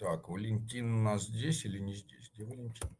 Так, 0.00 0.30
Валентин 0.30 0.94
у 0.94 1.02
нас 1.02 1.24
здесь 1.24 1.66
или 1.66 1.78
не 1.78 1.94
здесь? 1.94 2.30
Где 2.32 2.46
Валентин? 2.46 2.96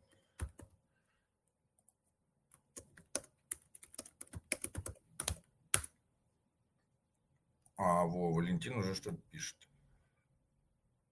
А, 7.79 8.05
во, 8.05 8.35
Валентин 8.35 8.77
уже 8.77 8.95
что-то 8.95 9.17
пишет. 9.31 9.57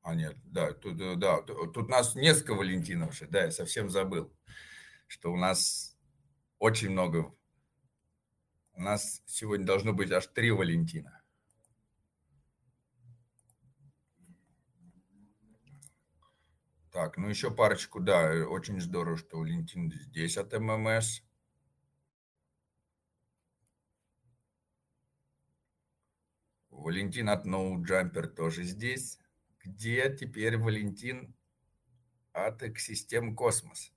А, 0.02 0.14
нет, 0.14 0.36
да, 0.44 0.74
тут, 0.74 1.00
э, 1.00 1.16
да, 1.16 1.40
тут 1.40 1.78
у 1.78 1.86
нас 1.86 2.14
несколько 2.14 2.52
Валентинов 2.52 3.14
же, 3.14 3.26
да, 3.26 3.44
я 3.44 3.50
совсем 3.50 3.88
забыл, 3.88 4.30
что 5.06 5.32
у 5.32 5.38
нас 5.38 5.96
очень 6.58 6.90
много. 6.90 7.34
У 8.74 8.82
нас 8.82 9.22
сегодня 9.24 9.64
должно 9.64 9.94
быть 9.94 10.12
аж 10.12 10.26
три 10.26 10.50
Валентина. 10.50 11.17
Так, 16.98 17.16
ну 17.16 17.28
еще 17.28 17.52
парочку, 17.52 18.00
да, 18.00 18.28
очень 18.48 18.80
здорово, 18.80 19.16
что 19.16 19.38
Валентин 19.38 19.92
здесь 19.92 20.36
от 20.36 20.52
ММС. 20.52 21.22
Валентин 26.70 27.28
от 27.28 27.46
No 27.46 27.76
Jumper 27.76 28.26
тоже 28.26 28.64
здесь. 28.64 29.20
Где 29.60 30.12
теперь 30.12 30.58
Валентин 30.58 31.36
от 32.32 32.64
экосистем 32.64 33.36
Космос? 33.36 33.92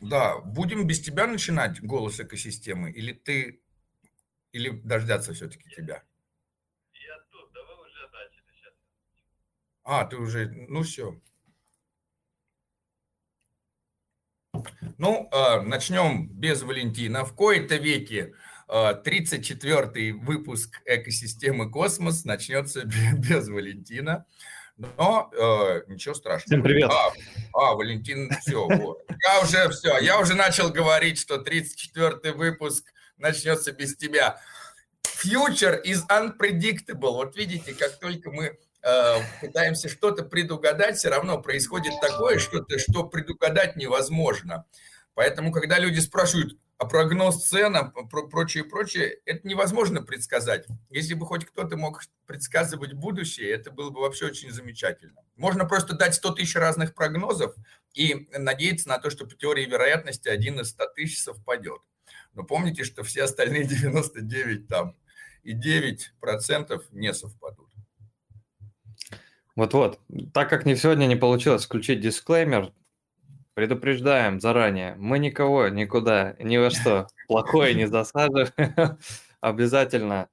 Да, 0.00 0.38
будем 0.38 0.86
без 0.86 1.00
тебя 1.00 1.26
начинать 1.26 1.80
голос 1.80 2.20
экосистемы, 2.20 2.90
или 2.90 3.12
ты, 3.12 3.60
или 4.52 4.70
дождаться 4.70 5.32
все-таки 5.32 5.68
тебя? 5.70 6.02
Я 6.92 7.18
тут, 7.30 7.52
да 7.52 7.60
вы 7.64 7.82
уже 7.84 8.08
начали 8.12 8.42
сейчас. 8.54 8.74
А, 9.84 10.04
ты 10.04 10.16
уже, 10.16 10.48
ну 10.68 10.82
все. 10.82 11.20
Ну, 14.98 15.28
э, 15.32 15.60
начнем 15.62 16.28
без 16.28 16.62
Валентина. 16.62 17.24
В 17.24 17.34
кои-то 17.34 17.76
веке 17.76 18.34
э, 18.68 18.72
34-й 18.72 20.12
выпуск 20.12 20.80
экосистемы 20.86 21.70
Космос 21.70 22.24
начнется 22.24 22.84
без 23.14 23.48
Валентина. 23.48 24.26
Но 24.76 25.30
э, 25.32 25.82
ничего 25.86 26.14
страшного. 26.14 26.46
Всем 26.46 26.62
привет. 26.62 26.90
А, 26.90 27.12
а 27.54 27.74
Валентин, 27.74 28.30
все, 28.40 28.66
вот. 28.66 29.02
Я 29.22 29.40
уже 29.40 29.70
все, 29.70 29.98
я 29.98 30.20
уже 30.20 30.34
начал 30.34 30.70
говорить, 30.70 31.18
что 31.18 31.36
34-й 31.36 32.32
выпуск 32.32 32.92
начнется 33.16 33.72
без 33.72 33.96
тебя. 33.96 34.38
Future 35.02 35.82
is 35.82 36.00
unpredictable. 36.10 37.12
Вот 37.12 37.36
видите, 37.36 37.72
как 37.72 37.98
только 37.98 38.30
мы 38.30 38.58
э, 38.82 39.14
пытаемся 39.40 39.88
что-то 39.88 40.24
предугадать, 40.24 40.98
все 40.98 41.08
равно 41.08 41.40
происходит 41.40 41.94
такое 42.02 42.38
что-то, 42.38 42.78
что 42.78 43.04
предугадать 43.04 43.76
невозможно. 43.76 44.66
Поэтому, 45.14 45.52
когда 45.52 45.78
люди 45.78 46.00
спрашивают, 46.00 46.58
а 46.78 46.84
прогноз 46.84 47.46
цена, 47.46 47.84
про 47.84 48.26
прочее, 48.28 48.64
прочее, 48.64 49.18
это 49.24 49.46
невозможно 49.48 50.02
предсказать. 50.02 50.66
Если 50.90 51.14
бы 51.14 51.24
хоть 51.24 51.46
кто-то 51.46 51.76
мог 51.76 52.02
предсказывать 52.26 52.92
будущее, 52.92 53.50
это 53.50 53.70
было 53.70 53.90
бы 53.90 54.00
вообще 54.00 54.26
очень 54.26 54.50
замечательно. 54.50 55.22
Можно 55.36 55.64
просто 55.64 55.94
дать 55.94 56.14
100 56.14 56.34
тысяч 56.34 56.54
разных 56.54 56.94
прогнозов 56.94 57.54
и 57.94 58.28
надеяться 58.30 58.88
на 58.88 58.98
то, 58.98 59.08
что 59.08 59.26
по 59.26 59.34
теории 59.34 59.64
вероятности 59.64 60.28
один 60.28 60.60
из 60.60 60.70
100 60.70 60.86
тысяч 60.96 61.22
совпадет. 61.22 61.80
Но 62.34 62.44
помните, 62.44 62.84
что 62.84 63.02
все 63.02 63.24
остальные 63.24 63.64
99 63.68 64.68
там 64.68 64.96
и 65.42 65.52
9 65.52 66.12
процентов 66.20 66.84
не 66.90 67.14
совпадут. 67.14 67.70
Вот-вот. 69.54 69.98
Так 70.34 70.50
как 70.50 70.66
не 70.66 70.76
сегодня 70.76 71.06
не 71.06 71.16
получилось 71.16 71.64
включить 71.64 72.00
дисклеймер, 72.00 72.74
Предупреждаем 73.56 74.38
заранее, 74.38 74.96
мы 74.98 75.18
никого 75.18 75.68
никуда, 75.68 76.36
ни 76.40 76.58
во 76.58 76.68
что 76.68 77.08
плохое 77.26 77.72
не 77.72 77.88
засаживаем. 77.88 78.98
Обязательно 79.40 80.28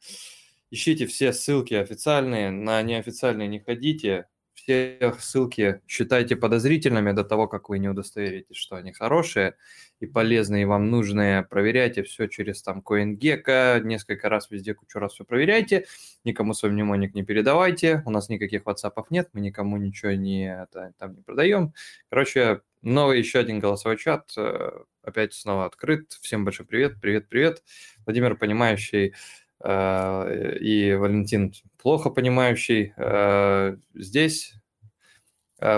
ищите 0.70 1.08
все 1.08 1.32
ссылки 1.32 1.74
официальные, 1.74 2.52
на 2.52 2.82
неофициальные 2.82 3.48
не 3.48 3.62
ходите. 3.62 4.28
Все 4.56 5.16
ссылки 5.20 5.80
считайте 5.88 6.36
подозрительными 6.36 7.14
до 7.14 7.24
того, 7.24 7.48
как 7.48 7.70
вы 7.70 7.80
не 7.80 7.88
удостоверитесь, 7.88 8.58
что 8.58 8.76
они 8.76 8.92
хорошие 8.92 9.56
и 10.02 10.06
полезные, 10.06 10.64
и 10.64 10.66
вам 10.66 10.92
нужные. 10.92 11.44
Проверяйте 11.44 12.04
все 12.04 12.28
через 12.28 12.62
там 12.62 12.84
CoinGecko, 12.86 13.84
несколько 13.86 14.28
раз 14.28 14.52
везде 14.52 14.74
кучу 14.74 15.00
раз 15.00 15.14
все 15.14 15.24
проверяйте. 15.24 15.86
Никому 16.26 16.54
свой 16.54 16.74
мнемоник 16.74 17.16
не 17.16 17.24
передавайте. 17.24 18.04
У 18.06 18.10
нас 18.10 18.28
никаких 18.28 18.64
WhatsApp 18.64 19.06
нет, 19.12 19.30
мы 19.32 19.40
никому 19.40 19.78
ничего 19.78 20.12
не, 20.12 20.54
это, 20.54 20.92
там 20.98 21.16
не 21.16 21.22
продаем. 21.22 21.74
Короче, 22.10 22.60
Новый 22.84 23.18
еще 23.20 23.40
один 23.40 23.60
голосовой 23.60 23.98
чат 23.98 24.34
э, 24.36 24.72
опять 25.04 25.34
снова 25.34 25.66
открыт. 25.66 26.18
Всем 26.22 26.44
большой 26.44 26.66
привет, 26.66 27.00
привет, 27.00 27.30
привет. 27.30 27.64
Владимир, 28.06 28.36
понимающий, 28.36 29.14
э, 29.64 30.58
и 30.60 30.94
Валентин, 30.94 31.54
плохо 31.82 32.10
понимающий. 32.10 32.94
Э, 32.98 33.78
здесь 33.94 34.56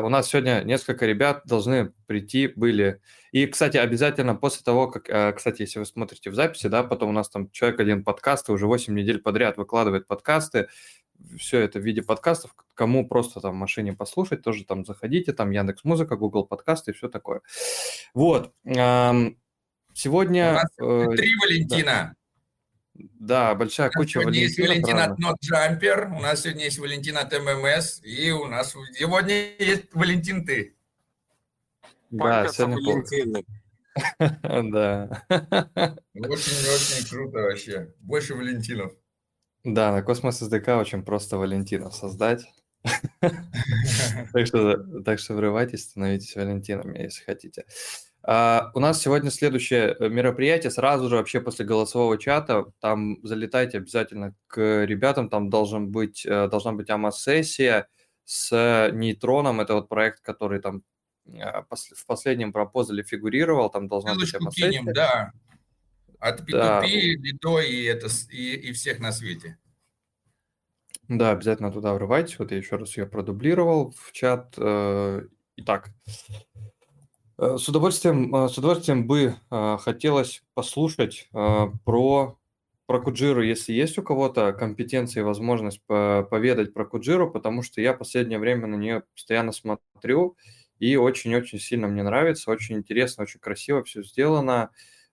у 0.04 0.10
нас 0.10 0.30
сегодня 0.30 0.64
несколько 0.64 1.06
ребят 1.06 1.44
должны 1.46 1.94
прийти 2.08 2.48
были. 2.48 3.02
И, 3.32 3.46
кстати, 3.46 3.78
обязательно 3.78 4.36
после 4.36 4.64
того, 4.64 4.88
как, 4.88 5.36
кстати, 5.36 5.62
если 5.62 5.80
вы 5.80 5.86
смотрите 5.86 6.30
в 6.30 6.36
записи, 6.36 6.68
да, 6.68 6.84
потом 6.84 7.10
у 7.10 7.12
нас 7.12 7.30
там 7.30 7.52
человек 7.52 7.80
один 7.80 8.04
подкасты 8.04 8.52
уже 8.52 8.66
8 8.66 8.96
недель 8.96 9.22
подряд 9.22 9.58
выкладывает 9.58 10.08
подкасты, 10.08 10.70
все 11.38 11.60
это 11.60 11.80
в 11.80 11.84
виде 11.84 12.02
подкастов. 12.02 12.56
Кому 12.74 13.08
просто 13.08 13.40
там 13.40 13.54
в 13.54 13.58
машине 13.58 13.94
послушать, 13.94 14.42
тоже 14.42 14.66
там 14.66 14.86
заходите, 14.86 15.34
там 15.34 15.52
Яндекс 15.52 15.84
Музыка, 15.84 16.16
Google 16.16 16.46
подкасты 16.46 16.92
и 16.92 16.94
все 16.94 17.10
такое. 17.10 17.42
Вот. 18.14 18.54
Сегодня... 19.94 20.52
У 20.52 20.54
нас 20.56 21.12
э, 21.14 21.16
три 21.16 21.36
Валентина. 21.38 21.86
Да, 21.86 22.16
да 23.26 23.56
большая 23.56 23.90
куча 23.90 24.20
Валентина. 24.20 24.44
есть 24.44 24.60
Валентин 24.60 25.00
от 25.00 25.20
Not 25.20 25.36
Jumper, 25.44 26.16
у 26.16 26.22
нас 26.22 26.42
сегодня 26.42 26.66
есть 26.66 26.80
Валентин 26.80 27.18
от 27.18 27.32
ММС, 27.32 28.02
и 28.04 28.32
у 28.32 28.46
нас 28.46 28.76
сегодня 28.98 29.56
есть 29.58 29.94
Валентин 29.94 30.46
ты. 30.46 30.76
Да, 32.12 32.48
сегодня 32.48 32.78
Валентины. 32.78 33.44
Да. 34.72 35.24
Очень-очень 36.14 37.10
круто 37.10 37.40
вообще. 37.40 37.94
Больше 38.00 38.36
Валентинов. 38.36 38.92
Да, 39.64 39.92
на 39.92 40.02
Космос 40.04 40.42
SDK 40.42 40.80
очень 40.80 41.04
просто 41.04 41.38
Валентинов 41.38 41.96
создать. 41.96 42.46
Так 44.34 44.46
что, 44.48 45.02
так 45.02 45.20
что 45.20 45.34
врывайтесь, 45.34 45.84
становитесь 45.84 46.36
Валентинами, 46.36 47.00
если 47.00 47.24
хотите. 47.24 47.66
А, 48.28 48.72
у 48.74 48.80
нас 48.80 49.00
сегодня 49.02 49.30
следующее 49.30 49.96
э, 50.00 50.10
мероприятие. 50.10 50.72
Сразу 50.72 51.10
же 51.10 51.16
вообще 51.18 51.40
после 51.40 51.64
голосового 51.64 52.18
чата 52.18 52.66
там 52.80 53.20
залетайте 53.22 53.78
обязательно 53.78 54.34
к 54.48 54.84
ребятам. 54.86 55.30
Там 55.30 55.52
должен 55.52 55.92
быть, 55.92 56.26
э, 56.26 56.48
должна 56.48 56.72
быть 56.74 56.90
АМА-сессия 56.90 57.88
с 58.24 58.90
нейтроном. 58.92 59.62
Это 59.62 59.76
вот 59.76 59.90
проект, 59.90 60.22
который 60.22 60.60
там 60.60 60.82
э, 61.28 61.62
в 61.70 62.06
последнем 62.08 62.52
пропозале 62.52 63.04
фигурировал. 63.04 63.70
Там 63.70 63.88
должна 63.88 64.16
Ссылочку 64.16 64.46
быть 64.46 64.64
АМА-сессия. 64.64 64.94
да. 64.94 65.32
От 66.18 66.42
P2P, 66.42 66.52
да. 66.52 66.82
Лито 66.82 67.60
и, 67.60 67.84
это, 67.84 68.08
и, 68.32 68.56
и 68.56 68.74
всех 68.74 69.00
на 69.00 69.12
свете. 69.12 69.60
Да, 71.08 71.30
обязательно 71.30 71.72
туда 71.72 71.94
врывайтесь. 71.94 72.40
Вот 72.40 72.50
я 72.50 72.58
еще 72.58 72.78
раз 72.78 72.98
ее 72.98 73.06
продублировал 73.06 73.94
в 73.96 74.12
чат. 74.14 74.56
Э, 74.58 75.22
итак, 75.58 75.90
э, 76.08 76.32
с 77.38 77.68
удовольствием, 77.70 78.34
э, 78.36 78.50
с 78.50 78.58
удовольствием 78.58 79.08
бы 79.08 79.36
хотелось 79.50 80.44
послушать 80.54 81.30
про, 81.32 82.38
про 82.86 83.02
Куджиру, 83.02 83.42
если 83.44 83.74
есть 83.74 83.98
у 83.98 84.04
кого-то 84.04 84.54
компетенции 84.54 85.20
и 85.20 85.24
возможность 85.24 85.82
поведать 85.86 86.74
про 86.74 86.86
Куджиру, 86.86 87.30
потому 87.30 87.62
что 87.62 87.82
я 87.82 87.94
последнее 87.94 88.40
время 88.40 88.68
на 88.68 88.76
нее 88.76 89.04
постоянно 89.14 89.52
смотрю, 89.52 90.38
и 90.80 90.96
очень-очень 90.96 91.60
сильно 91.60 91.88
мне 91.88 92.04
нравится, 92.04 92.52
очень 92.52 92.76
интересно, 92.78 93.24
очень 93.24 93.40
красиво 93.40 93.84
все 93.84 94.04
сделано. 94.04 94.72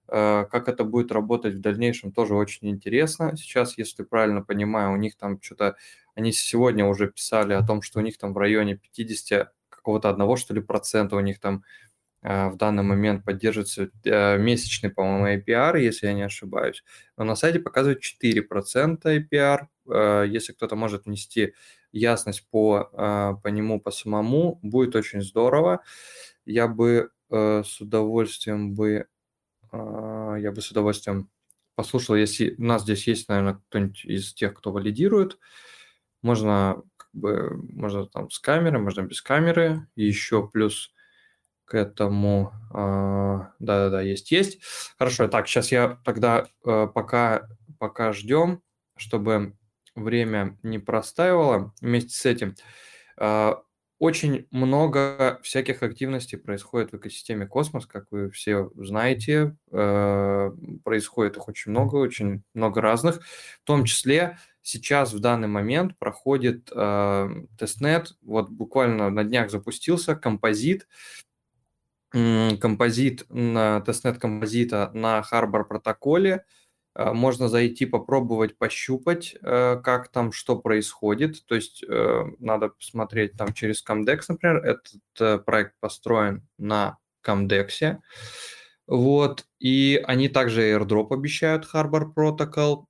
Э, 0.08 0.44
как 0.50 0.68
это 0.68 0.84
будет 0.84 1.12
работать 1.12 1.54
в 1.54 1.60
дальнейшем, 1.60 2.12
тоже 2.12 2.34
очень 2.34 2.68
интересно. 2.68 3.36
Сейчас, 3.36 3.78
если 3.78 4.02
правильно 4.02 4.42
понимаю, 4.42 4.92
у 4.92 4.96
них 4.96 5.16
там 5.16 5.40
что-то, 5.40 5.76
они 6.14 6.32
сегодня 6.32 6.84
уже 6.86 7.08
писали 7.10 7.54
о 7.54 7.64
том, 7.64 7.82
что 7.82 8.00
у 8.00 8.02
них 8.02 8.18
там 8.18 8.34
в 8.34 8.38
районе 8.38 8.76
50 8.76 9.52
какого-то 9.70 10.10
одного, 10.10 10.36
что 10.36 10.54
ли, 10.54 10.60
процента 10.60 11.16
у 11.16 11.20
них 11.20 11.38
там 11.40 11.56
э, 11.58 11.91
в 12.22 12.56
данный 12.56 12.84
момент 12.84 13.24
поддерживается 13.24 13.90
э, 14.04 14.38
месячный, 14.38 14.90
по-моему, 14.90 15.42
APR, 15.42 15.80
если 15.80 16.06
я 16.06 16.12
не 16.12 16.22
ошибаюсь. 16.22 16.84
Но 17.16 17.24
на 17.24 17.34
сайте 17.34 17.58
показывает 17.58 18.00
4% 18.00 19.02
APR. 19.02 19.66
Э, 19.90 20.24
если 20.28 20.52
кто-то 20.52 20.76
может 20.76 21.06
внести 21.06 21.54
ясность 21.90 22.48
по, 22.50 23.38
по 23.42 23.48
нему, 23.48 23.78
по 23.78 23.90
самому, 23.90 24.58
будет 24.62 24.96
очень 24.96 25.20
здорово. 25.20 25.82
Я 26.46 26.66
бы 26.66 27.10
с 27.28 27.80
удовольствием 27.82 28.74
бы, 28.74 29.08
я 29.70 30.52
бы 30.54 30.62
с 30.62 30.70
удовольствием 30.70 31.28
послушал, 31.74 32.16
если 32.16 32.54
у 32.58 32.62
нас 32.62 32.82
здесь 32.82 33.06
есть, 33.06 33.28
наверное, 33.28 33.60
кто-нибудь 33.68 34.04
из 34.04 34.32
тех, 34.34 34.54
кто 34.54 34.72
валидирует, 34.72 35.38
можно 36.22 36.82
как 36.96 37.08
бы, 37.12 37.60
можно 37.72 38.06
там 38.06 38.30
с 38.30 38.38
камеры, 38.38 38.78
можно 38.78 39.02
без 39.02 39.20
камеры, 39.22 39.86
еще 39.96 40.48
плюс 40.48 40.92
к 41.72 41.74
этому, 41.74 42.52
а, 42.70 43.54
да-да-да, 43.58 44.02
есть, 44.02 44.30
есть. 44.30 44.60
Хорошо, 44.98 45.26
так, 45.26 45.48
сейчас 45.48 45.72
я 45.72 45.98
тогда 46.04 46.46
э, 46.66 46.86
пока, 46.94 47.48
пока 47.78 48.12
ждем, 48.12 48.60
чтобы 48.94 49.56
время 49.94 50.58
не 50.62 50.78
простаивало 50.78 51.72
вместе 51.80 52.14
с 52.14 52.26
этим. 52.26 52.56
А, 53.16 53.62
очень 53.98 54.48
много 54.50 55.40
всяких 55.42 55.82
активностей 55.82 56.36
происходит 56.36 56.92
в 56.92 56.98
экосистеме 56.98 57.46
Космос, 57.46 57.86
как 57.86 58.04
вы 58.10 58.30
все 58.30 58.70
знаете. 58.74 59.56
Э, 59.70 60.50
происходит 60.84 61.38
их 61.38 61.48
очень 61.48 61.70
много, 61.70 61.96
очень 61.96 62.42
много 62.52 62.82
разных. 62.82 63.22
В 63.62 63.64
том 63.64 63.84
числе 63.84 64.36
сейчас 64.60 65.14
в 65.14 65.20
данный 65.20 65.48
момент 65.48 65.98
проходит 65.98 66.70
э, 66.70 67.28
testnet. 67.58 68.12
Вот 68.20 68.50
буквально 68.50 69.08
на 69.08 69.24
днях 69.24 69.50
запустился 69.50 70.14
Composite. 70.16 70.86
Composite 72.12 73.24
на 73.30 73.80
testnet 73.80 74.18
Composite 74.18 74.83
а 74.83 74.90
на 74.92 75.22
Harbor 75.30 75.64
протоколе. 75.64 76.44
Э, 76.94 77.12
можно 77.12 77.48
зайти, 77.48 77.86
попробовать, 77.86 78.58
пощупать, 78.58 79.34
э, 79.42 79.80
как 79.82 80.08
там, 80.08 80.32
что 80.32 80.58
происходит. 80.58 81.44
То 81.46 81.54
есть 81.54 81.84
э, 81.88 82.24
надо 82.38 82.68
посмотреть 82.68 83.36
там 83.36 83.52
через 83.52 83.84
Comdex, 83.84 84.22
например. 84.28 84.56
Этот 84.64 85.44
проект 85.44 85.74
построен 85.80 86.46
на 86.58 86.98
Comdex. 87.26 87.98
Вот. 88.86 89.46
И 89.58 90.02
они 90.06 90.28
также 90.28 90.62
airdrop 90.70 91.12
обещают 91.12 91.68
Harbor 91.72 92.12
Protocol. 92.14 92.84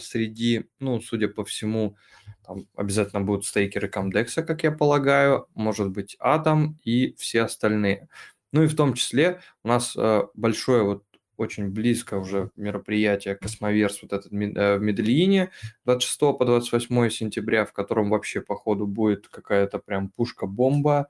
Среди, 0.00 0.64
ну, 0.80 1.00
судя 1.00 1.28
по 1.28 1.44
всему, 1.44 1.96
там 2.44 2.66
обязательно 2.76 3.22
будут 3.22 3.46
стейкеры 3.46 3.88
Comdex, 3.88 4.42
как 4.42 4.64
я 4.64 4.72
полагаю, 4.72 5.46
может 5.54 5.90
быть, 5.90 6.16
Atom 6.20 6.74
и 6.82 7.14
все 7.14 7.42
остальные. 7.42 8.08
Ну 8.52 8.62
и 8.62 8.66
в 8.66 8.76
том 8.76 8.94
числе 8.94 9.40
у 9.64 9.68
нас 9.68 9.96
большое 10.34 10.82
вот 10.82 11.04
очень 11.36 11.68
близко 11.68 12.16
уже 12.18 12.50
мероприятие 12.56 13.34
Cosmoverse, 13.34 14.00
вот 14.02 14.12
этот 14.12 14.32
э, 14.32 14.78
в 14.78 14.80
Медельине 14.80 15.50
26 15.84 16.20
по 16.20 16.44
28 16.44 17.10
сентября, 17.10 17.64
в 17.64 17.72
котором 17.72 18.10
вообще, 18.10 18.40
походу, 18.40 18.86
будет 18.86 19.28
какая-то 19.28 19.78
прям 19.78 20.08
пушка-бомба, 20.10 21.08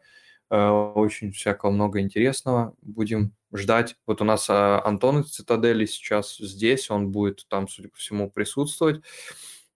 э, 0.50 0.68
очень 0.68 1.32
всякого 1.32 1.70
много 1.70 2.00
интересного. 2.00 2.74
Будем 2.82 3.32
ждать. 3.52 3.96
Вот 4.06 4.20
у 4.22 4.24
нас 4.24 4.48
Антон 4.48 5.20
из 5.20 5.30
Цитадели 5.30 5.86
сейчас 5.86 6.36
здесь, 6.38 6.90
он 6.90 7.10
будет 7.10 7.46
там, 7.48 7.68
судя 7.68 7.88
по 7.88 7.96
всему, 7.96 8.30
присутствовать. 8.30 9.02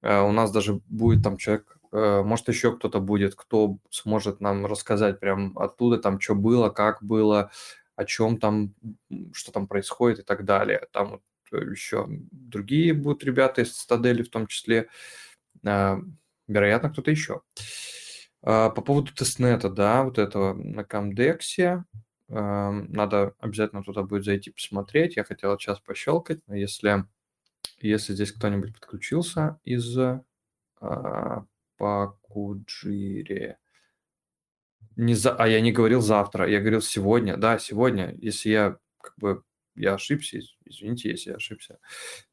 Э, 0.02 0.20
у 0.22 0.32
нас 0.32 0.50
даже 0.52 0.80
будет 0.88 1.22
там 1.22 1.36
человек, 1.36 1.75
может, 1.96 2.48
еще 2.48 2.76
кто-то 2.76 3.00
будет, 3.00 3.34
кто 3.34 3.78
сможет 3.90 4.40
нам 4.40 4.66
рассказать 4.66 5.18
прям 5.20 5.56
оттуда, 5.58 5.98
там, 5.98 6.20
что 6.20 6.34
было, 6.34 6.68
как 6.68 7.02
было, 7.02 7.50
о 7.96 8.04
чем 8.04 8.38
там, 8.38 8.74
что 9.32 9.52
там 9.52 9.66
происходит 9.66 10.20
и 10.20 10.22
так 10.22 10.44
далее. 10.44 10.86
Там 10.92 11.10
вот 11.12 11.22
э, 11.52 11.70
еще 11.70 12.06
другие 12.30 12.92
будут 12.92 13.24
ребята 13.24 13.62
из 13.62 13.76
Стадели 13.76 14.22
в 14.22 14.28
том 14.30 14.46
числе, 14.46 14.88
а, 15.64 15.98
вероятно, 16.46 16.90
кто-то 16.90 17.10
еще. 17.10 17.40
А, 18.42 18.70
по 18.70 18.82
поводу 18.82 19.12
тестнета, 19.14 19.70
да, 19.70 20.04
вот 20.04 20.18
этого 20.18 20.52
на 20.52 20.84
Камдексе, 20.84 21.84
а, 22.28 22.70
надо 22.70 23.34
обязательно 23.40 23.82
туда 23.82 24.02
будет 24.02 24.24
зайти 24.24 24.50
посмотреть. 24.50 25.16
Я 25.16 25.24
хотел 25.24 25.58
сейчас 25.58 25.80
пощелкать, 25.80 26.40
но 26.46 26.54
если, 26.54 27.04
если 27.80 28.12
здесь 28.12 28.32
кто-нибудь 28.32 28.74
подключился 28.74 29.58
из 29.64 29.96
Пакуджири, 31.76 33.56
не 34.96 35.14
за... 35.14 35.34
А 35.36 35.46
я 35.46 35.60
не 35.60 35.72
говорил 35.72 36.00
завтра, 36.00 36.48
я 36.48 36.60
говорил 36.60 36.80
сегодня. 36.80 37.36
Да, 37.36 37.58
сегодня. 37.58 38.14
Если 38.18 38.50
я 38.50 38.78
как 39.00 39.14
бы 39.18 39.42
я 39.76 39.94
ошибся, 39.94 40.38
извините, 40.64 41.10
если 41.10 41.30
я 41.30 41.36
ошибся. 41.36 41.78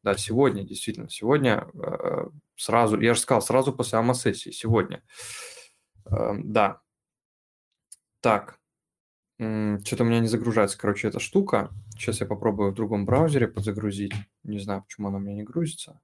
Да, 0.02 0.16
сегодня, 0.16 0.64
действительно, 0.64 1.10
сегодня 1.10 1.68
э, 1.74 2.28
сразу, 2.56 3.00
я 3.00 3.14
же 3.14 3.20
сказал, 3.20 3.42
сразу 3.42 3.74
после 3.74 4.00
АМА-сессии, 4.00 4.52
сегодня. 4.52 5.04
Э, 6.06 6.32
да. 6.38 6.82
Так, 8.22 8.60
что-то 9.38 10.04
у 10.04 10.06
меня 10.06 10.22
не 10.22 10.28
загружается, 10.28 10.78
короче, 10.78 11.10
эта 11.10 11.20
штука. 11.20 11.72
Сейчас 11.98 12.22
я 12.22 12.28
попробую 12.28 12.72
в 12.72 12.76
другом 12.76 13.06
браузере 13.06 13.50
подзагрузить. 13.50 14.14
Не 14.44 14.60
знаю, 14.60 14.84
почему 14.84 15.10
она 15.10 15.18
у 15.18 15.20
меня 15.20 15.36
не 15.36 15.44
грузится. 15.44 16.00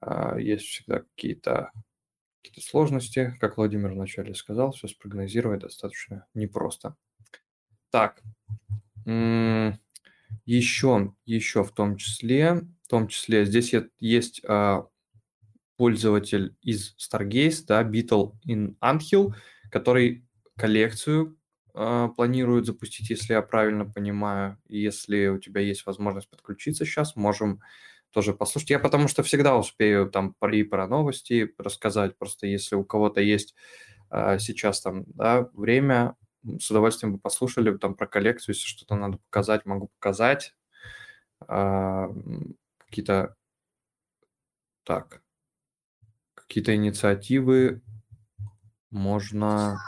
Э, 0.00 0.36
есть 0.38 0.66
всегда 0.66 1.00
какие-то 1.00 1.72
какие-то 2.42 2.60
сложности. 2.60 3.36
Как 3.40 3.56
Владимир 3.56 3.92
вначале 3.92 4.34
сказал, 4.34 4.72
все 4.72 4.88
спрогнозировать 4.88 5.60
достаточно 5.60 6.26
непросто. 6.34 6.96
Так, 7.90 8.22
еще, 10.44 11.14
еще 11.24 11.64
в 11.64 11.72
том 11.72 11.96
числе, 11.96 12.54
в 12.82 12.88
том 12.88 13.08
числе 13.08 13.44
здесь 13.46 13.74
есть 13.98 14.42
а, 14.46 14.86
пользователь 15.78 16.56
из 16.60 16.94
Stargaze, 16.98 17.64
да, 17.66 17.82
Beetle 17.82 18.32
in 18.46 18.76
Anthill, 18.80 19.32
который 19.70 20.26
коллекцию 20.56 21.38
э, 21.74 22.08
планирует 22.16 22.66
запустить, 22.66 23.10
если 23.10 23.34
я 23.34 23.42
правильно 23.42 23.86
понимаю. 23.86 24.58
Если 24.66 25.28
у 25.28 25.38
тебя 25.38 25.60
есть 25.60 25.86
возможность 25.86 26.28
подключиться 26.28 26.84
сейчас, 26.84 27.14
можем 27.14 27.60
тоже 28.10 28.34
послушать. 28.34 28.70
Я 28.70 28.78
потому 28.78 29.08
что 29.08 29.22
всегда 29.22 29.56
успею 29.56 30.10
там 30.10 30.34
и 30.52 30.62
про 30.62 30.86
новости 30.86 31.54
рассказать. 31.58 32.16
Просто 32.18 32.46
если 32.46 32.74
у 32.76 32.84
кого-то 32.84 33.20
есть 33.20 33.54
э, 34.10 34.38
сейчас 34.38 34.80
там 34.80 35.04
да, 35.08 35.48
время, 35.52 36.16
с 36.60 36.70
удовольствием 36.70 37.14
бы 37.14 37.18
послушали 37.18 37.76
там 37.76 37.94
про 37.94 38.06
коллекцию, 38.06 38.54
если 38.54 38.66
что-то 38.66 38.94
надо 38.96 39.18
показать, 39.18 39.66
могу 39.66 39.88
показать. 40.00 40.54
Э, 41.48 42.08
какие-то 42.78 43.36
так, 44.84 45.22
какие-то 46.34 46.74
инициативы 46.74 47.82
можно 48.90 49.78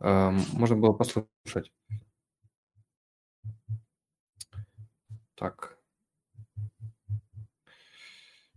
э, 0.00 0.30
можно 0.52 0.76
было 0.76 0.92
послушать. 0.92 1.72
Так. 5.36 5.77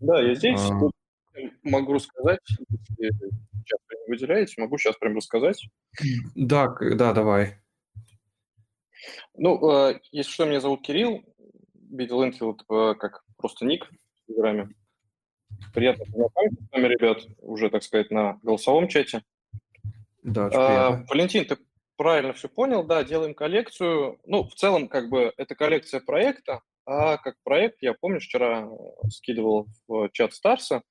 Да, 0.01 0.19
я 0.19 0.35
здесь 0.35 0.59
а... 0.59 0.89
могу 1.63 1.93
рассказать, 1.93 2.39
если 2.97 3.29
сейчас 3.53 3.79
не 4.07 4.11
выделяете, 4.11 4.59
могу 4.59 4.77
сейчас 4.77 4.97
прям 4.97 5.15
рассказать. 5.15 5.63
Да, 6.35 6.75
да, 6.79 7.13
давай. 7.13 7.57
Ну, 9.35 9.71
э, 9.71 9.99
если 10.11 10.31
что, 10.31 10.45
меня 10.45 10.59
зовут 10.59 10.81
Кирилл, 10.81 11.23
Бидл 11.73 12.23
Энфилд 12.23 12.63
э, 12.69 12.95
как 12.99 13.23
просто 13.37 13.65
ник 13.65 13.85
в 13.85 14.27
Телеграме. 14.27 14.69
Приятно 15.73 16.05
познакомиться 16.05 16.63
с 16.63 16.71
вами, 16.71 16.87
ребят, 16.87 17.19
уже, 17.39 17.69
так 17.69 17.83
сказать, 17.83 18.11
на 18.11 18.39
голосовом 18.41 18.87
чате. 18.87 19.23
Да, 20.23 20.49
а, 20.53 21.03
Валентин, 21.09 21.45
ты 21.45 21.57
правильно 21.95 22.33
все 22.33 22.49
понял, 22.49 22.83
да, 22.83 23.03
делаем 23.03 23.33
коллекцию. 23.33 24.19
Ну, 24.25 24.43
в 24.43 24.55
целом, 24.55 24.87
как 24.87 25.09
бы, 25.09 25.33
это 25.37 25.55
коллекция 25.55 25.99
проекта, 25.99 26.61
а 26.85 27.17
как 27.17 27.35
проект, 27.43 27.81
я 27.81 27.93
помню, 27.93 28.19
вчера 28.19 28.67
э, 28.67 29.09
скидывал 29.09 29.67
в 29.87 30.09
чат 30.11 30.33
Старса, 30.33 30.81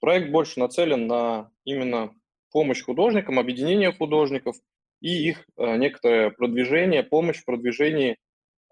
проект 0.00 0.30
больше 0.30 0.60
нацелен 0.60 1.06
на 1.06 1.50
именно 1.64 2.14
помощь 2.52 2.82
художникам, 2.82 3.38
объединение 3.38 3.92
художников 3.92 4.56
и 5.00 5.28
их 5.28 5.44
э, 5.56 5.76
некоторое 5.76 6.30
продвижение, 6.30 7.02
помощь 7.02 7.38
в 7.38 7.44
продвижении 7.44 8.16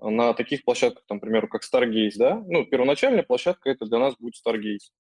на 0.01 0.35
таких 0.35 0.65
площадках, 0.65 1.05
там, 1.07 1.19
например, 1.19 1.47
как 1.49 1.63
Stargaze, 1.63 2.17
да? 2.17 2.43
Ну, 2.47 2.65
первоначальная 2.65 3.23
площадка 3.23 3.71
это 3.71 3.87
для 3.87 3.99
нас 3.99 4.17
будет 4.19 4.35
Stargaze. 4.35 4.91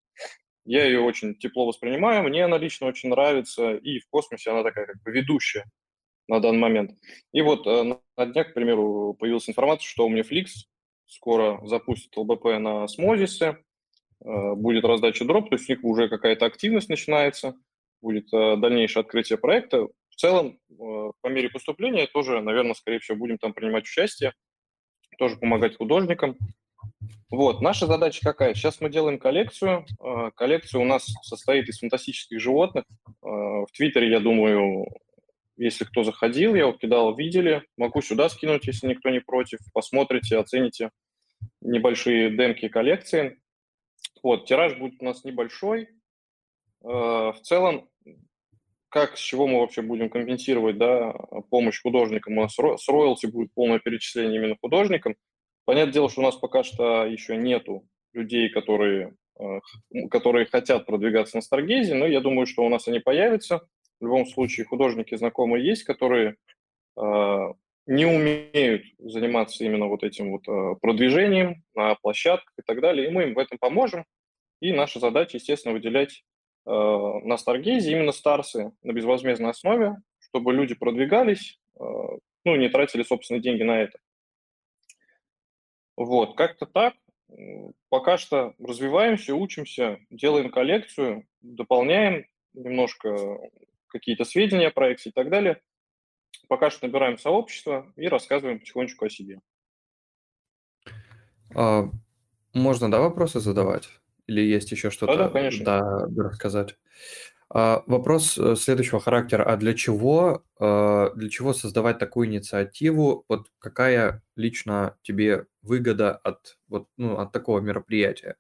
Я 0.65 0.85
ее 0.85 1.01
очень 1.01 1.35
тепло 1.35 1.67
воспринимаю, 1.67 2.23
мне 2.23 2.45
она 2.45 2.57
лично 2.57 2.87
очень 2.87 3.11
нравится, 3.11 3.75
и 3.75 3.99
в 3.99 4.09
космосе 4.09 4.51
она 4.51 4.63
такая 4.63 4.87
как 4.87 5.03
бы 5.03 5.11
ведущая 5.11 5.65
на 6.29 6.41
данный 6.41 6.61
момент. 6.61 6.93
И 7.33 7.43
вот 7.43 7.67
э, 7.67 7.83
на 8.17 8.27
днях, 8.27 8.51
к 8.51 8.55
примеру, 8.55 9.15
появилась 9.19 9.49
информация, 9.49 9.87
что 9.87 10.07
у 10.07 10.09
меня 10.09 10.23
Flix 10.23 10.47
скоро 11.07 11.61
запустит 11.67 12.17
ЛБП 12.17 12.45
на 12.59 12.89
Смозисе, 12.89 13.59
э, 14.25 14.55
будет 14.55 14.85
раздача 14.85 15.25
дроп, 15.25 15.51
то 15.51 15.57
есть 15.57 15.69
у 15.69 15.73
них 15.73 15.85
уже 15.85 16.09
какая-то 16.09 16.47
активность 16.47 16.89
начинается, 16.89 17.55
будет 18.01 18.33
э, 18.33 18.57
дальнейшее 18.57 19.03
открытие 19.03 19.39
проекта. 19.39 19.89
в 20.09 20.17
целом, 20.17 20.59
э, 20.71 21.13
по 21.21 21.29
мере 21.29 21.49
поступления 21.51 22.07
тоже, 22.07 22.41
наверное, 22.41 22.75
скорее 22.75 23.01
всего, 23.01 23.19
будем 23.19 23.39
там 23.39 23.53
принимать 23.53 23.85
участие, 23.85 24.33
тоже 25.19 25.37
помогать 25.37 25.77
художникам. 25.77 26.37
Вот, 27.31 27.61
наша 27.61 27.87
задача 27.87 28.21
какая? 28.23 28.55
Сейчас 28.55 28.81
мы 28.81 28.91
делаем 28.91 29.19
коллекцию. 29.19 29.87
Коллекция 30.37 30.81
у 30.81 30.85
нас 30.85 31.07
состоит 31.23 31.69
из 31.69 31.79
фантастических 31.81 32.39
животных. 32.41 32.85
В 33.23 33.67
Твиттере, 33.73 34.11
я 34.11 34.21
думаю, 34.21 34.87
если 35.57 35.85
кто 35.85 36.03
заходил, 36.03 36.55
я 36.55 36.67
вот 36.67 36.79
кидал, 36.81 37.15
видели. 37.15 37.65
Могу 37.77 38.03
сюда 38.03 38.29
скинуть, 38.29 38.67
если 38.67 38.89
никто 38.89 39.11
не 39.11 39.21
против. 39.21 39.59
Посмотрите, 39.73 40.39
оцените 40.39 40.91
небольшие 41.61 42.31
демки 42.31 42.69
коллекции. 42.69 43.41
Вот, 44.23 44.47
тираж 44.47 44.77
будет 44.77 45.01
у 45.01 45.05
нас 45.05 45.25
небольшой. 45.25 45.89
В 46.81 47.37
целом, 47.43 47.89
как, 48.95 49.17
с 49.17 49.21
чего 49.21 49.47
мы 49.47 49.61
вообще 49.61 49.83
будем 49.83 50.09
компенсировать 50.09 50.79
да, 50.79 51.13
помощь 51.51 51.83
художникам? 51.83 52.39
У 52.39 52.43
нас 52.43 52.55
с 52.55 52.89
роялти 52.89 53.27
будет 53.27 53.53
полное 53.53 53.81
перечисление 53.81 54.39
именно 54.39 54.57
художникам. 54.61 55.17
Понятное 55.65 55.93
дело, 55.93 56.09
что 56.09 56.21
у 56.21 56.25
нас 56.25 56.37
пока 56.37 56.63
что 56.63 57.05
еще 57.05 57.37
нету 57.37 57.89
людей, 58.13 58.51
которые, 58.51 59.17
э, 59.41 59.61
которые 60.11 60.47
хотят 60.47 60.87
продвигаться 60.87 61.37
на 61.37 61.43
Старгейзе, 61.43 61.95
но 61.95 62.07
я 62.07 62.21
думаю, 62.21 62.47
что 62.47 62.65
у 62.65 62.69
нас 62.69 62.87
они 62.87 63.01
появятся. 63.01 63.67
В 64.01 64.05
любом 64.05 64.27
случае, 64.27 64.67
художники 64.67 65.15
знакомые 65.17 65.65
есть, 65.65 65.85
которые 65.85 66.37
э, 66.97 67.39
не 67.87 68.07
умеют 68.07 68.85
заниматься 68.99 69.65
именно 69.65 69.87
вот 69.87 70.03
этим 70.03 70.33
вот 70.33 70.49
э, 70.49 70.77
продвижением 70.81 71.63
на 71.75 71.95
площадках 71.97 72.53
и 72.59 72.63
так 72.63 72.81
далее, 72.81 73.09
и 73.09 73.11
мы 73.11 73.25
им 73.25 73.35
в 73.35 73.39
этом 73.39 73.59
поможем. 73.59 74.05
И 74.61 74.73
наша 74.73 75.01
задача, 75.01 75.37
естественно, 75.37 75.75
выделять 75.75 76.25
Э, 76.67 77.21
на 77.23 77.37
Старгейзе 77.37 77.93
именно 77.93 78.13
старсы 78.13 78.73
на 78.83 78.93
безвозмездной 78.93 79.51
основе, 79.51 79.97
чтобы 80.19 80.55
люди 80.55 80.75
продвигались, 80.75 81.61
э, 81.79 81.83
ну, 82.45 82.57
не 82.57 82.69
тратили 82.69 83.03
собственные 83.03 83.43
деньги 83.43 83.63
на 83.63 83.83
это. 83.83 83.99
Вот, 85.97 86.37
как-то 86.37 86.67
так. 86.67 86.95
Пока 87.89 88.17
что 88.17 88.55
развиваемся, 88.59 89.35
учимся, 89.35 89.99
делаем 90.11 90.51
коллекцию, 90.51 91.27
дополняем 91.41 92.27
немножко 92.53 93.39
какие-то 93.95 94.25
сведения 94.25 94.69
о 94.69 94.73
проекте 94.73 95.11
и 95.11 95.13
так 95.13 95.31
далее. 95.31 95.63
Пока 96.49 96.69
что 96.71 96.87
набираем 96.87 97.17
сообщество 97.17 97.93
и 97.97 98.09
рассказываем 98.09 98.59
потихонечку 98.59 99.05
о 99.05 99.09
себе. 99.09 99.41
А, 101.55 101.89
можно, 102.53 102.91
да, 102.91 103.01
вопросы 103.01 103.39
задавать? 103.39 103.89
Или 104.27 104.41
есть 104.41 104.73
еще 104.73 104.91
что-то 104.91 105.17
Да-да, 105.17 105.31
конечно. 105.31 105.65
да, 105.65 106.23
рассказать? 106.29 106.77
А, 107.51 107.85
вопрос 107.87 108.37
э, 108.37 108.57
следующего 108.57 108.99
характера. 109.01 109.45
А 109.45 109.57
для 109.57 109.75
чего, 109.75 110.45
э, 110.59 111.11
для 111.15 111.31
чего 111.31 111.53
создавать 111.53 111.99
такую 111.99 112.27
инициативу? 112.27 113.25
Вот 113.29 113.47
какая 113.59 114.23
лично 114.35 114.97
тебе 115.03 115.47
выгода 115.63 116.17
от, 116.17 116.59
вот, 116.67 116.89
ну, 116.97 117.19
от 117.19 117.31
такого 117.31 117.61
мероприятия? 117.61 118.37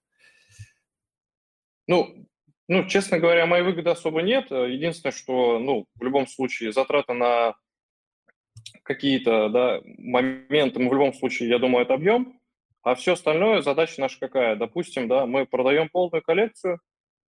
Ну, 1.87 2.27
ну, 2.69 2.87
честно 2.87 3.19
говоря, 3.19 3.47
моей 3.47 3.63
выгоды 3.63 3.91
особо 3.91 4.23
нет. 4.23 4.51
Единственное, 4.51 5.13
что, 5.13 5.59
ну, 5.59 5.87
в 5.95 6.03
любом 6.03 6.27
случае, 6.27 6.73
затраты 6.73 7.13
на 7.13 7.55
какие-то 8.83 9.49
да, 9.49 9.81
моменты 9.99 10.81
мы 10.81 10.89
в 10.89 10.95
любом 10.95 11.15
случае, 11.15 11.49
я 11.49 11.59
думаю, 11.59 11.85
это 11.85 11.95
объем. 11.95 12.41
А 12.83 12.95
все 12.95 13.15
остальное, 13.15 13.63
задача 13.63 14.01
наша 14.01 14.19
какая? 14.21 14.57
Допустим, 14.57 15.09
да, 15.09 15.27
мы 15.27 15.47
продаем 15.47 15.89
полную 15.89 16.23
коллекцию, 16.23 16.81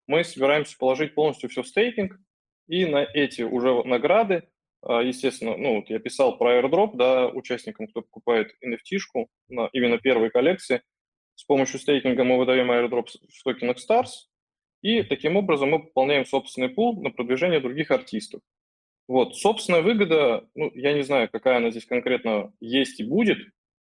мы 0.06 0.22
собираемся 0.22 0.76
положить 0.76 1.14
полностью 1.14 1.48
все 1.48 1.62
в 1.62 1.68
стейкинг, 1.68 2.18
и 2.68 2.84
на 2.84 3.04
эти 3.04 3.42
уже 3.42 3.82
награды, 3.84 4.48
а, 4.82 5.00
естественно, 5.00 5.56
ну, 5.56 5.76
вот 5.76 5.88
я 5.88 5.98
писал 5.98 6.36
про 6.36 6.60
airdrop, 6.60 6.90
да, 6.94 7.28
участникам, 7.28 7.86
кто 7.86 8.02
покупает 8.02 8.54
NFT-шку 8.64 9.28
именно 9.72 9.98
первой 9.98 10.30
коллекции, 10.30 10.82
с 11.34 11.44
помощью 11.44 11.80
стейкинга 11.80 12.24
мы 12.24 12.38
выдаем 12.38 12.70
airdrop 12.70 13.08
в 13.08 13.42
токенах 13.42 13.78
Stars, 13.78 14.28
и 14.86 15.02
таким 15.02 15.36
образом 15.36 15.70
мы 15.70 15.80
пополняем 15.80 16.24
собственный 16.24 16.68
пул 16.68 17.02
на 17.02 17.10
продвижение 17.10 17.58
других 17.58 17.90
артистов. 17.90 18.40
Вот, 19.08 19.36
собственная 19.36 19.82
выгода, 19.82 20.48
ну, 20.54 20.70
я 20.74 20.92
не 20.92 21.02
знаю, 21.02 21.28
какая 21.30 21.56
она 21.56 21.70
здесь 21.70 21.86
конкретно 21.86 22.52
есть 22.60 23.00
и 23.00 23.04
будет, 23.04 23.38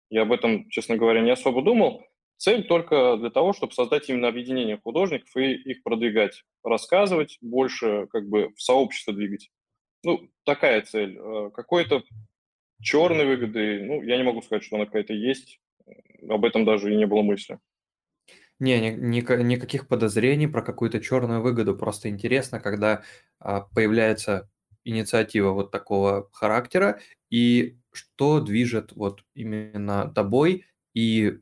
я 0.10 0.24
об 0.24 0.32
этом, 0.32 0.70
честно 0.70 0.98
говоря, 0.98 1.22
не 1.22 1.32
особо 1.32 1.64
думал. 1.64 2.04
Цель 2.38 2.64
только 2.66 3.18
для 3.18 3.30
того, 3.30 3.54
чтобы 3.54 3.74
создать 3.74 4.10
именно 4.10 4.28
объединение 4.28 4.80
художников 4.84 5.30
и 5.38 5.54
их 5.54 5.84
продвигать, 5.84 6.44
рассказывать, 6.64 7.38
больше 7.42 8.08
как 8.12 8.28
бы 8.28 8.50
в 8.56 8.62
сообщество 8.62 9.14
двигать. 9.14 9.50
Ну, 10.04 10.30
такая 10.44 10.82
цель. 10.82 11.18
Э, 11.18 11.52
какой-то 11.54 12.04
черной 12.82 13.26
выгоды, 13.26 13.84
ну, 13.84 14.02
я 14.02 14.18
не 14.18 14.24
могу 14.24 14.42
сказать, 14.42 14.64
что 14.64 14.76
она 14.76 14.86
какая-то 14.86 15.14
есть. 15.14 15.60
Об 16.28 16.46
этом 16.46 16.66
даже 16.66 16.92
и 16.92 16.98
не 16.98 17.06
было 17.06 17.22
мысли. 17.22 17.60
Не, 18.62 18.80
ни, 18.80 18.90
ни, 18.92 19.44
никаких 19.44 19.88
подозрений 19.88 20.46
про 20.46 20.62
какую-то 20.62 21.00
черную 21.02 21.42
выгоду. 21.42 21.76
Просто 21.76 22.10
интересно, 22.10 22.60
когда 22.60 23.02
а, 23.40 23.62
появляется 23.62 24.52
инициатива 24.84 25.50
вот 25.50 25.72
такого 25.72 26.30
характера, 26.32 27.00
и 27.32 27.80
что 27.92 28.40
движет 28.40 28.92
вот 28.92 29.24
именно 29.34 30.12
тобой, 30.14 30.68
и 30.94 31.40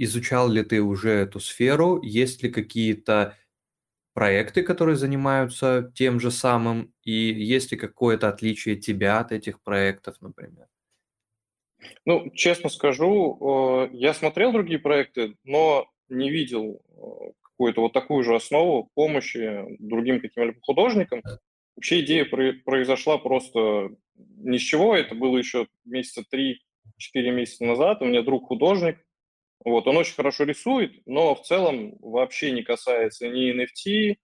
изучал 0.00 0.48
ли 0.48 0.62
ты 0.62 0.80
уже 0.80 1.10
эту 1.10 1.38
сферу, 1.38 2.00
есть 2.00 2.42
ли 2.42 2.48
какие-то 2.50 3.36
проекты, 4.14 4.62
которые 4.62 4.96
занимаются 4.96 5.92
тем 5.94 6.18
же 6.18 6.30
самым, 6.30 6.94
и 7.02 7.12
есть 7.12 7.72
ли 7.72 7.76
какое-то 7.76 8.30
отличие 8.30 8.76
тебя 8.76 9.20
от 9.20 9.32
этих 9.32 9.60
проектов, 9.60 10.16
например? 10.22 10.66
Ну, 12.06 12.30
честно 12.30 12.70
скажу, 12.70 13.88
э, 13.92 13.96
я 13.96 14.14
смотрел 14.14 14.52
другие 14.52 14.78
проекты, 14.78 15.36
но 15.44 15.90
не 16.08 16.30
видел 16.30 16.80
э, 16.96 17.30
какую-то 17.42 17.82
вот 17.82 17.92
такую 17.92 18.22
же 18.22 18.34
основу 18.34 18.90
помощи 18.94 19.64
другим 19.78 20.20
каким-либо 20.20 20.58
художникам. 20.62 21.22
Вообще 21.76 22.00
идея 22.00 22.24
произошла 22.24 23.18
просто 23.18 23.90
ни 24.16 24.58
с 24.58 24.62
чего. 24.62 24.96
Это 24.96 25.14
было 25.14 25.38
еще 25.38 25.66
месяца 25.84 26.24
три-четыре 26.28 27.30
месяца 27.30 27.64
назад. 27.64 28.02
У 28.02 28.04
меня 28.04 28.22
друг 28.22 28.48
художник. 28.48 28.98
Вот, 29.64 29.86
он 29.88 29.96
очень 29.96 30.14
хорошо 30.14 30.44
рисует, 30.44 31.02
но 31.04 31.34
в 31.34 31.42
целом 31.42 31.96
вообще 32.00 32.52
не 32.52 32.62
касается 32.62 33.28
ни 33.28 33.52
NFT, 33.52 34.16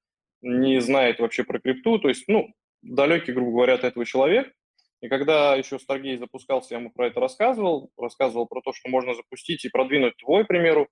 не 0.42 0.80
знает 0.80 1.18
вообще 1.18 1.42
про 1.42 1.58
крипту. 1.58 1.98
То 1.98 2.08
есть, 2.08 2.24
ну, 2.28 2.52
далекий, 2.82 3.32
грубо 3.32 3.50
говоря, 3.50 3.74
от 3.74 3.84
этого 3.84 4.06
человек. 4.06 4.52
И 5.00 5.08
когда 5.08 5.54
еще 5.54 5.76
Stargate 5.76 6.18
запускался, 6.18 6.74
я 6.74 6.80
ему 6.80 6.90
про 6.90 7.08
это 7.08 7.20
рассказывал, 7.20 7.90
рассказывал 7.98 8.46
про 8.46 8.62
то, 8.62 8.72
что 8.72 8.88
можно 8.88 9.14
запустить 9.14 9.64
и 9.64 9.68
продвинуть 9.68 10.16
твой, 10.16 10.44
к 10.44 10.48
примеру, 10.48 10.88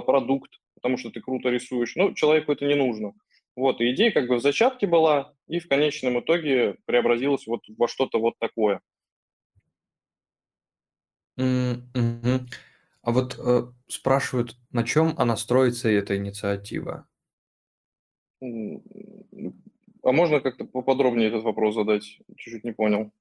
продукт, 0.00 0.60
потому 0.74 0.96
что 0.96 1.10
ты 1.10 1.20
круто 1.20 1.48
рисуешь. 1.50 1.96
Ну, 1.96 2.14
человеку 2.14 2.52
это 2.52 2.66
не 2.66 2.74
нужно. 2.74 3.12
Вот, 3.56 3.80
и 3.80 3.92
идея 3.92 4.10
как 4.10 4.26
бы 4.26 4.36
в 4.36 4.42
зачатке 4.42 4.86
была, 4.86 5.32
и 5.46 5.60
в 5.60 5.68
конечном 5.68 6.18
итоге 6.20 6.76
преобразилась 6.86 7.46
вот 7.46 7.62
во 7.78 7.86
что-то 7.86 8.18
вот 8.18 8.34
такое. 8.38 8.80
Mm-hmm. 11.38 12.40
А 13.02 13.12
вот 13.12 13.38
э, 13.38 13.62
спрашивают, 13.86 14.56
на 14.70 14.82
чем 14.82 15.14
она 15.18 15.36
строится, 15.36 15.88
эта 15.88 16.16
инициатива? 16.16 17.06
А 18.40 20.12
можно 20.12 20.40
как-то 20.40 20.64
поподробнее 20.64 21.28
этот 21.28 21.44
вопрос 21.44 21.74
задать? 21.74 22.18
Чуть-чуть 22.36 22.64
не 22.64 22.72
понял. 22.72 23.12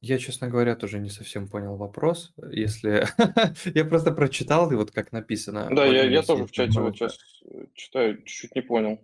Я, 0.00 0.18
честно 0.18 0.48
говоря, 0.48 0.76
тоже 0.76 0.98
не 0.98 1.10
совсем 1.10 1.46
понял 1.46 1.76
вопрос. 1.76 2.32
Если 2.50 3.06
я 3.74 3.84
просто 3.84 4.12
прочитал, 4.12 4.70
и 4.72 4.74
вот 4.74 4.90
как 4.90 5.12
написано. 5.12 5.68
Да, 5.70 5.84
я, 5.84 6.04
я 6.04 6.22
тоже 6.22 6.46
в 6.46 6.50
чате 6.52 6.80
вот 6.80 6.96
сейчас 6.96 7.18
э, 7.44 7.66
читаю, 7.74 8.22
чуть-чуть 8.22 8.54
не 8.54 8.62
понял. 8.62 9.00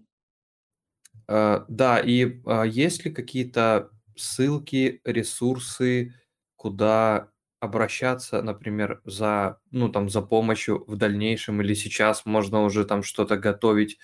Э, 1.28 1.64
да, 1.68 2.00
и 2.00 2.40
а, 2.46 2.62
есть 2.64 3.04
ли 3.04 3.12
какие-то 3.12 3.90
ссылки, 4.16 5.02
ресурсы, 5.04 6.14
куда 6.56 7.30
обращаться, 7.60 8.40
например, 8.40 9.02
за, 9.04 9.60
ну, 9.70 9.90
там, 9.90 10.08
за 10.08 10.22
помощью 10.22 10.84
в 10.86 10.96
дальнейшем 10.96 11.60
или 11.60 11.74
сейчас 11.74 12.24
можно 12.24 12.62
уже 12.62 12.84
там 12.84 13.02
что-то 13.02 13.36
готовить, 13.36 13.98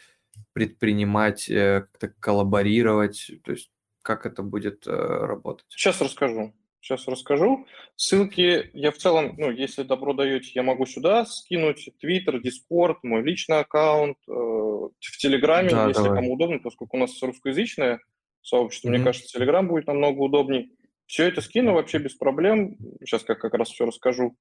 предпринимать, 0.52 1.48
э, 1.48 1.86
как-то 1.92 2.08
коллаборировать, 2.20 3.30
то 3.44 3.52
есть 3.52 3.70
как 4.02 4.26
это 4.26 4.42
будет 4.42 4.86
э, 4.86 4.90
работать? 4.90 5.66
Сейчас 5.70 6.00
расскажу. 6.00 6.52
Сейчас 6.82 7.06
расскажу. 7.06 7.66
Ссылки 7.94 8.68
я 8.72 8.90
в 8.90 8.96
целом, 8.96 9.36
ну, 9.38 9.52
если 9.52 9.84
добро 9.84 10.14
даете, 10.14 10.50
я 10.54 10.64
могу 10.64 10.84
сюда 10.84 11.24
скинуть. 11.24 11.88
Твиттер, 12.00 12.40
Дискорд, 12.42 12.98
мой 13.04 13.22
личный 13.22 13.60
аккаунт, 13.60 14.18
э, 14.28 14.32
в 14.32 15.16
Телеграме, 15.18 15.70
да, 15.70 15.86
если 15.86 16.02
давай. 16.02 16.18
кому 16.18 16.34
удобно, 16.34 16.58
поскольку 16.58 16.96
у 16.96 17.00
нас 17.00 17.22
русскоязычное 17.22 18.00
сообщество, 18.42 18.88
mm-hmm. 18.88 18.90
мне 18.90 19.04
кажется, 19.04 19.28
Телеграм 19.28 19.68
будет 19.68 19.86
намного 19.86 20.18
удобнее. 20.18 20.70
Все 21.06 21.28
это 21.28 21.40
скину 21.40 21.74
вообще 21.74 21.98
без 21.98 22.14
проблем. 22.14 22.76
Сейчас 23.04 23.22
как, 23.22 23.38
как 23.38 23.54
раз 23.54 23.70
все 23.70 23.86
расскажу. 23.86 24.36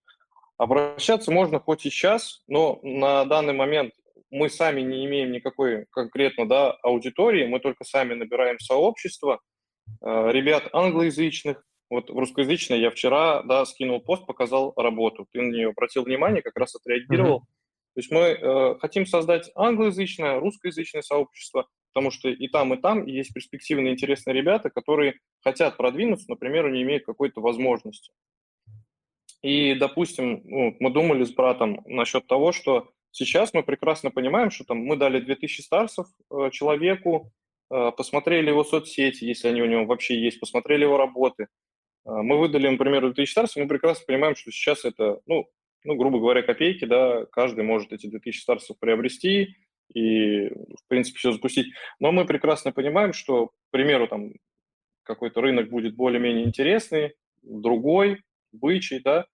Обращаться 0.57 1.31
можно 1.31 1.59
хоть 1.59 1.85
и 1.85 1.91
сейчас, 1.91 2.43
но 2.47 2.79
на 2.81 3.23
данный 3.25 3.53
момент 3.53 3.93
мы 4.31 4.49
сами 4.49 4.81
не 4.81 5.05
имеем 5.05 5.31
никакой 5.31 5.85
конкретно 5.91 6.49
да, 6.49 6.71
аудитории, 6.81 7.45
мы 7.45 7.59
только 7.59 7.83
сами 7.83 8.15
набираем 8.15 8.59
сообщество– 8.59 9.39
э, 10.01 10.31
ребят 10.31 10.69
англоязычных. 10.73 11.63
Вот 11.91 12.09
в 12.09 12.17
русскоязычной 12.17 12.79
я 12.79 12.89
вчера, 12.89 13.43
да, 13.43 13.65
скинул 13.65 13.99
пост, 13.99 14.25
показал 14.25 14.71
работу. 14.77 15.27
Ты 15.33 15.41
на 15.41 15.51
нее 15.51 15.69
обратил 15.71 16.03
внимание, 16.03 16.41
как 16.41 16.57
раз 16.57 16.73
отреагировал. 16.73 17.39
Mm-hmm. 17.39 17.93
То 17.93 17.99
есть 17.99 18.11
мы 18.11 18.19
э, 18.19 18.75
хотим 18.79 19.05
создать 19.05 19.51
англоязычное, 19.55 20.39
русскоязычное 20.39 21.01
сообщество, 21.01 21.67
потому 21.93 22.09
что 22.09 22.29
и 22.29 22.47
там, 22.47 22.73
и 22.73 22.77
там 22.77 23.05
есть 23.05 23.33
перспективные, 23.33 23.91
интересные 23.91 24.33
ребята, 24.33 24.69
которые 24.69 25.15
хотят 25.41 25.75
продвинуться, 25.75 26.27
например, 26.29 26.71
не 26.71 26.83
имеют 26.83 27.05
какой-то 27.05 27.41
возможности. 27.41 28.13
И, 29.41 29.73
допустим, 29.73 30.43
ну, 30.45 30.77
мы 30.79 30.91
думали 30.91 31.25
с 31.25 31.33
братом 31.33 31.81
насчет 31.85 32.25
того, 32.25 32.53
что 32.53 32.89
сейчас 33.11 33.53
мы 33.53 33.63
прекрасно 33.63 34.11
понимаем, 34.11 34.49
что 34.49 34.63
там 34.63 34.77
мы 34.77 34.95
дали 34.95 35.19
2000 35.19 35.59
старсов 35.59 36.07
э, 36.29 36.51
человеку, 36.53 37.33
э, 37.69 37.91
посмотрели 37.97 38.47
его 38.47 38.63
соцсети, 38.63 39.25
если 39.25 39.49
они 39.49 39.61
у 39.61 39.65
него 39.65 39.83
вообще 39.83 40.17
есть, 40.17 40.39
посмотрели 40.39 40.83
его 40.83 40.95
работы. 40.95 41.47
Э, 42.05 42.21
мы 42.21 42.39
выдали, 42.39 42.67
например, 42.67 43.01
2000 43.01 43.31
старсов, 43.31 43.63
мы 43.63 43.67
прекрасно 43.67 44.05
понимаем, 44.05 44.35
что 44.35 44.51
сейчас 44.51 44.85
это, 44.85 45.19
ну, 45.25 45.47
ну, 45.83 45.95
грубо 45.95 46.19
говоря, 46.19 46.43
копейки, 46.43 46.85
да, 46.85 47.25
каждый 47.31 47.63
может 47.63 47.91
эти 47.91 48.07
2000 48.07 48.39
старсов 48.39 48.77
приобрести 48.79 49.55
и, 49.93 50.47
в 50.49 50.87
принципе, 50.87 51.17
все 51.17 51.31
запустить. 51.31 51.73
Но 51.99 52.11
мы 52.11 52.25
прекрасно 52.25 52.71
понимаем, 52.71 53.13
что, 53.13 53.47
к 53.47 53.51
примеру, 53.71 54.07
там 54.07 54.33
какой-то 55.03 55.41
рынок 55.41 55.69
будет 55.69 55.95
более-менее 55.95 56.45
интересный, 56.45 57.15
другой, 57.41 58.21
бычий, 58.51 58.99
да, 58.99 59.25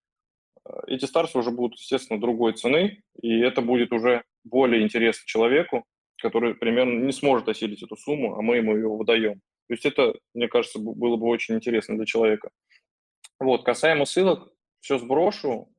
эти 0.88 1.06
старцы 1.06 1.38
уже 1.38 1.52
будут, 1.52 1.80
естественно, 1.80 2.20
другой 2.20 2.54
цены, 2.54 3.02
и 3.22 3.40
это 3.40 3.62
будет 3.62 3.92
уже 3.92 4.24
более 4.44 4.84
интересно 4.84 5.24
человеку, 5.26 5.86
который 6.22 6.56
примерно 6.56 7.00
не 7.00 7.12
сможет 7.12 7.48
осилить 7.48 7.84
эту 7.84 7.96
сумму, 7.96 8.36
а 8.36 8.42
мы 8.42 8.58
ему 8.58 8.76
ее 8.76 8.90
выдаем. 8.90 9.42
То 9.68 9.74
есть 9.74 9.86
это, 9.86 10.16
мне 10.34 10.48
кажется, 10.48 10.80
было 10.80 11.18
бы 11.18 11.28
очень 11.28 11.56
интересно 11.56 11.96
для 11.96 12.06
человека. 12.06 12.50
Вот, 13.40 13.64
касаемо 13.64 14.06
ссылок, 14.06 14.50
все 14.80 14.98
сброшу, 14.98 15.70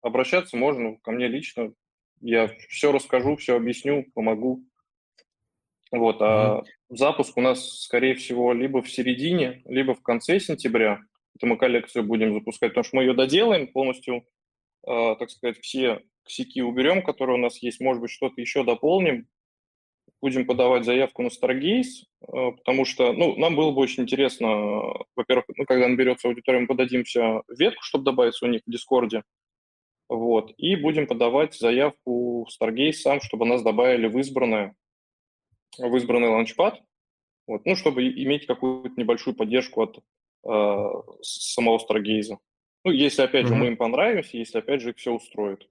обращаться 0.00 0.56
можно 0.56 0.96
ко 0.98 1.12
мне 1.12 1.28
лично, 1.28 1.72
я 2.20 2.48
все 2.68 2.92
расскажу, 2.92 3.36
все 3.36 3.56
объясню, 3.56 4.06
помогу. 4.14 4.64
Вот, 5.92 6.16
а 6.20 6.60
mm-hmm. 6.60 6.64
запуск 6.90 7.36
у 7.36 7.40
нас, 7.40 7.82
скорее 7.82 8.14
всего, 8.14 8.52
либо 8.52 8.82
в 8.82 8.90
середине, 8.90 9.62
либо 9.66 9.94
в 9.94 10.02
конце 10.02 10.40
сентября. 10.40 11.00
Это 11.36 11.46
мы 11.46 11.58
коллекцию 11.58 12.04
будем 12.04 12.32
запускать, 12.32 12.70
потому 12.70 12.84
что 12.84 12.96
мы 12.96 13.02
ее 13.02 13.14
доделаем 13.14 13.68
полностью, 13.68 14.26
э, 14.86 15.16
так 15.18 15.30
сказать, 15.30 15.58
все 15.60 16.02
косяки 16.24 16.62
уберем, 16.62 17.02
которые 17.02 17.36
у 17.36 17.40
нас 17.40 17.62
есть, 17.62 17.80
может 17.80 18.00
быть, 18.00 18.10
что-то 18.10 18.40
еще 18.40 18.64
дополним. 18.64 19.28
Будем 20.22 20.46
подавать 20.46 20.84
заявку 20.84 21.22
на 21.22 21.28
Stargaze, 21.28 22.04
э, 22.22 22.52
потому 22.52 22.84
что, 22.84 23.12
ну, 23.12 23.36
нам 23.36 23.54
было 23.54 23.70
бы 23.70 23.80
очень 23.80 24.04
интересно, 24.04 24.46
во-первых, 25.14 25.44
ну, 25.56 25.64
когда 25.66 25.88
наберется 25.88 26.28
аудитория, 26.28 26.60
мы 26.60 26.66
подадимся 26.66 27.42
ветку, 27.48 27.82
чтобы 27.82 28.04
добавиться 28.04 28.46
у 28.46 28.48
них 28.48 28.62
в 28.66 28.70
Дискорде, 28.70 29.22
вот, 30.08 30.52
и 30.56 30.76
будем 30.76 31.06
подавать 31.06 31.54
заявку 31.54 32.44
в 32.44 32.48
Stargaze 32.48 32.92
сам, 32.92 33.20
чтобы 33.20 33.44
нас 33.44 33.62
добавили 33.62 34.06
в 34.06 34.18
избранное, 34.18 34.74
в 35.78 35.94
избранный 35.96 36.28
ланчпад, 36.28 36.80
вот, 37.46 37.64
ну, 37.64 37.76
чтобы 37.76 38.08
иметь 38.08 38.46
какую-то 38.46 38.94
небольшую 38.96 39.36
поддержку 39.36 39.82
от 39.82 39.98
э, 39.98 40.90
самого 41.22 41.78
Старгейза. 41.78 42.38
Ну, 42.84 42.90
если, 42.90 43.22
опять 43.22 43.46
mm-hmm. 43.46 43.48
же, 43.48 43.54
мы 43.54 43.66
им 43.66 43.76
понравимся, 43.76 44.36
если, 44.36 44.58
опять 44.58 44.80
же, 44.80 44.90
их 44.90 44.96
все 44.96 45.12
устроит. 45.12 45.68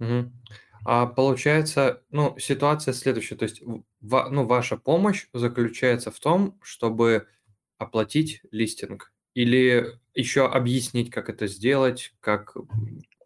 Mm-hmm. 0.00 0.30
А 0.84 1.06
получается, 1.06 2.02
ну, 2.10 2.36
ситуация 2.38 2.94
следующая, 2.94 3.36
то 3.36 3.44
есть, 3.44 3.62
в, 4.00 4.28
ну, 4.30 4.46
ваша 4.46 4.76
помощь 4.76 5.26
заключается 5.32 6.10
в 6.10 6.18
том, 6.18 6.58
чтобы 6.62 7.26
оплатить 7.78 8.40
листинг 8.50 9.12
или 9.34 9.98
еще 10.14 10.46
объяснить, 10.46 11.10
как 11.10 11.28
это 11.28 11.46
сделать, 11.46 12.12
как... 12.20 12.56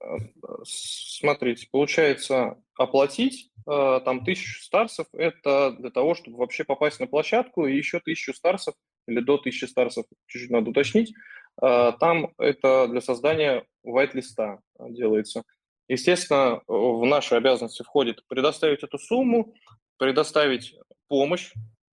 Э, 0.00 0.16
смотрите, 0.64 1.68
получается, 1.70 2.58
оплатить 2.76 3.50
э, 3.66 4.00
там 4.04 4.24
тысячу 4.24 4.62
старсов– 4.62 5.06
это 5.12 5.72
для 5.78 5.90
того, 5.90 6.14
чтобы 6.14 6.38
вообще 6.38 6.64
попасть 6.64 7.00
на 7.00 7.06
площадку, 7.06 7.66
и 7.66 7.76
еще 7.76 8.00
тысячу 8.00 8.34
старсов 8.34 8.74
или 9.06 9.20
до 9.20 9.34
1000 9.34 9.68
старсов, 9.68 10.06
чуть-чуть 10.26 10.50
надо 10.50 10.70
уточнить, 10.70 11.14
там 11.60 12.32
это 12.38 12.88
для 12.88 13.00
создания 13.00 13.64
white-листа 13.86 14.58
делается. 14.80 15.44
Естественно, 15.88 16.62
в 16.66 17.04
наши 17.04 17.34
обязанности 17.34 17.82
входит 17.82 18.26
предоставить 18.26 18.82
эту 18.82 18.98
сумму, 18.98 19.54
предоставить 19.98 20.74
помощь, 21.08 21.52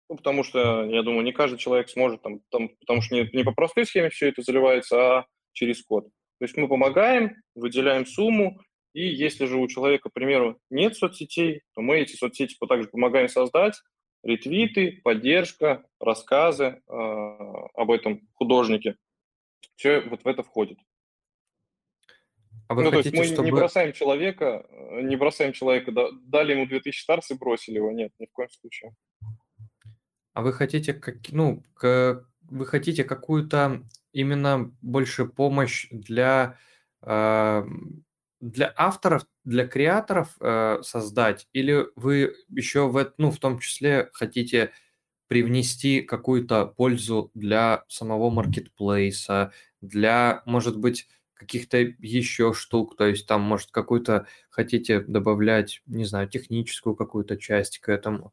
ну, 0.08 0.16
потому 0.16 0.44
что, 0.44 0.84
я 0.84 1.02
думаю, 1.02 1.24
не 1.24 1.32
каждый 1.32 1.58
человек 1.58 1.88
сможет, 1.88 2.22
там, 2.22 2.40
там, 2.50 2.70
потому 2.80 3.02
что 3.02 3.14
не, 3.14 3.28
не 3.32 3.44
по 3.44 3.52
простой 3.52 3.86
схеме 3.86 4.10
все 4.10 4.28
это 4.28 4.42
заливается, 4.42 5.18
а 5.18 5.26
через 5.52 5.82
код. 5.82 6.04
То 6.38 6.44
есть 6.44 6.56
мы 6.56 6.68
помогаем, 6.68 7.36
выделяем 7.54 8.06
сумму, 8.06 8.60
и 8.92 9.06
если 9.06 9.46
же 9.46 9.56
у 9.56 9.66
человека, 9.68 10.10
к 10.10 10.12
примеру, 10.12 10.58
нет 10.70 10.96
соцсетей, 10.96 11.62
то 11.74 11.82
мы 11.82 11.98
эти 11.98 12.14
соцсети 12.16 12.56
также 12.68 12.88
помогаем 12.88 13.28
создать, 13.28 13.74
ретвиты, 14.22 15.00
поддержка, 15.02 15.84
рассказы 16.00 16.64
э, 16.64 16.92
об 17.74 17.90
этом 17.90 18.26
художнике. 18.34 18.96
Все 19.76 20.00
вот 20.00 20.24
в 20.24 20.26
это 20.26 20.42
входит. 20.42 20.78
А 22.68 22.74
вы 22.74 22.84
ну, 22.84 22.90
хотите, 22.90 23.16
то 23.16 23.22
есть 23.22 23.30
мы 23.30 23.34
чтобы... 23.36 23.48
не 23.48 23.52
бросаем 23.52 23.92
человека, 23.92 24.66
э, 24.70 25.02
не 25.02 25.16
бросаем 25.16 25.52
человека, 25.52 25.92
дали 26.24 26.52
ему 26.52 26.66
2000 26.66 27.00
старс 27.00 27.30
и 27.30 27.34
бросили 27.34 27.76
его. 27.76 27.92
Нет, 27.92 28.12
ни 28.18 28.26
в 28.26 28.32
коем 28.32 28.50
случае. 28.50 28.94
А 30.34 30.42
вы 30.42 30.52
хотите, 30.52 30.92
как, 30.92 31.16
ну, 31.30 31.62
к, 31.74 32.26
вы 32.42 32.66
хотите 32.66 33.04
какую-то 33.04 33.82
именно 34.12 34.72
больше 34.82 35.26
помощь 35.26 35.88
для 35.90 36.58
э, 37.02 37.64
для 38.40 38.72
авторов, 38.76 39.26
для 39.44 39.66
креаторов 39.66 40.36
э, 40.40 40.78
создать, 40.82 41.48
или 41.52 41.86
вы 41.96 42.34
еще 42.48 42.88
в, 42.88 43.12
ну, 43.18 43.30
в 43.30 43.38
том 43.38 43.58
числе 43.58 44.10
хотите 44.12 44.72
привнести 45.28 46.02
какую-то 46.02 46.66
пользу 46.66 47.30
для 47.34 47.84
самого 47.88 48.30
маркетплейса, 48.30 49.52
для, 49.80 50.42
может 50.46 50.78
быть, 50.78 51.08
каких-то 51.36 51.78
еще 51.78 52.52
штук, 52.52 52.96
то 52.96 53.06
есть 53.06 53.26
там, 53.26 53.42
может, 53.42 53.70
какую-то 53.70 54.26
хотите 54.48 55.00
добавлять, 55.00 55.82
не 55.86 56.04
знаю, 56.04 56.28
техническую 56.28 56.96
какую-то 56.96 57.36
часть 57.36 57.78
к 57.78 57.88
этому? 57.88 58.32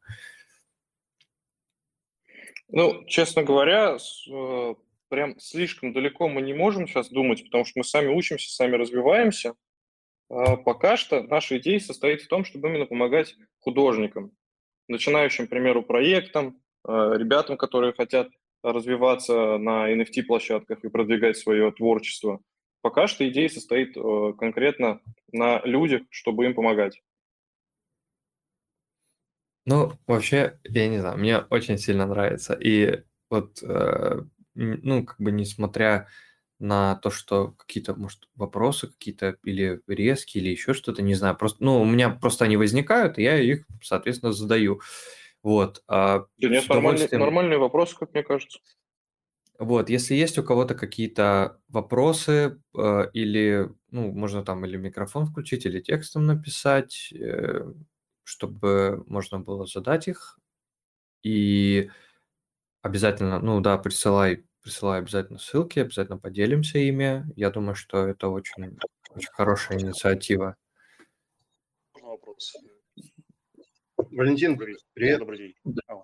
Ну, 2.68 3.04
честно 3.06 3.42
говоря, 3.42 3.96
э, 3.96 4.74
прям 5.08 5.38
слишком 5.38 5.92
далеко 5.92 6.28
мы 6.28 6.40
не 6.42 6.54
можем 6.54 6.88
сейчас 6.88 7.10
думать, 7.10 7.44
потому 7.44 7.64
что 7.64 7.78
мы 7.78 7.84
сами 7.84 8.08
учимся, 8.08 8.50
сами 8.50 8.76
развиваемся. 8.76 9.54
А, 10.30 10.56
пока 10.56 10.96
что 10.96 11.22
наша 11.22 11.58
идея 11.58 11.78
состоит 11.78 12.22
в 12.22 12.28
том, 12.28 12.44
чтобы 12.44 12.68
именно 12.68 12.86
помогать 12.86 13.36
художникам, 13.60 14.32
начинающим, 14.88 15.46
к 15.46 15.50
примеру, 15.50 15.82
проектам, 15.82 16.60
а, 16.82 17.14
ребятам, 17.14 17.56
которые 17.56 17.92
хотят 17.92 18.28
развиваться 18.62 19.58
на 19.58 19.92
NFT-площадках 19.92 20.82
и 20.82 20.88
продвигать 20.88 21.36
свое 21.36 21.70
творчество. 21.70 22.40
Пока 22.84 23.06
что 23.06 23.26
идея 23.26 23.48
состоит 23.48 23.96
э, 23.96 24.32
конкретно 24.38 25.00
на 25.32 25.62
людях, 25.64 26.02
чтобы 26.10 26.44
им 26.44 26.54
помогать. 26.54 27.02
Ну, 29.64 29.92
вообще, 30.06 30.60
я 30.64 30.86
не 30.88 30.98
знаю, 30.98 31.16
мне 31.16 31.38
очень 31.38 31.78
сильно 31.78 32.04
нравится. 32.04 32.52
И 32.52 33.02
вот, 33.30 33.62
э, 33.62 34.20
ну, 34.54 35.02
как 35.06 35.18
бы 35.18 35.32
несмотря 35.32 36.08
на 36.58 36.96
то, 36.96 37.08
что 37.08 37.52
какие-то, 37.52 37.94
может, 37.94 38.28
вопросы 38.34 38.88
какие-то 38.88 39.38
или 39.44 39.80
резкие, 39.86 40.44
или 40.44 40.50
еще 40.50 40.74
что-то, 40.74 41.00
не 41.00 41.14
знаю. 41.14 41.38
Просто, 41.38 41.64
ну, 41.64 41.80
у 41.80 41.86
меня 41.86 42.10
просто 42.10 42.44
они 42.44 42.58
возникают, 42.58 43.16
и 43.16 43.22
я 43.22 43.38
их, 43.38 43.64
соответственно, 43.80 44.32
задаю. 44.32 44.82
Вот. 45.42 45.82
А 45.88 46.26
да 46.36 46.48
нет, 46.50 46.68
нормальный, 46.68 47.08
нормальный 47.12 47.56
вопрос, 47.56 47.94
как 47.94 48.12
мне 48.12 48.22
кажется. 48.22 48.60
Вот, 49.58 49.88
если 49.88 50.14
есть 50.14 50.36
у 50.38 50.42
кого-то 50.42 50.74
какие-то 50.74 51.60
вопросы 51.68 52.60
э, 52.76 53.10
или, 53.12 53.68
ну, 53.90 54.12
можно 54.12 54.44
там 54.44 54.64
или 54.64 54.76
микрофон 54.76 55.26
включить, 55.26 55.64
или 55.64 55.80
текстом 55.80 56.26
написать, 56.26 57.12
э, 57.12 57.72
чтобы 58.24 59.04
можно 59.06 59.38
было 59.38 59.66
задать 59.66 60.08
их. 60.08 60.38
И 61.22 61.88
обязательно, 62.82 63.38
ну 63.38 63.60
да, 63.60 63.78
присылай 63.78 64.44
присылай 64.64 64.98
обязательно 64.98 65.38
ссылки, 65.38 65.78
обязательно 65.78 66.18
поделимся 66.18 66.78
ими. 66.78 67.26
Я 67.36 67.50
думаю, 67.50 67.74
что 67.74 68.08
это 68.08 68.28
очень, 68.28 68.78
очень 69.10 69.30
хорошая 69.30 69.78
инициатива. 69.78 70.56
вопрос? 72.00 72.56
Валентин, 73.96 74.56
привет. 74.56 75.18
Добрый 75.18 75.38
день. 75.38 75.54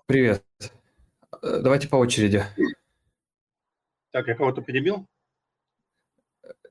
Привет. 0.07 0.45
Э, 1.43 1.61
давайте 1.63 1.89
по 1.89 1.97
очереди. 1.97 2.45
Так, 4.13 4.27
я 4.27 4.35
кого-то 4.35 4.61
перебил? 4.61 5.07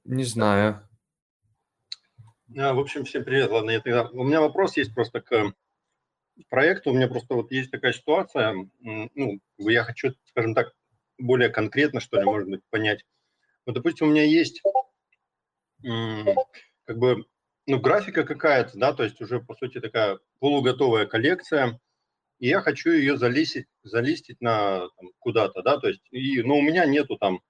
Не 0.03 0.25
знаю. 0.25 0.85
А, 2.57 2.73
в 2.73 2.79
общем, 2.79 3.05
всем 3.05 3.23
привет. 3.23 3.49
Ладно, 3.49 3.71
я 3.71 3.79
тогда... 3.79 4.09
У 4.09 4.25
меня 4.25 4.41
вопрос 4.41 4.75
есть 4.75 4.93
просто 4.93 5.21
к 5.21 5.53
проекту. 6.49 6.89
У 6.89 6.93
меня 6.93 7.07
просто 7.07 7.35
вот 7.35 7.49
есть 7.51 7.71
такая 7.71 7.93
ситуация. 7.93 8.53
Ну, 8.81 9.39
я 9.57 9.85
хочу, 9.85 10.13
скажем 10.25 10.53
так, 10.53 10.73
более 11.17 11.49
конкретно, 11.49 12.01
что 12.01 12.19
ли, 12.19 12.25
может 12.25 12.49
быть, 12.49 12.61
понять. 12.69 13.05
Вот, 13.65 13.75
допустим, 13.75 14.07
у 14.07 14.11
меня 14.11 14.23
есть 14.23 14.61
как 15.81 16.97
бы, 16.97 17.25
ну, 17.67 17.79
графика 17.79 18.25
какая-то, 18.25 18.77
да, 18.77 18.91
то 18.93 19.03
есть 19.03 19.21
уже, 19.21 19.39
по 19.39 19.55
сути, 19.55 19.79
такая 19.79 20.19
полуготовая 20.39 21.05
коллекция, 21.05 21.79
и 22.39 22.47
я 22.47 22.61
хочу 22.61 22.91
ее 22.91 23.17
залистить, 23.17 23.67
залистить 23.83 24.41
на 24.41 24.87
куда-то, 25.19 25.61
да, 25.61 25.77
то 25.77 25.89
есть, 25.89 26.01
и, 26.11 26.41
но 26.41 26.57
у 26.57 26.61
меня 26.61 26.85
нету 26.85 27.17
там 27.17 27.41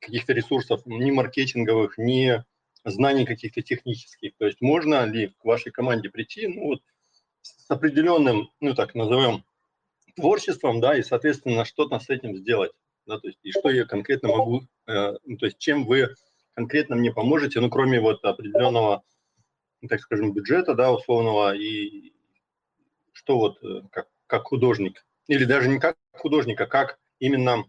каких-то 0.00 0.32
ресурсов 0.32 0.84
ни 0.84 1.10
маркетинговых, 1.10 1.96
ни 1.98 2.44
знаний 2.84 3.24
каких-то 3.24 3.62
технических. 3.62 4.36
То 4.36 4.46
есть 4.46 4.60
можно 4.60 5.04
ли 5.04 5.28
к 5.38 5.44
вашей 5.44 5.72
команде 5.72 6.10
прийти, 6.10 6.46
ну, 6.46 6.66
вот, 6.66 6.82
с 7.40 7.70
определенным, 7.70 8.50
ну, 8.60 8.74
так 8.74 8.94
назовем, 8.94 9.44
творчеством, 10.16 10.80
да, 10.80 10.96
и, 10.96 11.02
соответственно, 11.02 11.64
что-то 11.64 11.98
с 11.98 12.08
этим 12.08 12.36
сделать, 12.36 12.72
да, 13.06 13.18
то 13.18 13.28
есть, 13.28 13.38
и 13.42 13.52
что 13.52 13.70
я 13.70 13.84
конкретно 13.84 14.30
могу, 14.30 14.62
э, 14.86 15.14
ну, 15.24 15.36
то 15.36 15.46
есть, 15.46 15.58
чем 15.58 15.84
вы 15.84 16.14
конкретно 16.54 16.96
мне 16.96 17.12
поможете, 17.12 17.60
ну, 17.60 17.68
кроме 17.70 18.00
вот 18.00 18.24
определенного, 18.24 19.02
так 19.88 20.00
скажем, 20.00 20.32
бюджета, 20.32 20.74
да, 20.74 20.92
условного, 20.92 21.54
и 21.54 22.12
что 23.12 23.38
вот 23.38 23.62
э, 23.62 23.82
как, 23.90 24.08
как 24.26 24.44
художник, 24.44 25.06
или 25.28 25.44
даже 25.44 25.68
не 25.68 25.78
как 25.78 25.96
художник, 26.12 26.60
а 26.60 26.66
как 26.66 26.98
именно 27.18 27.64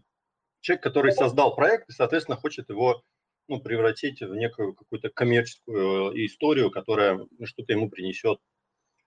человек, 0.60 0.82
который 0.82 1.12
создал 1.12 1.54
проект 1.54 1.88
и, 1.88 1.92
соответственно, 1.92 2.36
хочет 2.36 2.68
его 2.68 3.02
ну, 3.48 3.60
превратить 3.60 4.20
в 4.20 4.34
некую 4.34 4.74
какую-то 4.74 5.08
коммерческую 5.08 6.12
э, 6.12 6.26
историю, 6.26 6.70
которая 6.70 7.26
что-то 7.44 7.72
ему 7.72 7.88
принесет, 7.88 8.38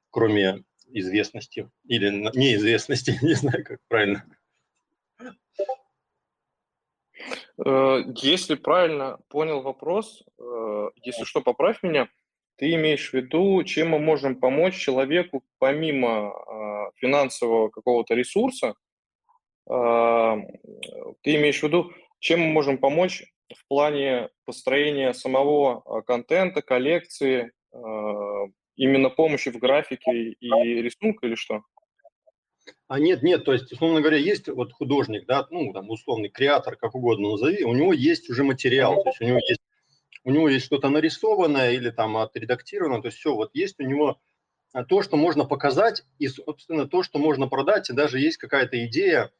кроме 0.09 0.63
известности 0.87 1.69
или 1.85 2.09
неизвестности, 2.35 3.17
не 3.21 3.35
знаю, 3.35 3.63
как 3.63 3.79
правильно. 3.87 4.25
Э, 7.63 7.99
если 8.15 8.55
правильно 8.55 9.19
понял 9.29 9.61
вопрос, 9.61 10.23
э, 10.39 10.89
если 11.03 11.23
что, 11.23 11.41
поправь 11.41 11.83
меня, 11.83 12.09
ты 12.61 12.73
имеешь 12.75 13.09
в 13.09 13.13
виду, 13.13 13.63
чем 13.63 13.89
мы 13.89 13.99
можем 13.99 14.35
помочь 14.35 14.77
человеку 14.77 15.43
помимо 15.57 16.31
финансового 16.95 17.69
какого-то 17.69 18.13
ресурса, 18.13 18.75
ты 19.67 21.35
имеешь 21.35 21.59
в 21.59 21.63
виду, 21.63 21.91
чем 22.19 22.41
мы 22.41 22.47
можем 22.53 22.77
помочь 22.77 23.23
в 23.53 23.67
плане 23.67 24.29
построения 24.45 25.13
самого 25.13 25.81
а, 25.85 26.01
контента, 26.01 26.61
коллекции, 26.61 27.51
а, 27.73 28.45
именно 28.75 29.09
помощи 29.09 29.49
в 29.49 29.57
графике 29.57 30.35
и 30.39 30.81
рисунка 30.81 31.27
или 31.27 31.35
что? 31.35 31.63
А 32.87 32.99
нет, 32.99 33.23
нет, 33.23 33.43
то 33.43 33.53
есть, 33.53 33.71
условно 33.71 34.01
говоря, 34.01 34.17
есть 34.17 34.47
вот 34.47 34.71
художник, 34.71 35.25
да, 35.25 35.47
ну, 35.49 35.73
там, 35.73 35.89
условный 35.89 36.29
креатор, 36.29 36.75
как 36.75 36.93
угодно 36.93 37.31
назови, 37.31 37.63
у 37.63 37.73
него 37.73 37.91
есть 37.91 38.29
уже 38.29 38.43
материал, 38.43 39.01
то 39.03 39.09
есть 39.09 39.21
у 39.21 39.25
него 39.25 39.39
есть, 39.47 39.61
у 40.23 40.31
него 40.31 40.49
есть 40.49 40.65
что-то 40.65 40.89
нарисованное 40.89 41.71
или 41.71 41.89
там 41.89 42.17
отредактировано, 42.17 43.01
то 43.01 43.07
есть 43.07 43.17
все, 43.17 43.33
вот 43.33 43.51
есть 43.53 43.79
у 43.79 43.83
него 43.83 44.19
а, 44.73 44.85
то, 44.85 45.01
что 45.01 45.17
можно 45.17 45.45
показать, 45.45 46.03
и, 46.19 46.27
собственно, 46.27 46.87
то, 46.87 47.03
что 47.03 47.19
можно 47.19 47.47
продать, 47.47 47.89
и 47.89 47.93
даже 47.93 48.19
есть 48.19 48.37
какая-то 48.37 48.85
идея, 48.85 49.31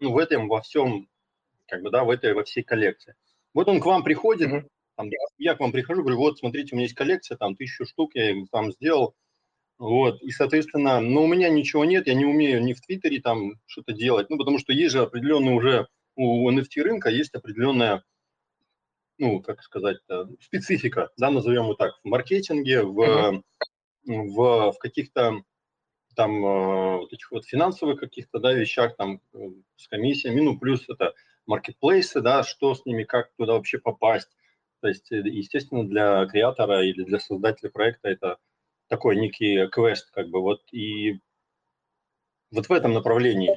ну, 0.00 0.12
в 0.12 0.18
этом 0.18 0.48
во 0.48 0.60
всем, 0.60 1.08
как 1.66 1.82
бы, 1.82 1.90
да, 1.90 2.04
в 2.04 2.10
этой, 2.10 2.34
во 2.34 2.44
всей 2.44 2.62
коллекции. 2.62 3.14
Вот 3.54 3.68
он 3.68 3.80
к 3.80 3.86
вам 3.86 4.04
приходит, 4.04 4.50
mm-hmm. 4.50 4.68
там, 4.96 5.08
я 5.38 5.54
к 5.54 5.60
вам 5.60 5.72
прихожу, 5.72 6.02
говорю, 6.02 6.18
вот, 6.18 6.38
смотрите, 6.38 6.70
у 6.72 6.76
меня 6.76 6.84
есть 6.84 6.94
коллекция, 6.94 7.36
там, 7.36 7.56
тысячу 7.56 7.86
штук 7.86 8.12
я 8.14 8.34
там 8.52 8.70
сделал, 8.72 9.14
вот, 9.78 10.22
и, 10.22 10.30
соответственно, 10.30 11.00
но 11.00 11.24
у 11.24 11.26
меня 11.26 11.48
ничего 11.48 11.84
нет, 11.84 12.06
я 12.06 12.14
не 12.14 12.24
умею 12.24 12.62
ни 12.62 12.72
в 12.72 12.80
Твиттере 12.80 13.20
там 13.20 13.54
что-то 13.66 13.92
делать, 13.92 14.28
ну, 14.30 14.36
потому 14.36 14.58
что 14.58 14.72
есть 14.72 14.92
же 14.92 15.02
определенный 15.02 15.54
уже, 15.54 15.88
у 16.14 16.50
NFT 16.50 16.82
рынка 16.82 17.10
есть 17.10 17.34
определенная, 17.34 18.04
ну, 19.18 19.40
как 19.42 19.62
сказать, 19.62 19.98
специфика, 20.40 21.10
да, 21.16 21.30
назовем 21.30 21.64
его 21.64 21.74
так, 21.74 21.98
в 22.02 22.08
маркетинге, 22.08 22.82
в, 22.82 23.00
mm-hmm. 23.00 23.42
в, 24.06 24.72
в 24.72 24.78
каких-то 24.78 25.42
там 26.18 26.44
э, 26.44 26.96
вот 26.96 27.12
этих 27.12 27.30
вот 27.30 27.46
финансовых 27.46 28.00
каких-то, 28.00 28.40
да, 28.40 28.52
вещах, 28.52 28.96
там, 28.96 29.20
э, 29.34 29.38
с 29.76 29.86
комиссиями, 29.86 30.40
ну, 30.40 30.58
плюс 30.58 30.84
это 30.88 31.14
маркетплейсы, 31.46 32.20
да, 32.20 32.42
что 32.42 32.74
с 32.74 32.84
ними, 32.84 33.04
как 33.04 33.30
туда 33.36 33.52
вообще 33.52 33.78
попасть. 33.78 34.28
То 34.80 34.88
есть, 34.88 35.12
э, 35.12 35.18
естественно, 35.18 35.86
для 35.86 36.26
креатора 36.26 36.84
или 36.84 37.04
для 37.04 37.20
создателя 37.20 37.70
проекта 37.70 38.08
это 38.08 38.38
такой 38.88 39.14
некий 39.14 39.68
квест, 39.68 40.10
как 40.10 40.28
бы, 40.28 40.40
вот, 40.40 40.60
и 40.72 41.20
вот 42.50 42.68
в 42.68 42.72
этом 42.72 42.94
направлении. 42.94 43.54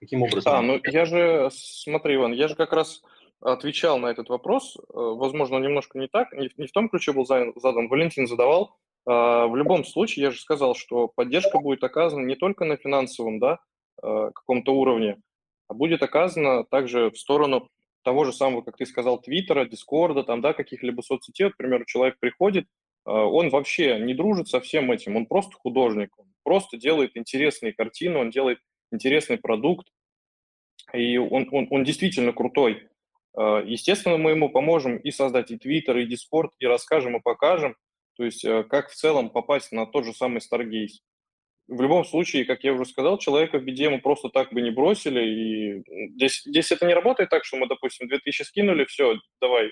Каким 0.00 0.24
образом? 0.24 0.52
А, 0.52 0.62
ну, 0.62 0.80
я 0.82 1.04
же, 1.04 1.48
смотри, 1.52 2.16
Иван, 2.16 2.32
я 2.32 2.48
же 2.48 2.56
как 2.56 2.72
раз 2.72 3.02
отвечал 3.42 3.98
на 3.98 4.06
этот 4.06 4.28
вопрос, 4.28 4.76
возможно, 4.88 5.58
немножко 5.58 5.98
не 5.98 6.08
так, 6.08 6.32
не, 6.32 6.48
в 6.48 6.72
том 6.72 6.88
ключе 6.88 7.12
был 7.12 7.26
задан, 7.26 7.88
Валентин 7.88 8.26
задавал, 8.26 8.76
а, 9.04 9.46
в 9.46 9.56
любом 9.56 9.84
случае, 9.84 10.24
я 10.24 10.30
же 10.30 10.40
сказал, 10.40 10.74
что 10.74 11.08
поддержка 11.08 11.58
будет 11.58 11.82
оказана 11.82 12.24
не 12.24 12.36
только 12.36 12.64
на 12.64 12.76
финансовом 12.76 13.38
да, 13.38 13.58
а, 14.00 14.30
каком-то 14.30 14.74
уровне, 14.74 15.20
а 15.68 15.74
будет 15.74 16.02
оказана 16.02 16.64
также 16.64 17.10
в 17.10 17.18
сторону 17.18 17.68
того 18.04 18.24
же 18.24 18.32
самого, 18.32 18.62
как 18.62 18.76
ты 18.76 18.86
сказал, 18.86 19.20
Твиттера, 19.20 19.64
Дискорда, 19.64 20.24
там, 20.24 20.40
да, 20.40 20.52
каких-либо 20.52 21.02
соцсетей. 21.02 21.50
К 21.50 21.56
примеру, 21.56 21.84
человек 21.84 22.18
приходит, 22.18 22.66
он 23.04 23.48
вообще 23.50 24.00
не 24.00 24.12
дружит 24.12 24.48
со 24.48 24.60
всем 24.60 24.90
этим, 24.90 25.14
он 25.14 25.26
просто 25.26 25.52
художник, 25.56 26.10
он 26.18 26.26
просто 26.42 26.76
делает 26.76 27.16
интересные 27.16 27.72
картины, 27.72 28.18
он 28.18 28.30
делает 28.30 28.58
интересный 28.90 29.38
продукт, 29.38 29.86
и 30.92 31.16
он, 31.16 31.48
он, 31.52 31.68
он 31.70 31.84
действительно 31.84 32.32
крутой. 32.32 32.88
Естественно, 33.34 34.18
мы 34.18 34.32
ему 34.32 34.50
поможем 34.50 34.98
и 34.98 35.10
создать 35.10 35.50
и 35.50 35.56
Твиттер, 35.56 35.96
и 35.98 36.06
Дискорд, 36.06 36.52
и 36.58 36.66
расскажем, 36.66 37.16
и 37.16 37.20
покажем, 37.20 37.76
то 38.16 38.24
есть 38.24 38.44
э, 38.44 38.64
как 38.64 38.90
в 38.90 38.94
целом 38.94 39.30
попасть 39.30 39.72
на 39.72 39.86
тот 39.86 40.04
же 40.04 40.12
самый 40.12 40.40
Stargaze. 40.40 41.00
В 41.68 41.80
любом 41.80 42.04
случае, 42.04 42.44
как 42.44 42.64
я 42.64 42.72
уже 42.72 42.84
сказал, 42.84 43.18
человека 43.18 43.58
в 43.58 43.64
мы 43.64 44.00
просто 44.00 44.28
так 44.28 44.52
бы 44.52 44.60
не 44.60 44.70
бросили. 44.70 45.24
И 45.24 46.08
здесь, 46.14 46.42
здесь 46.44 46.70
это 46.72 46.86
не 46.86 46.94
работает 46.94 47.30
так, 47.30 47.44
что 47.44 47.56
мы, 47.56 47.66
допустим, 47.66 48.08
2000 48.08 48.42
скинули, 48.42 48.84
все, 48.84 49.14
давай, 49.40 49.70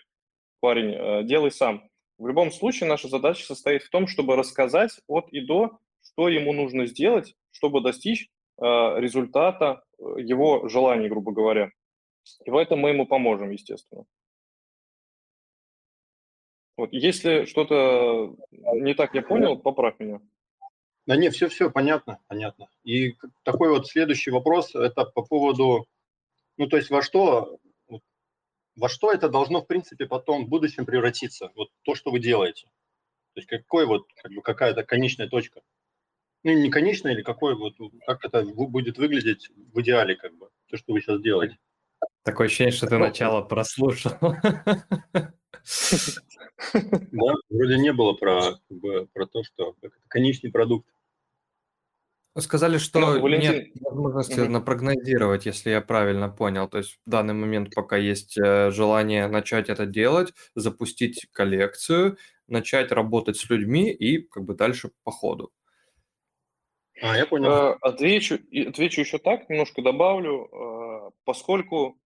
парень, 0.60 0.94
э, 0.94 1.24
делай 1.24 1.50
сам. 1.50 1.88
В 2.16 2.26
любом 2.26 2.52
случае 2.52 2.88
наша 2.88 3.08
задача 3.08 3.44
состоит 3.44 3.82
в 3.82 3.90
том, 3.90 4.06
чтобы 4.06 4.36
рассказать 4.36 4.92
от 5.06 5.30
и 5.32 5.40
до, 5.40 5.78
что 6.02 6.28
ему 6.28 6.52
нужно 6.52 6.86
сделать, 6.86 7.34
чтобы 7.50 7.82
достичь 7.82 8.28
э, 8.58 8.64
результата 8.64 9.82
его 10.16 10.68
желаний, 10.68 11.08
грубо 11.08 11.32
говоря. 11.32 11.70
И 12.44 12.50
в 12.50 12.56
этом 12.56 12.80
мы 12.80 12.90
ему 12.90 13.06
поможем, 13.06 13.50
естественно. 13.50 14.04
Вот, 16.76 16.92
если 16.92 17.44
что-то 17.44 18.34
не 18.50 18.94
так 18.94 19.14
я 19.14 19.22
понял, 19.22 19.58
поправь 19.58 19.98
меня. 19.98 20.20
Да 21.06 21.16
нет, 21.16 21.34
все-все 21.34 21.70
понятно, 21.70 22.20
понятно. 22.26 22.68
И 22.84 23.16
такой 23.42 23.68
вот 23.68 23.86
следующий 23.86 24.30
вопрос, 24.30 24.74
это 24.74 25.04
по 25.04 25.22
поводу, 25.22 25.86
ну 26.56 26.68
то 26.68 26.76
есть 26.76 26.88
во 26.88 27.02
что, 27.02 27.58
во 28.76 28.88
что 28.88 29.12
это 29.12 29.28
должно 29.28 29.60
в 29.60 29.66
принципе 29.66 30.06
потом 30.06 30.46
в 30.46 30.48
будущем 30.48 30.86
превратиться, 30.86 31.50
вот 31.54 31.68
то, 31.82 31.94
что 31.94 32.10
вы 32.10 32.20
делаете. 32.20 32.66
То 33.34 33.40
есть 33.40 33.48
какой 33.48 33.86
вот, 33.86 34.06
как 34.22 34.32
бы 34.32 34.40
какая-то 34.40 34.82
конечная 34.82 35.28
точка. 35.28 35.60
Ну 36.44 36.52
не 36.52 36.70
конечная 36.70 37.12
или 37.12 37.22
какой 37.22 37.56
вот, 37.56 37.74
как 38.06 38.24
это 38.24 38.42
будет 38.42 38.96
выглядеть 38.96 39.50
в 39.50 39.80
идеале, 39.82 40.16
как 40.16 40.34
бы, 40.38 40.48
то, 40.68 40.76
что 40.78 40.92
вы 40.92 41.00
сейчас 41.00 41.20
делаете. 41.20 41.58
Такое 42.22 42.46
ощущение, 42.46 42.72
что 42.72 42.86
ты 42.86 42.98
начало 42.98 43.42
прослушал. 43.42 44.12
Да, 47.12 47.34
вроде 47.48 47.78
не 47.78 47.92
было 47.92 48.12
про, 48.12 48.58
как 48.68 48.78
бы, 48.78 49.08
про 49.14 49.26
то, 49.26 49.42
что 49.42 49.74
это 49.80 49.94
конечный 50.08 50.50
продукт. 50.50 50.86
Сказали, 52.38 52.78
что 52.78 53.00
ну, 53.00 53.20
Валентин... 53.20 53.52
нет 53.52 53.68
возможности 53.80 54.40
угу. 54.40 54.50
напрогнозировать, 54.50 55.46
если 55.46 55.70
я 55.70 55.80
правильно 55.80 56.28
понял. 56.28 56.68
То 56.68 56.78
есть 56.78 56.98
в 57.04 57.10
данный 57.10 57.34
момент 57.34 57.74
пока 57.74 57.96
есть 57.96 58.38
э, 58.38 58.70
желание 58.70 59.26
начать 59.26 59.68
это 59.68 59.86
делать, 59.86 60.32
запустить 60.54 61.26
коллекцию, 61.32 62.18
начать 62.46 62.92
работать 62.92 63.36
с 63.36 63.50
людьми 63.50 63.90
и 63.90 64.18
как 64.18 64.44
бы 64.44 64.54
дальше 64.54 64.90
по 65.02 65.10
ходу. 65.10 65.50
А, 67.02 67.16
я 67.16 67.26
понял. 67.26 67.50
Э, 67.50 67.76
отвечу, 67.80 68.38
отвечу 68.66 69.00
еще 69.00 69.18
так, 69.18 69.48
немножко 69.48 69.82
добавлю, 69.82 70.48
э, 70.52 71.10
поскольку, 71.24 71.98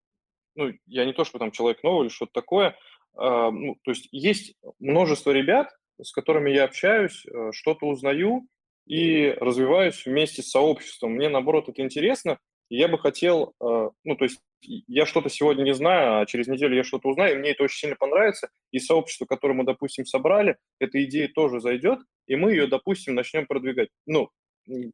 ну, 0.55 0.73
я 0.87 1.05
не 1.05 1.13
то, 1.13 1.25
что 1.25 1.39
там 1.39 1.51
человек 1.51 1.83
новый 1.83 2.07
или 2.07 2.13
что-то 2.13 2.33
такое, 2.33 2.77
а, 3.17 3.51
ну, 3.51 3.77
то 3.83 3.91
есть 3.91 4.09
есть 4.13 4.55
множество 4.79 5.31
ребят, 5.31 5.71
с 6.03 6.13
которыми 6.13 6.51
я 6.51 6.65
общаюсь, 6.65 7.25
э, 7.27 7.51
что-то 7.53 7.87
узнаю 7.87 8.47
и 8.87 9.35
развиваюсь 9.41 10.05
вместе 10.05 10.43
с 10.43 10.51
сообществом. 10.51 11.13
Мне, 11.13 11.29
наоборот, 11.29 11.69
это 11.69 11.83
интересно. 11.83 12.39
И 12.71 12.77
я 12.77 12.89
бы 12.89 12.99
хотел, 12.99 13.55
э, 13.61 13.91
ну, 14.05 14.17
то 14.17 14.25
есть 14.25 14.41
я 14.63 15.07
что-то 15.07 15.29
сегодня 15.29 15.63
не 15.63 15.75
знаю, 15.75 16.21
а 16.21 16.27
через 16.27 16.49
неделю 16.49 16.75
я 16.75 16.83
что-то 16.83 17.09
узнаю, 17.09 17.37
и 17.37 17.39
мне 17.39 17.51
это 17.51 17.65
очень 17.65 17.79
сильно 17.79 17.97
понравится. 17.97 18.49
И 18.73 18.79
сообщество, 18.79 19.27
которое 19.27 19.55
мы, 19.55 19.65
допустим, 19.65 20.07
собрали, 20.07 20.57
эта 20.81 21.03
идея 21.05 21.29
тоже 21.29 21.61
зайдет, 21.61 22.01
и 22.27 22.37
мы 22.37 22.53
ее, 22.53 22.67
допустим, 22.67 23.15
начнем 23.15 23.47
продвигать. 23.47 23.91
Ну, 24.07 24.31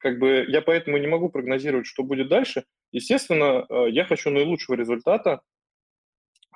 как 0.00 0.18
бы 0.18 0.44
я 0.48 0.62
поэтому 0.62 0.98
не 0.98 1.06
могу 1.06 1.28
прогнозировать, 1.28 1.86
что 1.86 2.02
будет 2.02 2.28
дальше. 2.28 2.64
Естественно, 2.92 3.66
э, 3.68 3.90
я 3.90 4.04
хочу 4.04 4.30
наилучшего 4.30 4.74
результата, 4.74 5.42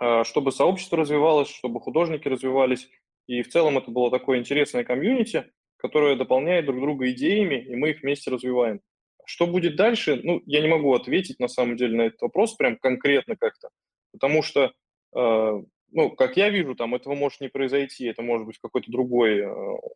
э, 0.01 0.25
чтобы 0.25 0.53
сообщество 0.53 0.99
развивалось, 0.99 1.49
чтобы 1.49 1.81
художники 1.81 2.29
развивались, 2.29 2.89
и 3.27 3.43
в 3.43 3.49
целом 3.49 3.79
это 3.79 3.91
было 3.91 4.11
такое 4.11 4.39
интересное 4.39 4.85
комьюнити, 4.85 5.51
которое 5.77 6.17
дополняет 6.17 6.67
друг 6.67 6.81
друга 6.81 7.11
идеями, 7.11 7.63
и 7.65 7.77
мы 7.77 7.91
их 7.91 8.03
вместе 8.03 8.31
развиваем. 8.31 8.81
Что 9.27 9.47
будет 9.47 9.77
дальше? 9.77 10.21
Ну, 10.23 10.43
я 10.45 10.61
не 10.61 10.69
могу 10.69 10.93
ответить 10.95 11.39
на 11.39 11.49
самом 11.49 11.77
деле 11.77 11.97
на 11.97 12.03
этот 12.03 12.21
вопрос 12.23 12.55
прям 12.55 12.77
конкретно 12.77 13.37
как-то, 13.37 13.69
потому 14.13 14.43
что, 14.43 14.73
э, 15.17 15.63
ну, 15.93 16.11
как 16.11 16.37
я 16.37 16.51
вижу, 16.51 16.75
там 16.75 16.95
этого 16.95 17.15
может 17.15 17.41
не 17.41 17.49
произойти, 17.49 18.07
это 18.07 18.23
может 18.23 18.47
быть 18.47 18.59
какой-то 18.59 18.91
другой 18.91 19.47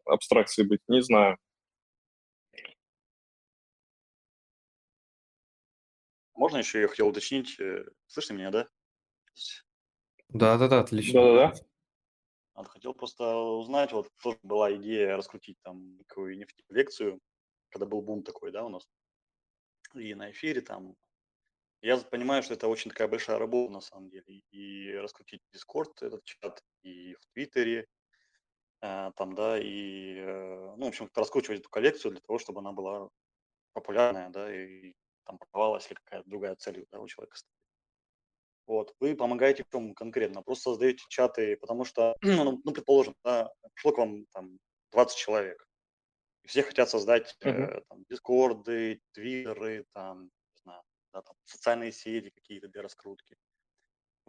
абстракции 0.06 0.62
быть, 0.62 0.80
не 0.86 1.02
знаю. 1.02 1.36
Можно 6.38 6.58
еще 6.58 6.80
я 6.80 6.88
хотел 6.88 7.08
уточнить? 7.08 7.58
э, 7.58 7.84
Слышно 8.06 8.34
меня, 8.34 8.50
да? 8.52 8.68
Да-да-да, 10.28 10.80
отлично. 10.80 11.20
Да-да-да. 11.20 12.64
Хотел 12.70 12.94
просто 12.94 13.36
узнать, 13.36 13.92
вот 13.92 14.08
тоже 14.22 14.38
была 14.44 14.72
идея 14.76 15.16
раскрутить 15.16 15.58
там 15.62 15.98
такую 15.98 16.46
лекцию, 16.68 17.20
когда 17.70 17.86
был 17.86 18.02
бум 18.02 18.22
такой, 18.22 18.52
да, 18.52 18.64
у 18.64 18.68
нас, 18.68 18.88
и 19.94 20.14
на 20.14 20.30
эфире 20.30 20.60
там. 20.60 20.94
Я 21.82 21.96
понимаю, 21.98 22.42
что 22.42 22.54
это 22.54 22.68
очень 22.68 22.90
такая 22.90 23.08
большая 23.08 23.38
работа 23.38 23.72
на 23.72 23.80
самом 23.80 24.08
деле, 24.10 24.42
и 24.50 24.92
раскрутить 24.94 25.42
Discord, 25.52 25.92
этот 26.00 26.24
чат, 26.24 26.62
и 26.82 27.14
в 27.14 27.26
Твиттере, 27.32 27.86
э, 28.80 29.12
там, 29.16 29.34
да, 29.34 29.58
и, 29.60 30.16
э, 30.18 30.74
ну, 30.76 30.84
в 30.86 30.88
общем, 30.88 31.10
раскручивать 31.14 31.60
эту 31.60 31.68
коллекцию 31.68 32.12
для 32.12 32.20
того, 32.20 32.38
чтобы 32.40 32.60
она 32.60 32.72
была 32.72 33.08
популярная, 33.72 34.30
да, 34.30 34.52
и 34.52 34.94
там 35.28 35.38
продавалась 35.38 35.86
или 35.90 35.98
какая-то 36.04 36.28
другая 36.28 36.56
цель 36.56 36.86
да, 36.90 37.00
у 37.00 37.06
человека 37.06 37.36
стоит. 37.36 37.52
Вот, 38.66 38.94
вы 39.00 39.14
помогаете 39.14 39.64
в 39.64 39.70
чем 39.70 39.94
конкретно? 39.94 40.42
Просто 40.42 40.70
создаете 40.70 41.04
чаты, 41.08 41.56
потому 41.56 41.84
что, 41.84 42.16
ну, 42.22 42.60
ну, 42.64 42.72
предположим, 42.72 43.14
да, 43.24 43.50
пришло 43.74 43.92
к 43.92 43.98
вам 43.98 44.26
там 44.26 44.58
20 44.92 45.16
человек, 45.16 45.66
и 46.44 46.48
все 46.48 46.62
хотят 46.62 46.88
создать 46.88 47.36
э, 47.42 47.80
там, 47.88 48.04
дискорды, 48.08 49.00
твиттеры, 49.12 49.84
там, 49.94 50.24
не 50.24 50.62
знаю, 50.62 50.82
да, 51.12 51.22
там, 51.22 51.36
социальные 51.44 51.92
сети 51.92 52.30
какие-то 52.30 52.68
для 52.68 52.82
раскрутки. 52.82 53.36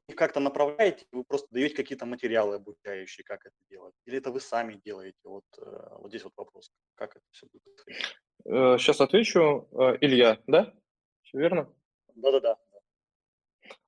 Вы 0.07 0.15
как-то 0.15 0.39
направляете, 0.39 1.05
вы 1.11 1.23
просто 1.23 1.47
даете 1.51 1.75
какие-то 1.75 2.05
материалы 2.05 2.55
обучающие, 2.55 3.23
как 3.23 3.45
это 3.45 3.55
делать? 3.69 3.93
Или 4.05 4.17
это 4.17 4.31
вы 4.31 4.39
сами 4.39 4.81
делаете? 4.85 5.19
Вот, 5.23 5.45
э, 5.57 5.97
вот 5.99 6.09
здесь 6.09 6.23
вот 6.23 6.33
вопрос, 6.37 6.71
как 6.95 7.17
это 7.17 7.25
все 7.31 7.45
будет? 7.51 8.79
Сейчас 8.79 9.01
отвечу. 9.01 9.67
Э, 9.73 9.97
Илья, 9.99 10.39
да? 10.47 10.73
Все 11.29 11.37
верно? 11.37 11.69
Да-да-да. 12.15 12.57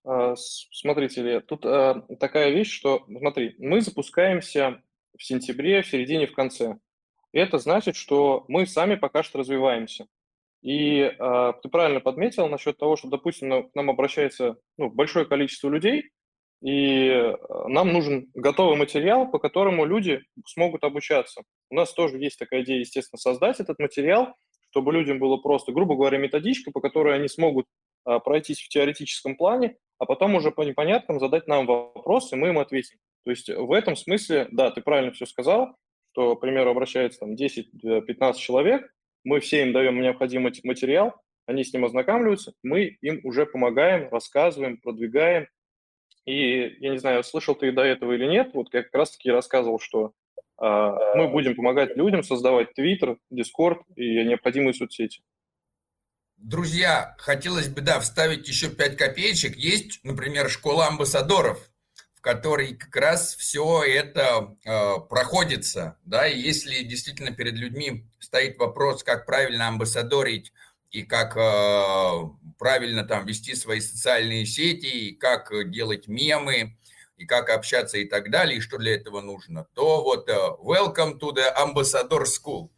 А, 0.04 0.36
Смотрите, 0.36 1.22
Илья, 1.22 1.42
тут 1.42 1.66
а, 1.66 2.06
такая 2.20 2.52
вещь, 2.52 2.72
что, 2.72 3.04
смотри, 3.08 3.56
мы 3.58 3.82
запускаемся 3.82 4.84
в 5.18 5.24
сентябре, 5.24 5.82
в 5.82 5.88
середине, 5.88 6.28
в 6.28 6.34
конце. 6.34 6.78
Это 7.32 7.58
значит, 7.58 7.96
что 7.96 8.46
мы 8.48 8.68
сами 8.68 8.94
пока 8.94 9.24
что 9.24 9.40
развиваемся. 9.40 10.06
И 10.62 11.02
а, 11.02 11.54
ты 11.54 11.68
правильно 11.70 12.00
подметил 12.00 12.48
насчет 12.48 12.78
того, 12.78 12.96
что, 12.96 13.08
допустим, 13.08 13.72
к 13.72 13.74
нам 13.74 13.90
обращается 13.90 14.58
ну, 14.78 14.92
большое 14.92 15.26
количество 15.26 15.68
людей, 15.68 16.12
и 16.62 17.10
а, 17.10 17.68
нам 17.68 17.92
нужен 17.92 18.30
готовый 18.36 18.78
материал, 18.78 19.32
по 19.32 19.40
которому 19.40 19.86
люди 19.86 20.22
смогут 20.46 20.84
обучаться. 20.84 21.42
У 21.72 21.76
нас 21.76 21.92
тоже 21.92 22.20
есть 22.20 22.38
такая 22.38 22.62
идея, 22.62 22.82
естественно, 22.82 23.18
создать 23.18 23.60
этот 23.60 23.80
материал, 23.80 24.36
чтобы 24.72 24.94
людям 24.94 25.20
было 25.20 25.38
просто, 25.38 25.72
грубо 25.72 25.96
говоря, 25.96 26.18
методичка, 26.18 26.72
по 26.72 26.82
которой 26.82 27.16
они 27.16 27.28
смогут 27.28 27.68
а, 28.06 28.20
пройтись 28.20 28.62
в 28.62 28.70
теоретическом 28.70 29.36
плане, 29.36 29.78
а 30.00 30.06
потом 30.06 30.36
уже 30.36 30.52
по 30.52 30.62
непоняткам 30.64 31.20
задать 31.20 31.48
нам 31.48 31.66
вопросы, 31.66 32.36
мы 32.36 32.50
им 32.50 32.60
ответим. 32.60 32.98
То 33.24 33.32
есть 33.32 33.50
в 33.50 33.72
этом 33.72 33.96
смысле, 33.96 34.48
да, 34.52 34.72
ты 34.72 34.82
правильно 34.82 35.12
все 35.12 35.26
сказал, 35.26 35.76
что, 36.12 36.36
к 36.36 36.42
примеру, 36.42 36.72
обращается 36.72 37.20
там 37.20 37.34
10-15 37.34 38.36
человек, 38.36 38.92
мы 39.24 39.40
все 39.40 39.62
им 39.62 39.74
даем 39.74 40.02
необходимый 40.02 40.52
материал, 40.64 41.14
они 41.46 41.64
с 41.64 41.74
ним 41.74 41.86
ознакомливаются, 41.86 42.54
мы 42.64 42.98
им 43.02 43.20
уже 43.24 43.46
помогаем, 43.46 44.10
рассказываем, 44.10 44.78
продвигаем. 44.78 45.48
И 46.26 46.78
я 46.80 46.92
не 46.92 46.98
знаю, 47.00 47.24
слышал 47.24 47.56
ты 47.56 47.72
до 47.72 47.82
этого 47.82 48.14
или 48.14 48.26
нет, 48.26 48.52
вот 48.54 48.74
я 48.74 48.84
как 48.84 48.94
раз-таки 48.94 49.32
рассказывал, 49.32 49.80
что 49.80 50.14
а, 50.58 51.16
мы 51.16 51.28
будем 51.28 51.56
помогать 51.56 51.98
людям 51.98 52.24
создавать 52.24 52.70
Twitter, 52.78 53.18
Discord 53.34 53.80
и 53.96 54.24
необходимые 54.24 54.74
соцсети. 54.74 55.22
Друзья, 56.38 57.16
хотелось 57.20 57.68
бы, 57.68 57.82
да, 57.82 58.00
вставить 58.00 58.48
еще 58.48 58.70
5 58.70 58.98
копеечек. 58.98 59.56
Есть, 59.56 60.04
например, 60.04 60.50
школа 60.50 60.88
амбассадоров, 60.88 61.70
в 62.16 62.22
которой 62.22 62.76
как 62.76 62.96
раз 62.96 63.36
все 63.36 63.84
это 63.84 64.56
э, 64.64 65.00
проходится, 65.10 65.98
да, 66.06 66.28
и 66.28 66.40
если 66.40 66.84
действительно 66.84 67.32
перед 67.32 67.54
людьми 67.54 68.06
стоит 68.20 68.58
вопрос, 68.60 69.04
как 69.04 69.26
правильно 69.26 69.68
амбассадорить 69.68 70.54
и 70.92 71.04
как 71.04 71.38
э, 71.38 72.30
правильно 72.60 73.04
там 73.04 73.26
вести 73.26 73.56
свои 73.56 73.80
социальные 73.80 74.46
сети, 74.46 74.86
и 74.86 75.16
как 75.16 75.52
делать 75.72 76.08
мемы, 76.08 76.78
и 77.18 77.26
как 77.26 77.50
общаться 77.50 77.98
и 77.98 78.06
так 78.06 78.30
далее, 78.30 78.58
и 78.58 78.62
что 78.62 78.78
для 78.78 78.96
этого 78.96 79.22
нужно, 79.22 79.66
то 79.74 80.04
вот 80.04 80.30
э, 80.30 80.34
welcome 80.60 81.18
to 81.20 81.34
the 81.34 81.46
ambassador 81.56 82.26
school. 82.26 82.70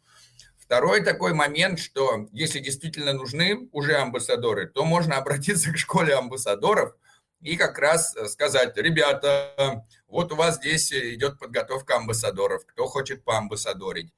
Второй 0.56 1.02
такой 1.02 1.34
момент, 1.34 1.78
что 1.78 2.28
если 2.32 2.60
действительно 2.60 3.12
нужны 3.12 3.68
уже 3.72 3.96
амбассадоры, 3.96 4.66
то 4.66 4.84
можно 4.84 5.16
обратиться 5.18 5.72
к 5.72 5.76
школе 5.76 6.14
амбассадоров 6.14 6.94
и 7.40 7.56
как 7.56 7.78
раз 7.78 8.16
сказать, 8.28 8.76
ребята, 8.76 9.84
вот 10.06 10.32
у 10.32 10.36
вас 10.36 10.56
здесь 10.56 10.92
идет 10.92 11.38
подготовка 11.38 11.96
амбассадоров, 11.96 12.64
кто 12.64 12.86
хочет 12.86 13.24
поамбассадорить. 13.24 14.12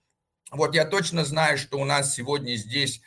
Вот 0.53 0.75
я 0.75 0.85
точно 0.85 1.25
знаю, 1.25 1.59
что 1.59 1.79
у 1.79 1.85
нас 1.85 2.15
сегодня 2.15 2.55
здесь 2.55 2.99
э, 2.99 3.01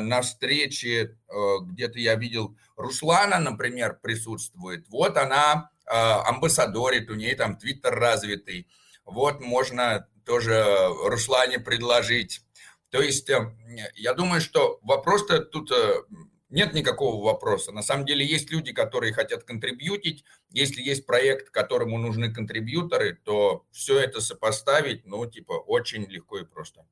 на 0.00 0.22
встрече, 0.22 1.16
э, 1.28 1.34
где-то 1.62 1.98
я 1.98 2.14
видел, 2.16 2.56
Руслана, 2.76 3.38
например, 3.38 3.98
присутствует. 4.02 4.88
Вот 4.88 5.16
она 5.16 5.70
э, 5.86 5.90
амбассадорит, 5.92 7.10
у 7.10 7.14
нее 7.14 7.34
там 7.34 7.56
твиттер 7.56 7.94
развитый. 7.94 8.68
Вот 9.04 9.40
можно 9.40 10.06
тоже 10.24 10.64
Руслане 11.04 11.58
предложить 11.58 12.42
то 12.90 13.02
есть 13.02 13.28
э, 13.30 13.54
я 13.94 14.14
думаю, 14.14 14.40
что 14.40 14.78
вопрос-то 14.82 15.40
тут 15.40 15.70
э, 15.72 16.02
нет 16.48 16.72
никакого 16.72 17.22
вопроса. 17.22 17.72
На 17.72 17.82
самом 17.82 18.06
деле 18.06 18.24
есть 18.24 18.50
люди, 18.50 18.72
которые 18.72 19.12
хотят 19.12 19.44
контрибьютить. 19.44 20.24
Если 20.50 20.80
есть 20.80 21.04
проект, 21.04 21.50
которому 21.50 21.98
нужны 21.98 22.32
контрибьюторы, 22.32 23.18
то 23.24 23.66
все 23.70 23.98
это 23.98 24.20
сопоставить, 24.20 25.04
ну, 25.04 25.26
типа, 25.26 25.52
очень 25.52 26.04
легко 26.04 26.38
и 26.38 26.44
просто. 26.44 26.86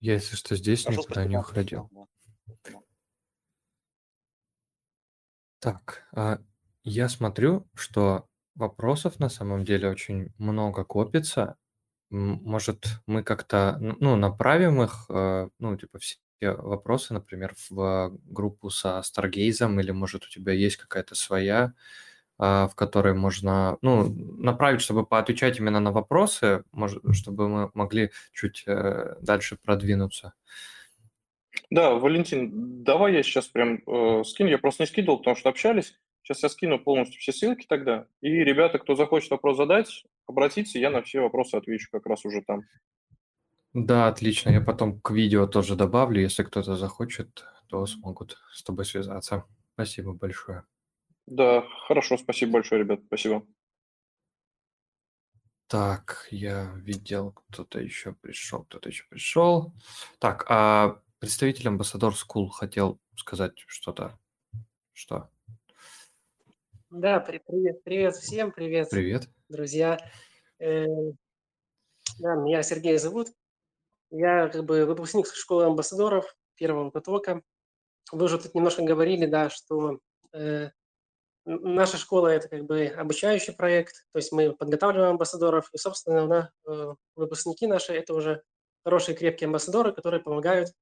Я, 0.00 0.14
если 0.14 0.36
что, 0.36 0.54
здесь 0.56 0.84
Хорошо, 0.84 1.02
никуда 1.02 1.24
не 1.24 1.36
уходил. 1.36 1.90
Так, 5.60 6.06
а, 6.12 6.38
я 6.84 7.08
смотрю, 7.08 7.66
что 7.74 8.28
вопросов 8.54 9.18
на 9.18 9.28
самом 9.28 9.64
деле 9.64 9.88
очень 9.90 10.32
много 10.38 10.84
копится. 10.84 11.56
Может, 12.10 13.00
мы 13.06 13.22
как-то, 13.24 13.78
ну, 13.80 14.16
направим 14.16 14.82
их, 14.82 15.06
э, 15.10 15.48
ну, 15.58 15.76
типа, 15.78 15.98
все 16.00 16.18
вопросы, 16.42 17.14
например, 17.14 17.54
в 17.70 18.18
группу 18.26 18.70
со 18.70 19.02
Старгейзом, 19.02 19.80
или, 19.80 19.92
может, 19.92 20.24
у 20.26 20.30
тебя 20.30 20.52
есть 20.52 20.76
какая-то 20.76 21.14
своя, 21.16 21.74
в 22.38 22.72
которой 22.76 23.14
можно, 23.14 23.78
ну, 23.82 24.08
направить, 24.38 24.80
чтобы 24.80 25.04
поотвечать 25.04 25.58
именно 25.58 25.80
на 25.80 25.90
вопросы, 25.90 26.62
может, 26.72 27.02
чтобы 27.12 27.48
мы 27.48 27.70
могли 27.74 28.10
чуть 28.32 28.62
э, 28.66 29.16
дальше 29.20 29.56
продвинуться. 29.56 30.34
Да, 31.70 31.94
Валентин, 31.94 32.84
давай 32.84 33.14
я 33.14 33.22
сейчас 33.22 33.48
прям 33.48 33.82
э, 33.86 34.22
скину. 34.24 34.48
Я 34.48 34.58
просто 34.58 34.84
не 34.84 34.86
скидывал, 34.86 35.18
потому 35.18 35.36
что 35.36 35.48
общались. 35.48 35.98
Сейчас 36.22 36.42
я 36.42 36.48
скину 36.48 36.78
полностью 36.78 37.20
все 37.20 37.32
ссылки 37.32 37.66
тогда. 37.68 38.06
И 38.20 38.28
ребята, 38.28 38.78
кто 38.78 38.94
захочет 38.94 39.30
вопрос 39.30 39.56
задать, 39.56 40.04
обратиться, 40.26 40.78
я 40.78 40.90
на 40.90 41.02
все 41.02 41.20
вопросы 41.20 41.54
отвечу 41.56 41.88
как 41.90 42.06
раз 42.06 42.24
уже 42.24 42.42
там. 42.42 42.62
Да, 43.74 44.08
отлично. 44.08 44.50
Я 44.50 44.60
потом 44.60 45.00
к 45.00 45.10
видео 45.10 45.46
тоже 45.46 45.74
добавлю. 45.74 46.20
Если 46.20 46.42
кто-то 46.42 46.76
захочет, 46.76 47.44
то 47.68 47.84
смогут 47.86 48.38
с 48.52 48.62
тобой 48.62 48.84
связаться. 48.84 49.44
Спасибо 49.74 50.12
большое. 50.12 50.64
Да, 51.30 51.62
хорошо, 51.86 52.16
спасибо 52.16 52.52
большое, 52.52 52.82
ребят, 52.82 53.00
спасибо. 53.06 53.46
Так, 55.66 56.26
я 56.30 56.72
видел, 56.76 57.32
кто-то 57.32 57.78
еще 57.80 58.14
пришел, 58.14 58.64
кто-то 58.64 58.88
еще 58.88 59.04
пришел. 59.10 59.74
Так, 60.18 60.46
а 60.48 61.02
представитель 61.18 61.68
Ambassador 61.68 62.12
School 62.12 62.48
хотел 62.48 62.98
сказать 63.14 63.52
что-то. 63.66 64.18
Что? 64.94 65.28
Да, 66.88 67.20
при- 67.20 67.42
привет, 67.46 67.84
привет 67.84 68.16
всем, 68.16 68.50
привет, 68.50 68.88
Привет. 68.88 69.28
друзья. 69.50 69.98
Э, 70.58 70.86
Да, 72.20 72.34
меня 72.36 72.62
Сергей 72.62 72.96
зовут. 72.96 73.28
Я 74.10 74.48
как 74.48 74.64
бы 74.64 74.86
выпускник 74.86 75.26
школы 75.26 75.66
амбассадоров 75.66 76.34
первого 76.54 76.88
потока. 76.90 77.42
Вы 78.10 78.24
уже 78.24 78.38
тут 78.38 78.54
немножко 78.54 78.82
говорили, 78.82 79.26
да, 79.26 79.50
что 79.50 80.00
э, 80.32 80.70
наша 81.48 81.96
школа 81.96 82.28
это 82.28 82.48
как 82.48 82.64
бы 82.64 82.86
обучающий 82.86 83.54
проект, 83.54 84.06
то 84.12 84.18
есть 84.18 84.32
мы 84.32 84.52
подготавливаем 84.52 85.12
амбассадоров, 85.12 85.70
и, 85.72 85.78
собственно, 85.78 86.26
на, 86.26 86.52
э, 86.68 86.94
выпускники 87.16 87.66
наши 87.66 87.94
это 87.94 88.14
уже 88.14 88.42
хорошие 88.84 89.16
крепкие 89.16 89.46
амбассадоры, 89.46 89.92
которые 89.92 90.20
помогают, 90.20 90.72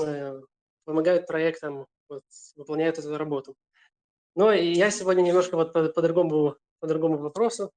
э, 0.00 0.40
помогают 0.84 1.26
проектам, 1.26 1.86
вот, 2.08 2.22
выполняют 2.56 2.98
эту 2.98 3.16
работу. 3.18 3.56
Но 4.36 4.52
я 4.52 4.90
сегодня 4.90 5.22
немножко 5.22 5.56
вот 5.56 5.72
по, 5.72 5.88
по 5.88 6.02
другому 6.02 6.56
по 6.80 6.86
другому 6.86 7.18
вопросу 7.18 7.70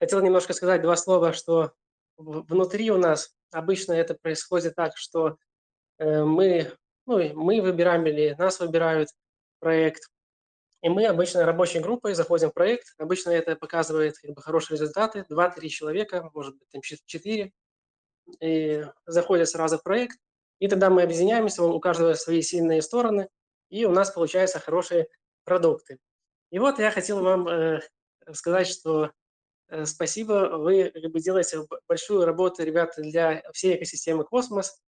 хотел 0.00 0.20
немножко 0.20 0.52
сказать 0.52 0.82
два 0.82 0.96
слова, 0.96 1.32
что 1.32 1.72
внутри 2.16 2.90
у 2.90 2.98
нас 2.98 3.34
обычно 3.52 3.92
это 3.92 4.14
происходит 4.14 4.74
так, 4.74 4.96
что 4.96 5.36
э, 5.98 6.24
мы, 6.24 6.72
ну, 7.06 7.34
мы 7.34 7.60
выбираем 7.62 8.04
или 8.06 8.34
нас 8.38 8.60
выбирают 8.60 9.10
проект, 9.60 10.10
и 10.82 10.88
мы 10.88 11.06
обычно 11.06 11.46
рабочей 11.46 11.78
группой 11.78 12.14
заходим 12.14 12.50
в 12.50 12.54
проект. 12.54 12.94
Обычно 12.98 13.30
это 13.30 13.54
показывает 13.54 14.18
как 14.18 14.32
бы, 14.32 14.42
хорошие 14.42 14.76
результаты. 14.76 15.24
Два-три 15.28 15.70
человека, 15.70 16.28
может 16.34 16.58
быть, 16.58 16.68
там 16.70 16.82
чет- 16.82 17.06
четыре, 17.06 17.52
и 18.40 18.84
заходят 19.06 19.48
сразу 19.48 19.78
в 19.78 19.84
проект. 19.84 20.18
И 20.58 20.66
тогда 20.66 20.90
мы 20.90 21.02
объединяемся, 21.02 21.62
у 21.62 21.78
каждого 21.78 22.14
свои 22.14 22.42
сильные 22.42 22.82
стороны, 22.82 23.28
и 23.70 23.84
у 23.84 23.92
нас 23.92 24.10
получаются 24.10 24.58
хорошие 24.58 25.06
продукты. 25.44 25.98
И 26.50 26.58
вот 26.58 26.80
я 26.80 26.90
хотел 26.90 27.22
вам 27.22 27.46
э, 27.46 27.80
сказать, 28.32 28.66
что 28.66 29.12
э, 29.68 29.84
спасибо, 29.86 30.56
вы 30.58 30.90
как 30.90 31.12
бы 31.12 31.20
делаете 31.20 31.64
большую 31.88 32.24
работу, 32.24 32.64
ребята, 32.64 33.02
для 33.02 33.42
всей 33.52 33.76
экосистемы 33.76 34.24
Космос. 34.24 34.80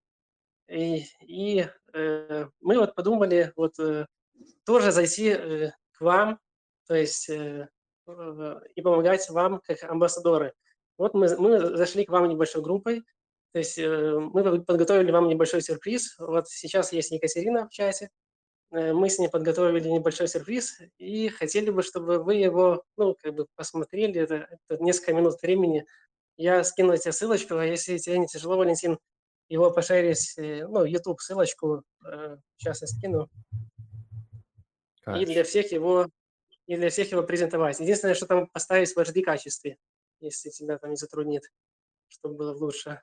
И, 0.68 1.06
и 1.22 1.68
э, 1.94 2.48
мы 2.62 2.80
вот 2.80 2.96
подумали 2.96 3.54
вот 3.56 3.78
э, 3.80 4.08
тоже 4.66 4.92
зайти 4.92 5.30
э, 5.30 5.72
к 5.94 6.02
вам, 6.02 6.40
то 6.88 6.96
есть 6.96 7.30
э, 7.30 7.70
э, 8.08 8.60
и 8.76 8.82
помогать 8.82 9.30
вам 9.30 9.62
как 9.64 9.84
амбассадоры. 9.84 10.54
Вот 10.98 11.14
мы, 11.14 11.36
мы 11.38 11.78
зашли 11.78 12.06
к 12.06 12.12
вам 12.12 12.28
небольшой 12.28 12.62
группой, 12.62 13.04
то 13.52 13.60
есть 13.60 13.78
э, 13.78 14.20
мы 14.20 14.44
под- 14.44 14.66
подготовили 14.66 15.12
вам 15.12 15.28
небольшой 15.28 15.62
сюрприз. 15.62 16.16
Вот 16.20 16.50
сейчас 16.50 16.92
есть 16.92 17.12
Екатерина 17.12 17.68
в 17.68 17.72
чате, 17.72 18.10
мы 18.72 19.08
с 19.08 19.20
ней 19.20 19.30
подготовили 19.30 19.88
небольшой 19.88 20.28
сюрприз 20.28 20.82
и 20.98 21.30
хотели 21.30 21.70
бы, 21.70 21.84
чтобы 21.84 22.24
вы 22.24 22.36
его, 22.36 22.84
ну, 22.98 23.16
как 23.22 23.36
бы 23.36 23.46
посмотрели, 23.56 24.20
это, 24.20 24.48
это 24.68 24.84
несколько 24.84 25.14
минут 25.14 25.40
времени. 25.44 25.86
Я 26.38 26.64
скину 26.64 26.98
тебе 26.98 27.12
ссылочку, 27.12 27.56
а 27.56 27.66
если 27.66 28.00
тебе 28.00 28.18
не 28.18 28.26
тяжело, 28.26 28.58
Валентин, 28.58 28.98
его 29.48 29.70
пошерить, 29.70 30.34
ну, 30.38 30.86
YouTube 30.86 31.22
ссылочку, 31.22 31.84
сейчас 32.58 32.82
я 32.82 32.88
скину, 32.88 33.30
и 35.04 35.06
Кайф. 35.06 35.28
для 35.28 35.44
всех 35.44 35.72
его, 35.72 36.08
и 36.66 36.76
для 36.78 36.90
всех 36.90 37.12
его 37.12 37.24
презентовать. 37.24 37.80
Единственное, 37.80 38.16
что 38.16 38.26
там 38.26 38.48
поставить 38.48 38.96
в 38.96 38.98
HD 38.98 39.22
качестве, 39.22 39.78
если 40.20 40.50
тебя 40.50 40.78
там 40.78 40.92
не 40.92 40.96
затруднит, 40.96 41.44
чтобы 42.08 42.36
было 42.36 42.56
лучше. 42.56 43.02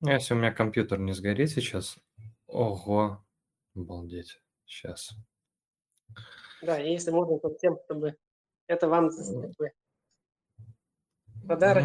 Ну, 0.00 0.10
Если 0.12 0.34
у 0.34 0.36
меня 0.36 0.52
компьютер 0.52 0.98
не 0.98 1.12
сгорит 1.12 1.50
сейчас. 1.50 1.98
Ого. 2.46 3.24
Обалдеть. 3.74 4.40
Сейчас. 4.66 5.12
Да, 6.62 6.80
и 6.80 6.92
если 6.92 7.10
можно, 7.10 7.38
то 7.38 7.54
всем, 7.56 7.78
чтобы 7.84 8.16
это 8.66 8.88
вам 8.88 9.10
как 9.10 9.52
бы, 9.56 9.72
подарок. 11.46 11.84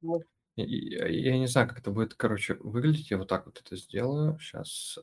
Ну, 0.00 0.22
Я, 0.56 1.06
я 1.08 1.38
не 1.38 1.46
знаю, 1.46 1.68
как 1.68 1.78
это 1.80 1.90
будет, 1.90 2.14
короче, 2.14 2.54
выглядеть. 2.54 3.10
Я 3.10 3.18
вот 3.18 3.28
так 3.28 3.46
вот 3.46 3.60
это 3.60 3.76
сделаю. 3.76 4.38
Сейчас. 4.38 4.98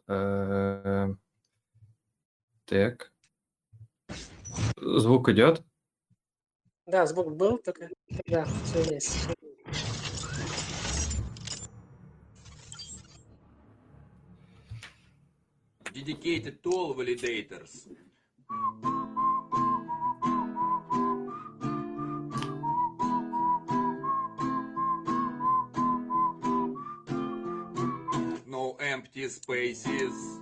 Так. 2.65 3.10
Звук 4.77 5.29
идет? 5.29 5.63
Да, 6.85 7.05
звук 7.05 7.35
был, 7.35 7.57
только 7.59 7.89
да, 8.27 8.45
все 8.65 8.95
есть. 8.95 9.27
dedicated 15.93 16.63
to 16.63 16.71
all 16.71 16.93
validators. 16.93 17.87
No 28.47 28.77
empty 28.79 29.27
spaces. 29.29 30.39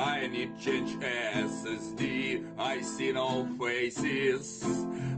I 0.00 0.26
need 0.28 0.58
change 0.58 0.96
SSD. 0.96 2.46
I 2.58 2.80
see 2.80 3.12
no 3.12 3.46
faces. 3.58 4.64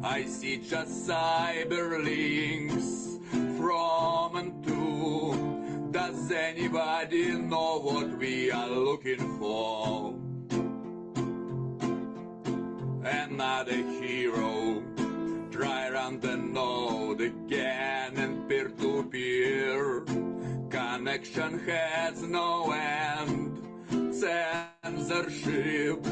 I 0.02 0.24
see 0.24 0.56
just 0.56 1.08
cyberlinks 1.08 3.20
from 3.56 4.34
and 4.34 4.64
to. 4.64 5.88
Does 5.92 6.32
anybody 6.32 7.38
know 7.38 7.78
what 7.78 8.18
we 8.18 8.50
are 8.50 8.68
looking 8.68 9.38
for? 9.38 10.16
Another 13.04 13.84
hero. 14.00 14.82
Try 15.52 15.90
run 15.90 16.18
the 16.18 16.36
node 16.36 17.20
again 17.20 18.16
and 18.16 18.48
peer 18.48 18.68
to 18.68 19.04
peer. 19.04 20.00
Connection 20.70 21.60
has 21.68 22.20
no 22.22 22.72
end. 22.72 23.52
Censorship. 25.12 26.02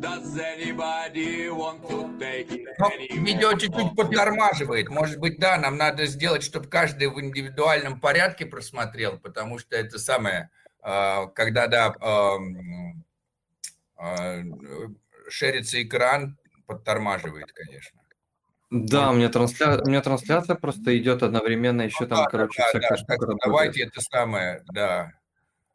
Does 0.00 0.38
anybody 0.38 1.50
want 1.50 1.86
to 1.88 2.18
take 2.18 2.50
it 2.50 2.66
Но 2.78 2.90
видео 3.22 3.52
чуть-чуть 3.52 3.94
подтормаживает. 3.94 4.88
Может 4.88 5.18
быть, 5.18 5.38
да, 5.38 5.58
нам 5.58 5.76
надо 5.76 6.06
сделать, 6.06 6.42
чтобы 6.42 6.68
каждый 6.68 7.08
в 7.08 7.20
индивидуальном 7.20 8.00
порядке 8.00 8.46
просмотрел, 8.46 9.18
потому 9.18 9.58
что 9.58 9.76
это 9.76 9.98
самое, 9.98 10.50
а, 10.82 11.26
когда, 11.26 11.66
да, 11.66 11.94
а, 12.00 12.38
шерится 15.28 15.82
экран, 15.82 16.38
подтормаживает, 16.66 17.52
конечно. 17.52 18.00
Да, 18.70 19.10
у 19.10 19.14
меня, 19.14 19.28
трансля... 19.28 19.82
у 19.82 19.88
меня 19.88 20.00
трансляция 20.00 20.56
просто 20.56 20.96
идет 20.96 21.22
одновременно, 21.22 21.82
еще 21.82 22.06
там, 22.06 22.18
Ну 22.18 22.24
Да, 22.24 22.30
короче, 22.30 22.62
да, 22.62 22.68
всякая 22.68 22.88
да, 22.88 22.96
штука 22.96 23.26
работает. 23.26 23.40
давайте 23.44 23.82
это 23.82 24.00
самое, 24.00 24.62
да. 24.72 25.12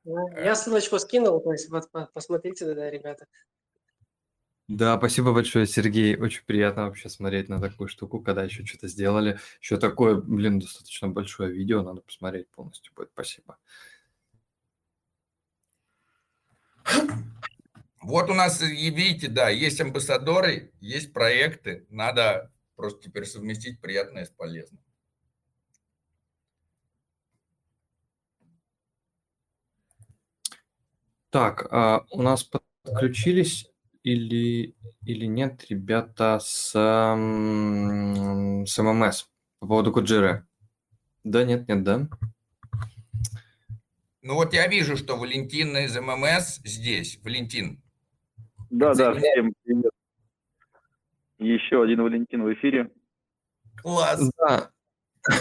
Ну, 0.05 0.29
Я 0.37 0.55
ссылочку 0.55 0.99
скинул, 0.99 1.41
то 1.41 1.51
есть 1.51 1.69
вот 1.69 1.89
по- 1.91 2.05
посмотрите 2.13 2.65
тогда, 2.65 2.89
ребята. 2.89 3.25
Да, 4.67 4.97
спасибо 4.97 5.33
большое, 5.33 5.67
Сергей. 5.67 6.15
Очень 6.15 6.43
приятно 6.45 6.85
вообще 6.85 7.09
смотреть 7.09 7.49
на 7.49 7.59
такую 7.59 7.87
штуку, 7.87 8.19
когда 8.19 8.43
еще 8.43 8.65
что-то 8.65 8.87
сделали. 8.87 9.39
Еще 9.61 9.77
такое, 9.77 10.15
блин, 10.15 10.59
достаточно 10.59 11.07
большое 11.07 11.51
видео, 11.51 11.83
надо 11.83 12.01
посмотреть 12.01 12.47
полностью 12.49 12.93
будет. 12.95 13.09
Спасибо. 13.13 13.57
Вот 18.01 18.29
у 18.29 18.35
нас, 18.35 18.61
и 18.61 18.89
видите, 18.91 19.27
да, 19.27 19.49
есть 19.49 19.81
амбассадоры, 19.81 20.71
есть 20.79 21.13
проекты, 21.13 21.87
надо 21.89 22.51
просто 22.75 23.01
теперь 23.01 23.25
совместить 23.25 23.81
приятное 23.81 24.25
с 24.25 24.29
полезным. 24.29 24.84
Так, 31.35 31.67
а 31.69 32.05
у 32.11 32.21
нас 32.21 32.45
подключились 32.45 33.69
или, 34.03 34.73
или 35.05 35.25
нет 35.25 35.65
ребята 35.69 36.39
с, 36.39 36.71
с 36.71 36.77
ММС 38.81 39.29
по 39.59 39.67
поводу 39.67 39.91
Куджиры? 39.91 40.47
Да, 41.25 41.43
нет, 41.43 41.67
нет, 41.67 41.83
да? 41.83 42.07
Ну 44.21 44.35
вот 44.35 44.53
я 44.53 44.65
вижу, 44.67 44.95
что 44.95 45.17
Валентин 45.17 45.75
из 45.75 45.97
ММС 45.99 46.61
здесь. 46.63 47.19
Валентин, 47.21 47.83
Да, 48.69 48.93
да, 48.93 49.13
всем 49.13 49.53
привет. 49.65 49.91
Еще 51.37 51.83
один 51.83 52.01
Валентин 52.01 52.43
в 52.45 52.53
эфире. 52.53 52.89
класс, 53.81 54.31
Да, 54.37 54.71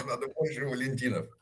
надо 0.05 0.27
больше 0.35 0.65
Валентинов. 0.65 1.34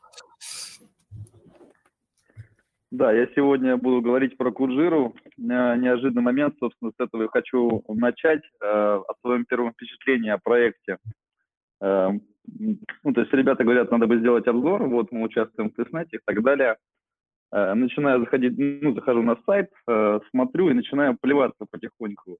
Да, 2.94 3.10
я 3.12 3.26
сегодня 3.34 3.76
буду 3.76 4.00
говорить 4.00 4.36
про 4.36 4.52
Куджиру. 4.52 5.16
Неожиданный 5.36 6.22
момент, 6.22 6.54
собственно, 6.60 6.92
с 6.92 7.00
этого 7.02 7.22
я 7.22 7.28
хочу 7.28 7.82
начать. 7.88 8.42
э, 8.60 8.66
О 8.66 9.14
своем 9.20 9.44
первом 9.46 9.72
впечатлении 9.72 10.30
о 10.30 10.38
проекте. 10.38 10.98
Э, 11.80 12.10
Ну, 12.46 13.12
то 13.12 13.20
есть 13.20 13.32
ребята 13.32 13.64
говорят, 13.64 13.90
надо 13.90 14.06
бы 14.06 14.18
сделать 14.18 14.46
обзор, 14.46 14.84
вот 14.84 15.10
мы 15.10 15.22
участвуем 15.22 15.70
в 15.70 15.74
тестнете 15.74 16.18
и 16.18 16.20
так 16.24 16.40
далее. 16.44 16.76
Э, 17.50 17.74
Начинаю 17.74 18.20
заходить, 18.20 18.52
ну, 18.56 18.94
захожу 18.94 19.22
на 19.22 19.38
сайт, 19.44 19.70
э, 19.88 20.20
смотрю 20.30 20.70
и 20.70 20.74
начинаю 20.74 21.16
плеваться 21.20 21.66
потихоньку. 21.68 22.38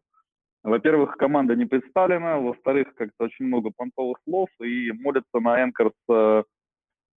Во-первых, 0.63 1.17
команда 1.17 1.57
не 1.57 1.67
представлена, 1.67 2.39
во-вторых, 2.39 2.95
как-то 2.95 3.25
очень 3.25 3.47
много 3.47 3.73
понтовых 3.77 4.19
слов 4.23 4.49
и 4.61 4.93
молятся 4.93 5.41
на 5.41 5.67
Anchor 5.67 5.91
с 5.91 6.13
э, 6.13 6.43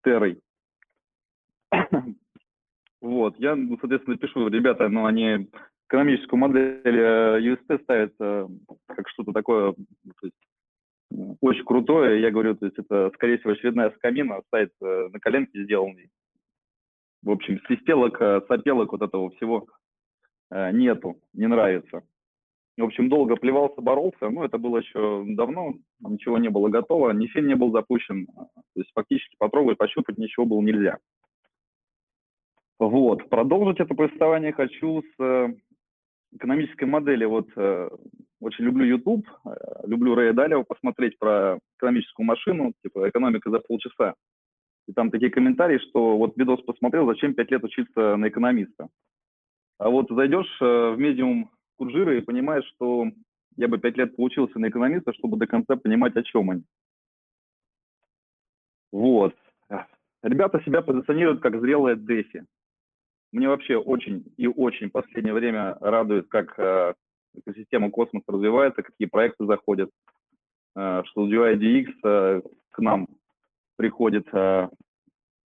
Террой. 0.03 0.41
Вот, 3.01 3.37
я, 3.39 3.55
ну, 3.55 3.77
соответственно, 3.79 4.17
пишу, 4.17 4.47
ребята, 4.47 4.89
ну, 4.89 5.05
они 5.05 5.47
экономическую 5.87 6.39
модель 6.39 6.81
э, 6.83 7.39
UST 7.41 7.83
ставят 7.83 8.13
э, 8.19 8.47
как 8.87 9.07
что-то 9.09 9.31
такое, 9.31 9.73
то 9.73 10.25
есть, 10.25 11.37
очень 11.41 11.63
крутое. 11.63 12.21
Я 12.21 12.31
говорю, 12.31 12.55
то 12.55 12.65
есть 12.65 12.77
это, 12.77 13.11
скорее 13.15 13.37
всего, 13.37 13.53
очередная 13.53 13.91
скамина, 13.91 14.41
сайт 14.51 14.71
э, 14.81 15.09
на 15.11 15.19
коленке 15.19 15.63
сделанный. 15.63 16.09
В 17.23 17.31
общем, 17.31 17.59
свистелок, 17.65 18.17
сопелок 18.47 18.91
вот 18.91 19.01
этого 19.01 19.31
всего 19.31 19.67
нету, 20.51 21.19
не 21.33 21.47
нравится. 21.47 22.03
В 22.77 22.83
общем, 22.83 23.09
долго 23.09 23.35
плевался, 23.35 23.81
боролся, 23.81 24.29
но 24.29 24.45
это 24.45 24.59
было 24.59 24.77
еще 24.77 25.25
давно, 25.29 25.73
ничего 25.99 26.37
не 26.37 26.49
было 26.49 26.69
готово, 26.69 27.11
ни 27.11 27.25
фильм 27.27 27.47
не 27.47 27.55
был 27.55 27.71
запущен, 27.71 28.27
то 28.27 28.49
есть 28.75 28.91
фактически 28.93 29.35
потрогать, 29.39 29.79
пощупать 29.79 30.19
ничего 30.19 30.45
было 30.45 30.61
нельзя. 30.61 30.99
Вот, 32.80 33.28
продолжить 33.30 33.80
это 33.80 33.95
повествование 33.95 34.51
хочу 34.51 35.01
с 35.01 35.19
э, 35.19 35.47
экономической 36.34 36.84
модели. 36.84 37.25
Вот 37.25 37.47
э, 37.55 37.89
очень 38.39 38.65
люблю 38.65 38.86
YouTube, 38.86 39.28
э, 39.45 39.49
люблю 39.88 40.13
Рэя 40.13 40.34
Далио 40.34 40.63
посмотреть 40.63 41.17
про 41.17 41.57
экономическую 41.80 42.25
машину, 42.25 42.73
типа 42.84 43.09
экономика 43.09 43.49
за 43.49 43.59
полчаса. 43.59 44.13
И 44.88 44.93
там 44.93 45.09
такие 45.09 45.32
комментарии, 45.32 45.80
что 45.80 46.17
вот 46.17 46.38
видос 46.38 46.61
посмотрел, 46.61 47.07
зачем 47.07 47.34
пять 47.34 47.49
лет 47.49 47.63
учиться 47.63 48.15
на 48.15 48.28
экономиста. 48.28 48.89
А 49.80 49.89
вот 49.89 50.09
зайдешь 50.09 50.57
в 50.59 50.95
медиум 50.97 51.49
Куржира 51.78 52.15
и 52.15 52.21
понимаешь, 52.21 52.65
что 52.75 53.07
я 53.55 53.67
бы 53.67 53.80
пять 53.80 53.97
лет 53.97 54.15
поучился 54.15 54.59
на 54.59 54.69
экономиста, 54.69 55.13
чтобы 55.13 55.38
до 55.38 55.47
конца 55.47 55.75
понимать, 55.75 56.15
о 56.15 56.23
чем 56.23 56.51
они. 56.51 56.63
Вот. 58.91 59.36
Ребята 60.23 60.61
себя 60.63 60.82
позиционируют 60.82 61.41
как 61.41 61.59
зрелые 61.59 61.95
Дефи. 61.95 62.45
Мне 63.32 63.49
вообще 63.49 63.78
очень 63.78 64.25
и 64.38 64.47
очень 64.47 64.89
в 64.89 64.93
последнее 64.93 65.34
время 65.34 65.78
радует, 65.82 66.28
как 66.30 66.57
э, 66.57 66.93
экосистема 67.36 67.91
космоса 67.91 68.32
развивается, 68.32 68.84
какие 68.84 69.07
проекты 69.07 69.45
заходят, 69.45 69.89
э, 70.75 71.03
что 71.05 71.28
UIDX 71.28 71.88
э, 72.03 72.41
к 72.71 72.80
нам 72.80 73.07
приходит. 73.75 74.28
Э, 74.34 74.69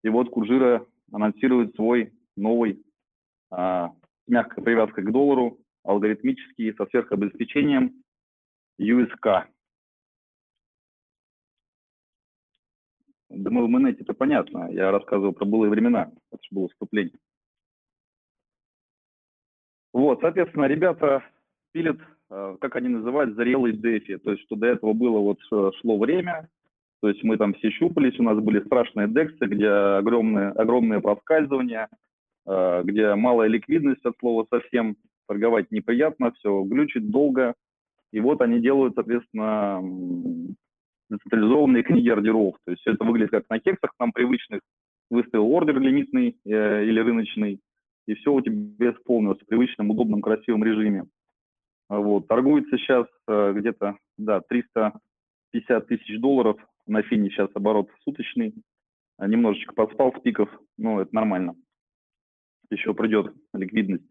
и 0.03 0.09
вот 0.09 0.31
Куржира 0.31 0.85
анонсирует 1.13 1.75
свой 1.77 2.13
новый 2.37 2.83
э, 3.53 3.89
мягкой 4.27 4.65
привязкой 4.65 5.05
к 5.05 5.13
доллару, 5.13 5.59
алгоритмический, 5.85 6.75
со 6.75 6.87
сверхобеспечением 6.87 8.03
USK. 8.81 9.47
Думаю, 13.31 13.67
в 13.67 13.71
Минете 13.71 14.03
это 14.03 14.15
понятно. 14.15 14.69
Я 14.73 14.91
рассказывал 14.91 15.33
про 15.33 15.45
былые 15.45 15.71
времена. 15.71 16.11
Это 16.33 16.43
же 16.43 16.49
было 16.51 16.69
вступление. 16.69 17.19
Вот, 19.99 20.21
соответственно, 20.21 20.67
ребята 20.67 21.25
пилят, 21.73 21.99
э, 22.31 22.57
как 22.61 22.77
они 22.77 22.89
называют, 22.89 23.35
зрелый 23.35 23.73
дефи. 23.73 24.17
То 24.19 24.31
есть, 24.31 24.45
что 24.45 24.55
до 24.55 24.69
этого 24.69 24.93
было, 24.93 25.19
вот 25.19 25.41
шло 25.81 25.99
время, 25.99 26.49
то 27.03 27.09
есть 27.09 27.25
мы 27.25 27.37
там 27.37 27.53
все 27.55 27.71
щупались, 27.71 28.17
у 28.21 28.23
нас 28.23 28.39
были 28.39 28.65
страшные 28.65 29.09
дексы, 29.09 29.45
где 29.45 29.69
огромные, 29.69 30.51
огромные 30.51 31.01
проскальзывания, 31.01 31.89
э, 32.47 32.83
где 32.85 33.17
малая 33.17 33.49
ликвидность 33.49 34.05
от 34.05 34.17
слова 34.21 34.47
совсем, 34.49 34.95
торговать 35.27 35.73
неприятно, 35.73 36.31
все 36.31 36.63
глючит 36.63 37.11
долго. 37.11 37.55
И 38.13 38.21
вот 38.21 38.41
они 38.41 38.61
делают, 38.61 38.95
соответственно, 38.95 39.83
децентрализованные 41.11 41.83
книги 41.83 42.09
ордеров. 42.09 42.55
То 42.65 42.71
есть 42.71 42.87
это 42.87 43.05
выглядит 43.05 43.33
как 43.33 43.51
на 43.51 43.59
кексах 43.59 43.91
нам 43.99 44.13
привычных. 44.13 44.61
Выставил 45.11 45.51
ордер 45.51 45.81
лимитный 45.81 46.37
э, 46.45 46.85
или 46.85 47.01
рыночный, 47.01 47.59
и 48.09 48.15
все 48.15 48.33
у 48.33 48.41
тебя 48.41 48.91
исполнилось 48.91 49.39
в 49.39 49.47
привычном, 49.47 49.91
удобном, 49.91 50.23
красивом 50.23 50.65
режиме. 50.65 51.05
Вот. 51.91 52.27
Торгуется 52.27 52.79
сейчас 52.79 53.07
э, 53.29 53.53
где-то, 53.55 53.99
да, 54.17 54.41
350 54.41 55.87
тысяч 55.87 56.19
долларов. 56.19 56.57
На 56.87 57.03
фине 57.03 57.29
сейчас 57.29 57.51
оборот 57.55 57.91
суточный. 58.05 58.55
Немножечко 59.19 59.75
поспал 59.75 60.15
с 60.15 60.21
пиков, 60.21 60.49
но 60.79 61.03
это 61.03 61.15
нормально. 61.15 61.55
Еще 62.71 62.95
придет 62.95 63.35
ликвидность. 63.53 64.09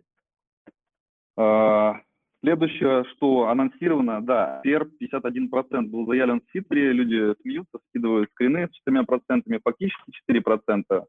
А, 1.36 2.02
следующее, 2.44 3.04
что 3.16 3.48
анонсировано, 3.48 4.22
да, 4.22 4.62
PR 4.64 4.88
51% 5.02 5.88
был 5.88 6.06
заявлен 6.06 6.42
в 6.42 6.52
Ситре, 6.52 6.92
люди 6.92 7.34
смеются, 7.42 7.80
скидывают 7.90 8.30
скрины 8.32 8.68
с 8.68 8.88
4%, 8.88 9.60
фактически 9.64 10.12
4%. 10.30 11.06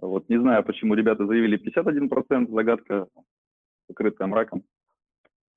Вот 0.00 0.28
не 0.28 0.38
знаю, 0.38 0.62
почему 0.64 0.94
ребята 0.94 1.26
заявили 1.26 1.58
51%, 1.58 2.50
загадка 2.52 3.06
покрытая 3.86 4.28
мраком. 4.28 4.62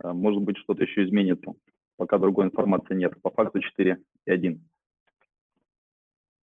А, 0.02 0.14
может 0.14 0.42
быть, 0.42 0.58
что-то 0.58 0.84
еще 0.84 1.04
изменится. 1.06 1.54
Пока 1.98 2.18
другой 2.18 2.46
информации 2.46 2.96
нет. 2.96 3.20
По 3.22 3.30
факту 3.30 3.60
4 3.60 3.98
и 4.26 4.32
1. 4.32 4.62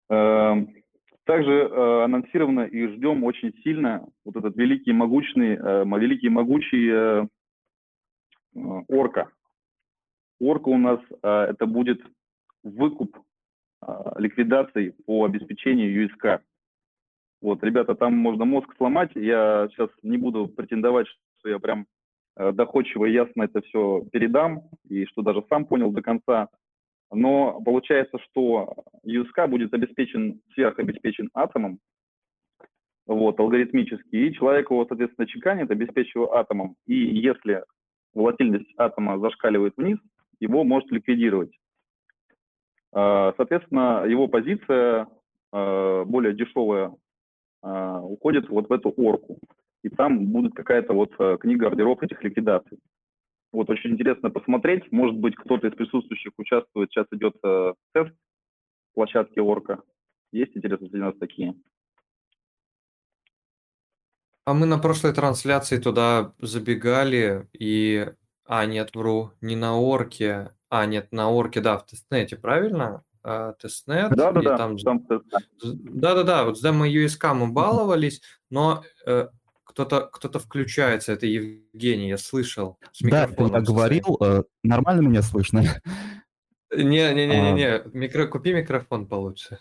Эм, 0.09 0.73
также 1.23 1.51
э, 1.51 2.03
анонсировано 2.03 2.61
и 2.61 2.87
ждем 2.87 3.23
очень 3.23 3.53
сильно 3.63 4.07
вот 4.23 4.35
этот 4.37 4.55
великий 4.55 4.93
могучный, 4.93 5.55
э, 5.55 5.83
великий 5.85 6.29
могучий 6.29 6.89
э, 6.89 7.27
орка. 8.87 9.29
Орка 10.39 10.69
у 10.69 10.77
нас 10.77 10.99
это 11.21 11.65
будет 11.65 11.99
выкуп 12.63 13.17
ликвидаций 14.17 14.93
по 15.05 15.25
обеспечению 15.25 16.07
USK. 16.07 16.41
Вот, 17.41 17.63
ребята, 17.63 17.95
там 17.95 18.15
можно 18.17 18.45
мозг 18.45 18.73
сломать. 18.77 19.11
Я 19.15 19.67
сейчас 19.71 19.89
не 20.01 20.17
буду 20.17 20.47
претендовать, 20.47 21.07
что 21.39 21.49
я 21.49 21.59
прям 21.59 21.85
э, 22.35 22.51
доходчиво 22.51 23.05
и 23.05 23.13
ясно 23.13 23.43
это 23.43 23.61
все 23.61 24.03
передам, 24.11 24.63
и 24.89 25.05
что 25.05 25.21
даже 25.21 25.43
сам 25.49 25.65
понял 25.65 25.91
до 25.91 26.01
конца. 26.01 26.49
Но 27.11 27.61
получается, 27.61 28.17
что 28.19 28.75
USK 29.05 29.47
будет 29.47 29.73
обеспечен, 29.73 30.41
сверхобеспечен 30.53 31.29
атомом, 31.33 31.79
вот, 33.05 33.39
алгоритмически, 33.39 34.15
и 34.15 34.33
человек 34.33 34.69
его, 34.69 34.85
соответственно, 34.85 35.27
чеканит, 35.27 35.71
обеспечивая 35.71 36.39
атомом. 36.39 36.75
И 36.87 36.95
если 36.95 37.63
волатильность 38.13 38.73
атома 38.77 39.19
зашкаливает 39.19 39.73
вниз, 39.77 39.97
его 40.39 40.63
может 40.63 40.91
ликвидировать. 40.91 41.51
А, 42.91 43.33
соответственно, 43.37 44.03
его 44.05 44.27
позиция 44.27 45.07
а, 45.51 46.03
более 46.03 46.33
дешевая 46.33 46.93
а, 47.61 48.01
уходит 48.01 48.49
вот 48.49 48.69
в 48.69 48.71
эту 48.71 48.89
орку. 48.89 49.39
И 49.83 49.89
там 49.89 50.27
будет 50.27 50.53
какая-то 50.53 50.93
вот 50.93 51.13
э, 51.19 51.37
книга 51.39 51.67
ордеров 51.67 52.01
этих 52.01 52.23
ликвидаций. 52.23 52.79
Вот 53.51 53.69
очень 53.69 53.91
интересно 53.91 54.29
посмотреть. 54.29 54.91
Может 54.91 55.17
быть, 55.17 55.35
кто-то 55.35 55.67
из 55.67 55.75
присутствующих 55.75 56.33
участвует. 56.37 56.89
Сейчас 56.91 57.07
идет 57.11 57.35
э, 57.43 57.73
тест 57.93 58.13
площадки 58.93 59.39
ORCA. 59.39 59.81
Есть 60.31 60.57
интересные 60.57 60.89
среди 60.89 61.03
нас 61.03 61.15
такие? 61.19 61.55
А 64.45 64.53
мы 64.53 64.65
на 64.65 64.77
прошлой 64.77 65.13
трансляции 65.13 65.77
туда 65.77 66.33
забегали 66.39 67.47
и... 67.53 68.07
А, 68.45 68.65
нет, 68.65 68.95
вру, 68.95 69.31
не 69.41 69.55
на 69.55 69.77
орке. 69.77 70.55
А, 70.69 70.85
нет, 70.85 71.11
на 71.11 71.29
орке, 71.29 71.59
да, 71.59 71.77
в 71.77 71.85
тестнете, 71.85 72.37
правильно? 72.37 73.03
А, 73.27 73.53
тестнет. 73.53 74.09
Да, 74.15 74.31
да, 74.31 74.41
да. 74.41 74.57
Там... 74.57 74.77
Да, 75.61 76.15
да, 76.15 76.23
да. 76.23 76.45
Вот 76.45 76.57
с 76.57 76.61
демо 76.61 76.87
USK 76.89 77.33
мы 77.33 77.47
баловались, 77.51 78.21
но 78.49 78.85
э, 79.05 79.27
кто-то 79.65 80.09
кто-то 80.13 80.39
включается. 80.39 81.11
Это 81.11 81.25
Евгений, 81.25 82.07
я 82.07 82.17
слышал. 82.17 82.77
Да, 83.01 83.27
я 83.37 83.59
говорил. 83.59 84.17
Э, 84.21 84.43
нормально 84.63 85.01
меня 85.01 85.21
слышно? 85.21 85.61
Не, 86.73 87.13
не, 87.13 87.27
не, 87.27 87.41
не, 87.41 87.51
не. 87.51 87.81
Микро... 87.93 88.27
Купи 88.27 88.53
микрофон 88.53 89.07
получше. 89.07 89.59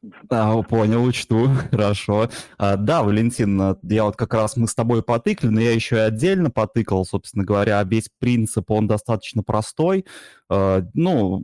Да, 0.00 0.62
понял, 0.62 1.02
учту, 1.02 1.48
хорошо. 1.72 2.28
А, 2.56 2.76
да, 2.76 3.02
Валентин, 3.02 3.60
э, 3.60 3.74
я 3.82 4.04
вот 4.04 4.14
как 4.14 4.32
раз 4.32 4.56
мы 4.56 4.68
с 4.68 4.76
тобой 4.76 5.02
потыкали, 5.02 5.50
но 5.50 5.60
я 5.60 5.72
еще 5.72 5.96
и 5.96 6.00
отдельно 6.00 6.52
потыкал, 6.52 7.04
собственно 7.04 7.44
говоря, 7.44 7.82
весь 7.82 8.08
принцип, 8.20 8.70
он 8.70 8.86
достаточно 8.86 9.42
простой. 9.42 10.06
А, 10.48 10.82
ну, 10.94 11.42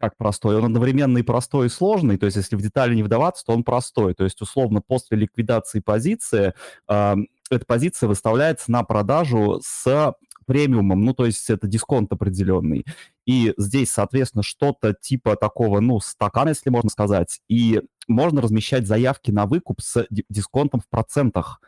как 0.00 0.16
простой, 0.16 0.56
он 0.56 0.64
одновременно 0.64 1.18
и 1.18 1.22
простой, 1.22 1.66
и 1.66 1.70
сложный, 1.70 2.16
то 2.16 2.26
есть 2.26 2.36
если 2.36 2.56
в 2.56 2.62
детали 2.62 2.94
не 2.94 3.02
вдаваться, 3.02 3.44
то 3.44 3.52
он 3.52 3.62
простой, 3.64 4.14
то 4.14 4.24
есть 4.24 4.40
условно 4.40 4.80
после 4.80 5.18
ликвидации 5.18 5.80
позиции 5.80 6.54
э, 6.88 7.16
эта 7.50 7.66
позиция 7.66 8.08
выставляется 8.08 8.70
на 8.72 8.82
продажу 8.82 9.60
с 9.62 10.14
премиумом, 10.46 11.02
ну, 11.02 11.14
то 11.14 11.26
есть 11.26 11.48
это 11.50 11.68
дисконт 11.68 12.12
определенный. 12.12 12.84
И 13.24 13.54
здесь, 13.56 13.92
соответственно, 13.92 14.42
что-то 14.42 14.94
типа 14.94 15.36
такого, 15.36 15.78
ну, 15.78 16.00
стакана, 16.00 16.48
если 16.48 16.70
можно 16.70 16.90
сказать, 16.90 17.40
и 17.48 17.82
можно 18.08 18.40
размещать 18.40 18.86
заявки 18.86 19.30
на 19.30 19.46
выкуп 19.46 19.80
с 19.80 20.06
дисконтом 20.28 20.80
в 20.80 20.88
процентах. 20.88 21.60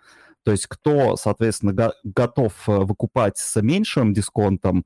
То 0.45 0.51
есть 0.51 0.67
кто, 0.67 1.15
соответственно, 1.17 1.73
го- 1.73 1.95
готов 2.03 2.55
э, 2.69 2.79
выкупать 2.79 3.39
с 3.39 3.61
меньшим 3.63 4.13
дисконтом, 4.13 4.85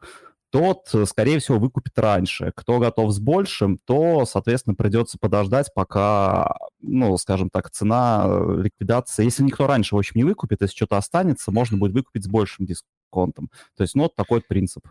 тот, 0.50 0.88
э, 0.94 1.04
скорее 1.06 1.38
всего, 1.38 1.58
выкупит 1.58 1.98
раньше. 1.98 2.52
Кто 2.54 2.78
готов 2.78 3.12
с 3.12 3.18
большим, 3.18 3.78
то, 3.84 4.24
соответственно, 4.24 4.74
придется 4.74 5.18
подождать, 5.18 5.72
пока, 5.74 6.56
ну, 6.80 7.16
скажем 7.18 7.50
так, 7.50 7.70
цена 7.70 8.24
э, 8.26 8.62
ликвидации... 8.62 9.24
Если 9.24 9.42
никто 9.42 9.66
раньше, 9.66 9.94
в 9.94 9.98
общем, 9.98 10.12
не 10.16 10.24
выкупит, 10.24 10.62
если 10.62 10.76
что-то 10.76 10.96
останется, 10.96 11.50
можно 11.50 11.78
будет 11.78 11.92
выкупить 11.92 12.24
с 12.24 12.28
большим 12.28 12.66
дисконтом. 12.66 13.50
То 13.76 13.82
есть, 13.82 13.94
ну, 13.94 14.04
вот 14.04 14.14
такой 14.14 14.40
принцип. 14.40 14.86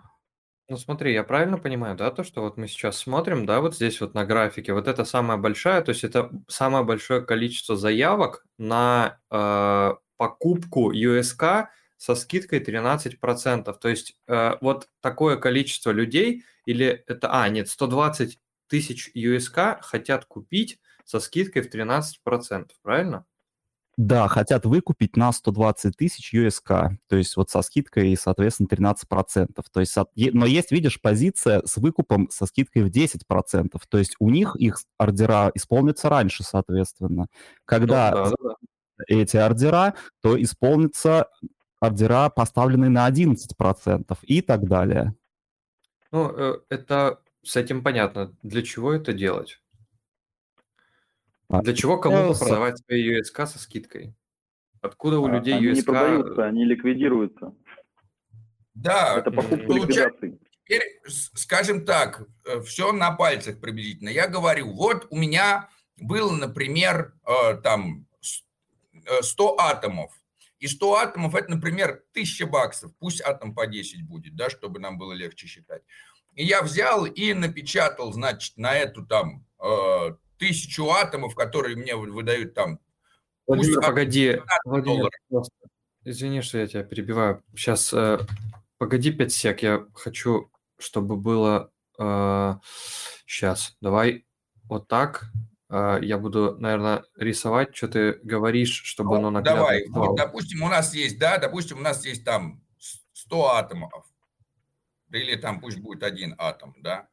Ну 0.68 0.78
смотри, 0.78 1.14
я 1.14 1.24
правильно 1.24 1.60
понимаю, 1.60 1.96
да, 1.96 2.10
то, 2.10 2.24
что 2.24 2.42
вот 2.42 2.58
мы 2.58 2.68
сейчас 2.68 2.98
смотрим, 2.98 3.46
да, 3.46 3.62
вот 3.62 3.76
здесь 3.76 4.02
вот 4.02 4.16
на 4.16 4.26
графике, 4.26 4.74
вот 4.74 4.88
это 4.88 5.06
самая 5.06 5.38
большая, 5.38 5.84
то 5.84 5.90
есть 5.90 6.04
это 6.04 6.32
самое 6.48 6.84
большое 6.84 7.22
количество 7.22 7.76
заявок 7.76 8.44
на 8.58 9.20
э, 9.30 9.94
покупку 10.18 10.92
USK 10.92 11.68
со 11.98 12.16
скидкой 12.16 12.60
13%. 12.60 13.74
То 13.80 13.88
есть 13.88 14.18
э, 14.28 14.54
вот 14.62 14.90
такое 15.02 15.38
количество 15.38 15.92
людей, 15.92 16.44
или 16.66 17.04
это, 17.08 17.30
а, 17.32 17.48
нет, 17.50 17.70
120 17.70 18.40
тысяч 18.68 19.12
USK 19.16 19.80
хотят 19.82 20.26
купить 20.26 20.80
со 21.04 21.20
скидкой 21.20 21.62
в 21.62 21.74
13%, 21.74 22.70
правильно? 22.82 23.26
Да, 23.98 24.28
хотят 24.28 24.66
выкупить 24.66 25.16
на 25.16 25.32
120 25.32 25.96
тысяч 25.96 26.34
USK, 26.34 26.98
то 27.08 27.16
есть 27.16 27.38
вот 27.38 27.50
со 27.50 27.62
скидкой, 27.62 28.18
соответственно, 28.18 28.68
13%. 28.68 29.48
То 29.72 29.80
есть, 29.80 29.96
но 30.34 30.46
есть, 30.46 30.72
видишь, 30.72 31.00
позиция 31.00 31.62
с 31.66 31.78
выкупом 31.78 32.30
со 32.30 32.46
скидкой 32.46 32.84
в 32.84 32.88
10%. 32.88 33.82
То 33.88 33.98
есть 33.98 34.16
у 34.20 34.30
них 34.30 34.58
их 34.58 34.80
ордера 34.98 35.50
исполнятся 35.54 36.10
раньше, 36.10 36.44
соответственно. 36.44 37.28
Когда 37.64 38.12
да, 38.12 38.24
да, 38.26 38.36
да. 38.42 38.56
эти 39.08 39.38
ордера, 39.38 39.94
то 40.22 40.42
исполнится 40.42 41.30
ордера, 41.80 42.30
поставленные 42.30 42.90
на 42.90 43.10
11% 43.10 44.18
и 44.24 44.42
так 44.42 44.68
далее. 44.68 45.16
Ну, 46.12 46.32
э, 46.32 46.60
это 46.70 47.20
с 47.44 47.56
этим 47.56 47.84
понятно. 47.84 48.34
Для 48.42 48.62
чего 48.62 48.94
это 48.94 49.14
делать? 49.14 49.60
А, 51.50 51.62
Для 51.62 51.74
чего 51.74 51.98
кому-то 51.98 52.34
э, 52.34 52.40
продавать 52.40 52.80
свои 52.80 53.20
USK 53.20 53.46
со 53.46 53.60
скидкой? 53.60 54.16
Откуда 54.82 55.20
у 55.20 55.28
а, 55.28 55.32
людей 55.32 55.56
они 55.56 55.68
USK... 55.68 55.76
не 55.76 55.82
продаются, 55.82 56.46
они 56.46 56.66
ликвидируются. 56.66 57.54
Да, 58.74 59.18
это 59.18 59.32
покупка 59.32 59.66
ликвидации. 59.74 60.40
Теперь, 60.64 61.02
скажем 61.06 61.86
так, 61.86 62.28
э, 62.46 62.62
все 62.62 62.92
на 62.92 63.12
пальцах 63.12 63.60
приблизительно. 63.60 64.10
Я 64.10 64.28
говорю, 64.28 64.74
вот 64.74 65.08
у 65.10 65.18
меня 65.18 65.70
было, 65.98 66.32
например, 66.32 67.14
там 67.64 68.06
100 69.22 69.56
атомов. 69.60 70.12
И 70.60 70.68
100 70.68 70.96
атомов– 70.96 71.36
это, 71.36 71.52
например, 71.52 72.04
1000 72.12 72.46
баксов. 72.48 72.92
Пусть 73.00 73.22
атом 73.22 73.54
по 73.54 73.68
10 73.68 74.04
будет, 74.04 74.36
да, 74.36 74.50
чтобы 74.50 74.80
нам 74.80 74.98
было 74.98 75.14
легче 75.14 75.48
считать. 75.48 75.84
И 76.34 76.44
я 76.44 76.62
взял 76.62 77.06
и 77.06 77.34
напечатал, 77.34 78.12
значит, 78.14 78.58
на 78.58 78.76
эту 78.76 79.06
там 79.06 79.46
э, 79.60 80.16
тысячу 80.38 80.90
атомов, 80.90 81.36
которые 81.36 81.76
мне 81.76 81.96
выдают 81.96 82.54
там. 82.54 82.80
Владимир, 83.48 83.82
погоди, 83.82 84.42
Владимир, 84.66 85.10
извини, 86.04 86.42
что 86.42 86.58
я 86.58 86.68
тебя 86.68 86.84
перебиваю. 86.84 87.44
Сейчас, 87.56 87.94
э, 87.94 88.20
погоди 88.78 89.12
5 89.12 89.32
сек, 89.32 89.62
я 89.62 89.86
хочу, 89.94 90.52
чтобы 90.78 91.16
было... 91.16 91.72
Э, 92.00 92.56
сейчас, 93.26 93.76
давай 93.82 94.26
вот 94.64 94.88
так. 94.88 95.26
А, 95.78 96.00
я 96.00 96.18
буду, 96.18 96.56
наверное, 96.58 97.04
рисовать, 97.18 97.76
что 97.76 97.90
ты 97.90 98.14
говоришь, 98.24 98.82
чтобы 98.86 99.10
ну, 99.10 99.16
оно 99.16 99.30
наглядно 99.30 99.60
Давай, 99.60 99.86
вот, 99.90 100.16
допустим, 100.16 100.64
у 100.64 100.70
нас 100.70 100.94
есть, 100.94 101.20
да, 101.20 101.38
допустим, 101.38 101.80
у 101.80 101.82
нас 101.82 102.06
есть 102.06 102.24
там 102.24 102.64
100 103.12 103.52
атомов, 103.52 104.06
или 105.12 105.36
там 105.36 105.60
пусть 105.60 105.80
будет 105.80 106.04
один 106.04 106.34
атом, 106.38 106.76
да, 106.80 107.10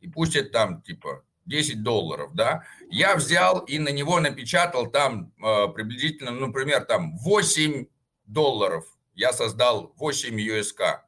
и 0.00 0.08
пусть 0.08 0.34
это 0.34 0.48
там 0.48 0.80
типа 0.80 1.24
10 1.44 1.82
долларов, 1.82 2.30
да, 2.32 2.64
я 2.88 3.16
взял 3.16 3.58
и 3.58 3.78
на 3.78 3.90
него 3.90 4.18
напечатал 4.18 4.86
там 4.90 5.34
э, 5.36 5.68
приблизительно, 5.74 6.30
ну, 6.30 6.46
например, 6.46 6.86
там 6.86 7.18
8 7.18 7.86
долларов, 8.24 8.86
я 9.14 9.34
создал 9.34 9.92
8 9.96 10.40
USK. 10.40 11.00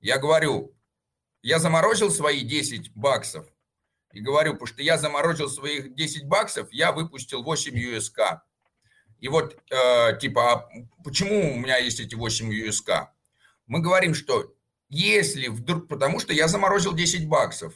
Я 0.00 0.18
говорю, 0.18 0.74
я 1.42 1.60
заморозил 1.60 2.10
свои 2.10 2.40
10 2.40 2.96
баксов, 2.96 3.46
и 4.14 4.20
говорю, 4.20 4.52
потому 4.52 4.66
что 4.66 4.82
я 4.82 4.96
заморозил 4.96 5.48
своих 5.48 5.94
10 5.94 6.26
баксов, 6.26 6.68
я 6.70 6.92
выпустил 6.92 7.42
8 7.42 7.74
USK. 7.74 8.40
И 9.20 9.28
вот, 9.28 9.58
э, 9.70 10.18
типа, 10.20 10.52
а 10.52 10.70
почему 11.02 11.54
у 11.54 11.58
меня 11.58 11.78
есть 11.78 11.98
эти 11.98 12.14
8 12.14 12.50
USK? 12.52 13.08
Мы 13.66 13.80
говорим, 13.80 14.14
что 14.14 14.54
если 14.88 15.48
вдруг, 15.48 15.88
потому 15.88 16.20
что 16.20 16.32
я 16.32 16.46
заморозил 16.46 16.94
10 16.94 17.28
баксов. 17.28 17.74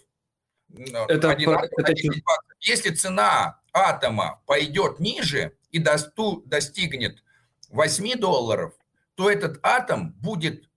Это, 1.08 1.30
один 1.30 1.50
атом, 1.50 1.70
это... 1.76 1.92
10 1.92 2.22
баксов. 2.22 2.56
Если 2.60 2.90
цена 2.90 3.60
атома 3.72 4.40
пойдет 4.46 5.00
ниже 5.00 5.56
и 5.70 5.78
досту, 5.78 6.42
достигнет 6.46 7.24
8 7.70 8.18
долларов, 8.18 8.74
то 9.16 9.28
этот 9.28 9.58
атом 9.64 10.12
будет 10.12 10.68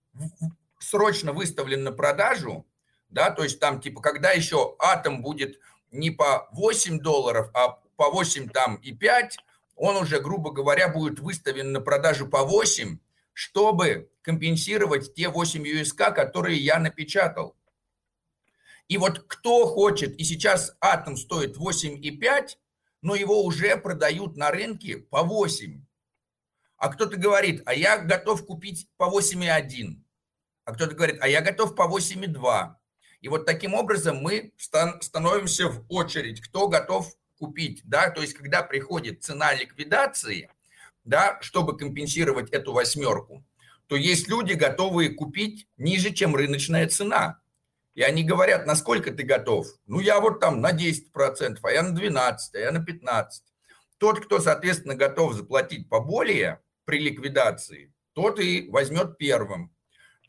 срочно 0.79 1.33
выставлен 1.33 1.83
на 1.83 1.91
продажу 1.91 2.65
да, 3.11 3.29
то 3.29 3.43
есть 3.43 3.59
там 3.59 3.79
типа, 3.79 4.01
когда 4.01 4.31
еще 4.31 4.75
атом 4.79 5.21
будет 5.21 5.59
не 5.91 6.11
по 6.11 6.47
8 6.53 6.99
долларов, 6.99 7.49
а 7.53 7.79
по 7.95 8.09
8 8.09 8.49
там 8.49 8.75
и 8.75 8.93
5, 8.93 9.37
он 9.75 9.97
уже, 9.97 10.19
грубо 10.19 10.51
говоря, 10.51 10.87
будет 10.87 11.19
выставлен 11.19 11.71
на 11.71 11.81
продажу 11.81 12.27
по 12.27 12.43
8, 12.43 12.99
чтобы 13.33 14.09
компенсировать 14.21 15.13
те 15.13 15.29
8 15.29 15.63
USK, 15.63 16.13
которые 16.13 16.57
я 16.57 16.79
напечатал. 16.79 17.55
И 18.87 18.97
вот 18.97 19.19
кто 19.27 19.67
хочет, 19.67 20.15
и 20.19 20.23
сейчас 20.23 20.75
атом 20.81 21.15
стоит 21.15 21.57
8,5, 21.57 22.57
но 23.01 23.15
его 23.15 23.43
уже 23.43 23.77
продают 23.77 24.37
на 24.37 24.51
рынке 24.51 24.97
по 24.97 25.23
8. 25.23 25.83
А 26.77 26.89
кто-то 26.89 27.17
говорит, 27.17 27.63
а 27.65 27.73
я 27.73 27.97
готов 27.97 28.45
купить 28.45 28.87
по 28.97 29.05
8,1. 29.05 30.01
А 30.65 30.73
кто-то 30.73 30.95
говорит, 30.95 31.17
а 31.21 31.27
я 31.27 31.41
готов 31.41 31.75
по 31.75 31.83
8,2. 31.83 32.75
И 33.21 33.29
вот 33.29 33.45
таким 33.45 33.73
образом 33.73 34.17
мы 34.17 34.51
становимся 34.57 35.69
в 35.69 35.85
очередь, 35.89 36.41
кто 36.41 36.67
готов 36.67 37.13
купить, 37.37 37.81
да, 37.85 38.09
то 38.09 38.21
есть 38.21 38.33
когда 38.33 38.61
приходит 38.63 39.23
цена 39.23 39.53
ликвидации, 39.53 40.49
да, 41.05 41.37
чтобы 41.41 41.77
компенсировать 41.77 42.49
эту 42.51 42.73
восьмерку, 42.73 43.43
то 43.87 43.95
есть 43.95 44.27
люди, 44.27 44.53
готовые 44.53 45.09
купить 45.09 45.67
ниже, 45.77 46.11
чем 46.11 46.35
рыночная 46.35 46.87
цена. 46.87 47.41
И 47.93 48.01
они 48.01 48.23
говорят, 48.23 48.65
насколько 48.65 49.11
ты 49.11 49.23
готов? 49.23 49.67
Ну, 49.85 49.99
я 49.99 50.21
вот 50.21 50.39
там 50.39 50.61
на 50.61 50.71
10%, 50.71 51.57
а 51.61 51.71
я 51.71 51.83
на 51.83 51.97
12%, 51.97 52.37
а 52.53 52.57
я 52.57 52.71
на 52.71 52.77
15%. 52.77 53.25
Тот, 53.97 54.23
кто, 54.23 54.39
соответственно, 54.39 54.95
готов 54.95 55.33
заплатить 55.33 55.89
поболее 55.89 56.61
при 56.85 56.99
ликвидации, 56.99 57.93
тот 58.13 58.39
и 58.39 58.69
возьмет 58.69 59.17
первым. 59.17 59.75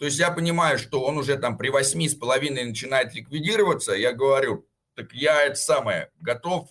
То 0.03 0.07
есть 0.07 0.19
я 0.19 0.33
понимаю, 0.33 0.81
что 0.81 1.05
он 1.05 1.17
уже 1.17 1.37
там 1.37 1.57
при 1.57 1.69
восьми 1.69 2.09
с 2.09 2.17
половиной 2.17 2.65
начинает 2.65 3.15
ликвидироваться. 3.15 3.93
Я 3.93 4.13
говорю, 4.13 4.67
так 4.97 5.13
я 5.13 5.45
это 5.45 5.55
самое, 5.55 6.11
готов 6.19 6.69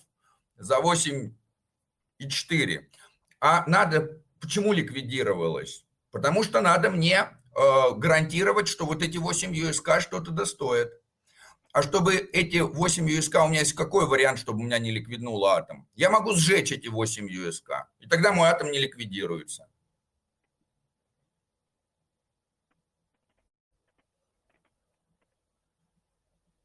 за 0.58 0.80
8 0.80 1.32
и 2.18 2.28
4. 2.28 2.90
А 3.40 3.66
надо, 3.66 4.20
почему 4.38 4.74
ликвидировалось? 4.74 5.86
Потому 6.10 6.42
что 6.42 6.60
надо 6.60 6.90
мне 6.90 7.20
э, 7.56 7.94
гарантировать, 7.96 8.68
что 8.68 8.84
вот 8.84 9.02
эти 9.02 9.16
8 9.16 9.50
USK 9.54 10.00
что-то 10.00 10.30
достоят. 10.30 10.92
А 11.72 11.82
чтобы 11.82 12.16
эти 12.16 12.58
8 12.58 13.08
USK, 13.08 13.46
у 13.46 13.48
меня 13.48 13.60
есть 13.60 13.72
какой 13.72 14.06
вариант, 14.06 14.40
чтобы 14.40 14.60
у 14.60 14.64
меня 14.64 14.78
не 14.78 14.90
ликвиднул 14.90 15.42
атом? 15.46 15.88
Я 15.94 16.10
могу 16.10 16.34
сжечь 16.34 16.70
эти 16.70 16.88
8 16.88 17.26
USK, 17.30 17.84
и 17.98 18.06
тогда 18.06 18.34
мой 18.34 18.50
атом 18.50 18.70
не 18.70 18.78
ликвидируется. 18.78 19.68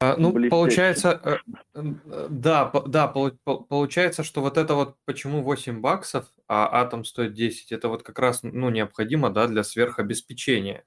Ну, 0.00 0.32
Блестяще. 0.32 0.50
получается, 0.50 1.42
э, 1.74 1.82
да, 2.28 2.70
да, 2.86 3.08
получается, 3.08 4.22
что 4.22 4.42
вот 4.42 4.56
это 4.56 4.74
вот 4.74 4.96
почему 5.04 5.42
8 5.42 5.80
баксов, 5.80 6.26
а 6.46 6.80
атом 6.80 7.04
стоит 7.04 7.34
10, 7.34 7.72
это 7.72 7.88
вот 7.88 8.04
как 8.04 8.18
раз, 8.18 8.44
ну, 8.44 8.70
необходимо, 8.70 9.30
да, 9.30 9.48
для 9.48 9.64
сверхобеспечения. 9.64 10.84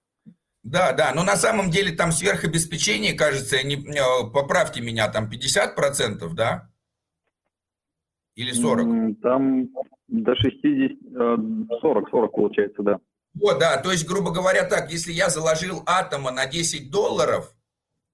Да, 0.64 0.94
да, 0.94 1.12
но 1.14 1.24
на 1.24 1.36
самом 1.36 1.72
деле 1.72 1.92
там 1.92 2.12
сверхобеспечение, 2.12 3.14
кажется, 3.14 3.62
не, 3.64 3.76
э, 3.76 4.32
поправьте 4.32 4.82
меня, 4.82 5.10
там 5.10 5.30
50%, 5.30 6.34
да? 6.34 6.70
Или 8.36 8.54
40? 8.54 9.20
Там 9.22 9.68
до 10.08 10.36
60, 10.36 11.80
40, 11.82 12.10
40 12.10 12.32
получается, 12.32 12.82
да. 12.82 13.00
Вот, 13.34 13.60
да, 13.60 13.78
то 13.82 13.92
есть, 13.92 14.08
грубо 14.08 14.32
говоря, 14.32 14.64
так, 14.64 14.92
если 14.92 15.12
я 15.12 15.30
заложил 15.30 15.84
атома 15.86 16.32
на 16.32 16.46
10 16.46 16.90
долларов, 16.90 17.54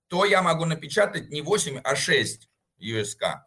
то 0.07 0.25
я 0.25 0.41
могу 0.41 0.65
напечатать 0.65 1.29
не 1.29 1.41
8, 1.41 1.81
а 1.83 1.95
6 1.95 2.49
USK. 2.79 3.41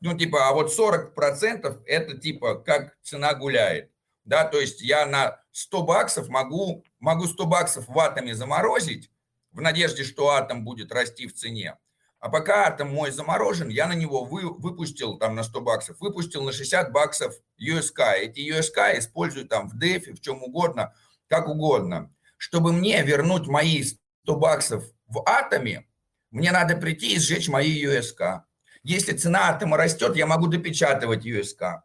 Ну, 0.00 0.16
типа, 0.16 0.48
а 0.48 0.52
вот 0.52 0.70
40% 0.70 1.82
это 1.86 2.18
типа 2.18 2.56
как 2.56 2.96
цена 3.02 3.34
гуляет. 3.34 3.90
Да, 4.24 4.44
то 4.44 4.58
есть 4.58 4.80
я 4.80 5.06
на 5.06 5.40
100 5.52 5.82
баксов 5.82 6.28
могу, 6.28 6.84
могу 6.98 7.26
100 7.26 7.46
баксов 7.46 7.88
в 7.88 7.98
атоме 7.98 8.34
заморозить, 8.34 9.10
в 9.52 9.60
надежде, 9.60 10.02
что 10.02 10.30
атом 10.30 10.64
будет 10.64 10.92
расти 10.92 11.26
в 11.26 11.34
цене. 11.34 11.76
А 12.18 12.30
пока 12.30 12.66
атом 12.66 12.88
мой 12.88 13.10
заморожен, 13.10 13.68
я 13.68 13.86
на 13.86 13.92
него 13.92 14.24
вы, 14.24 14.50
выпустил 14.50 15.18
там 15.18 15.34
на 15.34 15.42
100 15.42 15.60
баксов, 15.60 16.00
выпустил 16.00 16.42
на 16.42 16.52
60 16.52 16.90
баксов 16.90 17.34
USK. 17.60 18.14
Эти 18.14 18.40
USK 18.40 18.98
использую 18.98 19.46
там 19.46 19.68
в 19.68 19.78
дефе, 19.78 20.14
в 20.14 20.20
чем 20.22 20.42
угодно, 20.42 20.94
как 21.28 21.48
угодно. 21.48 22.14
Чтобы 22.38 22.72
мне 22.72 23.02
вернуть 23.02 23.46
мои 23.46 23.82
100 23.82 24.36
баксов 24.36 24.84
в 25.06 25.22
атоме, 25.26 25.86
мне 26.30 26.52
надо 26.52 26.76
прийти 26.76 27.14
и 27.14 27.18
сжечь 27.18 27.48
мои 27.48 27.84
USK. 27.84 28.42
Если 28.82 29.12
цена 29.12 29.50
атома 29.50 29.76
растет, 29.76 30.16
я 30.16 30.26
могу 30.26 30.46
допечатывать 30.46 31.26
USK. 31.26 31.80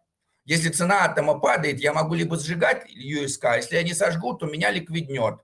Если 0.45 0.70
цена 0.70 1.05
атома 1.05 1.39
падает, 1.39 1.80
я 1.80 1.93
могу 1.93 2.15
либо 2.15 2.38
сжигать 2.38 2.86
USK, 2.89 3.57
если 3.57 3.76
я 3.76 3.84
не 3.84 3.93
сожгу, 3.93 4.34
то 4.34 4.47
меня 4.47 4.72
ликвиднет. 4.72 5.39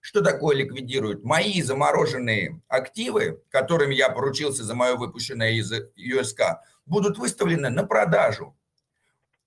Что 0.00 0.22
такое 0.22 0.56
ликвидирует? 0.56 1.24
Мои 1.24 1.60
замороженные 1.62 2.62
активы, 2.68 3.42
которыми 3.50 3.94
я 3.94 4.08
поручился 4.08 4.64
за 4.64 4.74
мое 4.74 4.94
выпущенное 4.94 5.50
из 5.50 5.72
USK, 5.72 6.58
будут 6.86 7.18
выставлены 7.18 7.70
на 7.70 7.84
продажу. 7.84 8.56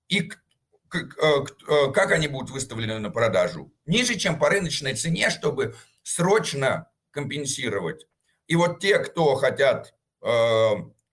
И 0.08 0.30
э, 0.92 0.98
э, 0.98 1.92
как 1.92 2.12
они 2.12 2.28
будут 2.28 2.50
выставлены 2.50 2.98
на 2.98 3.10
продажу? 3.10 3.72
Ниже, 3.86 4.16
чем 4.16 4.38
по 4.38 4.50
рыночной 4.50 4.94
цене, 4.94 5.30
чтобы 5.30 5.74
срочно 6.02 6.90
компенсировать. 7.10 8.06
И 8.46 8.56
вот 8.56 8.80
те, 8.80 8.98
кто 8.98 9.34
хотят 9.36 9.94
э, 10.22 10.70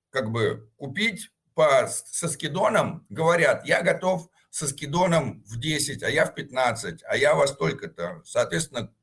как 0.10 0.32
бы 0.32 0.70
купить 0.78 1.32
по, 1.54 1.88
со 1.88 2.28
скидоном, 2.28 3.06
говорят, 3.10 3.66
я 3.66 3.84
готов 3.84 4.30
со 4.50 4.68
скидоном 4.68 5.44
в 5.44 5.60
10, 5.60 6.04
а 6.04 6.10
я 6.10 6.26
в 6.26 6.34
15, 6.34 7.04
а 7.08 7.18
я 7.18 7.36
во 7.36 7.48
столько-то. 7.48 8.22
Соответственно, 8.26 8.94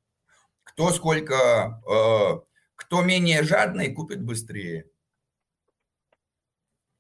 кто 0.65 0.91
сколько, 0.91 1.81
э, 1.89 2.41
кто 2.75 3.03
менее 3.03 3.43
жадный, 3.45 3.95
купит 3.95 4.23
быстрее. 4.23 4.87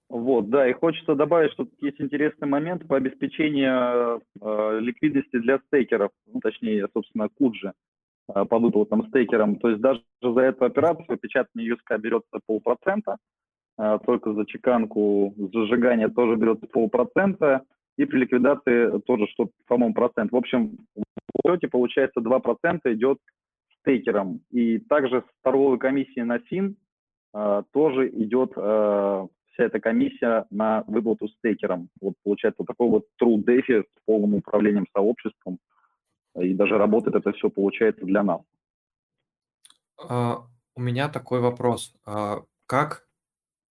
Вот, 0.08 0.50
да, 0.50 0.68
и 0.68 0.72
хочется 0.72 1.16
добавить, 1.16 1.50
что 1.52 1.66
есть 1.80 2.00
интересный 2.00 2.46
момент 2.46 2.86
по 2.86 2.96
обеспечению 2.96 4.22
э, 4.40 4.78
ликвидности 4.80 5.38
для 5.38 5.58
стейкеров, 5.66 6.12
ну, 6.26 6.38
точнее, 6.38 6.86
собственно, 6.94 7.28
Куджи 7.28 7.72
по 8.26 8.58
выплатам 8.58 9.06
стейкерам. 9.08 9.56
То 9.56 9.70
есть 9.70 9.80
даже 9.80 10.02
за 10.22 10.40
эту 10.40 10.64
операцию 10.64 11.18
печатание 11.18 11.74
USK 11.74 11.98
берется 11.98 12.40
полпроцента, 12.46 13.16
э, 13.78 13.98
только 14.06 14.32
за 14.32 14.46
чеканку 14.46 15.34
зажигания 15.52 16.08
тоже 16.08 16.36
берется 16.36 16.66
полпроцента, 16.66 17.62
и 17.96 18.04
при 18.06 18.18
ликвидации 18.20 18.98
тоже 19.06 19.26
что, 19.28 19.50
по-моему, 19.66 19.94
процент. 19.94 20.32
В 20.32 20.36
общем, 20.36 20.78
в 20.96 21.48
счете 21.48 21.68
получается 21.68 22.20
2% 22.20 22.80
идет 22.92 23.18
стейкером. 23.80 24.40
И 24.50 24.78
также 24.78 25.20
с 25.20 25.42
торговой 25.42 25.78
комиссии 25.78 26.20
на 26.20 26.40
СИН 26.48 26.76
э, 27.34 27.62
тоже 27.72 28.08
идет 28.08 28.52
э, 28.56 29.26
вся 29.52 29.64
эта 29.64 29.80
комиссия 29.80 30.46
на 30.50 30.84
выплату 30.86 31.28
стейкерам. 31.28 31.88
Вот 32.00 32.14
получается 32.24 32.56
вот 32.60 32.66
такой 32.66 32.88
вот 32.88 33.04
true 33.22 33.36
DeFi 33.36 33.82
с 33.82 34.04
полным 34.06 34.34
управлением 34.34 34.86
сообществом. 34.92 35.58
И 36.36 36.54
даже 36.54 36.78
работает 36.78 37.16
это 37.16 37.32
все 37.32 37.48
получается 37.48 38.04
для 38.04 38.22
нас. 38.22 38.40
А, 39.98 40.46
у 40.74 40.80
меня 40.80 41.08
такой 41.08 41.40
вопрос. 41.40 41.94
А, 42.04 42.42
как, 42.66 43.06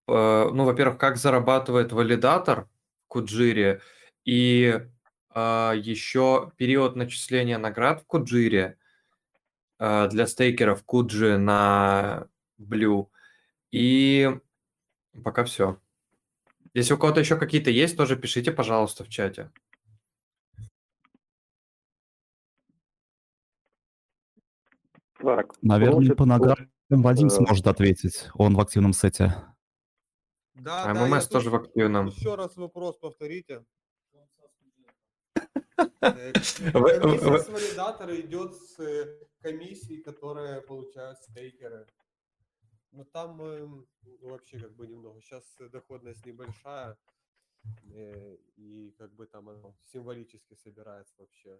а, 0.08 0.50
ну, 0.50 0.64
во-первых, 0.64 0.98
как 0.98 1.16
зарабатывает 1.16 1.92
валидатор 1.92 2.68
в 3.04 3.08
Куджире 3.08 3.80
и 4.24 4.80
а, 5.30 5.72
еще 5.72 6.52
период 6.56 6.96
начисления 6.96 7.58
наград 7.58 8.02
в 8.02 8.06
Куджире– 8.06 8.78
Э, 9.78 10.08
для 10.08 10.26
стейкеров 10.26 10.84
Куджи 10.84 11.36
на 11.36 12.26
Blue. 12.58 13.08
И 13.70 14.30
пока 15.22 15.44
все. 15.44 15.80
Если 16.74 16.94
у 16.94 16.98
кого-то 16.98 17.20
еще 17.20 17.36
какие-то 17.36 17.70
есть, 17.70 17.96
тоже 17.96 18.16
пишите, 18.16 18.52
пожалуйста, 18.52 19.04
в 19.04 19.08
чате. 19.08 19.50
Так, 25.18 25.54
Наверное, 25.62 26.14
по 26.14 26.24
наградам 26.24 26.68
Вадим 26.90 27.28
э, 27.28 27.30
сможет 27.30 27.66
ответить. 27.66 28.28
Он 28.34 28.54
в 28.54 28.60
активном 28.60 28.92
сете. 28.92 29.34
Да, 30.54 30.84
А 30.84 30.94
да, 30.94 31.06
ММС 31.06 31.28
тоже 31.28 31.50
в 31.50 31.56
активном. 31.56 32.06
Еще 32.06 32.34
раз 32.34 32.56
вопрос 32.56 32.98
повторите. 32.98 33.64
Э, 36.00 36.32
Комиссия 36.32 37.38
с 37.38 37.48
валидатора 37.48 38.20
идет 38.20 38.54
с 38.54 38.78
э, 38.78 39.18
комиссией, 39.40 40.02
которые 40.02 40.60
получают 40.60 41.18
стейкеры. 41.18 41.86
Но 42.92 43.04
там 43.04 43.38
вообще 44.20 44.58
как 44.58 44.76
бы 44.76 44.86
немного. 44.86 45.20
Сейчас 45.20 45.42
доходность 45.72 46.24
небольшая, 46.26 46.96
э, 47.92 48.36
и 48.56 48.94
как 48.98 49.12
бы 49.14 49.26
там 49.26 49.48
оно 49.48 49.74
символически 49.92 50.54
собирается 50.54 51.14
вообще. 51.18 51.58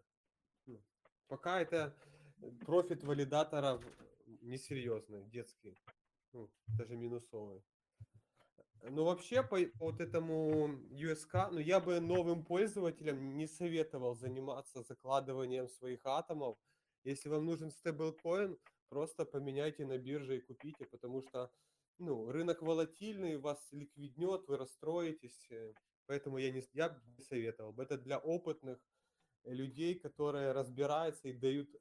Ну, 0.67 0.81
Пока 1.27 1.61
это 1.61 1.93
профит 2.65 3.05
валидатора 3.05 3.81
несерьезный, 4.43 5.25
детский, 5.25 5.77
ну, 6.33 6.51
даже 6.79 6.97
минусовый. 6.97 7.63
Ну, 8.91 9.05
вообще, 9.05 9.43
по, 9.43 9.57
по 9.79 9.87
вот 9.87 10.01
этому 10.01 10.69
USK, 10.91 11.49
ну, 11.53 11.59
я 11.59 11.81
бы 11.81 12.01
новым 12.01 12.45
пользователям 12.45 13.37
не 13.37 13.47
советовал 13.47 14.15
заниматься 14.15 14.83
закладыванием 14.83 15.69
своих 15.69 16.05
атомов. 16.05 16.59
Если 17.03 17.31
вам 17.31 17.47
нужен 17.47 17.71
стейблкоин, 17.71 18.59
просто 18.91 19.25
поменяйте 19.25 19.87
на 19.87 19.97
бирже 19.97 20.37
и 20.37 20.41
купите, 20.41 20.85
потому 20.85 21.23
что, 21.23 21.51
ну, 21.99 22.31
рынок 22.31 22.61
волатильный, 22.61 23.39
вас 23.39 23.59
ликвиднет, 23.73 24.47
вы 24.49 24.59
расстроитесь, 24.59 25.47
э, 25.51 25.73
поэтому 26.07 26.37
я 26.39 26.51
не, 26.51 26.63
я 26.75 26.91
бы 26.91 27.01
не 27.17 27.25
советовал. 27.25 27.75
Это 27.81 27.97
для 27.97 28.19
опытных 28.19 28.79
людей, 29.45 29.95
которые 29.95 30.53
разбираются 30.53 31.29
и 31.29 31.33
дают, 31.33 31.75
э, 31.75 31.79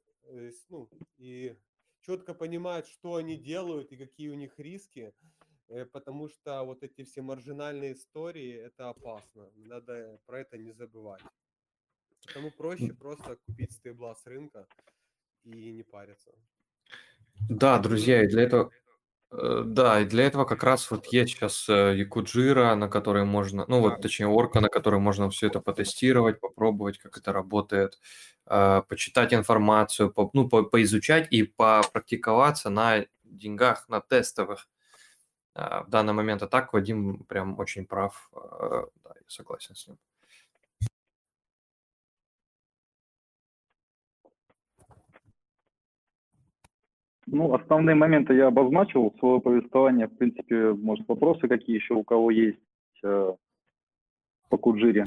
ну, 0.68 0.88
и 1.18 1.56
четко 2.00 2.34
понимают, 2.34 2.86
что 2.86 3.16
они 3.16 3.36
делают 3.36 3.92
и 3.92 3.96
какие 3.96 4.28
у 4.28 4.34
них 4.34 4.58
риски, 4.58 5.14
э, 5.68 5.84
потому 5.86 6.28
что 6.28 6.62
вот 6.64 6.82
эти 6.82 7.04
все 7.04 7.22
маржинальные 7.22 7.92
истории, 7.92 8.52
это 8.54 8.88
опасно. 8.90 9.50
Надо 9.54 10.20
про 10.26 10.40
это 10.40 10.58
не 10.58 10.72
забывать. 10.72 11.22
Потому 12.26 12.50
проще 12.50 12.92
просто 12.94 13.36
купить 13.46 13.72
стейбла 13.72 14.14
с 14.14 14.26
рынка 14.26 14.66
и 15.44 15.72
не 15.72 15.82
париться. 15.82 16.32
Да, 17.48 17.78
друзья, 17.78 18.22
и 18.22 18.26
для 18.26 18.42
этого, 18.42 18.70
да, 19.30 20.00
и 20.00 20.04
для 20.04 20.24
этого 20.24 20.44
как 20.44 20.62
раз 20.62 20.90
вот 20.90 21.06
есть 21.06 21.32
сейчас 21.32 21.68
э, 21.68 21.96
Якуджира, 21.96 22.74
на 22.76 22.88
которой 22.88 23.24
можно, 23.24 23.64
ну 23.68 23.80
вот, 23.80 24.00
точнее, 24.00 24.28
Орка, 24.28 24.60
на 24.60 24.68
которой 24.68 25.00
можно 25.00 25.28
все 25.30 25.48
это 25.48 25.60
потестировать, 25.60 26.40
попробовать, 26.40 26.98
как 26.98 27.18
это 27.18 27.32
работает, 27.32 27.98
э, 28.46 28.82
почитать 28.88 29.34
информацию, 29.34 30.12
по- 30.12 30.30
ну, 30.32 30.48
по- 30.48 30.62
поизучать 30.62 31.28
и 31.32 31.42
попрактиковаться 31.42 32.70
на 32.70 33.06
деньгах, 33.24 33.88
на 33.88 34.00
тестовых 34.00 34.68
а, 35.54 35.84
в 35.84 35.88
данный 35.90 36.12
момент. 36.12 36.42
А 36.42 36.48
так 36.48 36.72
Вадим 36.72 37.24
прям 37.24 37.58
очень 37.58 37.86
прав, 37.86 38.30
э, 38.32 38.86
да, 39.04 39.10
я 39.14 39.22
согласен 39.28 39.74
с 39.74 39.86
ним. 39.86 39.98
Ну, 47.26 47.54
основные 47.54 47.94
моменты 47.94 48.34
я 48.34 48.48
обозначил, 48.48 49.14
свое 49.18 49.40
повествование, 49.40 50.08
в 50.08 50.16
принципе, 50.16 50.72
может, 50.72 51.08
вопросы 51.08 51.48
какие 51.48 51.76
еще 51.76 51.94
у 51.94 52.04
кого 52.04 52.30
есть 52.30 52.58
э, 53.02 53.32
по 54.48 54.58
Куджире. 54.58 55.04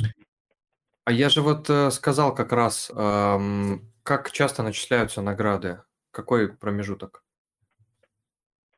А 1.05 1.11
я 1.11 1.30
же 1.30 1.41
вот 1.41 1.70
э, 1.70 1.91
сказал 1.91 2.34
как 2.34 2.51
раз, 2.51 2.91
эм, 2.95 3.82
как 4.03 4.32
часто 4.32 4.63
начисляются 4.63 5.22
награды, 5.22 5.82
какой 6.11 6.51
промежуток? 6.51 7.24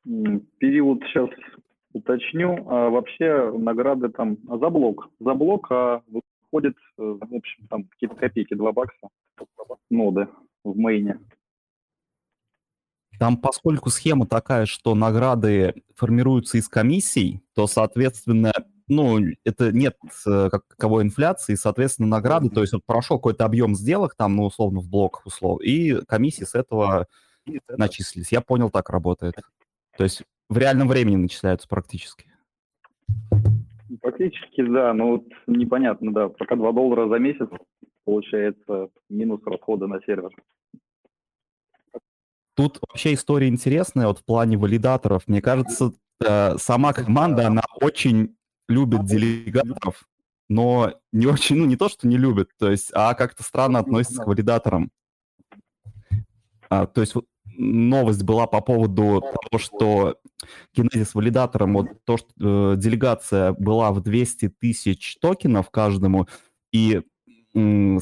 Период 0.04 1.02
сейчас 1.06 1.30
уточню. 1.94 2.66
А 2.70 2.90
вообще 2.90 3.52
награды 3.58 4.10
там 4.10 4.38
за 4.48 4.70
блок. 4.70 5.10
За 5.20 5.34
блок 5.34 5.68
а, 5.72 6.02
выходит, 6.08 6.76
э, 6.98 7.02
в 7.02 7.36
общем, 7.36 7.68
там 7.68 7.84
какие-то 7.86 8.16
копейки, 8.16 8.54
2 8.54 8.72
бакса 8.72 9.10
ноды 9.90 10.28
в 10.64 10.78
мейне. 10.78 11.20
Там, 13.20 13.36
поскольку 13.38 13.90
схема 13.90 14.26
такая, 14.26 14.66
что 14.66 14.96
награды 14.96 15.84
формируются 15.96 16.58
из 16.58 16.70
комиссий, 16.70 17.42
то, 17.54 17.68
соответственно, 17.68 18.54
ну, 18.88 19.20
это 19.44 19.74
нет 19.74 19.98
э, 20.26 20.50
как 20.50 20.64
таковой 20.70 21.04
инфляции, 21.04 21.56
соответственно, 21.56 22.08
награды, 22.08 22.50
то 22.50 22.62
есть 22.62 22.72
вот 22.72 22.86
прошел 22.86 23.18
какой-то 23.18 23.44
объем 23.44 23.76
сделок, 23.76 24.16
там, 24.16 24.38
ну, 24.38 24.46
условно, 24.46 24.80
в 24.80 24.90
блок, 24.90 25.22
условно, 25.26 25.62
и 25.64 26.02
комиссии 26.06 26.46
с 26.46 26.56
этого 26.56 27.08
начислились. 27.68 28.32
Я 28.32 28.42
понял, 28.42 28.70
так 28.70 28.90
работает. 28.90 29.36
То 29.98 30.06
есть 30.06 30.24
в 30.48 30.58
реальном 30.58 30.88
времени 30.88 31.18
начисляются 31.18 31.68
практически. 31.68 32.26
Фактически, 34.02 34.62
да, 34.62 34.94
но 34.94 35.08
вот 35.10 35.26
непонятно, 35.46 36.14
да, 36.14 36.30
пока 36.30 36.56
2 36.56 36.72
доллара 36.72 37.10
за 37.10 37.20
месяц 37.20 37.50
получается 38.06 38.90
минус 39.10 39.42
расхода 39.46 39.88
на 39.88 40.00
сервер. 40.06 40.32
Тут 42.60 42.78
вообще 42.82 43.14
история 43.14 43.48
интересная 43.48 44.08
вот 44.08 44.20
в 44.20 44.26
плане 44.26 44.58
валидаторов. 44.58 45.24
Мне 45.28 45.42
кажется, 45.42 45.94
э, 46.22 46.58
сама 46.58 46.92
команда, 46.92 47.48
она 47.48 47.62
очень 47.80 48.36
любит 48.68 49.06
делегаторов, 49.06 50.04
но 50.50 50.94
не 51.14 51.26
очень, 51.26 51.56
ну 51.56 51.66
не 51.66 51.78
то, 51.78 51.88
что 51.88 52.06
не 52.06 52.18
любит, 52.18 52.50
то 52.60 52.70
есть, 52.70 52.92
а 52.94 53.14
как-то 53.14 53.44
странно 53.44 53.80
относится 53.80 54.24
к 54.24 54.28
валидаторам. 54.28 54.92
А, 56.70 56.86
то 56.86 57.00
есть 57.00 57.14
новость 57.46 58.24
была 58.24 58.46
по 58.46 58.60
поводу 58.60 59.22
того, 59.22 59.58
что 59.58 60.18
Kinesis 60.76 61.12
валидатором, 61.14 61.76
вот 61.76 62.04
то, 62.04 62.18
что 62.18 62.74
э, 62.74 62.76
делегация 62.76 63.54
была 63.54 63.94
в 63.94 64.02
200 64.02 64.50
тысяч 64.60 65.16
токенов 65.22 65.70
каждому, 65.70 66.28
и, 66.74 67.04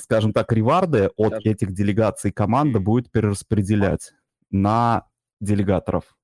скажем 0.02 0.34
так, 0.34 0.52
реварды 0.52 1.12
от 1.16 1.46
этих 1.46 1.74
делегаций 1.74 2.32
команда 2.32 2.80
будет 2.80 3.12
перераспределять 3.12 4.14
на 4.52 5.08
делегаторов. 5.40 6.16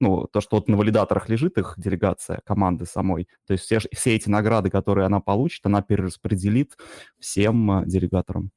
Ну, 0.00 0.26
то, 0.26 0.40
что 0.42 0.56
вот 0.56 0.68
на 0.68 0.76
валидаторах 0.76 1.28
лежит 1.30 1.56
их 1.58 1.74
делегация 1.78 2.40
команды 2.44 2.84
самой. 2.86 3.28
То 3.46 3.54
есть 3.54 3.64
все, 3.64 3.78
все 3.92 4.14
эти 4.16 4.28
награды, 4.28 4.68
которые 4.70 5.06
она 5.06 5.20
получит, 5.20 5.64
она 5.66 5.82
перераспределит 5.82 6.76
всем 7.18 7.70
э, 7.82 7.86
делегаторам. 7.86 8.50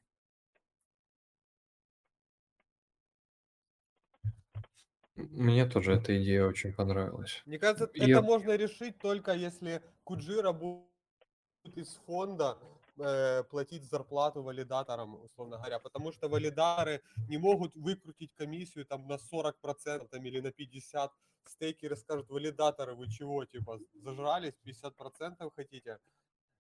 Мне 5.16 5.66
тоже 5.66 5.94
эта 5.94 6.22
идея 6.22 6.46
очень 6.46 6.74
понравилась. 6.74 7.42
Мне 7.46 7.60
кажется, 7.60 7.86
И- 7.94 8.10
это 8.12 8.22
можно 8.22 8.56
решить 8.56 8.98
только 9.00 9.34
если 9.34 9.82
Куджира 10.04 10.52
будет 10.54 10.88
из 11.76 12.00
фонда 12.06 12.58
э, 13.02 13.44
платить 13.44 13.84
зарплату 13.84 14.44
валидаторам, 14.44 15.16
условно 15.24 15.58
говоря, 15.58 15.80
потому 15.80 16.12
что 16.12 16.30
валидары 16.30 17.02
не 17.30 17.38
могут 17.38 17.76
выкрутить 17.76 18.34
комиссию 18.36 18.86
там 18.86 19.08
на 19.08 19.18
40% 19.18 20.08
там, 20.08 20.26
или 20.26 20.42
на 20.42 20.50
50%. 20.50 21.12
Стейкеры 21.46 21.96
скажут, 21.96 22.30
валидаторы, 22.30 22.94
вы 22.94 23.10
чего, 23.10 23.46
типа, 23.46 23.80
зажрались, 23.94 24.54
50% 24.66 25.52
хотите 25.56 25.98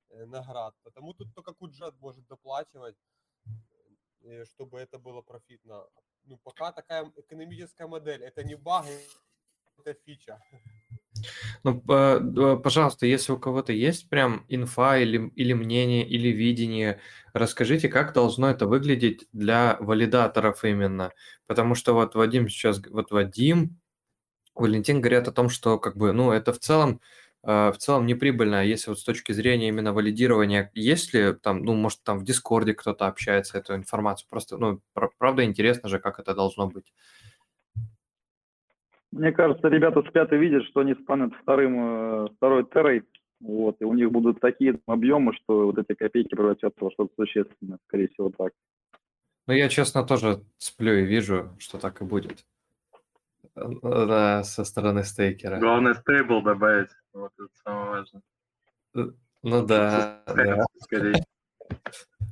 э, 0.10 0.26
наград. 0.26 0.76
Потому 0.84 1.14
тут 1.14 1.34
только 1.36 1.54
Куджет 1.54 2.00
может 2.00 2.26
доплачивать, 2.28 2.96
э, 4.22 4.46
чтобы 4.46 4.80
это 4.80 4.98
было 4.98 5.22
профитно. 5.22 5.86
Ну, 6.24 6.38
пока 6.38 6.72
такая 6.72 7.12
экономическая 7.18 7.88
модель, 7.88 8.24
это 8.24 8.44
не 8.44 8.56
баг, 8.56 8.86
это 9.78 9.94
фича. 9.94 10.42
Ну, 11.64 11.82
пожалуйста, 12.64 13.06
если 13.06 13.34
у 13.34 13.38
кого-то 13.38 13.74
есть 13.74 14.10
прям 14.10 14.46
инфа 14.48 14.98
или, 14.98 15.30
или 15.36 15.54
мнение, 15.54 16.08
или 16.08 16.30
видение, 16.30 17.00
расскажите, 17.34 17.90
как 17.90 18.14
должно 18.14 18.50
это 18.50 18.66
выглядеть 18.68 19.28
для 19.34 19.78
валидаторов 19.80 20.64
именно. 20.64 21.12
Потому 21.48 21.76
что 21.76 21.94
вот 21.94 22.16
Вадим 22.16 22.48
сейчас, 22.50 22.82
вот 22.90 23.12
Вадим, 23.12 23.80
Валентин 24.56 25.02
говорят 25.02 25.28
о 25.28 25.32
том, 25.34 25.50
что 25.50 25.80
как 25.80 25.98
бы, 25.98 26.14
ну, 26.14 26.32
это 26.32 26.54
в 26.54 26.60
целом, 26.60 27.02
э, 27.44 27.72
в 27.72 27.78
целом 27.78 28.06
неприбыльно, 28.08 28.62
а 28.62 28.64
если 28.64 28.92
вот 28.92 29.00
с 29.00 29.04
точки 29.04 29.32
зрения 29.34 29.70
именно 29.70 29.94
валидирования, 29.94 30.72
есть 30.76 31.14
ли 31.14 31.34
там, 31.34 31.64
ну, 31.64 31.76
может, 31.76 32.04
там 32.04 32.20
в 32.20 32.26
Дискорде 32.26 32.74
кто-то 32.74 33.08
общается, 33.08 33.58
эту 33.60 33.76
информацию, 33.76 34.28
просто, 34.30 34.58
ну, 34.58 34.82
пр- 34.94 35.12
правда 35.18 35.46
интересно 35.46 35.90
же, 35.90 36.00
как 36.00 36.20
это 36.20 36.36
должно 36.36 36.68
быть. 36.68 36.94
Мне 39.12 39.32
кажется, 39.32 39.68
ребята 39.68 40.04
спят 40.08 40.32
и 40.34 40.38
видят, 40.38 40.64
что 40.66 40.82
они 40.82 40.94
станут 40.94 41.34
вторым, 41.42 42.26
э, 42.26 42.28
второй 42.38 42.66
террой, 42.66 43.04
вот, 43.40 43.78
и 43.80 43.86
у 43.86 43.94
них 43.94 44.12
будут 44.12 44.40
такие 44.40 44.80
объемы, 44.86 45.34
что 45.34 45.68
вот 45.68 45.78
эти 45.80 45.96
копейки 45.98 46.36
превратятся 46.36 46.84
во 46.84 46.92
что-то 46.92 47.14
существенное, 47.16 47.80
скорее 47.88 48.10
всего, 48.10 48.32
так. 48.38 48.54
Ну, 49.48 49.54
я, 49.54 49.68
честно, 49.70 50.04
тоже 50.04 50.44
сплю 50.58 50.94
и 50.94 51.06
вижу, 51.06 51.50
что 51.58 51.80
так 51.80 52.02
и 52.02 52.06
будет. 52.06 52.46
Э, 53.56 53.62
Да, 53.82 54.44
со 54.44 54.64
стороны 54.64 55.04
стейкера. 55.04 55.58
Главное 55.58 55.96
стейбл 55.96 56.44
добавить. 56.44 56.92
Вот 57.14 57.32
это 57.40 57.50
самое 57.64 57.90
важное. 57.90 58.22
Ну 59.42 59.66
да, 59.66 60.22
да. 60.28 60.66
Скорее. 60.82 61.24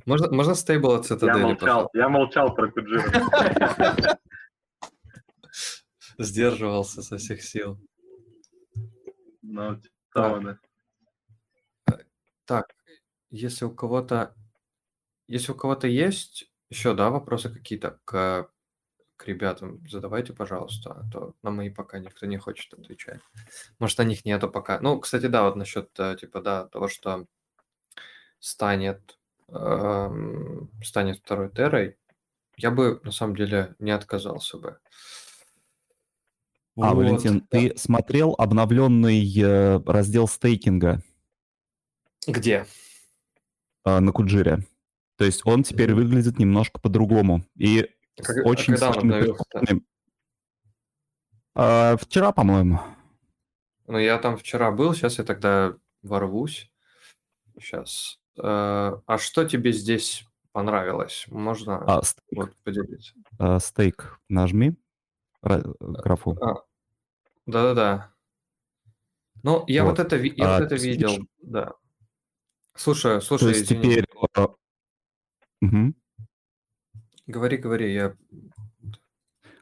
Можно, 0.06 0.34
можно 0.34 0.54
стейбл 0.54 0.92
от 0.92 1.02
Я 1.02 1.16
цитадели, 1.16 1.42
молчал, 1.42 1.90
я 1.92 2.08
молчал 2.08 2.54
про 2.54 2.70
Куджиру. 2.70 3.02
Сдерживался 6.18 7.02
со 7.02 7.16
всех 7.16 7.42
сил. 7.42 7.78
Ну, 9.42 9.76
типа 9.76 10.58
Так. 11.86 12.06
Так, 12.44 12.74
если 13.30 13.64
у 13.64 13.70
кого-то, 13.70 14.34
если 15.28 15.52
у 15.52 15.54
кого-то 15.54 15.86
есть 15.86 16.50
еще, 16.70 16.94
да, 16.94 17.10
вопросы 17.10 17.50
какие-то 17.50 18.00
к, 18.04 18.50
к 19.16 19.26
ребятам, 19.26 19.86
задавайте, 19.88 20.32
пожалуйста, 20.32 20.92
а 20.92 21.10
то 21.10 21.34
на 21.42 21.50
мои 21.50 21.70
пока 21.70 21.98
никто 21.98 22.26
не 22.26 22.38
хочет 22.38 22.72
отвечать. 22.74 23.20
Может, 23.78 23.98
на 23.98 24.04
них 24.04 24.24
нету 24.24 24.50
пока. 24.50 24.80
Ну, 24.80 24.98
кстати, 25.00 25.26
да, 25.26 25.44
вот 25.44 25.56
насчет, 25.56 25.90
э, 25.98 26.16
типа, 26.20 26.40
да, 26.40 26.66
того, 26.66 26.88
что 26.88 27.26
станет, 28.40 29.18
эм, 29.48 30.70
станет 30.82 31.18
второй 31.18 31.50
террой, 31.50 31.96
я 32.56 32.70
бы, 32.70 33.00
на 33.04 33.12
самом 33.12 33.36
деле, 33.36 33.74
не 33.78 33.90
отказался 33.90 34.58
бы. 34.58 34.78
А, 36.80 36.94
Вот, 36.94 36.96
Валентин, 36.98 37.40
да. 37.40 37.46
ты 37.50 37.76
смотрел 37.76 38.34
обновленный 38.38 39.20
э, 39.36 39.80
раздел 39.84 40.28
стейкинга 40.28 41.02
Где? 42.26 42.66
э, 43.84 43.98
на 43.98 44.12
Куджире? 44.12 44.64
То 45.16 45.24
есть 45.24 45.44
он 45.44 45.64
теперь 45.64 45.92
выглядит 45.92 46.38
немножко 46.38 46.80
по-другому 46.80 47.44
и 47.56 47.90
с 48.20 48.24
Как- 48.26 48.36
а 48.46 48.48
очень 48.48 48.74
когда 48.74 48.86
он 48.88 48.92
сложными 48.92 49.14
обновился-то? 49.16 49.58
приколами. 49.58 49.84
А, 51.56 51.96
Вчера, 51.96 52.30
по-моему. 52.30 52.78
Ну, 53.88 53.98
я 53.98 54.18
там 54.18 54.36
вчера 54.36 54.70
был, 54.70 54.94
сейчас 54.94 55.18
я 55.18 55.24
тогда 55.24 55.74
ворвусь. 56.02 56.70
Сейчас. 57.60 58.20
А 58.40 59.18
что 59.18 59.44
тебе 59.48 59.72
здесь 59.72 60.24
понравилось? 60.52 61.24
Можно 61.28 61.78
А, 61.78 62.02
стейк, 62.02 62.24
вот 62.36 62.54
поделиться? 62.62 63.14
э, 63.40 63.58
стейк 63.58 64.20
нажми, 64.28 64.76
ра- 65.44 65.74
графу. 65.80 66.38
А, 66.40 66.62
да-да-да. 67.48 68.12
Ну, 69.42 69.64
я 69.66 69.84
вот, 69.84 69.98
Вот. 69.98 70.00
это, 70.00 70.16
я 70.16 70.56
А, 70.56 70.58
вот 70.58 70.66
это 70.66 70.74
видел, 70.76 71.08
видишь? 71.10 71.26
да. 71.42 71.72
Слушай, 72.74 73.18
То 73.18 73.20
слушай, 73.20 73.48
есть 73.48 73.64
извини. 73.72 73.82
теперь... 73.82 74.04
мгм. 75.60 75.94
Говори, 77.26 77.56
говори, 77.56 77.92
я... 77.92 78.14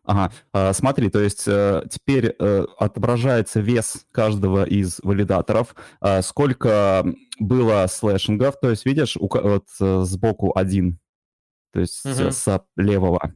Ага, 0.04 0.32
а, 0.52 0.72
смотри, 0.72 1.10
то 1.10 1.20
есть 1.20 1.48
э, 1.48 1.82
теперь 1.90 2.36
э, 2.38 2.64
отображается 2.78 3.58
вес 3.60 4.06
каждого 4.12 4.64
из 4.64 5.00
валидаторов, 5.02 5.74
а, 6.00 6.22
сколько 6.22 7.04
было 7.40 7.86
слэшингов, 7.88 8.60
то 8.60 8.70
есть 8.70 8.84
видишь, 8.86 9.16
вот 9.18 9.66
э, 9.80 10.02
сбоку 10.04 10.56
один, 10.56 11.00
то 11.72 11.80
есть 11.80 12.04
Мгм. 12.04 12.30
с 12.30 12.64
левого. 12.76 13.34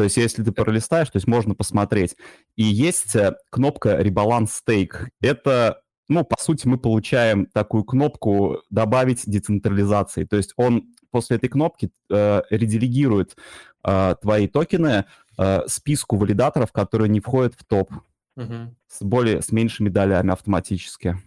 То 0.00 0.04
есть 0.04 0.16
если 0.16 0.42
ты 0.42 0.50
пролистаешь, 0.50 1.10
то 1.10 1.18
есть 1.18 1.26
можно 1.26 1.54
посмотреть. 1.54 2.16
И 2.56 2.62
есть 2.62 3.14
э, 3.14 3.36
кнопка 3.50 3.98
ребаланс 3.98 4.54
стейк. 4.54 5.10
Это, 5.20 5.82
ну, 6.08 6.24
по 6.24 6.42
сути, 6.42 6.66
мы 6.66 6.78
получаем 6.78 7.44
такую 7.44 7.84
кнопку 7.84 8.62
добавить 8.70 9.24
децентрализации. 9.26 10.24
То 10.24 10.38
есть 10.38 10.54
он 10.56 10.94
после 11.10 11.36
этой 11.36 11.50
кнопки 11.50 11.90
э, 12.08 12.40
ределегирует 12.48 13.36
э, 13.84 14.14
твои 14.22 14.48
токены 14.48 15.04
э, 15.36 15.60
списку 15.66 16.16
валидаторов, 16.16 16.72
которые 16.72 17.10
не 17.10 17.20
входят 17.20 17.52
в 17.54 17.62
топ 17.66 17.92
Мгм. 18.36 18.74
с 18.88 19.02
более 19.02 19.42
с 19.42 19.52
меньшими 19.52 19.90
долями 19.90 20.32
автоматически. 20.32 21.18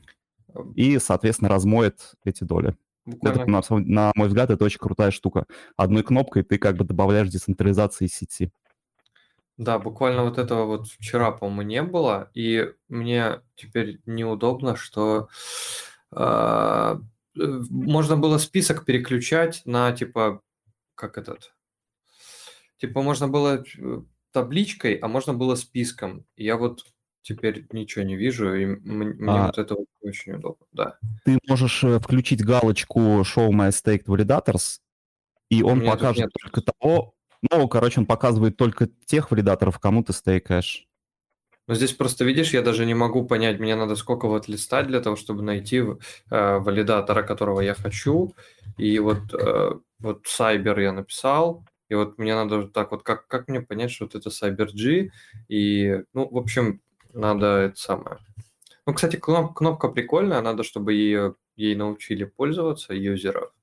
И, 0.74 0.97
соответственно, 0.97 1.49
размоет 1.49 2.15
эти 2.26 2.43
доли. 2.43 2.76
Буквально 3.05 3.41
Это, 3.41 3.51
на, 3.51 3.61
на 3.82 4.11
мой 4.15 4.30
взгляд, 4.30 4.49
это 4.49 4.65
очень 4.65 4.80
крутая 4.80 5.11
штука. 5.11 5.45
Одной 5.76 6.01
кнопкой 6.01 6.41
ты 6.41 6.57
как 6.57 6.76
бы 6.78 6.86
добавляешь 6.86 7.30
децентрализации 7.30 8.07
сети. 8.07 8.51
Да, 9.57 9.77
буквально 9.77 10.23
вот 10.23 10.37
этого 10.39 10.65
вот 10.65 10.87
вчера, 10.87 11.31
по-моему, 11.31 11.61
не 11.61 11.83
было, 11.83 12.31
и 12.33 12.71
мне 12.87 13.41
теперь 13.55 13.99
неудобно, 14.05 14.75
что 14.75 15.27
а, 16.11 16.99
э, 17.39 17.61
можно 17.69 18.17
было 18.17 18.39
список 18.39 18.83
переключать 18.83 19.61
на 19.65 19.91
типа, 19.91 20.41
как 20.95 21.19
этот, 21.19 21.53
типа 22.77 23.03
можно 23.03 23.27
было 23.27 23.63
э, 23.63 24.01
табличкой, 24.31 24.95
а 24.95 25.07
можно 25.07 25.35
было 25.35 25.53
списком. 25.55 26.25
И 26.35 26.45
я 26.45 26.57
вот 26.57 26.83
теперь 27.21 27.67
ничего 27.71 28.03
не 28.03 28.15
вижу, 28.15 28.53
и 28.53 28.65
мне 28.65 29.39
А. 29.39 29.45
вот 29.47 29.57
это 29.57 29.75
очень 30.01 30.33
удобно, 30.33 30.65
да. 30.71 30.97
Ты 31.25 31.37
можешь 31.47 31.83
э, 31.83 31.99
включить 31.99 32.43
галочку 32.43 32.99
Show 33.21 33.49
My 33.49 33.69
Staked 33.69 34.05
Validators, 34.05 34.79
и 35.49 35.61
он 35.63 35.85
покажет 35.85 36.31
только 36.41 36.61
того, 36.61 37.13
ну, 37.51 37.67
короче, 37.67 37.99
он 37.99 38.05
показывает 38.05 38.57
только 38.57 38.87
тех 39.05 39.31
валидаторов, 39.31 39.79
кому 39.79 40.03
ты 40.03 40.13
стейкаешь. 40.13 40.87
Но 41.67 41.75
здесь 41.75 41.93
просто, 41.93 42.25
видишь, 42.25 42.53
я 42.53 42.61
даже 42.61 42.85
не 42.85 42.93
могу 42.93 43.25
понять, 43.25 43.59
мне 43.59 43.75
надо 43.75 43.95
сколько 43.95 44.27
вот 44.27 44.49
листать 44.49 44.87
для 44.87 44.99
того, 44.99 45.15
чтобы 45.15 45.43
найти 45.43 45.77
э, 45.77 46.57
валидатора, 46.57 47.23
которого 47.23 47.61
я 47.61 47.73
хочу. 47.73 48.33
И 48.77 48.99
вот, 48.99 49.33
э, 49.33 49.71
вот 49.99 50.25
Cyber 50.25 50.81
я 50.81 50.91
написал, 50.91 51.63
и 51.87 51.95
вот 51.95 52.17
мне 52.17 52.35
надо 52.35 52.67
так 52.67 52.91
вот, 52.91 53.03
как, 53.03 53.27
как 53.27 53.47
мне 53.47 53.61
понять, 53.61 53.91
что 53.91 54.05
вот 54.05 54.15
это 54.15 54.29
CyberG, 54.29 55.11
и, 55.47 56.03
ну, 56.13 56.27
в 56.27 56.37
общем, 56.37 56.81
надо 57.13 57.45
это 57.45 57.79
самое. 57.79 58.17
Ну, 58.85 58.93
кстати, 58.93 59.15
кноп- 59.15 59.53
кнопка 59.53 59.87
прикольная, 59.87 60.41
надо, 60.41 60.63
чтобы 60.63 60.93
ее, 60.93 61.35
ей 61.55 61.75
научили 61.75 62.25
пользоваться 62.25 62.93
юзеров 62.93 63.53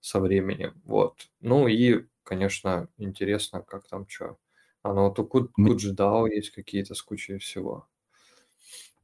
со 0.00 0.20
временем, 0.20 0.74
вот. 0.84 1.28
Ну 1.40 1.68
и, 1.68 2.04
конечно, 2.28 2.88
интересно, 2.98 3.62
как 3.62 3.88
там 3.88 4.06
что. 4.08 4.36
А 4.82 4.92
ну 4.92 5.08
вот 5.08 5.18
у 5.18 5.28
М- 5.58 5.66
Kujidao 5.66 6.28
есть 6.28 6.50
какие-то 6.50 6.94
с 6.94 7.02
кучей 7.02 7.38
всего. 7.38 7.86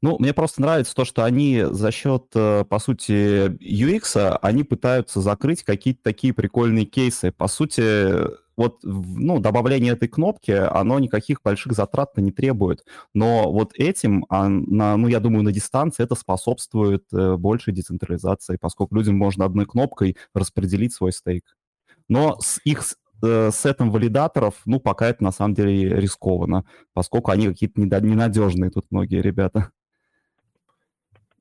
Ну, 0.03 0.17
мне 0.19 0.35
просто 0.35 0.61
нравится 0.61 0.95
то, 0.95 1.07
что 1.07 1.25
они 1.25 1.63
за 1.71 1.91
счет, 1.91 2.25
э, 2.35 2.65
по 2.69 2.79
сути, 2.79 3.49
UX, 3.59 4.39
они 4.43 4.63
пытаются 4.63 5.23
закрыть 5.23 5.63
какие-то 5.63 6.01
такие 6.03 6.35
прикольные 6.35 6.85
кейсы. 6.85 7.33
По 7.33 7.49
сути, 7.49 8.27
вот, 8.55 8.81
в- 8.85 9.19
ну, 9.19 9.39
добавление 9.41 9.95
этой 9.95 10.09
кнопки, 10.09 10.51
оно 10.51 10.99
никаких 10.99 11.41
больших 11.43 11.73
затрат 11.73 12.19
не 12.19 12.33
требует. 12.33 12.85
Но 13.15 13.51
вот 13.51 13.73
этим, 13.77 14.27
а, 14.29 14.49
на, 14.49 14.97
ну, 14.99 15.09
я 15.09 15.21
думаю, 15.21 15.43
на 15.43 15.53
дистанции 15.53 16.03
это 16.05 16.15
способствует 16.17 17.05
э, 17.15 17.37
большей 17.37 17.73
децентрализации, 17.73 18.59
поскольку 18.61 18.97
людям 18.97 19.17
можно 19.17 19.47
одной 19.47 19.65
кнопкой 19.65 20.17
распределить 20.35 20.93
свой 20.93 21.13
стейк. 21.13 21.45
Но 22.09 22.39
с 22.41 22.61
их 22.65 22.83
э, 23.25 23.51
сетом 23.51 23.91
валидаторов, 23.91 24.61
ну, 24.67 24.81
пока 24.81 25.07
это 25.09 25.23
на 25.25 25.33
самом 25.33 25.55
деле 25.55 25.89
рискованно, 26.01 26.65
поскольку 26.93 27.31
они 27.31 27.49
какие-то 27.49 27.81
ненадежные 27.81 28.71
тут 28.71 28.85
многие 28.91 29.21
ребята. 29.21 29.71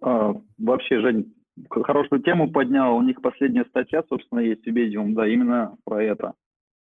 А, 0.01 0.33
вообще, 0.57 0.99
Жень, 0.99 1.33
хорошую 1.69 2.21
тему 2.21 2.51
поднял. 2.51 2.95
У 2.95 3.01
них 3.01 3.21
последняя 3.21 3.65
статья, 3.65 4.03
собственно, 4.09 4.39
есть 4.39 4.65
в 4.65 4.69
Medium, 4.69 5.13
да, 5.13 5.27
именно 5.27 5.77
про 5.85 6.03
это. 6.03 6.33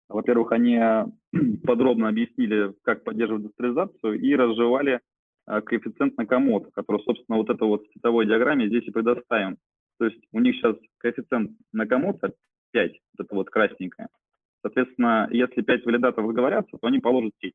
Во-первых, 0.08 0.52
они 0.52 0.76
а, 0.76 1.06
подробно 1.64 2.08
объяснили, 2.08 2.74
как 2.82 3.04
поддерживать 3.04 3.44
децентрализацию 3.44 4.20
и 4.20 4.34
разжевали 4.34 5.00
а, 5.46 5.60
коэффициент 5.60 6.16
Накамото, 6.16 6.70
который, 6.72 7.02
собственно, 7.02 7.38
вот 7.38 7.50
это 7.50 7.64
вот 7.64 7.84
в 7.84 7.92
цветовой 7.92 8.26
диаграмме 8.26 8.68
здесь 8.68 8.86
и 8.86 8.90
предоставим. 8.90 9.56
То 9.98 10.06
есть 10.06 10.20
у 10.32 10.40
них 10.40 10.56
сейчас 10.56 10.76
коэффициент 10.98 11.52
Накамото 11.72 12.32
5, 12.72 12.92
вот 12.92 13.26
это 13.26 13.34
вот 13.34 13.50
красненькое. 13.50 14.08
Соответственно, 14.62 15.28
если 15.30 15.62
5 15.62 15.86
валидаторов 15.86 16.28
договорятся, 16.30 16.76
то 16.78 16.86
они 16.86 16.98
положат 16.98 17.32
сеть. 17.40 17.54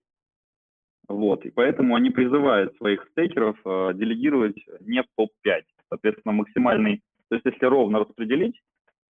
Вот, 1.08 1.46
и 1.46 1.52
поэтому 1.52 1.96
они 1.96 2.10
призывают 2.10 2.76
своих 2.78 3.08
стейкеров 3.12 3.58
э, 3.64 3.94
делегировать 3.94 4.58
не 4.82 5.04
в 5.04 5.06
топ-5. 5.16 5.62
Соответственно, 5.90 6.34
максимальный, 6.34 7.02
то 7.30 7.36
есть 7.36 7.46
если 7.46 7.66
ровно 7.66 8.00
распределить, 8.00 8.60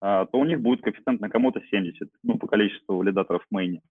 а, 0.00 0.26
то 0.26 0.38
у 0.38 0.44
них 0.44 0.60
будет 0.60 0.82
коэффициент 0.82 1.20
на 1.20 1.28
кому-то 1.28 1.60
70, 1.70 2.08
ну, 2.24 2.38
по 2.38 2.48
количеству 2.48 2.96
валидаторов 2.96 3.44
в 3.44 3.54
мейне. 3.54 3.82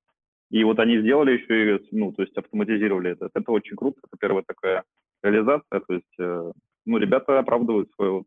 И 0.49 0.61
вот 0.65 0.79
они 0.79 0.99
сделали 0.99 1.37
еще 1.37 1.77
и, 1.77 1.87
ну, 1.91 2.11
то 2.11 2.23
есть 2.23 2.35
автоматизировали 2.37 3.11
это. 3.11 3.29
Это 3.33 3.51
очень 3.51 3.77
круто. 3.77 4.01
Это 4.03 4.17
первая 4.19 4.43
такая 4.45 4.83
реализация. 5.23 5.79
То 5.79 5.93
есть, 5.93 6.19
э, 6.19 6.51
ну, 6.85 6.97
ребята 6.97 7.39
оправдывают 7.39 7.89
свою 7.93 8.25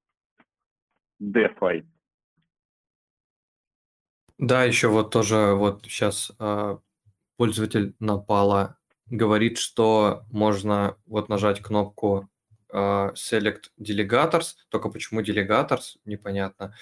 DeFi. 1.20 1.85
Да, 4.39 4.64
еще 4.64 4.89
вот 4.89 5.11
тоже 5.11 5.55
вот 5.55 5.85
сейчас 5.85 6.32
пользователь 7.37 7.95
Напала 8.01 8.78
говорит, 9.07 9.59
что 9.59 10.24
можно 10.30 10.97
вот 11.07 11.28
нажать 11.28 11.61
кнопку 11.61 12.28
а, 12.72 13.12
Select 13.14 13.64
Delegators, 13.80 14.55
только 14.68 14.89
почему 14.89 15.20
Delegators, 15.20 15.97
непонятно. 16.05 16.74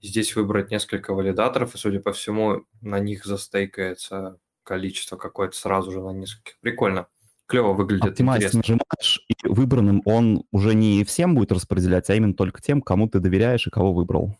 Здесь 0.00 0.34
выбрать 0.36 0.70
несколько 0.70 1.14
валидаторов, 1.14 1.74
и, 1.74 1.78
судя 1.78 2.00
по 2.00 2.12
всему, 2.12 2.64
на 2.80 2.98
них 2.98 3.24
застейкается 3.24 4.38
количество 4.64 5.16
какое-то 5.16 5.56
сразу 5.56 5.92
же 5.92 6.00
на 6.00 6.10
нескольких. 6.10 6.58
Прикольно. 6.60 7.06
Клево 7.46 7.72
выглядит, 7.72 8.04
Оптимайз 8.04 8.52
нажимаешь, 8.52 9.24
и 9.28 9.34
выбранным 9.48 10.00
он 10.04 10.44
уже 10.52 10.74
не 10.74 11.04
всем 11.04 11.34
будет 11.34 11.52
распределять, 11.52 12.08
а 12.08 12.14
именно 12.14 12.34
только 12.34 12.62
тем, 12.62 12.80
кому 12.80 13.08
ты 13.08 13.18
доверяешь 13.18 13.66
и 13.66 13.70
кого 13.70 13.92
выбрал. 13.92 14.36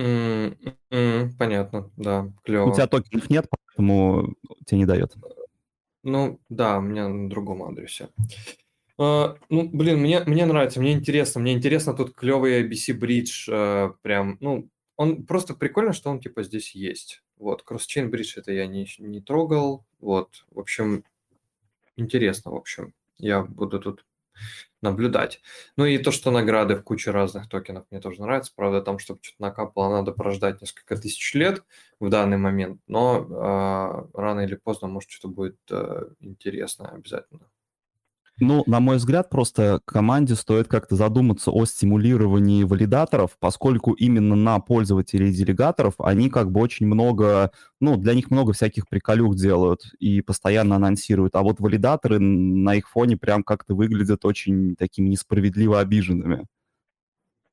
М, 0.00 0.56
м, 0.90 1.36
Понятно, 1.38 1.90
да, 1.96 2.22
У 2.22 2.42
клево. 2.42 2.72
тебя 2.72 2.86
токенов 2.86 3.28
нет, 3.28 3.46
поэтому 3.50 4.34
тебе 4.64 4.78
не 4.78 4.86
дает. 4.86 5.14
Ну, 6.02 6.40
да, 6.48 6.78
у 6.78 6.80
меня 6.80 7.08
на 7.08 7.28
другом 7.28 7.62
адресе. 7.62 8.08
А, 8.98 9.36
ну, 9.50 9.68
блин, 9.70 9.98
мне, 10.00 10.20
мне 10.24 10.46
нравится, 10.46 10.80
мне 10.80 10.92
интересно, 10.92 11.40
мне 11.40 11.52
интересно 11.52 11.92
тут 11.92 12.14
клевый 12.14 12.62
IBC 12.62 12.98
Bridge, 12.98 13.48
э, 13.48 13.92
прям, 14.00 14.38
ну, 14.40 14.70
он 14.96 15.26
просто 15.26 15.54
прикольно, 15.54 15.92
что 15.92 16.10
он 16.10 16.20
типа 16.20 16.42
здесь 16.42 16.74
есть. 16.74 17.22
Вот, 17.36 17.62
Cross-Chain 17.66 18.10
Bridge 18.10 18.32
это 18.36 18.52
я 18.52 18.66
не, 18.66 18.86
не 18.98 19.20
трогал, 19.20 19.84
вот, 20.00 20.44
в 20.50 20.58
общем, 20.58 21.04
интересно, 21.96 22.52
в 22.52 22.56
общем, 22.56 22.94
я 23.18 23.42
буду 23.42 23.80
тут 23.80 24.06
наблюдать. 24.82 25.40
Ну 25.76 25.84
и 25.84 25.98
то, 25.98 26.10
что 26.10 26.30
награды 26.30 26.76
в 26.76 26.82
куче 26.82 27.10
разных 27.10 27.48
токенов 27.48 27.84
мне 27.90 28.00
тоже 28.00 28.20
нравится. 28.22 28.52
Правда, 28.54 28.80
там, 28.82 28.98
чтобы 28.98 29.20
что-то 29.22 29.42
накапало, 29.42 29.90
надо 29.96 30.12
прождать 30.12 30.60
несколько 30.60 30.96
тысяч 30.96 31.34
лет 31.34 31.64
в 32.00 32.08
данный 32.08 32.38
момент, 32.38 32.80
но 32.86 33.26
а, 33.30 34.08
рано 34.14 34.40
или 34.40 34.54
поздно, 34.54 34.88
может, 34.88 35.10
что-то 35.10 35.28
будет 35.34 35.58
а, 35.70 36.08
интересное 36.20 36.88
обязательно. 36.88 37.48
Ну, 38.42 38.62
на 38.66 38.80
мой 38.80 38.96
взгляд, 38.96 39.28
просто 39.28 39.80
команде 39.84 40.34
стоит 40.34 40.66
как-то 40.66 40.96
задуматься 40.96 41.50
о 41.50 41.66
стимулировании 41.66 42.64
валидаторов, 42.64 43.36
поскольку 43.38 43.92
именно 43.92 44.34
на 44.34 44.58
пользователей 44.60 45.30
делегаторов 45.30 45.94
они 45.98 46.30
как 46.30 46.50
бы 46.50 46.60
очень 46.60 46.86
много, 46.86 47.52
ну, 47.80 47.98
для 47.98 48.14
них 48.14 48.30
много 48.30 48.54
всяких 48.54 48.88
приколюх 48.88 49.36
делают 49.36 49.82
и 49.98 50.22
постоянно 50.22 50.76
анонсируют, 50.76 51.34
а 51.36 51.42
вот 51.42 51.60
валидаторы 51.60 52.18
на 52.18 52.74
их 52.76 52.88
фоне 52.88 53.18
прям 53.18 53.42
как-то 53.42 53.74
выглядят 53.74 54.24
очень 54.24 54.74
такими 54.74 55.08
несправедливо 55.10 55.80
обиженными. 55.80 56.46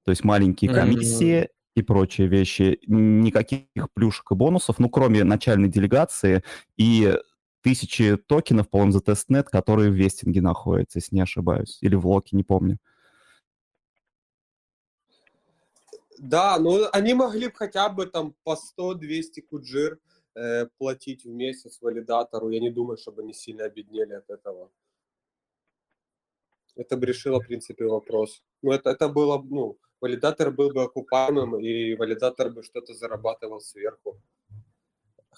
То 0.06 0.12
есть 0.12 0.24
маленькие 0.24 0.72
комиссии 0.72 1.50
и 1.76 1.82
прочие 1.82 2.28
вещи, 2.28 2.80
никаких 2.88 3.66
плюшек 3.94 4.32
и 4.32 4.36
бонусов, 4.36 4.80
ну, 4.80 4.90
кроме 4.90 5.26
начальной 5.26 5.68
делегации 5.68 6.44
и 6.78 7.14
тысячи 7.62 8.18
токенов, 8.18 8.70
по-моему, 8.70 8.92
за 8.92 9.02
тестнет, 9.02 9.50
которые 9.50 9.92
в 9.92 9.96
вестинге 9.96 10.42
находятся, 10.42 11.00
если 11.00 11.16
не 11.16 11.22
ошибаюсь. 11.22 11.78
Или 11.82 11.96
в 11.96 12.08
локе, 12.08 12.36
не 12.36 12.44
помню. 12.44 12.78
Да, 16.18 16.58
ну 16.60 16.88
они 16.94 17.14
могли 17.14 17.48
бы 17.48 17.54
хотя 17.54 17.90
бы 17.90 18.08
там 18.08 18.34
по 18.44 18.58
100-200 18.80 19.42
куджир 19.42 20.00
э, 20.36 20.66
платить 20.78 21.26
в 21.26 21.30
месяц 21.30 21.80
валидатору. 21.82 22.50
Я 22.50 22.60
не 22.60 22.72
думаю, 22.72 22.98
чтобы 22.98 23.22
они 23.22 23.34
сильно 23.34 23.66
обеднели 23.66 24.14
от 24.14 24.30
этого. 24.30 24.72
Это 26.76 26.96
бы 26.98 27.06
решило, 27.06 27.40
в 27.40 27.48
принципе, 27.48 27.86
вопрос. 27.86 28.44
Ну, 28.62 28.72
это, 28.72 28.92
это 28.92 29.10
было, 29.10 29.38
бы, 29.38 29.56
ну, 29.56 29.78
валидатор 30.00 30.52
был 30.52 30.72
бы 30.72 30.84
окупаемым, 30.84 31.60
и 31.60 31.96
валидатор 31.96 32.50
бы 32.50 32.64
что-то 32.64 32.94
зарабатывал 32.94 33.62
сверху. 33.62 34.22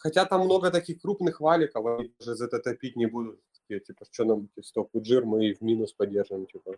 Хотя 0.02 0.26
там 0.26 0.46
много 0.46 0.72
таких 0.72 1.02
крупных 1.02 1.42
валиков, 1.42 1.86
они 1.86 2.14
даже 2.20 2.36
за 2.36 2.46
это 2.46 2.60
топить 2.60 2.96
не 2.96 3.06
будут. 3.06 3.40
Такие, 3.62 3.82
типа, 3.82 4.06
что 4.12 4.24
нам 4.24 4.50
100 4.62 4.84
куджир, 4.86 5.26
мы 5.26 5.48
и 5.48 5.54
в 5.54 5.62
минус 5.62 5.92
поддержим, 5.94 6.46
типа. 6.48 6.76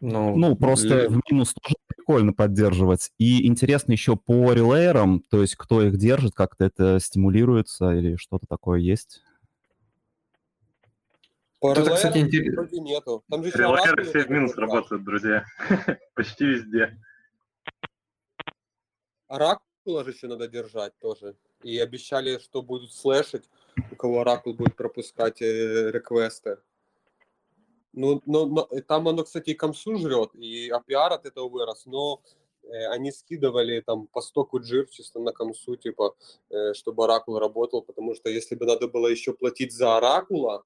Ну, 0.00 0.36
Ну, 0.36 0.54
просто 0.54 1.02
ли- 1.02 1.08
в 1.08 1.20
минус 1.30 1.54
тоже 1.54 1.74
прикольно 1.86 2.32
поддерживать. 2.32 3.10
И 3.18 3.46
интересно 3.46 3.92
еще 3.92 4.16
по 4.16 4.52
релеерам, 4.52 5.20
то 5.30 5.40
есть 5.40 5.56
кто 5.56 5.82
их 5.82 5.96
держит, 5.96 6.34
как-то 6.34 6.66
это 6.66 7.00
стимулируется 7.00 7.90
или 7.92 8.16
что-то 8.16 8.46
такое 8.46 8.78
есть. 8.78 9.22
По 11.60 11.72
это, 11.72 11.90
кстати, 11.94 12.50
вроде 12.54 12.80
нету. 12.80 13.24
Там 13.28 13.42
же 13.42 13.50
оракулы 13.64 14.04
все 14.04 14.24
в 14.24 14.30
минус 14.30 14.54
работают, 14.56 15.02
друзья. 15.04 15.44
Почти 16.14 16.44
везде. 16.44 16.96
Оракула 19.88 20.12
еще 20.12 20.26
надо 20.26 20.48
держать 20.48 20.92
тоже. 20.98 21.34
И 21.62 21.78
обещали, 21.78 22.38
что 22.38 22.62
будут 22.62 22.92
слэшить, 22.92 23.48
у 23.92 23.96
кого 23.96 24.20
оракул 24.20 24.54
будет 24.54 24.76
пропускать 24.76 25.42
э, 25.42 25.90
реквесты. 25.90 26.58
Ну, 27.92 28.20
но, 28.26 28.46
но- 28.46 28.68
там 28.86 29.08
оно, 29.08 29.24
кстати, 29.24 29.50
и 29.50 29.54
комсу 29.54 29.96
жрет, 29.96 30.30
и 30.34 30.70
APR 30.70 31.14
от 31.14 31.26
этого 31.26 31.48
вырос, 31.48 31.86
но 31.86 32.20
э, 32.62 32.86
они 32.94 33.12
скидывали 33.12 33.80
там 33.80 34.06
по 34.06 34.20
100 34.20 34.44
куджир 34.44 34.86
чисто 34.90 35.20
на 35.20 35.32
комсу, 35.32 35.76
типа, 35.76 36.14
э, 36.50 36.74
чтобы 36.74 37.04
оракул 37.04 37.38
работал, 37.38 37.82
потому 37.82 38.14
что 38.14 38.28
если 38.28 38.56
бы 38.56 38.66
надо 38.66 38.88
было 38.88 39.08
еще 39.08 39.32
платить 39.32 39.72
за 39.72 39.96
оракула, 39.96 40.64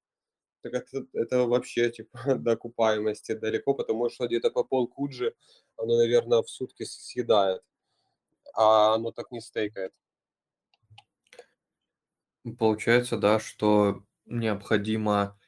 так 0.62 0.74
это, 0.74 1.06
это 1.14 1.46
вообще, 1.46 1.90
типа, 1.90 2.18
до 2.38 2.52
окупаемости 2.52 3.34
далеко, 3.34 3.74
потому 3.74 4.10
что 4.10 4.26
где-то 4.26 4.50
по 4.50 4.64
пол 4.64 4.88
куджи 4.88 5.34
оно, 5.76 5.96
наверное, 5.96 6.42
в 6.42 6.50
сутки 6.50 6.84
съедает, 6.84 7.62
а 8.54 8.94
оно 8.94 9.12
так 9.12 9.30
не 9.30 9.40
стейкает. 9.40 9.92
Получается, 12.58 13.16
да, 13.16 13.38
что 13.38 14.04
необходимо, 14.26 15.38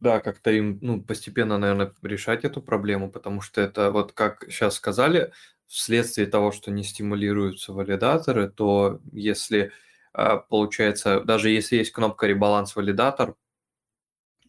да, 0.00 0.20
как-то 0.20 0.50
им, 0.50 0.78
ну, 0.82 1.02
постепенно, 1.02 1.58
наверное, 1.58 1.94
решать 2.02 2.44
эту 2.44 2.60
проблему, 2.60 3.10
потому 3.10 3.40
что 3.40 3.60
это 3.60 3.90
вот 3.90 4.12
как 4.12 4.44
сейчас 4.48 4.74
сказали, 4.74 5.32
вследствие 5.66 6.26
того, 6.26 6.52
что 6.52 6.70
не 6.70 6.82
стимулируются 6.82 7.72
валидаторы, 7.72 8.48
то 8.50 9.00
если 9.12 9.72
а, 10.18 10.38
получается, 10.38 11.20
даже 11.20 11.50
если 11.50 11.76
есть 11.76 11.92
кнопка 11.92 12.26
ребаланс 12.26 12.74
валидатор, 12.74 13.36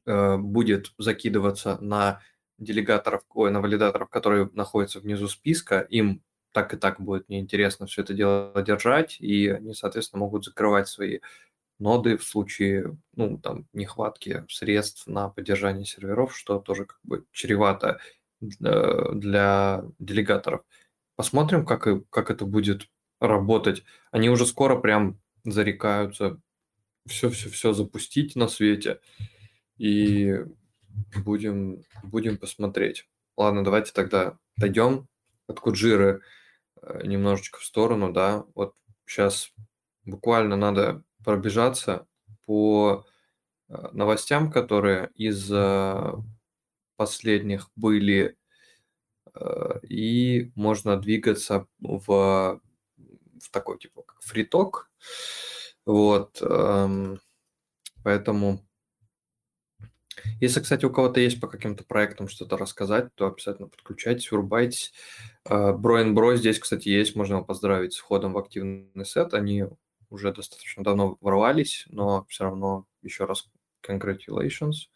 э, 0.05 0.37
будет 0.37 0.93
закидываться 0.97 1.77
на 1.81 2.21
делегаторов, 2.57 3.23
ой, 3.33 3.51
на 3.51 3.59
валидаторов, 3.59 4.09
которые 4.09 4.49
находятся 4.53 5.01
внизу 5.01 5.27
списка, 5.27 5.81
им 5.81 6.23
так 6.57 6.73
и 6.73 6.77
так 6.77 6.99
будет 6.99 7.29
неинтересно 7.29 7.85
все 7.85 8.01
это 8.01 8.15
дело 8.15 8.63
держать, 8.65 9.21
и 9.21 9.47
они, 9.47 9.75
соответственно, 9.75 10.21
могут 10.21 10.43
закрывать 10.43 10.87
свои 10.87 11.19
ноды 11.77 12.17
в 12.17 12.23
случае 12.23 12.97
ну, 13.15 13.37
там, 13.37 13.67
нехватки 13.73 14.43
средств 14.49 15.05
на 15.05 15.29
поддержание 15.29 15.85
серверов, 15.85 16.35
что 16.35 16.57
тоже 16.57 16.85
как 16.85 16.97
бы 17.03 17.25
чревато 17.31 17.99
для, 18.41 19.83
делегаторов. 19.99 20.63
Посмотрим, 21.15 21.63
как, 21.63 21.85
и, 21.85 22.01
как 22.09 22.31
это 22.31 22.45
будет 22.45 22.89
работать. 23.21 23.83
Они 24.09 24.27
уже 24.27 24.47
скоро 24.47 24.79
прям 24.79 25.19
зарекаются 25.43 26.41
все-все-все 27.05 27.71
запустить 27.73 28.35
на 28.35 28.47
свете, 28.47 28.99
и 29.77 30.43
будем, 31.23 31.83
будем 32.01 32.39
посмотреть. 32.39 33.07
Ладно, 33.37 33.63
давайте 33.63 33.93
тогда 33.93 34.39
дойдем 34.57 35.07
от 35.45 35.59
Куджиры 35.59 36.21
немножечко 37.03 37.59
в 37.59 37.65
сторону, 37.65 38.11
да. 38.11 38.45
Вот 38.55 38.75
сейчас 39.05 39.51
буквально 40.05 40.55
надо 40.55 41.03
пробежаться 41.23 42.07
по 42.45 43.05
э, 43.69 43.89
новостям, 43.91 44.51
которые 44.51 45.11
из 45.15 45.51
э, 45.51 46.13
последних 46.95 47.69
были, 47.75 48.37
и 49.87 50.51
можно 50.55 50.97
двигаться 50.97 51.67
в, 51.79 52.07
в 52.07 53.49
такой 53.51 53.77
типа 53.77 54.01
как 54.01 54.21
фриток. 54.21 54.89
Вот, 55.85 56.41
эм, 56.41 57.19
поэтому 58.03 58.66
если, 60.39 60.61
кстати, 60.61 60.85
у 60.85 60.89
кого-то 60.89 61.19
есть 61.19 61.39
по 61.39 61.47
каким-то 61.47 61.83
проектам 61.83 62.27
что-то 62.27 62.57
рассказать, 62.57 63.13
то 63.15 63.27
обязательно 63.27 63.67
подключайтесь, 63.67 64.31
врубайтесь. 64.31 64.93
Бро 65.45 66.03
Бро 66.05 66.35
здесь, 66.35 66.59
кстати, 66.59 66.89
есть, 66.89 67.15
можно 67.15 67.35
его 67.35 67.43
поздравить 67.43 67.93
с 67.93 67.97
входом 67.97 68.33
в 68.33 68.37
активный 68.37 69.05
сет. 69.05 69.33
Они 69.33 69.65
уже 70.09 70.33
достаточно 70.33 70.83
давно 70.83 71.17
ворвались, 71.21 71.85
но 71.89 72.25
все 72.29 72.45
равно 72.45 72.85
еще 73.01 73.25
раз 73.25 73.49
congratulations. 73.85 74.89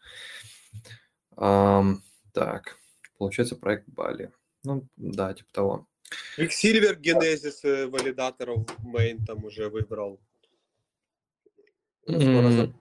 Um, 1.36 1.96
так, 2.32 2.76
получается 3.18 3.56
проект 3.56 3.88
Бали. 3.88 4.32
Ну, 4.64 4.86
да, 4.96 5.34
типа 5.34 5.52
того. 5.52 5.88
Quicksilver 6.38 6.98
Genesis 7.00 7.64
э, 7.64 7.86
валидаторов 7.86 8.66
main 8.84 9.24
там 9.26 9.44
уже 9.44 9.68
выбрал. 9.68 10.20
Mm. 12.08 12.74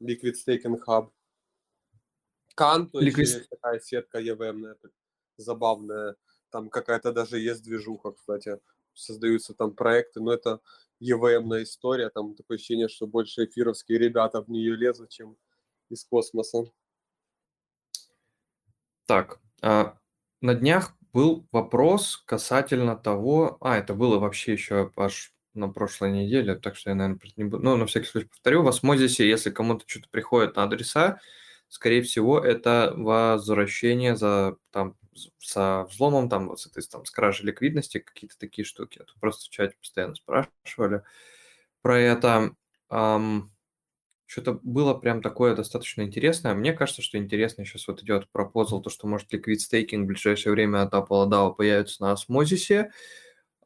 Liquid 0.00 0.34
Staking 0.34 0.78
Hub. 0.86 1.10
Канто 2.58 2.98
Liquid... 2.98 3.10
еще 3.10 3.20
есть 3.20 3.48
такая 3.50 3.78
сетка 3.78 4.20
EVM, 4.20 4.74
забавная. 5.36 6.16
Там 6.50 6.70
какая-то 6.70 7.12
даже 7.12 7.38
есть 7.38 7.62
движуха, 7.62 8.10
кстати. 8.10 8.58
Создаются 8.94 9.54
там 9.54 9.76
проекты, 9.76 10.20
но 10.20 10.32
это 10.32 10.60
EVM 11.00 11.62
история. 11.62 12.10
Там 12.10 12.34
такое 12.34 12.56
ощущение, 12.56 12.88
что 12.88 13.06
больше 13.06 13.44
эфировские 13.44 13.98
ребята 13.98 14.42
в 14.42 14.48
нее 14.48 14.74
лезут, 14.74 15.10
чем 15.10 15.36
из 15.88 16.04
космоса. 16.04 16.64
Так, 19.06 19.38
а 19.62 19.96
на 20.40 20.54
днях 20.54 20.96
был 21.12 21.46
вопрос 21.52 22.16
касательно 22.26 22.96
того... 22.96 23.56
А, 23.60 23.76
это 23.76 23.94
было 23.94 24.18
вообще 24.18 24.54
еще 24.54 24.90
аж 24.96 25.32
на 25.54 25.68
прошлой 25.68 26.10
неделе, 26.10 26.56
так 26.56 26.74
что 26.74 26.90
я, 26.90 26.96
наверное, 26.96 27.20
не 27.36 27.44
буду... 27.44 27.62
Ну, 27.62 27.76
на 27.76 27.86
всякий 27.86 28.06
случай 28.06 28.26
повторю. 28.26 28.64
В 28.64 28.68
осмозисе, 28.68 29.28
если 29.28 29.50
кому-то 29.50 29.84
что-то 29.86 30.08
приходит 30.10 30.56
на 30.56 30.64
адреса, 30.64 31.20
скорее 31.68 32.02
всего, 32.02 32.38
это 32.38 32.92
возвращение 32.96 34.16
за 34.16 34.56
там 34.70 34.96
со 35.38 35.84
взломом, 35.90 36.28
там, 36.28 36.48
вот 36.48 36.60
с 36.60 36.66
этой 36.66 36.82
там, 36.82 37.04
с 37.04 37.10
кражей 37.10 37.46
ликвидности, 37.46 37.98
какие-то 37.98 38.38
такие 38.38 38.64
штуки. 38.64 38.98
Это 39.00 39.12
просто 39.20 39.46
в 39.46 39.48
чате 39.48 39.76
постоянно 39.80 40.14
спрашивали 40.14 41.02
про 41.82 41.98
это. 41.98 42.54
Um, 42.90 43.50
что-то 44.26 44.60
было 44.62 44.94
прям 44.94 45.22
такое 45.22 45.54
достаточно 45.54 46.02
интересное. 46.02 46.54
Мне 46.54 46.72
кажется, 46.72 47.02
что 47.02 47.16
интересно 47.18 47.64
сейчас 47.64 47.88
вот 47.88 48.02
идет 48.02 48.28
пропозал, 48.30 48.82
то, 48.82 48.90
что 48.90 49.06
может 49.06 49.32
liquid 49.32 49.56
staking 49.56 50.02
в 50.02 50.06
ближайшее 50.06 50.52
время 50.52 50.82
от 50.82 50.92
Apple 50.92 51.28
DAO 51.28 51.54
появится 51.54 52.02
на 52.02 52.12
осмозисе. 52.12 52.92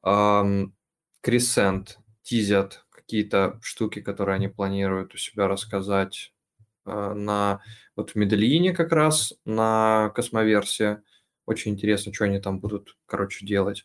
Um, 0.05 0.73
Crescent 1.25 1.97
тизят 2.23 2.85
какие-то 2.91 3.59
штуки, 3.63 4.01
которые 4.01 4.37
они 4.37 4.49
планируют 4.49 5.15
у 5.15 5.19
себя 5.19 5.49
рассказать 5.49 6.33
на 6.85 7.61
вот 7.97 8.11
в 8.11 8.15
Медельине 8.15 8.73
как 8.73 8.93
раз 8.93 9.35
на 9.45 10.11
космоверсии. 10.15 10.99
Очень 11.47 11.73
интересно, 11.73 12.13
что 12.13 12.25
они 12.25 12.39
там 12.41 12.61
будут, 12.61 12.97
короче, 13.07 13.45
делать. 13.45 13.85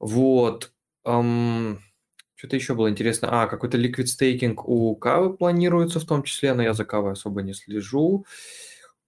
Вот. 0.00 0.72
Um, 1.06 1.78
что-то 2.34 2.56
еще 2.56 2.74
было 2.74 2.90
интересно. 2.90 3.42
А, 3.42 3.46
какой-то 3.46 3.78
liquid 3.78 4.04
staking 4.04 4.54
у 4.64 4.94
Кавы 4.96 5.36
планируется 5.36 6.00
в 6.00 6.04
том 6.04 6.22
числе, 6.22 6.54
но 6.54 6.62
я 6.62 6.74
за 6.74 6.84
Кавой 6.84 7.12
особо 7.12 7.42
не 7.42 7.54
слежу. 7.54 8.26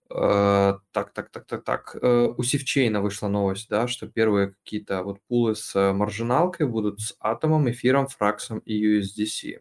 Uh, 0.08 0.78
так, 0.92 1.12
так, 1.12 1.30
так, 1.30 1.46
так, 1.46 1.64
так. 1.64 1.96
Uh, 2.00 2.32
у 2.36 2.42
Сивчейна 2.44 3.02
вышла 3.02 3.26
новость, 3.28 3.68
да, 3.68 3.88
что 3.88 4.06
первые 4.06 4.52
какие-то 4.52 5.02
вот 5.02 5.20
пулы 5.26 5.56
с 5.56 5.92
маржиналкой 5.92 6.68
будут 6.68 7.00
с 7.00 7.16
атомом, 7.18 7.68
эфиром, 7.68 8.06
фраксом 8.06 8.60
и 8.60 9.00
USDC. 9.00 9.60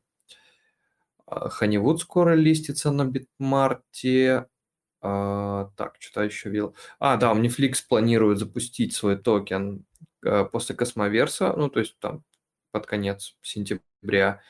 Honeywood 1.30 1.98
скоро 1.98 2.34
листится 2.34 2.92
на 2.92 3.06
Битмарте. 3.06 4.48
А, 5.02 5.70
так, 5.76 5.98
что-то 6.00 6.24
еще 6.24 6.50
видел. 6.50 6.76
А, 7.00 7.18
да, 7.18 7.32
Omniflix 7.34 7.76
планирует 7.88 8.40
запустить 8.40 8.94
свой 8.94 9.18
токен 9.18 9.86
а, 10.26 10.46
после 10.46 10.76
Космоверса, 10.76 11.54
ну, 11.56 11.70
то 11.70 11.80
есть 11.80 11.98
там 12.00 12.24
под 12.72 12.88
конец 12.88 13.36
сентября 13.42 14.42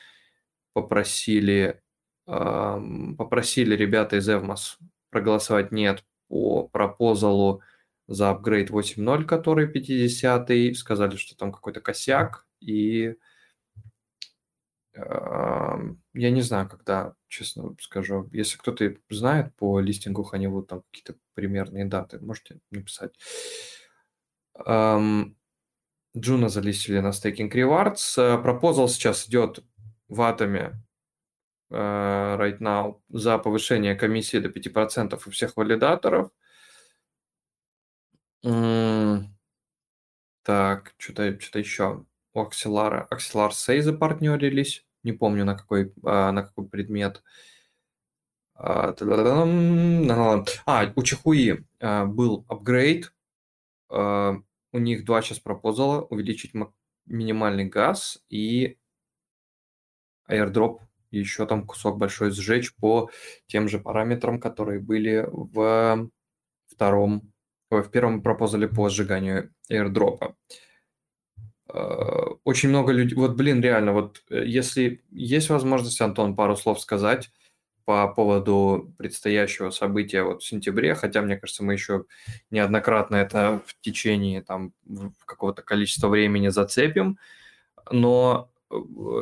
попросили, 0.72 1.82
а, 2.26 2.80
попросили 3.18 3.76
ребята 3.76 4.16
из 4.16 4.28
Evmos 4.28 4.76
проголосовать 5.10 5.72
«нет» 5.72 6.04
по 6.28 6.68
пропозалу 6.68 7.62
за 8.08 8.30
апгрейд 8.30 8.70
8.0, 8.70 9.24
который 9.24 9.70
50-й, 9.70 10.74
сказали, 10.74 11.16
что 11.16 11.36
там 11.36 11.52
какой-то 11.52 11.80
косяк, 11.80 12.46
и 12.60 13.16
я 14.96 16.30
не 16.30 16.40
знаю, 16.40 16.68
когда, 16.68 17.14
честно 17.28 17.76
скажу. 17.80 18.28
Если 18.32 18.56
кто-то 18.56 18.94
знает 19.10 19.54
по 19.56 19.78
листингу 19.80 20.28
Honeywood 20.32 20.66
там 20.66 20.82
какие-то 20.90 21.16
примерные 21.34 21.84
даты, 21.84 22.18
можете 22.18 22.60
написать. 22.70 23.12
Джуна 24.56 26.48
залистили 26.48 27.00
на 27.00 27.08
Staking 27.08 27.50
Rewards. 27.52 28.42
Пропозал 28.42 28.88
сейчас 28.88 29.28
идет 29.28 29.62
в 30.08 30.22
атоме 30.22 30.82
uh, 31.70 32.38
right 32.38 32.58
now 32.58 33.02
за 33.10 33.38
повышение 33.38 33.94
комиссии 33.94 34.38
до 34.38 34.48
5% 34.48 35.20
у 35.26 35.30
всех 35.30 35.56
валидаторов. 35.56 36.30
Так, 40.42 40.94
что-то 40.96 41.38
что 41.40 41.58
еще. 41.58 42.06
У 42.32 42.40
Axelar, 42.42 43.08
Axelar 43.10 43.50
Say 43.50 43.80
запартнерились 43.80 44.85
не 45.06 45.12
помню 45.12 45.44
на 45.44 45.54
какой, 45.56 45.92
а, 46.04 46.32
на 46.32 46.42
какой 46.42 46.68
предмет. 46.68 47.22
А, 48.54 48.94
а 50.66 50.92
у 50.96 51.02
Чихуи 51.02 51.64
а, 51.80 52.04
был 52.06 52.44
апгрейд, 52.48 53.12
у 53.88 54.78
них 54.78 55.04
два 55.04 55.22
сейчас 55.22 55.38
пропозала, 55.38 56.02
увеличить 56.02 56.52
минимальный 57.06 57.66
газ 57.66 58.18
и 58.28 58.78
airdrop 60.28 60.80
еще 61.12 61.46
там 61.46 61.64
кусок 61.64 61.98
большой 61.98 62.32
сжечь 62.32 62.74
по 62.74 63.08
тем 63.46 63.68
же 63.68 63.78
параметрам, 63.78 64.40
которые 64.40 64.80
были 64.80 65.24
в 65.30 66.10
втором, 66.66 67.32
в 67.70 67.88
первом 67.90 68.22
пропозале 68.22 68.66
по 68.66 68.88
сжиганию 68.88 69.54
airdropа. 69.70 70.34
Э, 71.68 72.26
очень 72.44 72.68
много 72.68 72.92
людей, 72.92 73.16
вот, 73.16 73.34
блин, 73.34 73.60
реально, 73.60 73.92
вот 73.92 74.22
э, 74.30 74.44
если 74.46 75.02
есть 75.10 75.50
возможность, 75.50 76.00
Антон, 76.00 76.36
пару 76.36 76.56
слов 76.56 76.80
сказать 76.80 77.30
по 77.84 78.08
поводу 78.08 78.92
предстоящего 78.98 79.70
события 79.70 80.22
вот 80.22 80.42
в 80.42 80.46
сентябре, 80.46 80.94
хотя, 80.94 81.22
мне 81.22 81.36
кажется, 81.36 81.64
мы 81.64 81.72
еще 81.72 82.04
неоднократно 82.50 83.16
это 83.16 83.62
в 83.66 83.80
течение 83.80 84.42
там 84.42 84.72
какого-то 85.24 85.62
количества 85.62 86.08
времени 86.08 86.48
зацепим, 86.48 87.18
но 87.90 88.50
э, 88.70 88.76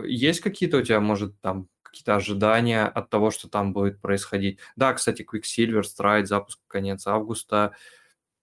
есть 0.06 0.40
какие-то 0.40 0.78
у 0.78 0.82
тебя, 0.82 1.00
может, 1.00 1.40
там 1.40 1.68
какие-то 1.82 2.16
ожидания 2.16 2.84
от 2.86 3.08
того, 3.08 3.30
что 3.30 3.48
там 3.48 3.72
будет 3.72 4.00
происходить? 4.00 4.58
Да, 4.76 4.92
кстати, 4.92 5.22
Quicksilver, 5.22 5.82
Stride, 5.82 6.26
запуск 6.26 6.60
конец 6.68 7.06
августа– 7.06 7.72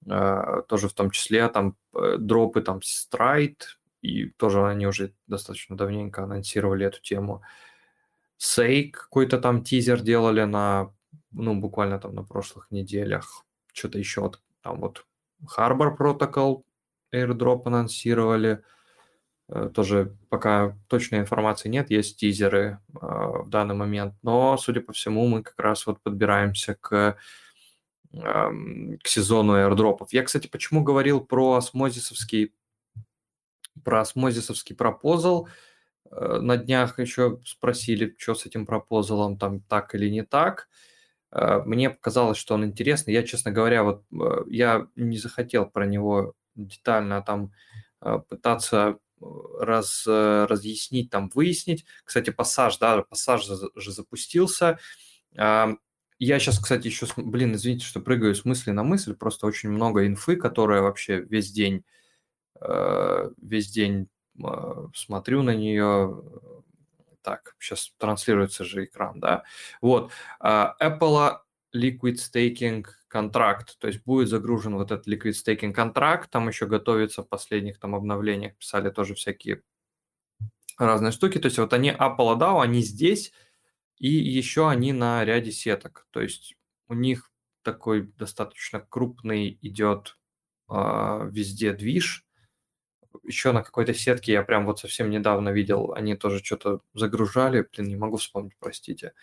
тоже 0.06 0.88
в 0.88 0.93
том 0.93 1.12
числе 1.12 1.47
там 1.49 1.76
дропы 1.93 2.62
там 2.62 2.80
Stride, 2.80 3.62
и 4.02 4.26
тоже 4.30 4.66
они 4.66 4.88
уже 4.88 5.14
достаточно 5.28 5.78
давненько 5.78 6.24
анонсировали 6.24 6.86
эту 6.86 7.02
тему. 7.02 7.43
Say 8.39 8.89
какой-то 8.89 9.39
там 9.39 9.64
тизер 9.64 10.02
делали 10.02 10.43
на, 10.43 10.93
ну, 11.32 11.60
буквально 11.60 11.99
там 11.99 12.16
на 12.16 12.24
прошлых 12.24 12.72
неделях. 12.72 13.45
Что-то 13.74 13.99
еще 13.99 14.32
там 14.62 14.80
вот 14.82 15.06
Harbor 15.58 15.95
Protocol 15.97 16.64
airdrop 17.14 17.64
анонсировали. 17.66 18.64
Э, 19.49 19.70
тоже 19.74 20.18
пока 20.30 20.78
точной 20.88 21.20
информации 21.20 21.70
нет, 21.70 21.91
есть 21.91 22.18
тизеры 22.18 22.80
э, 22.93 22.97
в 23.02 23.49
данный 23.49 23.76
момент, 23.76 24.16
но, 24.24 24.58
судя 24.58 24.82
по 24.82 24.93
всему, 24.93 25.28
мы 25.28 25.43
как 25.43 25.60
раз 25.60 25.86
вот 25.86 26.02
подбираемся 26.02 26.76
к, 26.76 27.18
эм, 28.14 28.97
к 29.04 29.08
сезону 29.08 29.54
airdropов. 29.58 30.14
Я, 30.14 30.24
кстати, 30.24 30.47
почему 30.47 30.84
говорил 30.84 31.22
про 31.22 31.56
осмозисовский, 31.56 32.54
про 33.84 34.02
осмозисовский 34.02 34.76
пропозал, 34.76 35.48
э, 36.12 36.40
на 36.42 36.58
днях 36.58 37.00
еще 37.00 37.40
спросили, 37.46 38.16
что 38.18 38.36
с 38.36 38.46
этим 38.46 38.66
пропозалом, 38.66 39.38
там 39.38 39.62
так 39.62 39.96
или 39.96 40.10
не 40.10 40.24
так. 40.24 40.70
Мне 41.34 41.90
показалось, 41.90 42.38
что 42.38 42.56
он 42.56 42.66
интересный. 42.66 43.14
Я, 43.14 43.24
честно 43.24 43.52
говоря, 43.52 43.84
вот 43.84 44.04
я 44.48 44.88
не 44.98 45.18
захотел 45.18 45.66
про 45.66 45.86
него 45.86 46.34
детально 46.56 47.22
там 47.22 47.54
пытаться 48.28 48.98
раз, 49.60 50.04
э, 50.08 50.46
разъяснить, 50.50 51.10
там, 51.10 51.30
выяснить. 51.34 51.86
Кстати, 52.04 52.32
пассаж, 52.32 52.78
да, 52.78 53.04
пассаж 53.04 53.46
же 53.46 53.92
запустился. 53.92 54.80
Я 56.24 56.38
сейчас, 56.40 56.60
кстати, 56.60 56.88
еще, 56.88 57.08
блин, 57.18 57.56
извините, 57.56 57.86
что 57.86 58.00
прыгаю 58.00 58.36
с 58.36 58.46
мысли 58.46 58.70
на 58.70 58.84
мысль, 58.84 59.16
просто 59.16 59.48
очень 59.48 59.70
много 59.70 60.06
инфы, 60.06 60.36
которая 60.36 60.82
вообще 60.82 61.20
весь 61.22 61.52
день, 61.52 61.78
э, 61.78 62.01
весь 62.62 63.72
день 63.72 64.07
а, 64.43 64.88
смотрю 64.93 65.43
на 65.43 65.55
нее. 65.55 66.24
Так, 67.22 67.55
сейчас 67.59 67.93
транслируется 67.97 68.64
же 68.64 68.86
экран, 68.86 69.20
да. 69.20 69.43
Вот, 69.82 70.12
а, 70.39 70.76
Apple 70.82 71.39
Liquid 71.76 72.16
Staking 72.16 72.86
контракт, 73.07 73.78
то 73.78 73.88
есть 73.88 74.03
будет 74.05 74.30
загружен 74.30 74.76
вот 74.76 74.91
этот 74.91 75.05
liquid 75.05 75.34
staking 75.34 75.74
контракт, 75.74 76.30
там 76.32 76.47
еще 76.47 76.66
готовится 76.66 77.24
в 77.24 77.28
последних 77.28 77.78
там 77.78 77.93
обновлениях, 77.93 78.55
писали 78.55 78.89
тоже 78.89 79.16
всякие 79.16 79.64
разные 80.78 81.12
штуки, 81.12 81.38
то 81.38 81.47
есть 81.47 81.59
вот 81.59 81.74
они 81.74 81.91
Apple 81.91 82.39
DAO, 82.39 82.62
они 82.62 82.82
здесь, 82.82 83.34
и 83.97 84.07
еще 84.07 84.70
они 84.70 84.93
на 84.93 85.26
ряде 85.26 85.51
сеток, 85.51 86.07
то 86.12 86.22
есть 86.22 86.55
у 86.88 86.93
них 86.93 87.30
такой 87.64 88.03
достаточно 88.18 88.80
крупный 88.80 89.59
идет 89.62 90.18
э, 90.70 91.30
везде 91.30 91.74
движ, 91.74 92.26
еще 93.24 93.51
на 93.51 93.64
какой-то 93.64 93.93
сетке 93.93 94.34
я 94.34 94.43
прям 94.43 94.66
вот 94.66 94.80
совсем 94.80 95.09
недавно 95.09 95.49
видел, 95.49 95.93
они 95.93 96.16
тоже 96.16 96.43
что-то 96.43 96.82
загружали, 96.93 97.68
блин, 97.72 97.88
не 97.89 97.95
могу 97.95 98.18
вспомнить, 98.18 98.55
простите. 98.59 99.14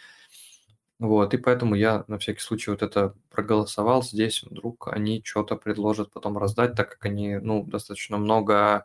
Вот, 0.99 1.32
и 1.32 1.36
поэтому 1.39 1.76
я 1.76 2.05
на 2.09 2.18
всякий 2.18 2.41
случай 2.41 2.70
вот 2.72 2.82
это 2.82 3.14
проголосовал 3.30 4.03
здесь, 4.03 4.43
вдруг 4.43 4.89
они 4.89 5.22
что-то 5.24 5.57
предложат 5.57 6.11
потом 6.11 6.36
раздать, 6.39 6.74
так 6.74 6.91
как 6.91 7.05
они, 7.05 7.36
ну, 7.39 7.62
достаточно 7.64 8.18
много, 8.18 8.84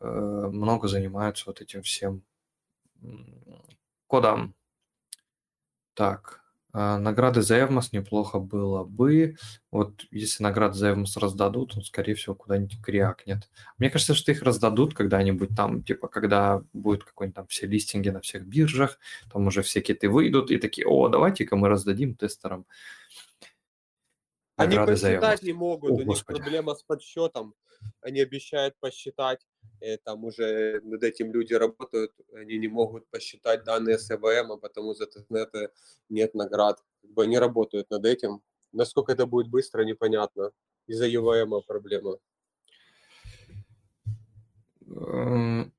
э, 0.00 0.06
много 0.06 0.88
занимаются 0.88 1.44
вот 1.46 1.62
этим 1.62 1.82
всем 1.82 2.22
кодом. 4.06 4.54
Так, 5.94 6.45
награды 6.76 7.40
за 7.40 7.58
Эвмос 7.58 7.92
неплохо 7.92 8.38
было 8.38 8.84
бы. 8.84 9.36
Вот 9.70 10.04
если 10.10 10.42
награды 10.42 10.74
за 10.74 10.90
Эвмос 10.90 11.16
раздадут, 11.16 11.74
он, 11.76 11.82
скорее 11.82 12.14
всего, 12.14 12.34
куда-нибудь 12.34 12.82
крякнет. 12.82 13.48
Мне 13.78 13.88
кажется, 13.88 14.14
что 14.14 14.30
их 14.30 14.42
раздадут 14.42 14.92
когда-нибудь 14.92 15.56
там, 15.56 15.82
типа, 15.82 16.08
когда 16.08 16.62
будет 16.74 17.04
какой-нибудь 17.04 17.34
там 17.36 17.46
все 17.46 17.66
листинги 17.66 18.10
на 18.10 18.20
всех 18.20 18.46
биржах, 18.46 18.98
там 19.32 19.46
уже 19.46 19.62
все 19.62 19.80
киты 19.80 20.10
выйдут 20.10 20.50
и 20.50 20.58
такие, 20.58 20.86
о, 20.86 21.08
давайте-ка 21.08 21.56
мы 21.56 21.68
раздадим 21.68 22.14
тестерам. 22.14 22.66
Они 24.56 24.76
посчитать 24.76 25.42
не 25.42 25.52
могут, 25.52 25.90
о, 25.90 25.94
у 25.94 25.98
них 25.98 26.06
Господи. 26.06 26.40
проблема 26.40 26.74
с 26.74 26.82
подсчетом. 26.82 27.54
Они 28.00 28.20
обещают 28.20 28.74
посчитать, 28.80 29.46
и 29.80 29.98
там 29.98 30.24
уже 30.24 30.80
над 30.82 31.02
этим 31.02 31.30
люди 31.30 31.52
работают, 31.52 32.12
они 32.32 32.58
не 32.58 32.68
могут 32.68 33.06
посчитать 33.10 33.64
данные 33.64 33.98
с 33.98 34.10
ЭВМ, 34.10 34.52
а 34.52 34.56
потому 34.56 34.94
за 34.94 35.06
тестнеты 35.06 35.70
нет 36.08 36.34
наград. 36.34 36.82
Как 37.02 37.10
бы 37.10 37.24
они 37.24 37.38
работают 37.38 37.90
над 37.90 38.06
этим. 38.06 38.42
Насколько 38.72 39.12
это 39.12 39.26
будет 39.26 39.48
быстро, 39.48 39.82
непонятно. 39.84 40.52
Из-за 40.86 41.06
ЕВМ 41.06 41.62
проблема. 41.66 42.18
Эм, 44.86 45.72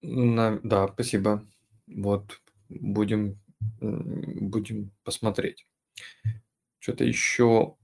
да, 0.00 0.88
спасибо. 0.92 1.44
Вот, 1.88 2.40
будем, 2.68 3.40
будем 3.80 4.92
посмотреть. 5.02 5.66
Что-то 6.78 7.04
еще, 7.04 7.76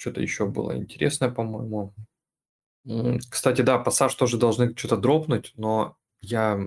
что-то 0.00 0.22
еще 0.22 0.46
было 0.46 0.76
интересное, 0.76 1.30
по-моему. 1.30 1.92
Кстати, 3.30 3.60
да, 3.60 3.78
пассаж 3.78 4.14
тоже 4.14 4.38
должны 4.38 4.74
что-то 4.74 4.96
дропнуть, 4.96 5.52
но 5.56 5.96
я 6.22 6.58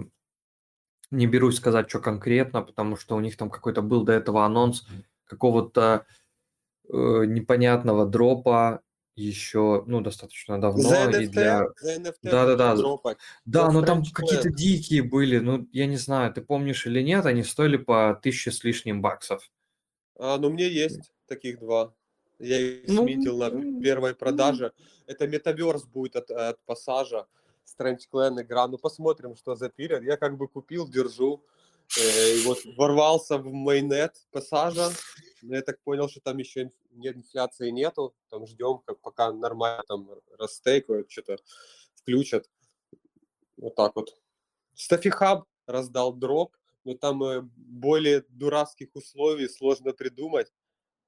не 1.09 1.27
берусь 1.27 1.57
сказать, 1.57 1.89
что 1.89 1.99
конкретно, 1.99 2.61
потому 2.61 2.95
что 2.95 3.15
у 3.15 3.19
них 3.19 3.35
там 3.35 3.49
какой-то 3.49 3.81
был 3.81 4.03
до 4.03 4.13
этого 4.13 4.45
анонс 4.45 4.85
какого-то 5.25 6.05
э, 6.87 7.25
непонятного 7.25 8.05
дропа 8.05 8.81
еще, 9.15 9.83
ну, 9.87 10.01
достаточно 10.01 10.59
давно. 10.61 10.83
За 10.83 11.09
NFT, 11.09 11.23
и 11.23 11.27
для... 11.27 11.65
за 11.77 11.95
NFT 11.97 12.13
да, 12.23 12.45
да, 12.45 12.55
да. 12.55 12.75
Дропать. 12.75 13.17
Да, 13.45 13.71
но 13.71 13.81
там 13.83 14.03
какие-то 14.03 14.49
дикие 14.49 15.03
были, 15.03 15.39
ну, 15.39 15.67
я 15.71 15.87
не 15.87 15.97
знаю, 15.97 16.33
ты 16.33 16.41
помнишь 16.41 16.85
или 16.85 17.01
нет, 17.01 17.25
они 17.25 17.43
стоили 17.43 17.77
по 17.77 18.19
тысяче 18.21 18.51
с 18.51 18.63
лишним 18.63 19.01
баксов. 19.01 19.51
А, 20.17 20.37
ну, 20.37 20.49
меня 20.49 20.67
есть 20.67 21.11
таких 21.27 21.59
два. 21.59 21.93
Я 22.43 22.59
их 22.59 22.87
ну, 22.87 23.03
сметил 23.03 23.37
на 23.37 23.49
первой 23.81 24.13
продаже. 24.13 24.73
Это 25.07 25.27
метаверс 25.27 25.85
будет 25.85 26.15
от, 26.15 26.31
от 26.31 26.59
пассажа. 26.65 27.27
Strange 27.65 28.01
Clan 28.11 28.41
игра. 28.41 28.67
Ну, 28.67 28.77
посмотрим, 28.77 29.35
что 29.35 29.55
за 29.55 29.69
период. 29.69 30.03
Я 30.03 30.17
как 30.17 30.37
бы 30.37 30.47
купил, 30.47 30.87
держу. 30.87 31.43
Э, 31.97 32.35
и 32.35 32.43
вот 32.43 32.59
ворвался 32.77 33.37
в 33.37 33.51
майнет 33.51 34.15
пассажа. 34.31 34.89
Но 35.41 35.55
я 35.55 35.61
так 35.61 35.79
понял, 35.83 36.09
что 36.09 36.19
там 36.19 36.37
еще 36.37 36.71
нет 36.91 37.15
инфляции 37.15 37.69
нету. 37.69 38.13
Там 38.29 38.45
ждем, 38.45 38.81
как 38.85 38.99
пока 38.99 39.31
нормально 39.31 39.83
там 39.87 40.09
растейкают, 40.37 41.09
что-то 41.09 41.37
включат. 41.95 42.49
Вот 43.55 43.75
так 43.75 43.95
вот. 43.95 44.13
Стафихаб 44.73 45.45
раздал 45.65 46.13
дроп, 46.13 46.57
но 46.83 46.95
там 46.95 47.23
э, 47.23 47.41
более 47.55 48.25
дурацких 48.27 48.89
условий 48.95 49.47
сложно 49.47 49.93
придумать 49.93 50.51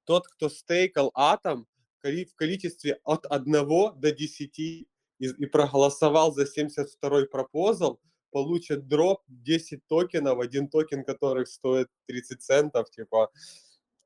тот, 0.06 0.28
кто 0.28 0.48
стейкал 0.48 1.10
атом 1.14 1.66
в 2.02 2.34
количестве 2.36 3.00
от 3.04 3.26
1 3.28 3.52
до 3.52 4.12
10 4.12 4.58
и, 4.58 4.88
и 5.18 5.46
проголосовал 5.46 6.32
за 6.32 6.44
72-й 6.44 7.26
пропозал, 7.26 8.00
получит 8.30 8.86
дроп 8.86 9.22
10 9.28 9.86
токенов, 9.86 10.38
один 10.38 10.68
токен 10.68 11.04
которых 11.04 11.48
стоит 11.48 11.88
30 12.06 12.40
центов, 12.40 12.90
типа, 12.90 13.30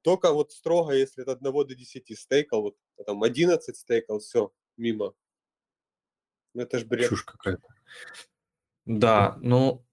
только 0.03 0.33
вот 0.33 0.53
строго, 0.53 0.93
если 0.93 1.23
от 1.23 1.29
1 1.29 1.53
до 1.53 1.75
10 1.75 2.19
стейкал, 2.19 2.63
вот 2.63 2.77
там 3.07 3.23
11 3.23 3.77
стейкал, 3.77 4.19
все, 4.19 4.51
мимо. 4.77 5.15
Ну, 6.55 6.63
это 6.63 6.79
ж 6.79 6.85
бред. 6.85 7.09
Чушь 7.09 7.25
какая-то. 7.25 7.69
Да, 8.87 9.37
ну, 9.43 9.85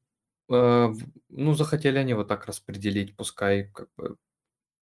э, 0.49 0.87
ну, 1.29 1.53
захотели 1.53 1.97
они 1.97 2.13
вот 2.13 2.29
так 2.29 2.45
распределить, 2.45 3.15
пускай 3.17 3.69
как 3.73 3.89
бы 3.95 4.17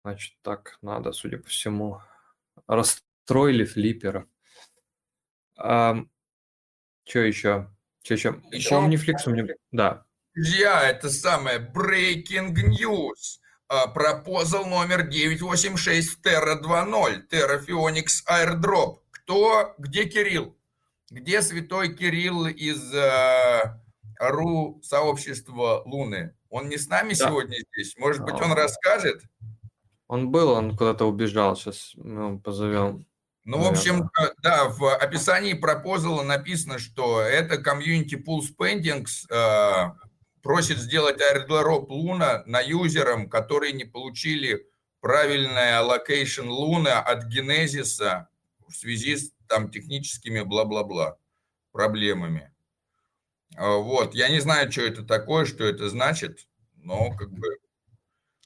Значит, 0.05 0.35
так 0.43 0.77
надо, 0.83 1.13
судя 1.13 1.39
по 1.39 1.49
всему. 1.49 1.99
Расстроили 2.67 3.65
флиппера. 3.65 4.27
А, 5.57 5.95
что 7.03 7.19
еще? 7.21 7.75
Что 8.03 8.13
еще? 8.13 8.41
Еще 8.51 8.75
Omniflix 8.75 9.23
у 9.25 9.31
меня... 9.31 9.47
Да. 9.71 10.05
Друзья, 10.35 10.87
это 10.87 11.09
самое 11.09 11.57
Breaking 11.57 12.53
News. 12.53 13.39
Пропозал 13.95 14.67
номер 14.67 15.07
986 15.07 16.23
Terra 16.23 16.61
2.0. 16.61 17.27
Terra 17.27 17.59
Phoenix 17.65 18.21
Airdrop. 18.29 18.99
Кто? 19.09 19.73
Где 19.79 20.05
Кирилл? 20.05 20.55
Где 21.09 21.41
святой 21.41 21.95
Кирилл 21.95 22.45
из 22.45 22.93
э, 22.93 23.79
РУ 24.19 24.79
сообщества 24.83 25.81
Луны? 25.83 26.35
Он 26.49 26.69
не 26.69 26.77
с 26.77 26.89
нами 26.89 27.15
да. 27.15 27.25
сегодня 27.25 27.57
здесь? 27.73 27.97
Может 27.97 28.21
быть, 28.21 28.35
он 28.35 28.53
расскажет? 28.53 29.23
Он 30.07 30.29
был, 30.31 30.49
он 30.49 30.77
куда-то 30.77 31.05
убежал, 31.05 31.55
сейчас 31.55 31.93
мы 31.95 32.39
позовем. 32.39 33.05
Ну, 33.43 33.59
в 33.61 33.67
общем, 33.67 34.09
да, 34.41 34.69
в 34.69 34.95
описании 34.95 35.53
пропозала 35.53 36.23
написано, 36.23 36.79
что 36.79 37.21
это 37.21 37.57
комьюнити 37.57 38.15
Pool 38.15 38.41
Spendings 38.41 39.25
э, 39.29 39.91
просит 40.41 40.79
сделать 40.79 41.21
airdrop 41.21 41.85
Луна 41.89 42.43
на 42.47 42.59
юзерам, 42.59 43.29
которые 43.29 43.73
не 43.73 43.85
получили 43.85 44.67
правильное 44.99 45.79
allocation 45.79 46.47
Луна 46.47 46.99
от 46.99 47.25
Генезиса 47.25 48.29
в 48.67 48.73
связи 48.73 49.15
с 49.17 49.31
там 49.47 49.69
техническими 49.69 50.41
бла-бла-бла 50.41 51.17
проблемами. 51.71 52.51
А, 53.55 53.77
Вот, 53.77 54.15
я 54.15 54.29
не 54.29 54.39
знаю, 54.39 54.71
что 54.71 54.81
это 54.81 55.03
такое, 55.03 55.45
что 55.45 55.63
это 55.63 55.89
значит, 55.89 56.47
но 56.77 57.11
как 57.15 57.31
бы... 57.31 57.57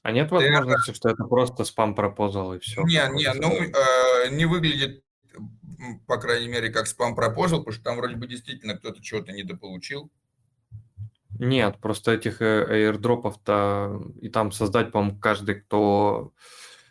А 0.02 0.12
нет 0.12 0.30
возможности, 0.30 0.92
что 0.94 1.10
это 1.10 1.24
просто 1.24 1.64
спам-пропозал 1.64 2.54
и 2.54 2.58
все? 2.58 2.82
Не, 2.82 3.06
не, 3.12 3.32
ну, 3.34 3.52
э, 3.52 4.30
не 4.30 4.46
выглядит, 4.46 5.04
по 6.06 6.16
крайней 6.16 6.48
мере, 6.48 6.70
как 6.70 6.86
спам-пропозал, 6.86 7.60
потому 7.60 7.74
что 7.74 7.84
там 7.84 7.96
вроде 7.96 8.16
бы 8.16 8.26
действительно 8.26 8.76
кто-то 8.76 9.02
чего-то 9.02 9.32
недополучил. 9.32 10.10
Нет, 11.38 11.78
просто 11.78 12.12
этих 12.12 12.40
э, 12.42 12.64
аирдропов-то 12.64 14.00
и 14.20 14.28
там 14.28 14.52
создать, 14.52 14.90
по-моему, 14.92 15.18
каждый, 15.18 15.56
кто 15.56 16.32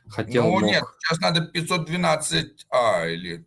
хотел, 0.08 0.44
Ну, 0.44 0.52
мог. 0.52 0.64
нет, 0.64 0.84
сейчас 1.00 1.20
надо 1.20 1.50
512А 1.54 3.12
или... 3.12 3.46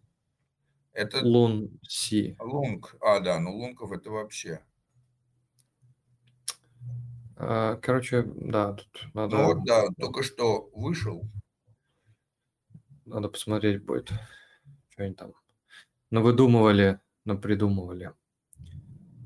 Это 0.93 1.21
Лун 1.25 1.71
Си. 1.89 2.37
Лунг. 2.39 2.97
А, 3.01 3.21
да, 3.21 3.41
ну 3.41 3.57
Лунков 3.57 3.93
это 3.93 4.11
вообще. 4.11 4.61
А, 7.45 7.77
Короче, 7.77 8.23
да, 8.37 8.75
тут 8.75 9.09
надо, 9.15 9.37
Ну 9.37 9.45
вот, 9.47 9.65
да, 9.65 9.89
только 9.99 10.23
что 10.23 10.71
вышел. 10.73 11.29
надо 13.05 13.29
посмотреть 13.29 13.83
будет, 13.83 14.11
что 14.91 15.03
они 15.03 15.15
там 15.15 15.33
навыдумывали, 16.11 17.01
напридумывали. 17.25 18.13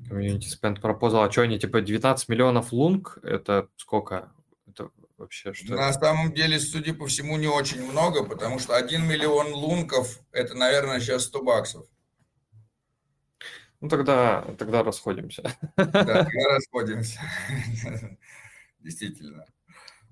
Community 0.09 0.45
Spend 0.61 0.81
Proposal. 0.81 1.25
А 1.27 1.31
что 1.31 1.41
они, 1.41 1.59
типа, 1.59 1.81
19 1.81 2.29
миллионов 2.29 2.71
лунг? 2.71 3.19
Это 3.21 3.67
сколько? 3.75 4.31
Это 4.65 4.89
вообще 5.17 5.53
что? 5.53 5.75
На 5.75 5.89
это? 5.89 5.99
самом 5.99 6.33
деле, 6.33 6.59
судя 6.59 6.95
по 6.95 7.05
всему, 7.05 7.37
не 7.37 7.47
очень 7.47 7.83
много, 7.83 8.23
потому 8.23 8.57
что 8.57 8.75
1 8.75 9.05
миллион 9.05 9.53
лунков– 9.53 10.21
это, 10.31 10.55
наверное, 10.55 10.99
сейчас 11.01 11.25
100 11.25 11.43
баксов. 11.43 11.85
Ну, 13.79 13.89
тогда, 13.89 14.41
тогда 14.57 14.83
расходимся. 14.83 15.43
Да, 15.75 15.85
тогда 15.85 16.55
расходимся. 16.55 17.19
Действительно. 18.79 19.45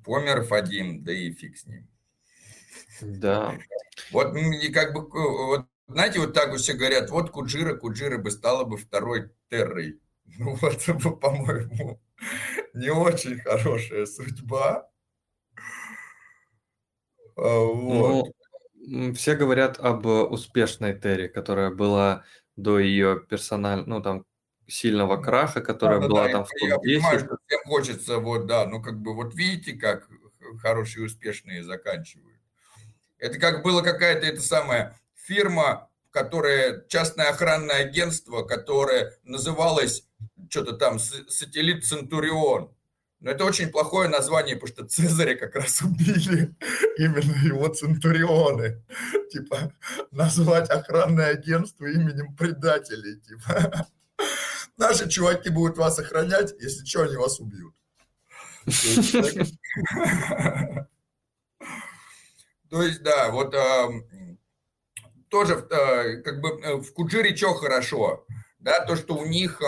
Помер 0.04 0.46
один, 0.54 1.04
да 1.04 1.12
и 1.12 1.32
фиг 1.32 1.58
с 1.58 1.66
ним. 1.66 1.88
Да. 3.02 3.58
Вот 4.12 4.36
и 4.36 4.72
как 4.72 4.94
бы, 4.94 5.10
вот, 5.10 5.66
знаете, 5.88 6.20
вот 6.20 6.34
так 6.34 6.52
вот 6.52 6.60
все 6.60 6.74
говорят, 6.74 7.10
вот 7.10 7.32
Куджира, 7.32 7.76
Куджира 7.76 8.18
бы 8.20 8.30
стала 8.30 8.64
бы 8.66 8.78
второй 8.78 9.32
Террой. 9.50 10.00
Ну 10.38 10.56
вот, 10.56 10.84
по-моему, 11.22 12.02
не 12.74 12.90
очень 12.90 13.40
хорошая 13.40 14.06
судьба. 14.06 14.90
А, 17.36 17.60
Вот. 17.60 18.32
Ну, 18.88 19.14
все 19.14 19.36
говорят 19.36 19.80
об 19.80 20.06
успешной 20.06 20.94
Терри, 21.00 21.28
которая 21.28 21.72
была 21.72 22.24
до 22.56 22.80
ее 22.80 23.20
персонального, 23.30 23.88
ну, 23.90 24.02
там, 24.02 24.26
сильного 24.68 25.22
краха, 25.22 25.62
которая 25.62 26.00
Да-да-да, 26.00 26.14
была 26.14 26.26
я- 26.28 26.32
там 26.32 26.46
в 26.46 26.50
Я 26.62 26.78
понимаю, 26.80 27.20
топ-10. 27.20 27.26
что 27.26 27.38
всем 27.46 27.60
хочется, 27.66 28.18
вот, 28.20 28.46
да, 28.48 28.66
ну, 28.66 28.82
как 28.82 29.00
бы, 29.00 29.14
вот 29.14 29.36
видите, 29.36 29.74
как 29.74 30.08
хорошие 30.62 31.04
и 31.04 31.06
успешные 31.06 31.64
заканчивают. 31.64 32.40
Это 33.18 33.40
как 33.40 33.64
было 33.64 33.82
какая-то, 33.82 34.26
это 34.26 34.42
самая 34.42 35.00
фирма, 35.16 35.90
которая, 36.12 36.86
частное 36.88 37.30
охранное 37.30 37.78
агентство, 37.86 38.44
которое 38.44 39.14
называлось 39.24 40.08
что-то 40.50 40.74
там 40.74 40.98
«С- 41.00 41.26
«Сателлит 41.30 41.84
Центурион». 41.86 42.75
Но 43.26 43.32
это 43.32 43.44
очень 43.44 43.70
плохое 43.70 44.08
название, 44.08 44.56
потому 44.56 44.72
что 44.72 44.86
Цезаря 44.86 45.36
как 45.36 45.56
раз 45.56 45.82
убили 45.82 46.56
именно 47.00 47.44
его 47.44 47.68
Центурионы. 47.70 48.84
Типа, 49.32 49.74
назвать 50.12 50.70
охранное 50.70 51.32
агентство 51.32 51.86
именем 51.88 52.36
предателей. 52.36 53.20
Типа, 53.22 53.88
наши 54.78 55.10
чуваки 55.10 55.50
будут 55.50 55.76
вас 55.76 55.98
охранять, 55.98 56.54
если 56.60 56.86
что, 56.86 57.02
они 57.02 57.16
вас 57.16 57.40
убьют. 57.40 57.74
То 62.70 62.84
есть, 62.84 63.02
да, 63.02 63.32
вот 63.32 63.56
ам, 63.56 64.04
тоже 65.30 65.68
э, 65.68 66.22
как 66.22 66.42
бы 66.42 66.62
э, 66.62 66.76
в 66.76 66.94
Куджире 66.94 67.36
что 67.36 67.56
хорошо, 67.56 68.28
да, 68.60 68.86
то, 68.86 68.96
что 68.96 69.18
у 69.18 69.26
них 69.26 69.60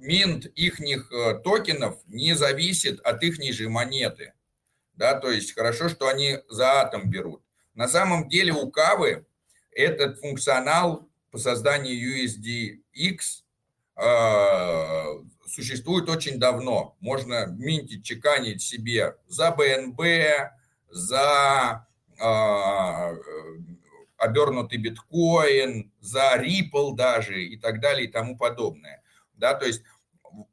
минт 0.00 0.46
ихних 0.54 1.10
э, 1.12 1.38
токенов 1.42 1.98
не 2.06 2.34
зависит 2.34 3.00
от 3.00 3.22
их 3.22 3.40
же 3.52 3.68
монеты, 3.68 4.34
да, 4.94 5.18
то 5.18 5.30
есть 5.30 5.54
хорошо, 5.54 5.88
что 5.88 6.08
они 6.08 6.38
за 6.48 6.80
атом 6.80 7.10
берут. 7.10 7.42
На 7.74 7.88
самом 7.88 8.28
деле 8.28 8.52
у 8.52 8.70
Кавы 8.70 9.26
этот 9.70 10.18
функционал 10.18 11.08
по 11.30 11.38
созданию 11.38 12.24
USDX 12.24 13.42
э, 13.96 15.24
существует 15.46 16.08
очень 16.08 16.38
давно. 16.38 16.96
Можно 17.00 17.46
минтить, 17.46 18.04
чеканить 18.04 18.62
себе 18.62 19.16
за 19.28 19.50
БНБ, 19.50 20.00
за 20.90 21.86
э, 22.18 23.16
обернутый 24.16 24.78
биткоин, 24.78 25.92
за 26.00 26.36
Ripple 26.36 26.94
даже 26.94 27.42
и 27.42 27.58
так 27.58 27.80
далее 27.80 28.08
и 28.08 28.10
тому 28.10 28.36
подобное. 28.36 29.02
Да, 29.36 29.54
то 29.54 29.66
есть 29.66 29.82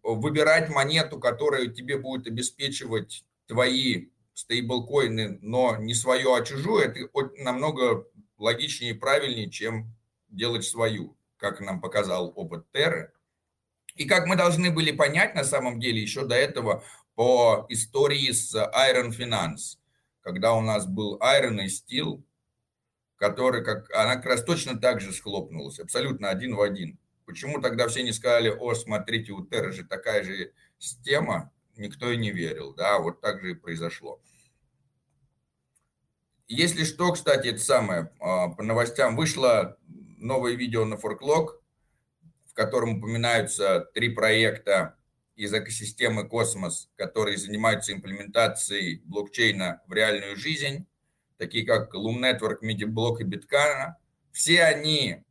выбирать 0.04 0.70
монету, 0.70 1.20
которая 1.20 1.68
тебе 1.68 1.98
будет 1.98 2.28
обеспечивать 2.28 3.26
твои 3.48 4.10
стейблкоины, 4.34 5.40
но 5.42 5.78
не 5.78 5.94
свою, 5.94 6.34
а 6.34 6.44
чужую, 6.44 6.84
это 6.84 7.00
намного 7.38 8.08
логичнее 8.38 8.92
и 8.92 8.98
правильнее, 8.98 9.50
чем 9.50 9.94
делать 10.30 10.66
свою, 10.66 11.18
как 11.38 11.60
нам 11.60 11.82
показал 11.82 12.34
опыт 12.36 12.66
Терры. 12.72 13.14
И 13.96 14.06
как 14.06 14.26
мы 14.26 14.36
должны 14.36 14.72
были 14.72 14.92
понять 14.92 15.36
на 15.36 15.44
самом 15.44 15.80
деле 15.80 16.02
еще 16.02 16.26
до 16.26 16.36
этого 16.36 16.84
по 17.16 17.66
истории 17.70 18.32
с 18.32 18.56
Iron 18.56 19.12
Finance, 19.16 19.78
когда 20.22 20.54
у 20.54 20.62
нас 20.62 20.88
был 20.88 21.20
Iron 21.20 21.62
и 21.64 21.68
Steel, 21.68 22.24
который, 23.18 23.64
как, 23.64 23.90
она 23.96 24.16
как 24.16 24.26
раз 24.26 24.44
точно 24.44 24.80
так 24.80 25.00
же 25.00 25.14
схлопнулась, 25.14 25.80
абсолютно 25.80 26.30
один 26.30 26.56
в 26.56 26.62
один. 26.62 26.98
Почему 27.26 27.62
тогда 27.62 27.88
все 27.88 28.04
не 28.04 28.12
сказали, 28.12 28.50
о, 28.50 28.74
смотрите, 28.74 29.32
у 29.32 29.46
Терры 29.46 29.72
же 29.72 29.84
такая 29.84 30.24
же 30.24 30.54
система, 30.78 31.52
никто 31.78 32.12
и 32.12 32.18
не 32.18 32.32
верил, 32.32 32.74
да, 32.74 33.00
вот 33.00 33.22
так 33.22 33.42
же 33.42 33.52
и 33.52 33.56
произошло. 33.56 34.22
Если 36.48 36.84
что, 36.84 37.14
кстати, 37.14 37.48
это 37.48 37.60
самое, 37.60 38.12
а, 38.20 38.50
по 38.50 38.64
новостям 38.64 39.16
вышло 39.16 39.78
новое 40.18 40.54
видео 40.54 40.86
на 40.86 40.96
Forklog, 40.96 41.60
в 42.48 42.54
котором 42.54 42.98
упоминаются 42.98 43.90
три 43.94 44.10
проекта 44.10 44.98
из 45.36 45.54
экосистемы 45.54 46.28
Космос, 46.28 46.90
которые 46.96 47.38
занимаются 47.38 47.94
имплементацией 47.94 49.02
блокчейна 49.06 49.82
в 49.88 49.94
реальную 49.94 50.36
жизнь, 50.36 50.86
такие 51.38 51.66
как 51.66 51.96
Loom 51.96 52.20
Network, 52.20 52.60
MediBloc 52.62 53.22
и 53.22 53.24
BitCanna. 53.24 53.98
Все 54.32 54.64
они, 54.64 55.24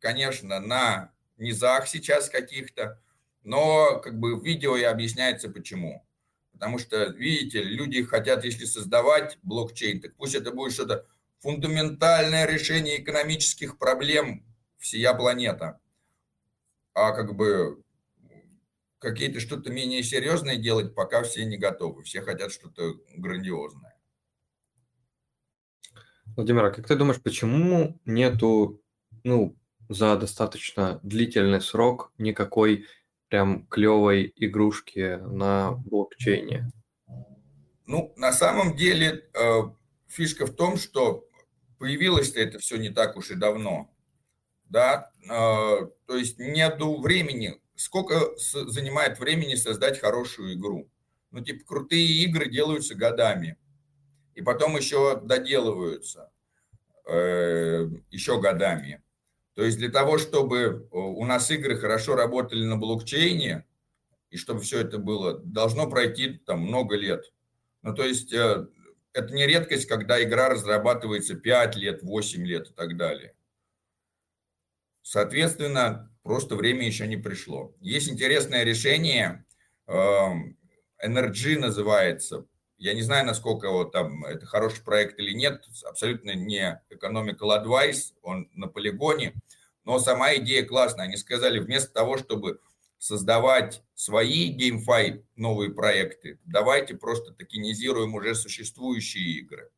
конечно, 0.00 0.60
на 0.60 1.12
низах 1.38 1.88
сейчас 1.88 2.28
каких-то, 2.28 3.00
но 3.42 4.00
как 4.00 4.18
бы 4.18 4.36
в 4.36 4.44
видео 4.44 4.76
и 4.76 4.82
объясняется 4.82 5.48
почему. 5.48 6.06
Потому 6.52 6.78
что, 6.78 7.06
видите, 7.06 7.62
люди 7.62 8.02
хотят, 8.02 8.44
если 8.44 8.64
создавать 8.64 9.38
блокчейн, 9.42 10.00
так 10.00 10.16
пусть 10.16 10.34
это 10.34 10.50
будет 10.52 10.72
что-то 10.72 11.06
фундаментальное 11.40 12.46
решение 12.46 13.02
экономических 13.02 13.78
проблем 13.78 14.44
всея 14.78 15.12
планета. 15.14 15.80
А 16.94 17.12
как 17.12 17.36
бы 17.36 17.82
какие-то 18.98 19.38
что-то 19.40 19.70
менее 19.70 20.02
серьезное 20.02 20.56
делать 20.56 20.94
пока 20.94 21.22
все 21.22 21.44
не 21.44 21.58
готовы. 21.58 22.02
Все 22.02 22.22
хотят 22.22 22.52
что-то 22.52 22.94
грандиозное. 23.14 23.94
Владимир, 26.36 26.64
а 26.64 26.70
как 26.70 26.86
ты 26.86 26.96
думаешь, 26.96 27.20
почему 27.22 28.00
нету, 28.04 28.82
ну, 29.24 29.56
за 29.88 30.16
достаточно 30.16 31.00
длительный 31.02 31.60
срок 31.60 32.12
никакой 32.18 32.86
прям 33.28 33.66
клевой 33.66 34.32
игрушки 34.36 35.18
на 35.22 35.72
блокчейне? 35.72 36.70
Ну, 37.86 38.12
на 38.16 38.32
самом 38.32 38.76
деле, 38.76 39.28
э, 39.34 39.60
фишка 40.08 40.46
в 40.46 40.54
том, 40.54 40.76
что 40.76 41.26
появилось-то 41.78 42.40
это 42.40 42.58
все 42.58 42.76
не 42.76 42.90
так 42.90 43.16
уж 43.16 43.30
и 43.30 43.34
давно. 43.34 43.90
Да, 44.64 45.10
э, 45.24 45.28
то 45.28 46.16
есть 46.16 46.38
нету 46.38 47.00
времени. 47.00 47.60
Сколько 47.76 48.36
с- 48.36 48.64
занимает 48.68 49.20
времени 49.20 49.54
создать 49.54 50.00
хорошую 50.00 50.54
игру? 50.54 50.90
Ну, 51.30 51.44
типа, 51.44 51.64
крутые 51.64 52.06
игры 52.24 52.50
делаются 52.50 52.94
годами. 52.94 53.56
И 54.34 54.42
потом 54.42 54.76
еще 54.76 55.20
доделываются 55.20 56.30
э, 57.06 57.88
еще 58.10 58.40
годами. 58.40 59.02
То 59.56 59.64
есть 59.64 59.78
для 59.78 59.90
того, 59.90 60.18
чтобы 60.18 60.58
э, 60.58 60.86
у 60.92 61.24
нас 61.24 61.50
игры 61.50 61.78
хорошо 61.78 62.14
работали 62.14 62.62
на 62.62 62.76
блокчейне, 62.76 63.64
и 64.28 64.36
чтобы 64.36 64.60
все 64.60 64.80
это 64.80 64.98
было, 64.98 65.38
должно 65.38 65.88
пройти 65.88 66.34
там 66.44 66.60
много 66.60 66.94
лет. 66.94 67.32
Ну, 67.80 67.94
то 67.94 68.04
есть 68.04 68.34
э, 68.34 68.66
это 69.14 69.32
не 69.32 69.46
редкость, 69.46 69.86
когда 69.86 70.22
игра 70.22 70.50
разрабатывается 70.50 71.36
5 71.36 71.76
лет, 71.76 72.02
8 72.02 72.46
лет 72.46 72.68
и 72.68 72.74
так 72.74 72.98
далее. 72.98 73.34
Соответственно, 75.00 76.14
просто 76.22 76.54
время 76.54 76.84
еще 76.84 77.06
не 77.06 77.16
пришло. 77.16 77.74
Есть 77.80 78.10
интересное 78.10 78.62
решение, 78.62 79.46
эм, 79.86 80.58
Energy 81.02 81.58
называется. 81.58 82.46
Я 82.78 82.92
не 82.92 83.02
знаю, 83.02 83.24
насколько 83.26 83.70
вот 83.70 83.92
там 83.92 84.24
это 84.24 84.44
хороший 84.44 84.84
проект 84.84 85.18
или 85.18 85.32
нет, 85.32 85.64
абсолютно 85.84 86.34
не 86.34 86.82
economical 86.90 87.64
advice, 87.64 88.12
он 88.22 88.50
на 88.52 88.68
полигоне, 88.68 89.34
но 89.84 89.98
сама 89.98 90.34
идея 90.36 90.64
классная. 90.64 91.06
Они 91.06 91.16
сказали, 91.16 91.58
вместо 91.58 91.92
того, 91.92 92.18
чтобы 92.18 92.60
создавать 92.98 93.82
свои 93.94 94.54
GameFi 94.56 95.24
новые 95.36 95.70
проекты, 95.70 96.38
давайте 96.44 96.94
просто 96.94 97.32
токенизируем 97.32 98.14
уже 98.14 98.34
существующие 98.34 99.38
игры, 99.38 99.70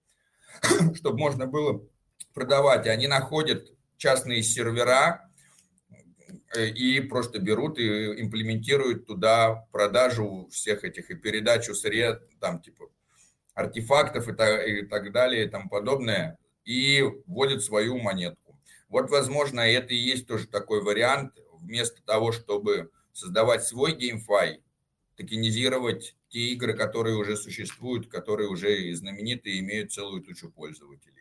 чтобы 0.95 1.19
можно 1.19 1.47
было 1.47 1.87
продавать. 2.35 2.87
Они 2.89 3.07
находят 3.07 3.73
частные 3.97 4.43
сервера 4.43 5.28
и 6.57 7.01
просто 7.01 7.39
берут 7.39 7.79
и 7.79 8.20
имплементируют 8.20 9.07
туда 9.07 9.66
продажу 9.73 10.49
всех 10.51 10.85
этих 10.85 11.11
и 11.11 11.15
передачу 11.15 11.75
сырья, 11.75 12.20
там 12.41 12.61
типа 12.61 12.89
артефактов 13.55 14.29
и 14.29 14.33
так, 14.33 14.66
и 14.66 14.83
так 14.83 15.12
далее 15.12 15.45
и 15.45 15.49
тому 15.49 15.69
подобное, 15.69 16.39
и 16.65 17.03
вводят 17.27 17.62
свою 17.62 17.99
монетку. 17.99 18.59
Вот, 18.89 19.11
возможно, 19.11 19.61
это 19.61 19.93
и 19.93 19.99
есть 19.99 20.27
тоже 20.27 20.47
такой 20.47 20.83
вариант, 20.83 21.35
вместо 21.53 22.03
того, 22.03 22.33
чтобы 22.33 22.91
создавать 23.12 23.65
свой 23.65 23.95
геймфай, 23.95 24.62
токенизировать 25.16 26.15
те 26.29 26.39
игры, 26.53 26.75
которые 26.75 27.16
уже 27.16 27.37
существуют, 27.37 28.09
которые 28.09 28.49
уже 28.49 28.95
знаменитые, 28.95 29.59
имеют 29.61 29.93
целую 29.93 30.23
тучу 30.23 30.51
пользователей. 30.51 31.18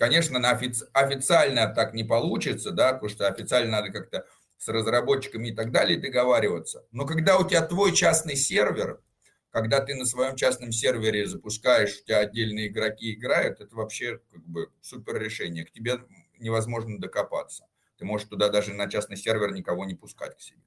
Конечно, 0.00 0.38
на 0.38 0.52
офици- 0.52 0.88
официально 0.94 1.66
так 1.74 1.92
не 1.92 2.04
получится, 2.04 2.70
да, 2.70 2.94
потому 2.94 3.10
что 3.10 3.28
официально 3.28 3.82
надо 3.82 3.92
как-то 3.92 4.26
с 4.56 4.66
разработчиками 4.68 5.48
и 5.48 5.54
так 5.54 5.72
далее 5.72 6.00
договариваться. 6.00 6.86
Но 6.90 7.04
когда 7.04 7.36
у 7.36 7.46
тебя 7.46 7.60
твой 7.60 7.94
частный 7.94 8.34
сервер, 8.34 9.02
когда 9.50 9.78
ты 9.80 9.94
на 9.94 10.06
своем 10.06 10.36
частном 10.36 10.72
сервере 10.72 11.26
запускаешь, 11.26 12.00
у 12.00 12.04
тебя 12.06 12.20
отдельные 12.20 12.68
игроки 12.68 13.12
играют, 13.12 13.60
это 13.60 13.76
вообще 13.76 14.22
как 14.32 14.42
бы 14.46 14.72
супер 14.80 15.20
решение. 15.20 15.66
К 15.66 15.70
тебе 15.70 15.98
невозможно 16.38 16.98
докопаться. 16.98 17.66
Ты 17.98 18.06
можешь 18.06 18.26
туда 18.26 18.48
даже 18.48 18.72
на 18.72 18.88
частный 18.88 19.18
сервер 19.18 19.52
никого 19.52 19.84
не 19.84 19.96
пускать 19.96 20.34
к 20.34 20.40
себе. 20.40 20.62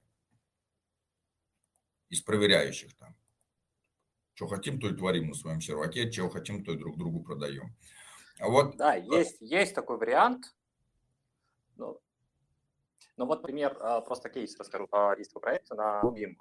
Из 2.10 2.22
проверяющих 2.22 2.96
там. 2.98 3.16
Что 4.36 4.46
хотим, 4.46 4.80
то 4.80 4.90
и 4.90 4.96
творим 4.96 5.30
на 5.30 5.34
своем 5.34 5.60
серваке, 5.60 6.12
чего 6.12 6.30
хотим, 6.30 6.64
то 6.64 6.74
и 6.74 6.78
друг 6.78 7.00
другу 7.00 7.24
продаем. 7.24 7.76
Вот. 8.40 8.76
Да, 8.78 8.96
есть, 8.96 9.38
есть 9.42 9.76
такой 9.76 9.98
вариант. 9.98 10.56
Ну, 11.76 12.00
ну 13.18 13.26
вот, 13.26 13.42
например, 13.42 13.78
а, 13.80 14.02
просто 14.02 14.30
кейс 14.30 14.58
расскажу 14.58 14.88
по 14.88 15.14
рисковому 15.14 15.42
проекту 15.42 15.76
на 15.76 16.02
другим 16.02 16.38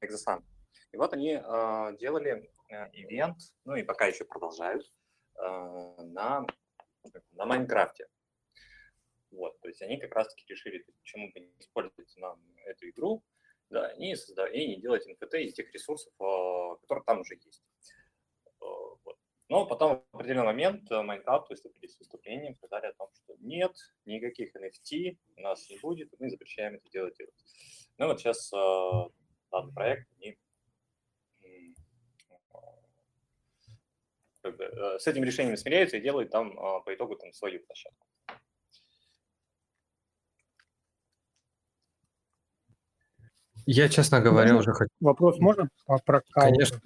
Exosun. 0.00 0.42
И 0.92 0.96
вот 0.96 1.12
они 1.12 1.34
делали 1.98 2.50
э, 2.70 2.90
ивент, 2.92 3.36
ну 3.64 3.74
и 3.74 3.82
пока 3.82 4.06
еще 4.06 4.24
продолжают, 4.24 4.90
на, 5.36 6.46
на 7.32 7.46
Майнкрафте. 7.46 8.08
Вот, 9.30 9.60
то 9.60 9.68
есть 9.68 9.82
они 9.82 9.98
как 9.98 10.14
раз-таки 10.14 10.44
решили, 10.48 10.84
почему 11.00 11.30
бы 11.32 11.40
не 11.40 11.52
использовать 11.58 12.12
нам 12.16 12.40
эту 12.64 12.88
игру, 12.88 13.22
да, 13.70 13.92
и, 13.92 14.14
создать, 14.14 14.54
и 14.54 14.68
не 14.68 14.80
делать 14.80 15.06
NFT 15.06 15.42
из 15.42 15.54
тех 15.54 15.72
ресурсов, 15.72 16.12
которые 16.16 17.04
там 17.04 17.20
уже 17.20 17.34
есть. 17.34 17.62
Но 19.48 19.64
потом 19.64 20.04
в 20.12 20.16
определенный 20.16 20.44
момент 20.44 20.90
э, 20.90 21.02
Майнкрафт 21.02 21.48
выступили 21.48 21.86
с 21.86 21.98
выступлением, 21.98 22.54
сказали 22.56 22.86
о 22.86 22.92
том, 22.92 23.08
что 23.14 23.34
нет, 23.40 23.72
никаких 24.04 24.54
NFT 24.54 25.16
у 25.36 25.40
нас 25.40 25.68
не 25.70 25.78
будет, 25.78 26.12
мы 26.18 26.28
запрещаем 26.28 26.74
это 26.74 26.88
делать. 26.90 27.16
делать. 27.16 27.34
Ну 27.96 28.08
вот 28.08 28.20
сейчас 28.20 28.52
э, 28.52 29.10
данный 29.50 29.72
проект, 29.72 30.06
они 30.16 30.38
как 34.42 34.56
бы, 34.56 34.64
э, 34.64 34.98
с 34.98 35.06
этим 35.06 35.24
решением 35.24 35.56
смиряются 35.56 35.96
и 35.96 36.02
делают 36.02 36.30
там 36.30 36.54
по 36.54 36.94
итогу 36.94 37.16
там 37.16 37.32
свою 37.32 37.64
площадку. 37.64 38.06
Я, 43.64 43.88
честно 43.88 44.20
говоря, 44.20 44.54
можно? 44.54 44.60
уже 44.60 44.72
хочу... 44.72 44.94
Вопрос 45.00 45.38
можно 45.38 45.68
про? 46.04 46.22
Конечно. 46.32 46.80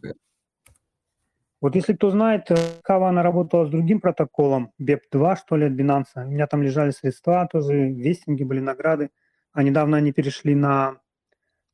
Вот 1.63 1.77
если 1.77 1.93
кто 1.93 2.11
знает, 2.11 2.51
э, 2.51 2.57
Кава, 2.83 3.09
она 3.09 3.23
работала 3.23 3.65
с 3.65 3.71
другим 3.71 4.01
протоколом, 4.01 4.73
BEP2, 4.83 5.37
что 5.37 5.57
ли, 5.57 5.67
от 5.67 5.73
Binance. 5.75 6.09
У 6.17 6.29
меня 6.29 6.49
там 6.49 6.61
лежали 6.61 6.91
средства, 6.91 7.49
тоже 7.51 7.89
вестинги 7.89 8.43
были, 8.43 8.59
награды. 8.59 9.11
А 9.53 9.63
недавно 9.63 9.97
они 9.97 10.13
перешли 10.13 10.57
на 10.57 10.97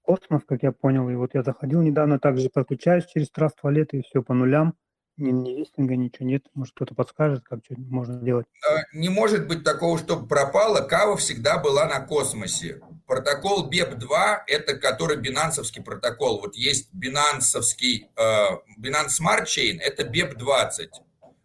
Космос, 0.02 0.42
как 0.46 0.62
я 0.62 0.72
понял. 0.72 1.08
И 1.08 1.14
вот 1.14 1.30
я 1.32 1.42
заходил 1.42 1.80
недавно, 1.80 2.18
также 2.18 2.50
подключаюсь 2.50 3.06
через 3.06 3.30
Trust 3.34 3.54
Wallet, 3.64 3.88
и 3.92 4.02
все 4.02 4.22
по 4.22 4.34
нулям. 4.34 4.74
Ни, 5.18 5.32
ни 5.32 5.58
вестинга, 5.58 5.96
ничего 5.96 6.28
нет. 6.28 6.46
Может, 6.54 6.74
кто-то 6.76 6.94
подскажет, 6.94 7.42
как 7.44 7.64
что 7.64 7.74
можно 7.76 8.14
делать. 8.20 8.46
Э, 8.68 8.82
Не 8.92 9.08
может 9.08 9.48
быть 9.48 9.64
такого, 9.64 9.98
чтобы 9.98 10.28
пропало. 10.28 10.80
Кава 10.80 11.16
всегда 11.16 11.58
была 11.58 11.86
на 11.86 12.00
космосе. 12.00 12.80
Протокол 13.04 13.68
BEP2– 13.68 14.38
это 14.46 14.78
который 14.78 15.16
бинансовский 15.16 15.82
протокол. 15.82 16.40
Вот 16.40 16.54
есть 16.54 16.94
бинансовский, 16.94 18.10
э, 18.16 18.44
Binance 18.78 19.18
Smart 19.20 19.44
Chain– 19.46 19.78
это 19.80 20.04
BEP20. 20.04 20.88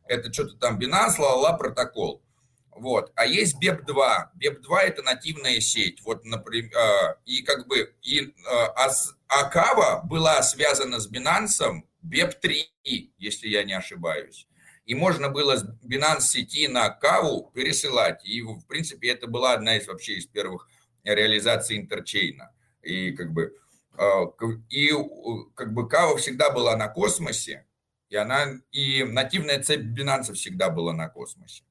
Это 0.06 0.32
что-то 0.32 0.56
там 0.58 0.78
Binance, 0.78 1.20
ла-ла, 1.20 1.54
протокол. 1.54 2.22
Вот. 2.76 3.12
А 3.16 3.26
есть 3.26 3.56
BEP2. 3.60 3.95
BEP2– 4.40 4.78
это 4.84 5.02
нативная 5.02 5.60
сеть. 5.62 6.00
Вот, 6.06 6.24
например, 6.26 6.72
э, 6.78 7.16
и 7.26 7.41
как 7.41 7.68
бы, 7.68 7.91
и, 8.04 8.20
э, 8.20 8.32
а, 8.76 8.91
а 9.30 9.50
Кава 9.50 10.04
была 10.04 10.44
связана 10.44 11.00
с 11.00 11.10
Binance 11.12 11.82
BEP3, 12.04 13.12
если 13.18 13.48
я 13.48 13.64
не 13.64 13.74
ошибаюсь. 13.74 14.48
И 14.86 14.96
можно 14.96 15.30
было 15.30 15.56
с 15.56 15.66
Binance 15.84 16.22
сети 16.22 16.68
на 16.68 16.90
Каву 16.90 17.52
пересылать. 17.54 18.26
И, 18.26 18.42
в 18.42 18.66
принципе, 18.68 19.10
это 19.12 19.28
была 19.28 19.54
одна 19.54 19.78
из 19.78 19.88
вообще 19.88 20.16
из 20.16 20.28
первых 20.28 20.68
реализаций 21.04 21.78
интерчейна. 21.78 22.52
И 22.82 23.12
как 23.12 23.32
бы, 23.32 23.56
к- 23.96 24.62
и 24.70 24.92
как 25.56 25.74
бы 25.74 25.88
Кава 25.88 26.18
всегда 26.18 26.50
была 26.52 26.76
на 26.76 26.90
космосе, 26.90 27.66
и 28.10 28.16
она, 28.16 28.60
и 28.72 29.04
нативная 29.04 29.64
цепь 29.64 29.86
Binance 29.98 30.34
всегда 30.34 30.70
была 30.70 30.94
на 30.94 31.08
космосе. 31.08 31.64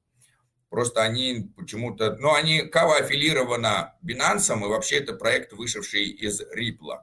Просто 0.69 1.03
они 1.03 1.51
почему-то, 1.55 2.15
ну, 2.15 2.33
они, 2.33 2.61
Кава 2.61 2.97
аффилирована 2.97 3.93
Binance, 4.03 4.55
и 4.55 4.67
вообще 4.67 4.95
это 4.97 5.13
проект, 5.13 5.53
вышедший 5.53 6.05
из 6.05 6.41
Ripple. 6.41 6.97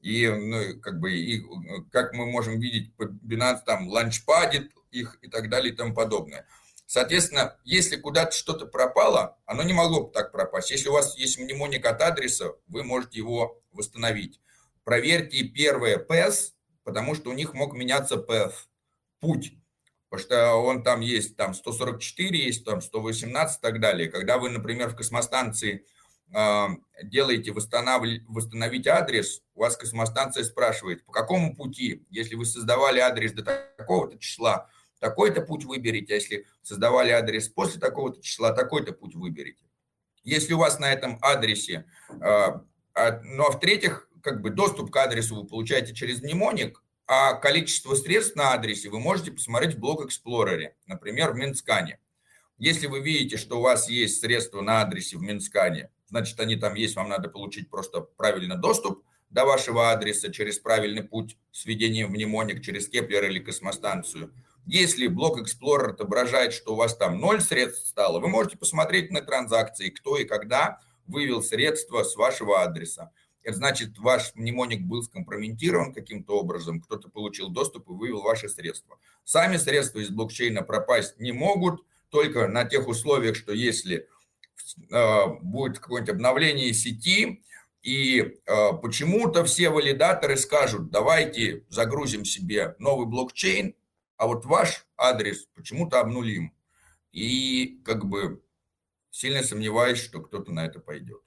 И, 0.00 0.28
ну, 0.28 0.80
как 0.80 1.00
бы, 1.00 1.12
и, 1.12 1.40
э, 1.40 1.44
как 1.90 2.12
мы 2.12 2.26
можем 2.26 2.60
видеть, 2.60 2.92
Binance 2.98 3.60
там 3.66 3.88
ланчпадит 3.88 4.72
их 4.90 5.18
и 5.22 5.28
так 5.28 5.48
далее 5.48 5.72
и 5.72 5.76
тому 5.76 5.94
подобное. 5.94 6.46
Соответственно, 6.86 7.58
если 7.64 7.96
куда-то 7.96 8.36
что-то 8.36 8.66
пропало, 8.66 9.38
оно 9.44 9.64
не 9.64 9.72
могло 9.72 10.04
бы 10.04 10.12
так 10.12 10.30
пропасть. 10.30 10.70
Если 10.70 10.88
у 10.88 10.92
вас 10.92 11.16
есть 11.18 11.38
мнемоник 11.38 11.84
от 11.84 12.00
адреса, 12.00 12.52
вы 12.68 12.84
можете 12.84 13.18
его 13.18 13.60
восстановить. 13.72 14.40
Проверьте 14.84 15.42
первое 15.42 15.98
PES, 15.98 16.52
потому 16.84 17.16
что 17.16 17.30
у 17.30 17.32
них 17.32 17.54
мог 17.54 17.74
меняться 17.74 18.14
path, 18.14 18.54
путь. 19.18 19.54
Потому 20.08 20.24
что 20.24 20.54
он 20.54 20.84
там 20.84 21.00
есть, 21.00 21.36
там 21.36 21.54
144 21.54 22.38
есть, 22.38 22.64
там 22.64 22.80
118 22.80 23.58
и 23.58 23.60
так 23.60 23.80
далее. 23.80 24.08
Когда 24.08 24.38
вы, 24.38 24.50
например, 24.50 24.90
в 24.90 24.96
космостанции 24.96 25.84
делаете 27.02 27.52
восстанавли- 27.52 28.22
восстановить 28.26 28.86
адрес, 28.86 29.42
у 29.54 29.60
вас 29.60 29.76
космостанция 29.76 30.44
спрашивает, 30.44 31.04
по 31.04 31.12
какому 31.12 31.54
пути, 31.54 32.04
если 32.10 32.34
вы 32.34 32.44
создавали 32.44 33.00
адрес 33.00 33.32
до 33.32 33.42
такого-то 33.42 34.18
числа, 34.18 34.68
такой-то 34.98 35.42
путь 35.42 35.64
выберите, 35.64 36.14
а 36.14 36.16
если 36.16 36.46
создавали 36.62 37.10
адрес 37.10 37.48
после 37.48 37.80
такого-то 37.80 38.22
числа, 38.22 38.52
такой-то 38.52 38.92
путь 38.92 39.14
выберите. 39.14 39.64
Если 40.24 40.54
у 40.54 40.58
вас 40.58 40.78
на 40.78 40.92
этом 40.92 41.18
адресе, 41.22 41.84
э, 42.08 42.20
а- 42.20 43.20
ну 43.22 43.44
а 43.44 43.52
в-третьих, 43.52 44.08
как 44.22 44.40
бы 44.40 44.50
доступ 44.50 44.90
к 44.90 44.96
адресу 44.96 45.36
вы 45.36 45.46
получаете 45.46 45.94
через 45.94 46.22
мнемоник, 46.22 46.82
а 47.06 47.34
количество 47.34 47.94
средств 47.94 48.34
на 48.34 48.52
адресе 48.52 48.88
вы 48.88 48.98
можете 48.98 49.30
посмотреть 49.30 49.76
в 49.76 49.78
блок 49.78 50.04
Explorer, 50.04 50.72
например, 50.86 51.32
в 51.32 51.36
Минскане. 51.36 52.00
Если 52.58 52.88
вы 52.88 53.00
видите, 53.00 53.36
что 53.36 53.58
у 53.58 53.62
вас 53.62 53.88
есть 53.88 54.20
средства 54.20 54.62
на 54.62 54.80
адресе 54.80 55.16
в 55.16 55.22
Минтскане, 55.22 55.90
значит, 56.08 56.38
они 56.40 56.56
там 56.56 56.74
есть, 56.74 56.96
вам 56.96 57.08
надо 57.08 57.28
получить 57.28 57.70
просто 57.70 58.00
правильно 58.00 58.56
доступ 58.56 59.02
до 59.30 59.44
вашего 59.44 59.90
адреса 59.90 60.30
через 60.30 60.58
правильный 60.58 61.02
путь 61.02 61.36
с 61.52 61.64
введением 61.64 62.10
мнемоник 62.10 62.62
через 62.62 62.88
Keplr 62.88 63.24
или 63.24 63.38
космостанцию. 63.38 64.32
Если 64.66 65.06
block 65.06 65.38
explorer 65.38 65.90
отображает, 65.90 66.52
что 66.52 66.72
у 66.72 66.76
вас 66.76 66.96
там 66.96 67.20
ноль 67.20 67.40
средств 67.40 67.86
стало, 67.86 68.18
вы 68.18 68.28
можете 68.28 68.58
посмотреть 68.58 69.12
на 69.12 69.20
транзакции, 69.20 69.90
кто 69.90 70.18
и 70.18 70.24
когда 70.24 70.80
вывел 71.06 71.42
средства 71.42 72.02
с 72.02 72.16
вашего 72.16 72.62
адреса. 72.62 73.12
это 73.44 73.56
значит, 73.58 73.96
ваш 73.98 74.34
мнемоник 74.34 74.82
был 74.82 75.04
скомпрометирован 75.04 75.94
каким-то 75.94 76.36
образом, 76.36 76.80
кто-то 76.80 77.08
получил 77.08 77.48
доступ 77.48 77.88
и 77.88 77.92
вывел 77.92 78.22
ваши 78.22 78.48
средства. 78.48 78.98
Сами 79.24 79.56
средства 79.56 80.00
из 80.00 80.10
блокчейна 80.10 80.62
пропасть 80.62 81.20
не 81.20 81.30
могут, 81.30 81.84
только 82.10 82.48
на 82.48 82.64
тех 82.64 82.88
условиях, 82.88 83.36
что 83.36 83.52
если 83.52 84.08
будет 85.42 85.78
какое-нибудь 85.78 86.14
обновление 86.14 86.74
сети, 86.74 87.42
и 87.86 88.20
э, 88.20 88.72
почему-то 88.82 89.44
все 89.44 89.70
валидаторы 89.70 90.36
скажут, 90.36 90.90
давайте 90.90 91.64
загрузим 91.68 92.24
себе 92.24 92.74
новый 92.80 93.06
блокчейн, 93.06 93.76
а 94.16 94.26
вот 94.26 94.44
ваш 94.44 94.84
адрес 94.96 95.46
почему-то 95.54 96.00
обнулим. 96.00 96.52
И 97.12 97.80
как 97.84 98.04
бы 98.06 98.42
сильно 99.10 99.44
сомневаюсь, 99.44 100.02
что 100.02 100.20
кто-то 100.20 100.50
на 100.50 100.66
это 100.66 100.80
пойдет. 100.80 101.20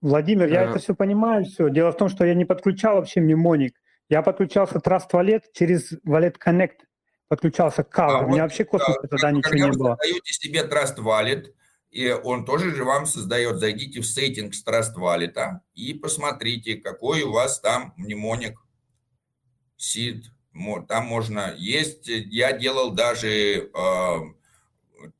Владимир, 0.00 0.48
я 0.48 0.64
Э, 0.64 0.70
это 0.70 0.80
все 0.80 0.94
понимаю, 0.94 1.44
все. 1.44 1.70
Дело 1.70 1.92
в 1.92 1.96
том, 1.96 2.08
что 2.08 2.24
я 2.24 2.34
не 2.34 2.44
подключал 2.44 2.96
вообще 2.96 3.20
мнемоник. 3.20 3.80
Я 4.08 4.22
подключался 4.22 4.78
Trust 4.78 5.10
Wallet 5.12 5.44
через 5.52 5.92
Wallet 6.04 6.34
Connect. 6.44 6.80
Подключался 7.28 7.84
к. 7.84 7.98
А 7.98 8.18
У 8.18 8.28
меня 8.28 8.42
вот, 8.42 8.50
вообще 8.50 8.64
да, 8.64 8.70
космоса 8.70 9.08
тогда 9.08 9.30
ничего 9.30 9.54
не 9.54 9.62
вы 9.62 9.78
было. 9.78 9.96
создаете 10.00 10.32
себе 10.32 10.60
Trust 10.64 10.98
Wallet, 10.98 11.54
и 11.94 12.10
он 12.10 12.44
тоже 12.44 12.74
же 12.74 12.82
вам 12.82 13.06
создает, 13.06 13.60
зайдите 13.60 14.00
в 14.00 14.04
settings 14.04 14.64
Trust 14.66 14.96
Wallet 14.96 15.60
и 15.74 15.94
посмотрите, 15.94 16.74
какой 16.74 17.22
у 17.22 17.30
вас 17.30 17.60
там 17.60 17.94
мнемоник 17.96 18.58
сид. 19.76 20.26
Там 20.88 21.06
можно 21.06 21.54
есть. 21.56 22.08
Я 22.08 22.52
делал 22.52 22.90
даже, 22.90 23.28
э, 23.28 24.20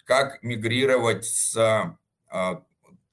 как 0.04 0.42
мигрировать 0.42 1.24
с 1.24 1.56
э, 1.56 2.62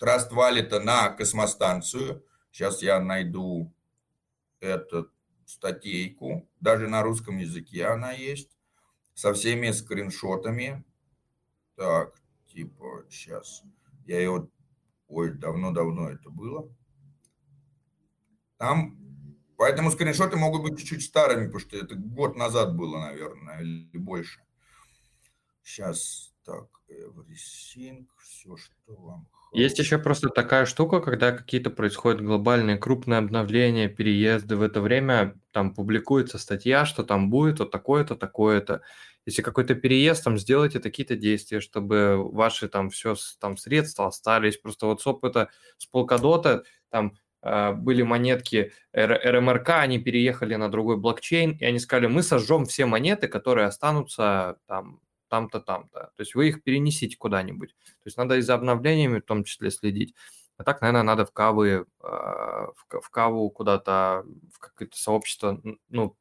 Trust 0.01 0.31
Wallet 0.31 0.79
на 0.79 1.09
космостанцию. 1.09 2.25
Сейчас 2.51 2.81
я 2.81 2.99
найду 2.99 3.71
эту 4.59 5.11
статейку. 5.45 6.49
Даже 6.59 6.87
на 6.87 7.03
русском 7.03 7.37
языке 7.37 7.85
она 7.85 8.11
есть. 8.11 8.57
Со 9.13 9.35
всеми 9.35 9.69
скриншотами. 9.69 10.83
Так, 11.75 12.20
типа, 12.53 13.05
сейчас. 13.09 13.63
Я 14.05 14.19
ее... 14.19 14.47
Ой, 15.07 15.33
давно-давно 15.33 16.09
это 16.09 16.29
было. 16.29 16.69
Там... 18.57 18.97
Поэтому 19.57 19.91
скриншоты 19.91 20.37
могут 20.37 20.63
быть 20.63 20.79
чуть-чуть 20.79 21.03
старыми, 21.03 21.45
потому 21.45 21.59
что 21.59 21.77
это 21.77 21.93
год 21.93 22.35
назад 22.35 22.75
было, 22.75 22.97
наверное, 22.99 23.61
или 23.61 23.97
больше. 23.97 24.41
Сейчас, 25.61 26.33
так, 26.43 26.67
everything, 26.89 28.07
все, 28.17 28.57
что 28.57 28.95
вам... 28.95 29.27
Есть 29.53 29.77
еще 29.77 29.99
просто 29.99 30.29
такая 30.29 30.65
штука, 30.65 31.01
когда 31.01 31.31
какие-то 31.31 31.69
происходят 31.69 32.21
глобальные 32.21 32.77
крупные 32.77 33.19
обновления, 33.19 33.87
переезды. 33.89 34.55
В 34.55 34.61
это 34.61 34.81
время 34.81 35.39
там 35.51 35.75
публикуется 35.75 36.39
статья, 36.39 36.85
что 36.85 37.03
там 37.03 37.29
будет 37.29 37.59
вот 37.59 37.69
такое-то, 37.69 38.15
такое-то. 38.15 38.81
Если 39.25 39.41
какой-то 39.41 39.75
переезд, 39.75 40.23
там 40.23 40.37
сделайте 40.37 40.79
такие-то 40.79 41.15
действия, 41.15 41.59
чтобы 41.59 42.17
ваши 42.31 42.67
там 42.67 42.89
все 42.89 43.15
там 43.39 43.57
средства 43.57 44.07
остались. 44.07 44.57
Просто 44.57 44.87
вот 44.87 45.01
с 45.01 45.07
опыта 45.07 45.49
с 45.77 45.87
Polkadot 45.91 46.63
там 46.89 47.13
э, 47.43 47.73
были 47.73 48.01
монетки 48.01 48.71
РМРК, 48.93 49.69
они 49.69 49.99
переехали 49.99 50.55
на 50.55 50.69
другой 50.69 50.97
блокчейн, 50.97 51.51
и 51.51 51.65
они 51.65 51.79
сказали, 51.79 52.07
мы 52.07 52.23
сожжем 52.23 52.65
все 52.65 52.85
монеты, 52.85 53.27
которые 53.27 53.67
останутся 53.67 54.57
там 54.67 54.99
там-то, 55.31 55.61
там-то. 55.61 56.11
То 56.15 56.21
есть 56.21 56.35
вы 56.35 56.49
их 56.49 56.61
перенесите 56.61 57.15
куда-нибудь. 57.15 57.69
То 57.69 58.05
есть 58.05 58.17
надо 58.17 58.35
и 58.35 58.41
за 58.41 58.53
обновлениями 58.53 59.19
в 59.19 59.25
том 59.25 59.45
числе 59.45 59.71
следить. 59.71 60.13
А 60.57 60.63
так, 60.63 60.81
наверное, 60.81 61.03
надо 61.03 61.25
в 61.25 61.31
кавы, 61.31 61.69
э, 61.69 61.83
в, 62.03 62.85
ка- 62.87 62.99
в 63.01 63.09
каву 63.09 63.49
куда-то, 63.49 64.25
в 64.53 64.59
какое-то 64.59 64.97
сообщество, 64.97 65.61
ну. 65.89 66.17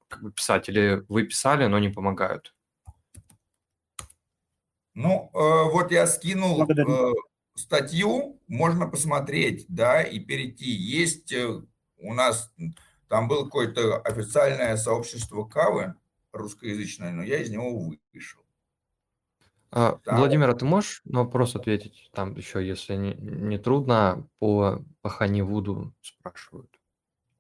Или 0.69 1.05
вы 1.09 1.25
писали, 1.25 1.67
но 1.67 1.79
не 1.81 1.89
помогают. 1.89 2.55
Ну, 4.95 5.31
э, 5.33 5.39
вот 5.71 5.93
я 5.93 6.07
скинул 6.07 6.57
Благодарю. 6.57 7.11
э, 7.11 7.15
статью, 7.55 8.41
можно 8.49 8.89
посмотреть, 8.89 9.67
да, 9.69 10.03
и 10.03 10.19
перейти. 10.19 10.71
Есть 10.71 11.33
э, 11.33 11.63
у 11.99 12.15
нас, 12.15 12.53
там 13.09 13.29
было 13.29 13.45
какое-то 13.45 13.99
официальное 13.99 14.77
сообщество 14.77 15.45
кавы 15.45 15.95
русскоязычное, 16.33 17.13
но 17.13 17.23
я 17.23 17.39
из 17.39 17.51
него 17.51 17.95
вышел. 18.13 18.41
А, 19.73 20.01
Там- 20.05 20.19
Владимир, 20.19 20.51
а 20.51 20.55
ты 20.55 20.65
можешь 20.65 21.01
на 21.05 21.21
вопрос 21.21 21.55
ответить? 21.55 22.11
Там 22.13 22.37
еще, 22.37 22.67
если 22.67 22.97
не, 22.97 23.15
не 23.15 23.59
трудно, 23.59 24.29
по, 24.41 24.85
по 25.01 25.09
Ханивуду 25.09 25.95
спрашивают. 26.01 26.69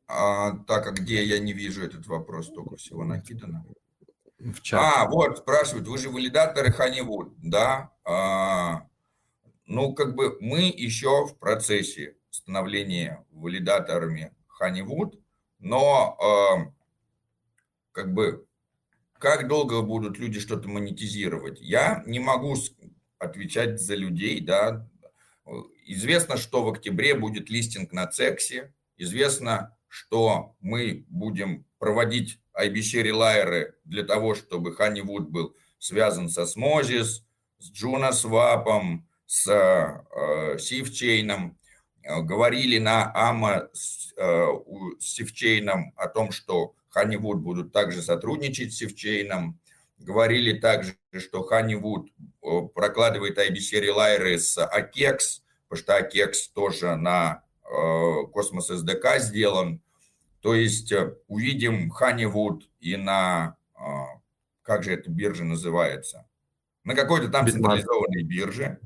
А, 0.06 0.56
так, 0.66 0.86
а 0.86 0.92
где 0.92 1.24
я 1.24 1.40
не 1.40 1.52
вижу 1.52 1.82
этот 1.82 2.06
вопрос, 2.06 2.48
только 2.52 2.76
всего 2.76 3.04
накидано. 3.04 3.64
В 4.40 4.62
чате. 4.62 4.82
А, 4.82 5.06
вот, 5.06 5.38
спрашивают, 5.38 5.86
вы 5.86 5.98
же 5.98 6.08
валидаторы 6.08 6.70
Honeywood, 6.70 7.34
да? 7.42 7.92
А, 8.04 8.86
ну, 9.66 9.94
как 9.94 10.14
бы 10.14 10.38
мы 10.40 10.62
еще 10.62 11.26
в 11.26 11.38
процессе 11.38 12.16
становления 12.30 13.24
валидаторами 13.30 14.34
Honeywood, 14.60 15.20
но 15.58 16.16
а, 16.18 16.72
как 17.92 18.14
бы 18.14 18.46
как 19.18 19.48
долго 19.48 19.82
будут 19.82 20.18
люди 20.18 20.40
что-то 20.40 20.68
монетизировать? 20.68 21.60
Я 21.60 22.02
не 22.06 22.18
могу 22.18 22.56
отвечать 23.18 23.78
за 23.78 23.94
людей, 23.94 24.40
да. 24.40 24.88
Известно, 25.84 26.38
что 26.38 26.64
в 26.64 26.70
октябре 26.70 27.14
будет 27.14 27.50
листинг 27.50 27.92
на 27.92 28.06
Цексе, 28.06 28.72
известно, 28.96 29.76
что 29.88 30.56
мы 30.60 31.04
будем 31.08 31.66
проводить 31.80 32.38
IBC 32.54 33.02
релайеры 33.02 33.74
для 33.84 34.04
того, 34.04 34.36
чтобы 34.36 34.76
Honeywood 34.78 35.22
был 35.24 35.56
связан 35.78 36.28
со 36.28 36.42
Smozis, 36.42 37.22
с 37.58 37.72
JunaSwap, 37.72 39.00
с 39.26 39.48
э, 39.48 40.56
SafeChain. 40.56 41.54
Э, 42.02 42.20
Говорили 42.20 42.78
на 42.78 43.12
AMA 43.16 43.68
с, 43.72 44.12
э, 44.16 44.46
с 44.98 45.20
о 45.96 46.08
том, 46.08 46.30
что 46.32 46.74
Honeywood 46.94 47.36
будут 47.36 47.72
также 47.72 48.02
сотрудничать 48.02 48.74
с 48.74 48.82
SafeChain. 48.82 49.54
Говорили 49.98 50.58
также, 50.58 50.96
что 51.18 51.48
Honeywood 51.50 52.08
э, 52.42 52.68
прокладывает 52.74 53.38
IBC 53.38 53.80
релайеры 53.80 54.38
с 54.38 54.58
AKEX, 54.58 55.40
потому 55.68 55.82
что 55.82 55.98
AKEX 55.98 56.32
тоже 56.54 56.96
на 56.96 57.42
э, 57.64 58.26
Космос 58.32 58.70
SDK 58.70 59.20
сделан. 59.20 59.80
То 60.40 60.54
есть 60.54 60.90
э, 60.92 61.16
увидим 61.28 61.92
Honeywood 61.92 62.62
и 62.80 62.96
на, 62.96 63.56
э, 63.74 63.80
как 64.62 64.82
же 64.82 64.92
эта 64.92 65.10
биржа 65.10 65.44
называется, 65.44 66.26
на 66.84 66.94
какой-то 66.94 67.28
там 67.28 67.46
централизованной 67.46 68.22
бирже. 68.22 68.80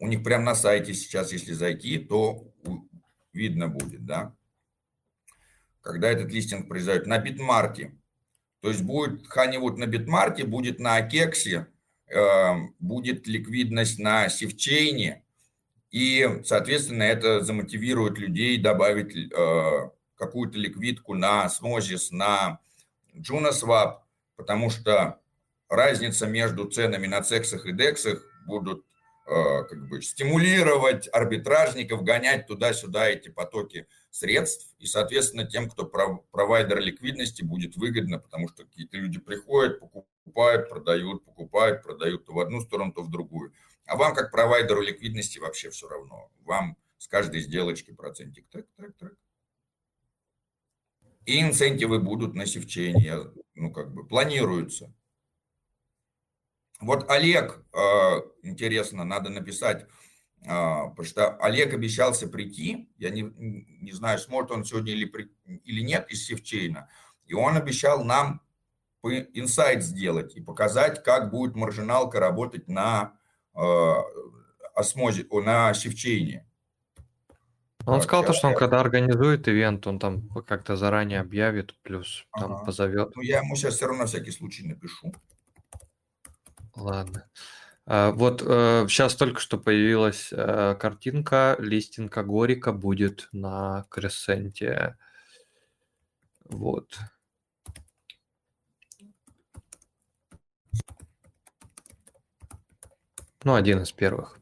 У 0.00 0.08
них 0.08 0.24
прямо 0.24 0.44
на 0.44 0.54
сайте 0.54 0.94
сейчас, 0.94 1.32
если 1.32 1.52
зайти, 1.52 1.98
то 1.98 2.52
видно 3.32 3.68
будет, 3.68 4.04
да, 4.04 4.34
когда 5.80 6.10
этот 6.10 6.32
листинг 6.32 6.68
произойдет. 6.68 7.06
На 7.06 7.18
Битмарте. 7.18 7.96
То 8.60 8.68
есть 8.70 8.82
будет 8.82 9.26
Honeywood 9.26 9.76
на 9.76 9.86
Битмарте, 9.86 10.44
будет 10.44 10.80
на 10.80 10.96
Акексе, 10.96 11.68
э, 12.06 12.52
будет 12.80 13.26
ликвидность 13.28 13.98
на 13.98 14.28
Сифчейне, 14.28 15.23
и, 15.94 16.40
соответственно, 16.42 17.04
это 17.04 17.40
замотивирует 17.42 18.18
людей 18.18 18.58
добавить 18.58 19.14
э, 19.14 19.90
какую-то 20.16 20.58
ликвидку 20.58 21.14
на 21.14 21.48
Osmosis, 21.48 22.10
на 22.10 22.58
JunoSwap, 23.14 23.98
потому 24.34 24.70
что 24.70 25.20
разница 25.68 26.26
между 26.26 26.64
ценами 26.64 27.06
на 27.06 27.22
цексах 27.22 27.64
и 27.66 27.72
дексах 27.72 28.26
будут 28.44 28.84
э, 29.28 29.62
как 29.70 29.88
бы 29.88 30.02
стимулировать 30.02 31.08
арбитражников, 31.12 32.02
гонять 32.02 32.48
туда-сюда 32.48 33.10
эти 33.10 33.28
потоки 33.28 33.86
средств. 34.10 34.74
И, 34.80 34.86
соответственно, 34.86 35.44
тем, 35.44 35.70
кто 35.70 35.84
пров- 35.84 36.24
провайдер 36.32 36.80
ликвидности, 36.80 37.44
будет 37.44 37.76
выгодно, 37.76 38.18
потому 38.18 38.48
что 38.48 38.64
какие-то 38.64 38.96
люди 38.96 39.20
приходят, 39.20 39.78
покупают, 39.78 40.68
продают, 40.68 41.24
покупают, 41.24 41.84
продают 41.84 42.26
то 42.26 42.32
в 42.32 42.40
одну 42.40 42.62
сторону, 42.62 42.90
то 42.92 43.02
в 43.02 43.12
другую. 43.12 43.52
А 43.86 43.96
вам, 43.96 44.14
как 44.14 44.30
провайдеру 44.30 44.80
ликвидности, 44.80 45.38
вообще 45.38 45.70
все 45.70 45.88
равно. 45.88 46.30
Вам 46.40 46.76
с 46.98 47.06
каждой 47.06 47.40
сделочки 47.40 47.92
процентик 47.92 48.48
трек, 48.48 48.66
трек, 48.76 48.96
трек. 48.96 49.18
И 51.26 51.40
инцентивы 51.40 52.00
будут 52.00 52.34
на 52.34 52.46
Сифчейне, 52.46 53.12
ну, 53.54 53.72
как 53.72 53.92
бы, 53.92 54.06
планируются. 54.06 54.92
Вот 56.80 57.08
Олег, 57.10 57.64
э, 57.72 58.20
интересно, 58.42 59.04
надо 59.04 59.30
написать, 59.30 59.86
э, 60.42 60.46
потому 60.46 61.04
что 61.04 61.36
Олег 61.36 61.72
обещался 61.72 62.28
прийти, 62.28 62.90
я 62.98 63.10
не, 63.10 63.22
не 63.22 63.92
знаю, 63.92 64.18
сможет 64.18 64.50
он 64.50 64.64
сегодня 64.64 64.92
или, 64.92 65.06
при- 65.06 65.32
или 65.46 65.80
нет 65.80 66.10
из 66.10 66.26
Сифчейна, 66.26 66.90
и 67.26 67.32
он 67.32 67.56
обещал 67.56 68.04
нам 68.04 68.42
инсайт 69.02 69.82
сделать 69.82 70.34
и 70.34 70.40
показать, 70.40 71.02
как 71.04 71.30
будет 71.30 71.54
маржиналка 71.54 72.20
работать 72.20 72.68
на 72.68 73.18
Осмозе, 74.74 75.26
о, 75.30 75.40
на 75.40 75.72
Сифчейне. 75.74 76.46
Он 77.86 78.00
сказал, 78.00 78.22
то, 78.24 78.28
щас 78.32 78.38
что 78.38 78.46
он 78.48 78.52
я- 78.54 78.58
когда 78.58 78.80
организует 78.80 79.46
ивент, 79.46 79.86
он 79.86 79.98
там 79.98 80.28
как-то 80.46 80.74
заранее 80.76 81.20
объявит, 81.20 81.74
плюс 81.82 82.26
там 82.32 82.54
Ага. 82.54 82.64
позовет. 82.64 83.14
Ну, 83.14 83.22
я 83.22 83.38
ему 83.40 83.56
сейчас 83.56 83.74
все 83.74 83.86
равно 83.86 84.02
на 84.02 84.06
всякий 84.06 84.30
случай 84.30 84.66
напишу. 84.66 85.12
Ладно. 86.74 87.28
А, 87.86 88.10
Вот 88.12 88.40
сейчас 88.40 89.14
только 89.16 89.38
что 89.40 89.58
появилась 89.58 90.30
э, 90.32 90.74
картинка, 90.80 91.56
листинг 91.58 92.16
Горика 92.16 92.72
будет 92.72 93.28
на 93.32 93.84
Кресенте. 93.90 94.96
Вот. 96.46 96.98
Ну, 103.44 103.54
один 103.54 103.82
из 103.82 103.92
первых. 103.92 104.40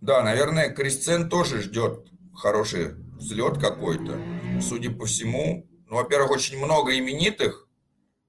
Да, 0.00 0.24
наверное, 0.24 0.70
Крисцен 0.70 1.28
тоже 1.28 1.62
ждет 1.62 2.08
хороший 2.34 2.94
взлет 3.14 3.58
какой-то. 3.58 4.20
Судя 4.60 4.90
по 4.90 5.06
всему, 5.06 5.68
ну, 5.86 5.96
во-первых, 5.96 6.32
очень 6.32 6.58
много 6.58 6.98
именитых. 6.98 7.68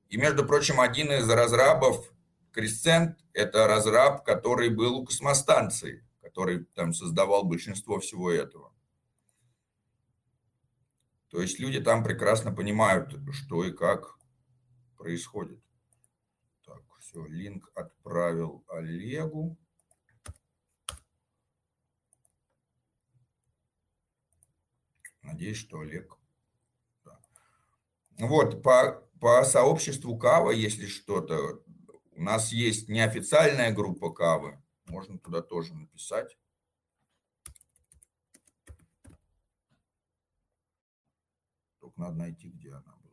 И, 0.10 0.18
между 0.18 0.46
прочим, 0.46 0.80
один 0.80 1.12
из 1.12 1.28
разрабов 1.28 2.14
Крисцент– 2.52 3.18
это 3.34 3.66
разраб, 3.66 4.24
который 4.24 4.70
был 4.70 4.98
у 4.98 5.06
космостанции, 5.06 6.06
который 6.22 6.66
там 6.76 6.94
создавал 6.94 7.46
большинство 7.46 8.00
всего 8.00 8.30
этого. 8.30 8.71
То 11.32 11.42
есть 11.42 11.60
люди 11.60 11.80
там 11.80 12.04
прекрасно 12.04 12.54
понимают, 12.54 13.18
что 13.32 13.64
и 13.64 13.72
как 13.72 14.18
происходит. 14.98 15.64
Так, 16.66 16.82
все, 17.00 17.26
линк 17.26 17.72
отправил 17.74 18.66
Олегу. 18.68 19.58
Надеюсь, 25.22 25.58
что 25.58 25.80
Олег. 25.80 26.18
да. 27.06 27.18
Вот, 28.18 28.62
по, 28.62 29.08
по 29.22 29.46
сообществу 29.46 30.18
Кава, 30.18 30.52
если 30.52 30.88
что-то, 30.88 31.64
у 32.12 32.22
нас 32.22 32.52
есть 32.52 32.90
неофициальная 32.90 33.72
группа 33.72 34.12
Кавы, 34.12 34.62
можно 34.86 35.18
туда 35.18 35.42
тоже 35.42 35.74
написать. 35.76 36.38
Только 41.92 42.02
надо 42.02 42.18
найти, 42.18 42.50
где 42.50 42.70
она 42.70 42.82
была. 42.82 43.12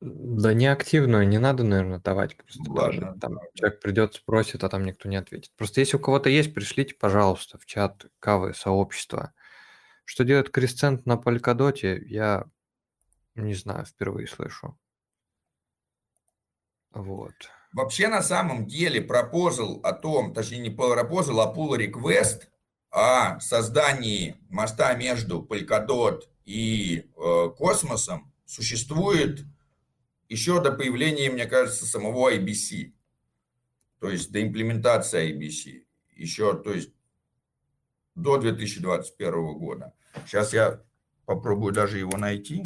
Да 0.00 0.54
не 0.54 0.66
активную, 0.66 1.26
не 1.26 1.38
надо, 1.38 1.64
наверное, 1.64 1.98
давать 1.98 2.36
просто 2.36 2.62
Ну, 2.64 2.74
даже. 2.74 3.00
ладно, 3.00 3.20
Там 3.20 3.34
да, 3.34 3.40
человек 3.54 3.80
придет, 3.80 4.14
спросит, 4.14 4.62
а 4.62 4.68
там 4.68 4.84
никто 4.84 5.08
не 5.08 5.16
ответит. 5.16 5.52
Просто 5.56 5.80
если 5.80 5.96
у 5.96 6.00
кого-то 6.00 6.28
есть, 6.30 6.54
пришлите, 6.54 6.94
пожалуйста, 6.94 7.58
в 7.58 7.66
чат 7.66 8.06
кавы 8.20 8.54
сообщества. 8.54 9.32
Что 10.04 10.24
делает 10.24 10.50
Крисцент 10.50 11.04
на 11.06 11.16
Полькадоте, 11.16 12.00
я 12.06 12.44
не 13.34 13.54
знаю, 13.54 13.86
впервые 13.86 14.26
слышу. 14.28 14.78
Вот. 16.92 17.34
Вообще, 17.72 18.08
на 18.08 18.22
самом 18.22 18.66
деле, 18.66 19.00
пропозал 19.02 19.80
о 19.82 19.92
том, 19.92 20.32
точнее, 20.32 20.58
не 20.58 20.70
пропозал, 20.70 21.40
а 21.40 21.54
pull 21.54 21.76
request 21.76 22.48
о 22.90 23.38
создании 23.40 24.36
моста 24.48 24.94
между 24.94 25.42
Polkadot 25.42 26.22
и 26.44 27.10
э, 27.16 27.48
космосом 27.56 28.32
существует 28.44 29.44
еще 30.28 30.62
до 30.62 30.72
появления, 30.72 31.30
мне 31.30 31.46
кажется, 31.46 31.86
самого 31.86 32.34
IBC. 32.34 32.92
То 34.00 34.10
есть 34.10 34.30
до 34.30 34.42
имплементации 34.42 35.34
IBC. 35.34 35.84
Еще, 36.16 36.60
то 36.62 36.72
есть 36.72 36.92
до 38.14 38.38
2021 38.38 39.58
года. 39.58 39.94
Сейчас 40.26 40.52
я 40.52 40.82
попробую 41.24 41.72
даже 41.72 41.98
его 41.98 42.16
найти. 42.16 42.64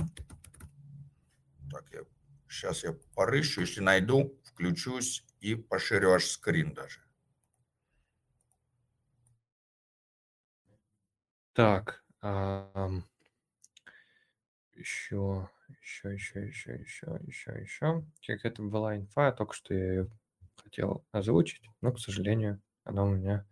Так, 1.71 1.85
я, 1.93 2.01
сейчас 2.49 2.85
я 2.85 2.97
порыщу. 3.15 3.61
Если 3.61 3.81
найду, 3.81 4.39
включусь 4.45 5.25
и 5.41 5.55
поширю 5.55 6.13
аж 6.13 6.25
скрин 6.25 6.73
даже. 6.75 7.02
Так. 11.55 12.05
ам, 12.21 13.05
Еще, 14.75 15.49
еще, 15.81 16.13
еще, 16.15 16.47
еще, 16.47 16.73
еще, 16.75 17.21
еще, 17.27 17.53
еще. 17.61 18.05
Какая-то 18.27 18.63
была 18.63 18.97
инфа, 18.97 19.33
только 19.33 19.55
что 19.55 19.75
я 19.75 19.85
ее 19.85 20.11
хотел 20.57 21.05
озвучить, 21.13 21.63
но, 21.81 21.93
к 21.93 21.99
сожалению, 21.99 22.61
она 22.85 23.05
у 23.05 23.11
меня 23.15 23.47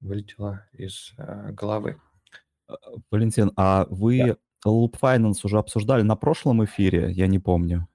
вылетела 0.00 0.68
из 0.72 1.14
э, 1.18 1.52
головы. 1.52 2.00
Валентин, 3.10 3.52
а 3.56 3.86
вы 3.90 4.36
Loop 4.66 4.94
Finance 5.00 5.40
уже 5.44 5.58
обсуждали 5.58 6.02
на 6.02 6.16
прошлом 6.16 6.64
эфире? 6.64 7.10
Я 7.12 7.26
не 7.26 7.38
помню. 7.38 7.88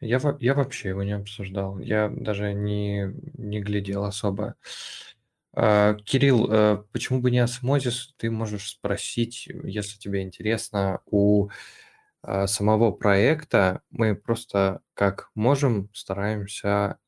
Я, 0.00 0.20
я 0.40 0.54
вообще 0.54 0.90
его 0.90 1.02
не 1.02 1.12
обсуждал, 1.12 1.78
я 1.78 2.08
даже 2.08 2.52
не, 2.52 3.12
не 3.34 3.60
глядел 3.60 4.04
особо. 4.04 4.56
А, 5.52 5.94
Кирилл, 5.94 6.50
э, 6.50 6.84
почему 6.92 7.20
бы 7.20 7.30
не 7.30 7.40
осмозис? 7.40 8.14
Ты 8.18 8.30
можешь 8.30 8.70
спросить, 8.70 9.48
если 9.64 9.98
тебе 9.98 10.22
интересно, 10.22 11.00
у 11.06 11.48
а, 12.22 12.46
самого 12.46 12.92
проекта. 12.92 13.82
Мы 13.90 14.14
просто 14.14 14.82
как 14.94 15.30
можем 15.34 15.90
стараемся 15.94 16.98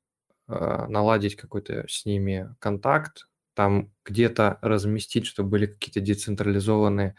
а, 0.49 0.87
наладить 0.89 1.37
какой-то 1.37 1.87
с 1.89 2.05
ними 2.07 2.55
контакт, 2.59 3.29
там 3.55 3.93
где-то 4.05 4.59
разместить, 4.63 5.27
чтобы 5.27 5.51
были 5.51 5.67
какие-то 5.67 6.01
децентрализованные 6.01 7.17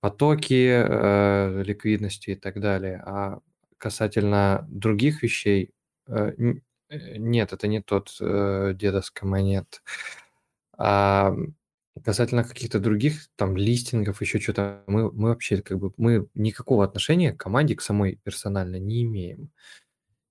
потоки 0.00 0.68
э, 0.68 1.62
ликвидности 1.64 2.30
и 2.30 2.34
так 2.36 2.60
далее. 2.60 3.02
А 3.04 3.40
касательно 3.78 4.66
других 4.68 5.22
вещей, 5.22 5.72
э, 6.08 6.32
э, 6.88 7.16
нет, 7.18 7.52
это 7.52 7.66
не 7.66 7.82
тот 7.82 8.16
э, 8.20 8.72
дедовский 8.74 9.26
монет. 9.26 9.82
А 10.78 11.34
касательно 12.04 12.44
каких-то 12.44 12.78
других 12.78 13.28
там 13.36 13.56
листингов, 13.56 14.20
еще 14.20 14.38
что-то, 14.40 14.84
мы, 14.86 15.10
мы 15.12 15.28
вообще 15.28 15.62
как 15.62 15.78
бы, 15.78 15.92
мы 15.96 16.28
никакого 16.34 16.84
отношения 16.84 17.32
к 17.32 17.40
команде, 17.40 17.74
к 17.76 17.82
самой 17.82 18.16
персонально 18.22 18.76
не 18.76 19.02
имеем. 19.02 19.50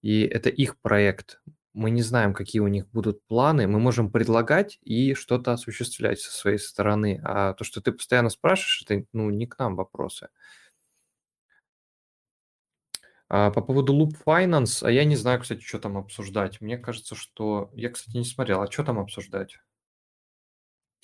И 0.02 0.22
это 0.22 0.50
их 0.50 0.78
проект. 0.80 1.42
Мы 1.74 1.90
не 1.92 2.04
знаем, 2.04 2.34
какие 2.34 2.62
у 2.62 2.68
них 2.68 2.88
будут 2.92 3.26
планы. 3.28 3.68
Мы 3.68 3.80
можем 3.80 4.12
предлагать 4.12 4.80
и 4.84 5.14
что-то 5.16 5.54
осуществлять 5.54 6.20
со 6.20 6.32
своей 6.32 6.60
стороны. 6.60 7.20
А 7.24 7.54
то, 7.54 7.64
что 7.64 7.82
ты 7.82 7.92
постоянно 7.92 8.30
спрашиваешь, 8.30 8.84
это 8.88 9.06
ну, 9.14 9.30
не 9.32 9.48
к 9.48 9.58
нам 9.60 9.76
вопросы. 9.76 10.30
А 13.28 13.50
по 13.52 13.62
поводу 13.62 13.94
Loop 14.00 14.14
Finance, 14.26 14.86
а 14.86 14.92
я 14.92 15.04
не 15.04 15.16
знаю, 15.16 15.42
кстати, 15.42 15.62
что 15.62 15.80
там 15.80 15.98
обсуждать. 15.98 16.62
Мне 16.62 16.78
кажется, 16.78 17.16
что... 17.16 17.72
Я, 17.74 17.90
кстати, 17.90 18.18
не 18.18 18.24
смотрел. 18.26 18.62
А 18.62 18.72
что 18.72 18.84
там 18.84 19.00
обсуждать? 19.00 19.58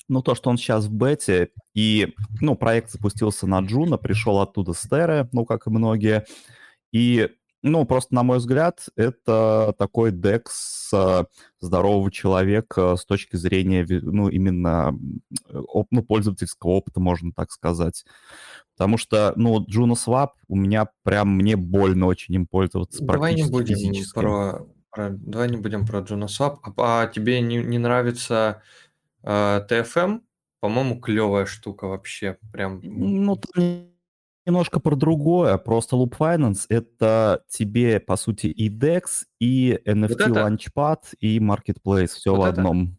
Ну, 0.08 0.22
то, 0.22 0.36
что 0.36 0.50
он 0.50 0.58
сейчас 0.58 0.86
в 0.86 0.92
бете, 0.92 1.50
и, 1.74 2.14
ну, 2.42 2.56
проект 2.56 2.92
запустился 2.92 3.48
на 3.48 3.60
Джуна, 3.62 3.98
пришел 3.98 4.40
оттуда 4.40 4.74
с 4.74 4.82
Терры, 4.82 5.30
ну, 5.32 5.46
как 5.46 5.68
и 5.68 5.70
многие, 5.70 6.26
и, 6.92 7.30
ну, 7.62 7.86
просто, 7.86 8.16
на 8.16 8.24
мой 8.24 8.40
взгляд, 8.40 8.88
это 8.96 9.74
такой 9.78 10.12
DEX 10.12 10.44
э, 10.94 11.26
здорового 11.60 12.12
человека 12.12 12.96
с 12.96 13.06
точки 13.06 13.36
зрения, 13.36 13.86
ну, 14.02 14.30
именно, 14.30 14.98
ну, 15.92 16.04
пользовательского 16.04 16.72
опыта, 16.72 17.00
можно 17.00 17.32
так 17.34 17.52
сказать. 17.52 18.04
Потому 18.82 18.98
что, 18.98 19.34
ну, 19.36 19.64
Juno 19.68 19.94
Swap 19.94 20.30
у 20.48 20.56
меня 20.56 20.88
прям, 21.04 21.36
мне 21.36 21.56
больно 21.56 22.08
очень 22.08 22.34
им 22.34 22.48
пользоваться 22.48 23.04
Давай 23.06 23.36
не 23.36 23.44
будем 23.44 23.76
физически. 23.76 24.14
про, 24.16 24.66
про- 24.90 25.12
давай 25.12 25.52
не 25.52 25.58
будем 25.58 25.86
про 25.86 26.00
JunoSwap. 26.00 26.58
А, 26.78 27.04
а 27.04 27.08
тебе 27.08 27.42
не, 27.42 27.58
не 27.58 27.78
нравится 27.78 28.64
э, 29.24 29.66
TFM? 29.70 30.22
По-моему, 30.60 31.00
клевая 31.00 31.46
штука 31.46 31.86
вообще. 31.88 32.38
Прям. 32.54 32.80
Ну, 32.84 33.40
немножко 34.46 34.80
про 34.80 34.96
другое. 34.96 35.58
Просто 35.58 35.96
Loop 35.96 36.16
Finance— 36.18 36.66
это 36.70 37.44
тебе, 37.48 38.00
по 38.00 38.16
сути, 38.16 38.48
и 38.48 38.70
DEX, 38.70 39.26
и 39.40 39.80
NFT 39.86 40.12
это? 40.14 40.26
Launchpad, 40.30 41.16
и 41.20 41.40
Marketplace. 41.40 42.08
Все 42.08 42.32
Вот 42.36 42.42
в 42.42 42.44
это? 42.44 42.62
одном. 42.62 42.98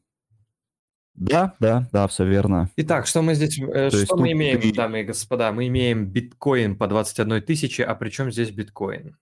Да, 1.14 1.54
да, 1.60 1.88
да, 1.92 2.08
все 2.08 2.24
верно. 2.24 2.70
Итак, 2.76 3.06
что 3.06 3.20
мы 3.20 3.34
здесь, 3.34 3.58
э, 3.60 3.90
То 3.90 4.04
что 4.06 4.16
мы 4.16 4.32
имеем, 4.32 4.60
ты- 4.60 4.72
дамы 4.72 5.02
и 5.02 5.04
господа? 5.04 5.52
Мы 5.52 5.68
имеем 5.68 6.06
биткоин 6.06 6.76
по 6.76 6.88
21 6.88 7.42
тысяче, 7.42 7.84
а 7.84 7.94
при 7.94 8.08
чем 8.08 8.32
здесь 8.32 8.50
биткоин? 8.50 9.16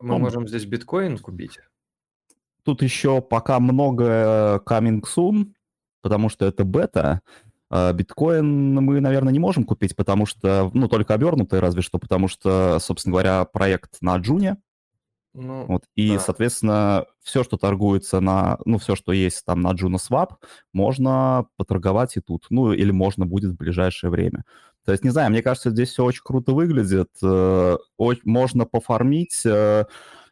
Мы 0.00 0.18
можем 0.18 0.46
здесь 0.46 0.66
биткоин 0.66 1.18
купить? 1.18 1.58
Тут 2.64 2.82
еще 2.82 3.20
пока 3.20 3.58
много 3.60 4.62
coming 4.66 5.02
soon, 5.02 5.52
потому 6.02 6.28
что 6.28 6.46
это 6.46 6.64
бета. 6.64 7.20
А 7.70 7.92
биткоин 7.92 8.74
мы, 8.74 9.00
наверное, 9.00 9.32
не 9.32 9.38
можем 9.38 9.64
купить, 9.64 9.96
потому 9.96 10.26
что, 10.26 10.70
ну, 10.74 10.88
только 10.88 11.14
обернутый 11.14 11.60
разве 11.60 11.82
что, 11.82 11.98
потому 11.98 12.28
что, 12.28 12.78
собственно 12.80 13.12
говоря, 13.14 13.44
проект 13.46 13.96
на 14.02 14.16
Джуне, 14.18 14.58
Ну, 15.34 15.64
вот, 15.66 15.84
и, 15.96 16.14
да. 16.16 16.18
соответственно, 16.20 17.06
все, 17.22 17.42
что 17.42 17.56
торгуется 17.56 18.20
на, 18.20 18.58
ну, 18.66 18.76
все, 18.78 18.94
что 18.96 19.12
есть 19.12 19.44
там 19.46 19.62
на 19.62 19.72
JunoSwap, 19.72 20.32
можно 20.74 21.46
поторговать 21.56 22.16
и 22.18 22.20
тут, 22.20 22.46
ну, 22.50 22.72
или 22.72 22.90
можно 22.90 23.24
будет 23.24 23.52
в 23.52 23.56
ближайшее 23.56 24.10
время. 24.10 24.44
То 24.84 24.92
есть, 24.92 25.04
не 25.04 25.10
знаю, 25.10 25.30
мне 25.30 25.42
кажется, 25.42 25.70
здесь 25.70 25.90
все 25.90 26.04
очень 26.04 26.22
круто 26.24 26.52
выглядит, 26.52 27.08
э, 27.22 27.76
можно 28.24 28.66
пофармить, 28.66 29.40
э, 29.46 29.50
э, 29.50 29.84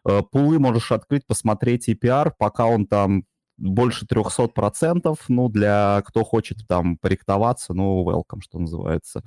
пулы 0.02 0.59
можешь 0.59 0.93
открыть, 0.93 1.27
посмотреть 1.27 1.89
APR, 1.89 2.32
пока 2.39 2.66
он 2.66 2.86
там 2.86 3.24
больше 3.60 4.06
300%, 4.06 5.16
ну, 5.28 5.48
для 5.48 6.02
кто 6.06 6.24
хочет 6.24 6.66
там 6.66 6.97
поректоваться, 6.97 7.74
ну, 7.74 8.05
welcome, 8.09 8.40
что 8.40 8.59
называется. 8.59 9.22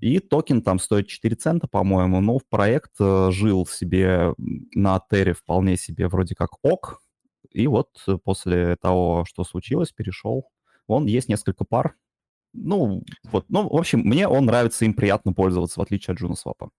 И 0.00 0.18
токен 0.18 0.62
там 0.62 0.78
стоит 0.78 1.08
4 1.08 1.36
цента, 1.36 1.68
по-моему, 1.68 2.20
но 2.20 2.38
в 2.38 2.46
проект 2.48 2.92
э, 3.00 3.30
жил 3.32 3.66
себе 3.66 4.34
на 4.38 5.00
Терре 5.10 5.34
вполне 5.34 5.76
себе 5.76 6.08
вроде 6.08 6.34
как 6.34 6.50
ок, 6.62 7.02
и 7.50 7.66
вот 7.66 7.88
э, 8.06 8.16
после 8.16 8.76
того, 8.76 9.24
что 9.28 9.44
случилось, 9.44 9.92
перешел. 9.92 10.48
Он 10.86 11.06
есть 11.06 11.28
несколько 11.28 11.64
пар. 11.64 11.96
Ну, 12.52 13.02
вот, 13.24 13.46
ну, 13.48 13.68
в 13.68 13.76
общем, 13.76 14.00
мне 14.00 14.26
он 14.26 14.46
нравится, 14.46 14.84
им 14.84 14.94
приятно 14.94 15.32
пользоваться, 15.32 15.78
в 15.78 15.82
отличие 15.82 16.14
от 16.14 16.20
JunoSwap. 16.20 16.70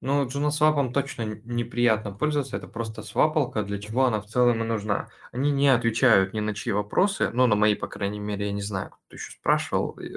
Ну, 0.00 0.26
JunoSwap 0.26 0.82
неприятно 0.82 1.40
неприятно 1.50 2.12
пользоваться, 2.12 2.56
это 2.58 2.68
просто 2.68 3.02
свапалка, 3.02 3.62
для 3.62 3.78
чего 3.78 4.04
она 4.04 4.20
в 4.20 4.26
целом 4.26 4.62
и 4.62 4.66
нужна. 4.66 5.08
Они 5.32 5.50
не 5.50 5.68
отвечают 5.68 6.34
ни 6.34 6.40
на 6.40 6.54
чьи 6.54 6.72
вопросы, 6.72 7.30
ну, 7.32 7.46
на 7.46 7.54
мои, 7.56 7.74
по 7.74 7.86
крайней 7.86 8.20
мере, 8.20 8.46
я 8.46 8.52
не 8.52 8.60
знаю, 8.60 8.90
кто 8.90 9.16
еще 9.16 9.32
спрашивал, 9.32 9.98
э, 9.98 10.10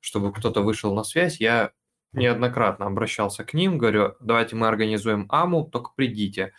чтобы 0.00 0.32
кто-то 0.32 0.62
вышел 0.62 0.94
на 0.94 1.04
связь, 1.04 1.38
я 1.38 1.72
неоднократно 2.12 2.86
обращался 2.86 3.44
к 3.44 3.52
ним, 3.52 3.76
говорю, 3.76 4.14
давайте 4.20 4.56
мы 4.56 4.68
организуем 4.68 5.26
АМУ, 5.28 5.68
только 5.70 5.90
придите. 5.94 6.54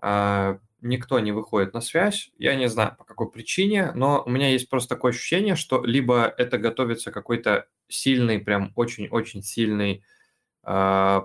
А, 0.00 0.58
Никто 0.80 1.18
не 1.18 1.32
выходит 1.32 1.74
на 1.74 1.80
связь, 1.80 2.30
я 2.38 2.54
не 2.54 2.68
знаю 2.68 2.94
по 2.96 3.02
какой 3.02 3.28
причине, 3.32 3.90
но 3.96 4.22
у 4.24 4.30
меня 4.30 4.48
есть 4.50 4.68
просто 4.70 4.90
такое 4.94 5.10
ощущение, 5.10 5.56
что 5.56 5.84
либо 5.84 6.32
это 6.38 6.56
готовится 6.56 7.10
какой-то 7.10 7.66
сильный, 7.88 8.38
прям 8.38 8.70
очень-очень 8.76 9.42
сильный 9.42 10.04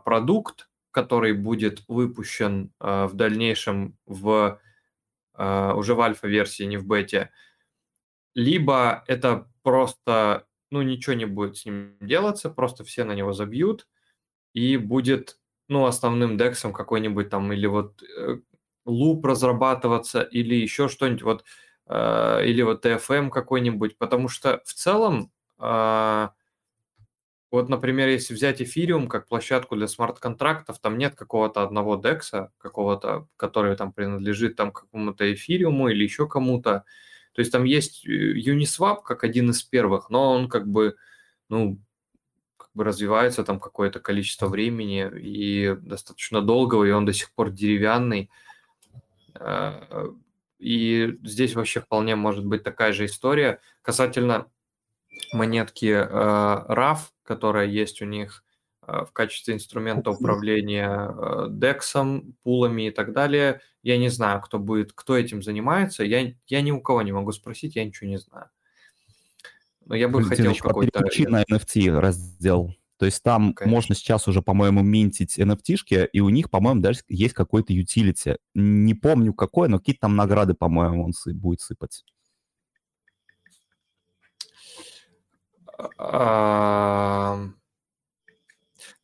продукт, 0.06 0.70
который 0.94 1.34
будет 1.34 1.84
выпущен 1.88 2.72
а, 2.80 3.08
в 3.08 3.16
дальнейшем 3.16 3.98
в 4.06 4.60
а, 5.34 5.74
уже 5.74 5.96
в 5.96 6.02
альфа-версии, 6.02 6.64
не 6.64 6.78
в 6.78 6.86
бете, 6.86 7.32
либо 8.36 9.04
это 9.08 9.50
просто, 9.64 10.46
ну, 10.70 10.82
ничего 10.84 11.16
не 11.16 11.26
будет 11.26 11.58
с 11.58 11.66
ним 11.66 11.98
делаться, 12.00 12.50
просто 12.50 12.84
все 12.84 13.04
на 13.04 13.14
него 13.14 13.34
забьют, 13.34 13.88
и 14.54 14.78
будет, 14.78 15.40
ну, 15.68 15.86
основным 15.86 16.38
дексом 16.38 16.72
какой-нибудь 16.72 17.30
там, 17.30 17.52
или 17.52 17.66
вот 17.66 18.04
э, 18.04 18.38
луп 18.86 19.26
разрабатываться, 19.26 20.22
или 20.22 20.56
еще 20.56 20.88
что-нибудь, 20.90 21.24
вот, 21.24 21.46
э, 21.88 22.46
или 22.46 22.62
вот 22.62 22.86
TFM 22.86 23.32
какой-нибудь, 23.32 23.98
потому 23.98 24.28
что 24.28 24.62
в 24.66 24.74
целом 24.74 25.32
вот, 27.54 27.70
например, 27.70 28.08
если 28.10 28.34
взять 28.34 28.62
эфириум 28.62 29.08
как 29.08 29.28
площадку 29.28 29.76
для 29.76 29.88
смарт-контрактов, 29.88 30.80
там 30.80 30.98
нет 30.98 31.16
какого-то 31.16 31.62
одного 31.62 31.96
декса, 31.98 32.52
какого-то, 32.58 33.28
который 33.38 33.76
там 33.76 33.94
принадлежит 33.94 34.56
там 34.56 34.72
какому-то 34.72 35.32
эфириуму 35.32 35.90
или 35.90 36.04
еще 36.04 36.28
кому-то. 36.28 36.84
То 37.34 37.40
есть 37.40 37.52
там 37.52 37.64
есть 37.64 38.06
э, 38.08 38.34
Uniswap 38.34 39.04
как 39.04 39.24
один 39.24 39.52
из 39.52 39.62
первых, 39.64 40.10
но 40.10 40.32
он 40.34 40.50
как 40.50 40.68
бы, 40.68 40.96
ну, 41.50 41.78
как 42.58 42.70
бы 42.74 42.84
развивается 42.84 43.44
там 43.44 43.60
какое-то 43.60 44.00
количество 44.00 44.48
времени 44.48 45.10
и 45.20 45.76
достаточно 45.80 46.42
долгого, 46.42 46.86
и 46.86 46.92
он 46.92 47.06
до 47.06 47.14
сих 47.14 47.32
пор 47.34 47.52
деревянный. 47.52 48.32
Э, 49.36 50.08
И 50.58 51.20
здесь 51.24 51.56
вообще 51.56 51.82
вполне 51.82 52.16
может 52.16 52.46
быть 52.46 52.64
такая 52.64 52.94
же 52.94 53.06
история 53.06 53.60
касательно 53.82 54.48
монетки 55.32 55.86
э, 55.86 56.66
RAF, 56.70 57.00
которая 57.24 57.68
есть 57.68 58.02
у 58.02 58.06
них 58.06 58.44
э, 58.88 59.06
в 59.08 59.12
качестве 59.12 59.54
инструмента 59.54 60.12
управления 60.12 60.90
э, 60.90 61.48
DEX, 61.50 62.34
пулами 62.44 62.88
и 62.88 62.92
так 62.92 63.14
далее. 63.14 63.62
Я 63.82 63.98
не 63.98 64.10
знаю, 64.10 64.42
кто 64.42 64.60
будет, 64.60 64.94
кто 64.94 65.18
этим 65.18 65.42
занимается. 65.42 66.04
Я, 66.04 66.34
я 66.48 66.62
ни 66.62 66.72
у 66.72 66.82
кого 66.82 67.02
не 67.02 67.12
могу 67.12 67.32
спросить, 67.32 67.76
я 67.76 67.86
ничего 67.86 68.10
не 68.10 68.18
знаю. 68.18 68.50
Но 69.86 69.96
я 69.96 70.08
бы 70.08 70.16
Валентин, 70.16 70.38
хотел 70.38 70.52
еще 70.52 70.64
какой-то... 70.64 71.00
переключи 71.00 71.28
на 71.28 71.44
NFT 71.44 72.00
раздел. 72.00 72.74
То 72.98 73.06
есть 73.06 73.22
там 73.22 73.54
можно 73.66 73.96
сейчас 73.96 74.28
уже, 74.28 74.42
по-моему, 74.42 74.82
минтить 74.82 75.38
NFT-шки, 75.38 76.08
и 76.14 76.20
у 76.22 76.30
них, 76.30 76.50
по-моему, 76.50 76.80
даже 76.80 77.00
есть 77.10 77.34
какой-то 77.34 77.74
utility. 77.74 78.38
Не 78.54 78.94
помню 78.94 79.34
какой, 79.34 79.68
но 79.68 79.80
какие-то 79.80 80.02
там 80.02 80.16
награды, 80.16 80.54
по-моему, 80.54 81.04
он 81.04 81.12
сы- 81.12 81.34
будет 81.34 81.60
сыпать. 81.60 82.06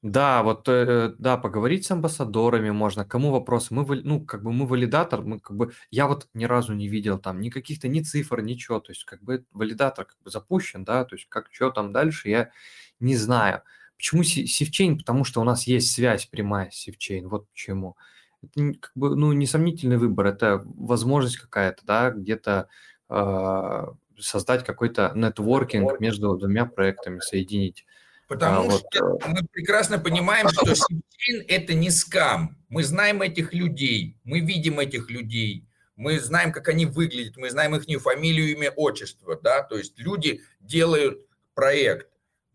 Да, 0.02 0.44
вот, 0.44 0.68
э, 0.70 1.14
да, 1.18 1.38
поговорить 1.38 1.86
с 1.86 1.92
амбассадорами 1.92 2.70
можно. 2.72 3.06
Кому 3.06 3.32
вопросы? 3.32 3.74
Мы, 3.74 3.86
ну, 4.04 4.26
как 4.26 4.44
бы 4.44 4.52
мы 4.52 4.66
валидатор, 4.66 5.22
мы 5.22 5.40
как 5.40 5.56
бы, 5.58 5.74
я 5.92 6.08
вот 6.08 6.28
ни 6.34 6.46
разу 6.46 6.74
не 6.74 6.88
видел 6.88 7.18
там 7.20 7.40
ни 7.42 7.50
каких-то, 7.50 7.88
ни 7.88 8.02
цифр, 8.02 8.42
ничего. 8.42 8.80
То 8.80 8.92
есть, 8.92 9.04
как 9.06 9.22
бы 9.24 9.46
валидатор 9.52 10.06
как 10.06 10.18
бы 10.24 10.30
запущен, 10.32 10.84
да, 10.86 11.06
то 11.06 11.16
есть, 11.16 11.28
как, 11.30 11.48
что 11.52 11.70
там 11.72 11.92
дальше, 11.94 12.30
я 12.30 12.52
не 13.00 13.16
знаю. 13.16 13.62
Почему 13.98 14.24
Си- 14.24 14.48
Sifchain? 14.48 14.98
Потому 14.98 15.24
что 15.26 15.42
у 15.42 15.44
нас 15.44 15.68
есть 15.68 15.92
связь 15.92 16.26
прямая 16.26 16.70
с 16.72 16.76
Sifchain, 16.76 17.28
вот 17.28 17.48
почему. 17.50 17.98
Это 18.42 18.74
как 18.80 18.92
бы, 18.96 19.16
ну, 19.16 19.34
несомнительный 19.34 19.98
выбор, 19.98 20.28
это 20.28 20.64
возможность 20.66 21.38
какая-то, 21.38 21.86
да, 21.86 22.12
где-то 22.12 22.70
а, 23.10 23.94
создать 24.20 24.64
какой-то 24.66 25.12
нетворкинг 25.16 26.00
между 26.00 26.36
двумя 26.38 26.66
проектами, 26.66 27.20
соединить. 27.20 27.86
Потому 28.28 28.62
А, 28.62 28.64
вот, 28.64 28.84
что 28.94 29.20
мы 29.28 29.44
прекрасно 29.52 29.98
понимаем, 29.98 30.50
что 30.50 30.66
Sifchain– 30.76 31.44
это 31.48 31.74
не 31.74 31.90
скам. 31.90 32.58
Мы 32.70 32.84
знаем 32.84 33.22
этих 33.24 33.54
людей, 33.54 34.18
мы 34.24 34.40
видим 34.40 34.80
этих 34.80 35.10
людей, 35.10 35.66
мы 35.96 36.20
знаем, 36.20 36.52
как 36.52 36.70
они 36.70 36.86
выглядят, 36.86 37.36
мы 37.38 37.50
знаем 37.50 37.76
их 37.76 38.02
фамилию, 38.02 38.52
имя, 38.52 38.72
отчество. 38.72 39.38
Да? 39.42 39.64
То 39.64 39.78
есть 39.78 39.98
люди 39.98 40.42
делают 40.60 41.26
проект. 41.56 42.08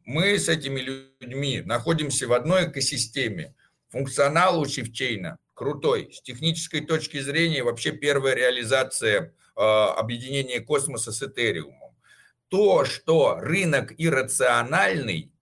Мы 0.04 0.38
с 0.38 0.48
этими 0.48 0.80
людьми 0.80 1.62
находимся 1.62 2.28
в 2.28 2.32
одной 2.32 2.68
экосистеме. 2.68 3.54
Функционал 3.90 4.60
у 4.60 4.64
Сивчейна 4.64 5.38
крутой. 5.54 6.10
С 6.12 6.22
технической 6.22 6.80
точки 6.82 7.20
зрения 7.20 7.62
вообще 7.62 7.92
первая 7.92 8.34
реализация 8.34 9.34
э, 9.56 9.60
объединения 9.60 10.60
космоса 10.60 11.12
с 11.12 11.22
Этериумом. 11.22 11.96
То, 12.48 12.84
что 12.84 13.36
рынок 13.40 13.92
иррациональный, 13.98 15.32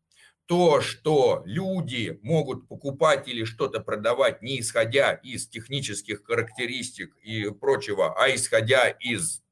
то, 0.46 0.80
что 0.80 1.42
люди 1.46 2.18
могут 2.22 2.68
покупать 2.68 3.28
или 3.28 3.44
что-то 3.44 3.80
продавать, 3.80 4.42
не 4.42 4.60
исходя 4.60 5.12
из 5.12 5.48
технических 5.48 6.24
характеристик 6.24 7.16
и 7.22 7.50
прочего, 7.50 8.14
а 8.16 8.34
исходя 8.34 8.88
из 8.88 9.42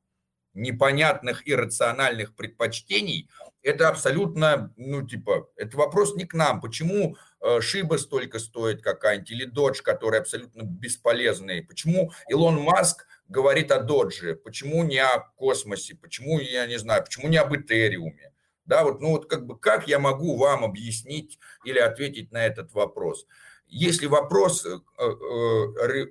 непонятных 0.55 1.49
иррациональных 1.49 2.35
предпочтений, 2.35 3.29
это 3.63 3.89
абсолютно, 3.89 4.73
ну, 4.77 5.07
типа, 5.07 5.49
это 5.57 5.77
вопрос 5.77 6.17
не 6.17 6.25
к 6.25 6.35
нам. 6.35 6.61
Почему 6.61 7.17
Шиба 7.61 7.97
столько 7.97 8.39
стоит 8.39 8.83
какая-нибудь 8.83 9.31
или 9.31 9.45
Додж, 9.45 9.83
которые 9.83 10.21
абсолютно 10.21 10.63
бесполезные? 10.63 11.63
Почему 11.63 12.13
Илон 12.29 12.61
Маск 12.61 13.07
говорит 13.29 13.71
о 13.71 13.81
Додже? 13.81 14.35
Почему 14.37 14.85
не 14.85 14.99
о 14.99 15.21
космосе? 15.37 15.95
Почему, 15.95 16.39
я 16.39 16.67
не 16.67 16.79
знаю, 16.79 17.03
почему 17.03 17.29
не 17.29 17.39
об 17.39 17.55
Этериуме? 17.55 18.33
Да, 18.67 18.85
вот, 18.85 19.01
ну 19.01 19.11
вот 19.11 19.29
как 19.29 19.47
бы 19.47 19.59
как 19.59 19.89
я 19.89 19.99
могу 19.99 20.37
вам 20.37 20.65
объяснить 20.65 21.39
или 21.65 21.79
ответить 21.79 22.31
на 22.31 22.47
этот 22.47 22.73
вопрос? 22.73 23.27
Если 23.67 24.07
вопрос 24.07 24.67
э, 24.67 24.79
э, 24.99 26.07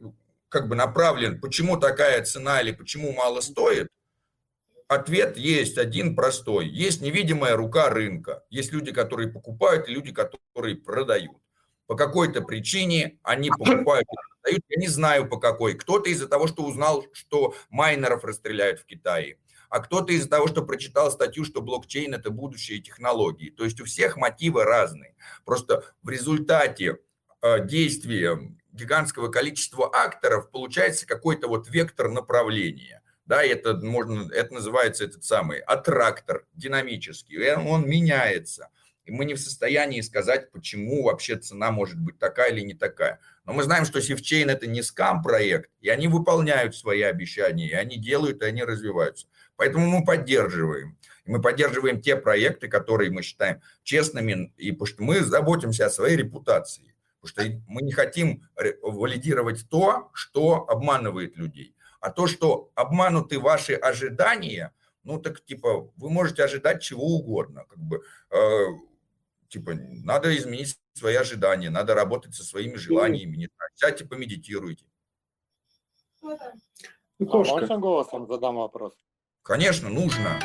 как 0.50 0.68
бы 0.68 0.76
направлен, 0.76 1.40
почему 1.40 1.78
такая 1.78 2.24
цена 2.26 2.62
или 2.62 2.72
почему 2.72 3.14
мало 3.14 3.42
стоит, 3.42 3.88
ответ 4.90 5.38
есть 5.38 5.78
один 5.78 6.16
простой. 6.16 6.68
Есть 6.68 7.02
невидимая 7.02 7.56
рука 7.56 7.90
рынка. 7.90 8.44
Есть 8.50 8.74
люди, 8.74 8.92
которые 8.92 9.30
покупают, 9.30 9.88
и 9.88 9.94
люди, 9.94 10.12
которые 10.12 10.76
продают. 10.76 11.38
По 11.88 11.96
какой-то 11.96 12.42
причине 12.42 13.20
они 13.24 13.50
покупают 13.58 14.08
и 14.12 14.16
продают. 14.42 14.64
Я 14.68 14.82
не 14.82 14.88
знаю 14.88 15.30
по 15.30 15.38
какой. 15.38 15.76
Кто-то 15.76 16.10
из-за 16.10 16.28
того, 16.28 16.48
что 16.48 16.64
узнал, 16.64 17.06
что 17.14 17.56
майнеров 17.70 18.26
расстреляют 18.26 18.82
в 18.82 18.86
Китае 18.86 19.38
а 19.70 19.80
кто-то 19.82 20.12
из-за 20.12 20.30
того, 20.30 20.48
что 20.48 20.64
прочитал 20.64 21.12
статью, 21.12 21.46
что 21.46 21.62
блокчейн– 21.62 22.14
это 22.16 22.32
будущее 22.32 22.80
технологии. 22.80 23.52
То 23.52 23.64
есть 23.64 23.80
у 23.80 23.86
всех 23.86 24.18
мотивы 24.18 24.64
разные. 24.64 25.16
Просто 25.46 25.84
в 26.02 26.10
результате 26.10 26.98
э, 27.42 27.66
действия 27.66 28.40
гигантского 28.72 29.30
количества 29.30 29.90
акторов 29.94 30.50
получается 30.52 31.06
какой-то 31.06 31.48
вот 31.48 31.70
вектор 31.70 32.10
направления. 32.10 32.99
Да, 33.30 33.44
это 33.44 33.76
можно, 33.76 34.28
это 34.34 34.56
называется 34.56 35.04
этот 35.04 35.24
самый 35.24 35.60
аттрактор 35.60 36.48
динамический, 36.54 37.54
он, 37.54 37.88
меняется. 37.88 38.70
И 39.06 39.12
мы 39.12 39.24
не 39.26 39.36
в 39.36 39.40
состоянии 39.40 40.02
сказать, 40.02 40.52
почему 40.52 41.04
вообще 41.04 41.36
цена 41.38 41.70
может 41.70 42.00
быть 42.00 42.18
такая 42.18 42.52
или 42.52 42.62
не 42.62 42.74
такая. 42.74 43.20
Но 43.46 43.54
мы 43.54 43.62
знаем, 43.62 43.86
что 43.86 44.00
SafeChain 44.00 44.50
это 44.50 44.66
не 44.66 44.82
скам-проект, 44.82 45.70
и 45.80 45.90
они 45.90 46.08
выполняют 46.08 46.76
свои 46.76 47.04
обещания, 47.04 47.70
и 47.70 47.74
они 47.74 47.98
делают, 47.98 48.42
и 48.42 48.46
они 48.46 48.64
развиваются. 48.64 49.28
Поэтому 49.58 49.86
мы 49.86 50.04
поддерживаем. 50.04 50.98
Мы 51.28 51.40
поддерживаем 51.40 52.02
те 52.02 52.16
проекты, 52.16 52.68
которые 52.68 53.12
мы 53.12 53.22
считаем 53.22 53.62
честными, 53.84 54.52
и 54.58 54.72
потому 54.72 54.88
что 54.88 55.04
мы 55.04 55.20
заботимся 55.20 55.86
о 55.86 55.92
своей 55.92 56.18
репутации. 56.18 56.96
Потому 57.22 57.48
что 57.52 57.62
мы 57.68 57.84
не 57.84 57.92
хотим 57.92 58.50
валидировать 58.82 59.70
то, 59.70 60.10
что 60.14 60.68
обманывает 60.68 61.38
людей. 61.38 61.76
А 62.00 62.12
то, 62.12 62.28
что 62.28 62.72
обмануты 62.76 63.40
ваши 63.40 63.74
ожидания, 63.74 64.74
ну 65.04 65.20
так 65.20 65.44
типа 65.44 65.92
вы 65.98 66.10
можете 66.10 66.44
ожидать 66.44 66.82
чего 66.82 67.04
угодно. 67.04 67.66
Как 67.70 67.80
бы, 67.80 68.02
э, 68.32 68.66
типа 69.50 69.74
надо 69.74 70.36
изменить 70.38 70.80
свои 70.94 71.16
ожидания, 71.16 71.70
надо 71.70 71.94
работать 71.96 72.36
со 72.36 72.44
своими 72.44 72.76
желаниями. 72.76 73.38
Не 73.38 73.48
знаю, 73.48 73.72
сядьте, 73.76 74.06
помедитируйте. 74.06 74.86
А 76.24 76.38
можно 77.20 77.78
голосом 77.78 78.28
задам 78.28 78.56
вопрос? 78.56 78.94
Конечно, 79.42 79.90
нужно. 79.90 80.40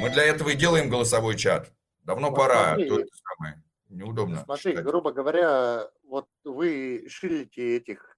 Мы 0.00 0.10
для 0.10 0.24
этого 0.24 0.50
и 0.50 0.56
делаем 0.56 0.88
голосовой 0.88 1.36
чат. 1.36 1.72
Давно 2.04 2.30
Вот 2.30 2.36
пора. 2.36 2.74
смотри. 2.74 2.88
То 2.88 3.04
самое. 3.36 3.62
Неудобно. 3.88 4.42
Смотри, 4.44 4.72
читать. 4.72 4.84
грубо 4.84 5.12
говоря, 5.12 5.90
вот 6.04 6.26
вы 6.44 7.06
шилите 7.08 7.76
этих 7.76 8.09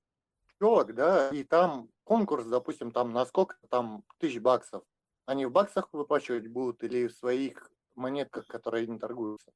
пчелок, 0.62 0.94
да, 0.94 1.28
и 1.30 1.42
там 1.42 1.88
конкурс, 2.04 2.46
допустим, 2.46 2.92
там 2.92 3.12
на 3.12 3.26
сколько 3.26 3.56
там 3.68 4.04
тысяч 4.18 4.38
баксов. 4.40 4.82
Они 5.26 5.46
в 5.46 5.50
баксах 5.50 5.88
выплачивать 5.92 6.46
будут 6.46 6.82
или 6.84 7.08
в 7.08 7.12
своих 7.12 7.70
монетках, 7.94 8.46
которые 8.46 8.86
не 8.86 8.98
торгуются? 8.98 9.50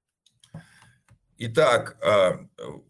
Итак, 1.39 1.99
э, 2.03 2.47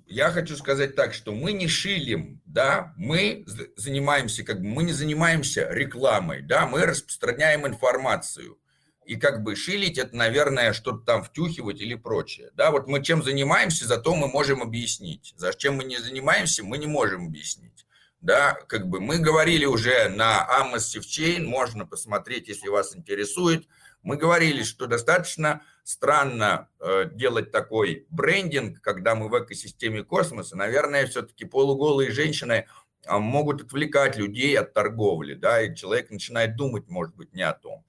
я 0.07 0.31
хочу 0.31 0.57
сказать 0.57 0.95
так, 0.95 1.15
что 1.15 1.33
мы 1.33 1.53
не 1.53 1.67
шилим, 1.67 2.41
да, 2.47 2.95
мы 2.97 3.45
занимаемся, 3.77 4.45
как 4.45 4.61
бы, 4.61 4.69
мы 4.69 4.85
не 4.85 4.93
занимаемся 4.93 5.69
рекламой, 5.69 6.43
да, 6.43 6.67
мы 6.67 6.87
распространяем 6.87 7.67
информацию. 7.67 8.59
И 9.05 9.17
как 9.17 9.43
бы 9.43 9.57
шилить 9.57 9.99
это, 9.99 10.17
наверное, 10.17 10.73
что-то 10.73 10.99
там 10.99 11.23
втюхивать 11.23 11.81
или 11.81 11.95
прочее. 11.95 12.51
Да, 12.55 12.71
вот 12.71 12.89
мы 12.89 13.03
чем 13.03 13.23
занимаемся, 13.23 13.87
зато 13.87 14.15
мы 14.15 14.29
можем 14.29 14.63
объяснить. 14.63 15.35
За 15.37 15.53
чем 15.53 15.77
мы 15.77 15.85
не 15.85 15.99
занимаемся, 15.99 16.65
мы 16.65 16.79
не 16.79 16.87
можем 16.87 17.27
объяснить. 17.27 17.87
Да, 18.21 18.55
как 18.67 18.89
бы 18.89 19.01
мы 19.01 19.19
говорили 19.19 19.67
уже 19.67 20.09
на 20.09 20.47
Amos 20.61 20.99
Chain, 20.99 21.45
можно 21.45 21.87
посмотреть, 21.87 22.49
если 22.49 22.69
вас 22.69 22.97
интересует. 22.97 23.69
Мы 24.03 24.17
говорили, 24.17 24.63
что 24.63 24.87
достаточно 24.87 25.63
странно 25.85 26.69
э, 26.81 27.11
делать 27.13 27.53
такой 27.53 28.07
брендинг, 28.11 28.81
когда 28.81 29.15
мы 29.15 29.29
в 29.29 29.45
экосистеме 29.45 30.03
космоса. 30.03 30.57
Наверное, 30.57 31.07
все-таки 31.07 31.45
полуголые 31.45 32.11
женщины 32.11 32.67
а, 33.07 33.19
могут 33.19 33.63
отвлекать 33.63 34.17
людей 34.17 34.59
от 34.59 34.73
торговли, 34.73 35.35
да, 35.35 35.63
и 35.63 35.75
человек 35.75 36.11
начинает 36.11 36.57
думать, 36.57 36.89
может 36.89 37.15
быть, 37.15 37.33
не 37.33 37.43
о 37.43 37.53
том. 37.53 37.85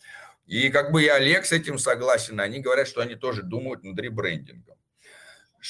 И 0.46 0.70
как 0.70 0.92
бы 0.92 1.04
и 1.04 1.08
Олег 1.08 1.46
с 1.46 1.52
этим 1.52 1.78
согласен, 1.78 2.40
они 2.40 2.60
говорят, 2.60 2.88
что 2.88 3.02
они 3.02 3.16
тоже 3.16 3.44
думают 3.44 3.84
над 3.84 4.00
ребрендингом. 4.00 4.77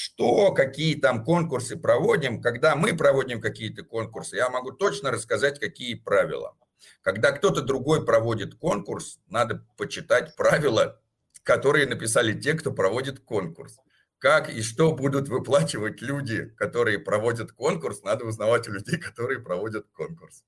Что, 0.00 0.52
какие 0.52 0.94
там 0.94 1.24
конкурсы 1.24 1.76
проводим, 1.76 2.40
когда 2.40 2.76
мы 2.76 2.96
проводим 2.96 3.40
какие-то 3.40 3.82
конкурсы, 3.82 4.36
я 4.36 4.48
могу 4.48 4.70
точно 4.70 5.10
рассказать, 5.10 5.58
какие 5.58 5.96
правила. 5.96 6.56
Когда 7.02 7.32
кто-то 7.32 7.62
другой 7.62 8.06
проводит 8.06 8.54
конкурс, 8.54 9.18
надо 9.26 9.66
почитать 9.76 10.36
правила, 10.36 11.02
которые 11.42 11.88
написали 11.88 12.40
те, 12.40 12.54
кто 12.54 12.70
проводит 12.70 13.18
конкурс. 13.18 13.80
Как 14.18 14.48
и 14.50 14.62
что 14.62 14.94
будут 14.94 15.28
выплачивать 15.28 16.00
люди, 16.00 16.44
которые 16.56 17.00
проводят 17.00 17.50
конкурс, 17.50 18.04
надо 18.04 18.24
узнавать 18.24 18.68
у 18.68 18.72
людей, 18.74 18.98
которые 18.98 19.40
проводят 19.40 19.88
конкурс. 19.90 20.44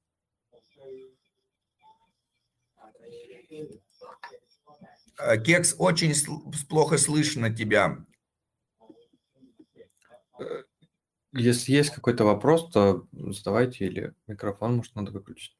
Кекс, 5.45 5.75
очень 5.77 6.15
плохо 6.69 6.99
слышно 6.99 7.53
тебя. 7.53 7.99
Э, 10.41 10.63
Если 11.33 11.73
есть 11.73 11.91
какой-то 11.91 12.25
вопрос, 12.25 12.71
то 12.71 13.07
задавайте 13.13 13.87
или 13.87 14.15
микрофон, 14.27 14.77
может, 14.77 14.95
надо 14.97 15.13
выключить. 15.13 15.57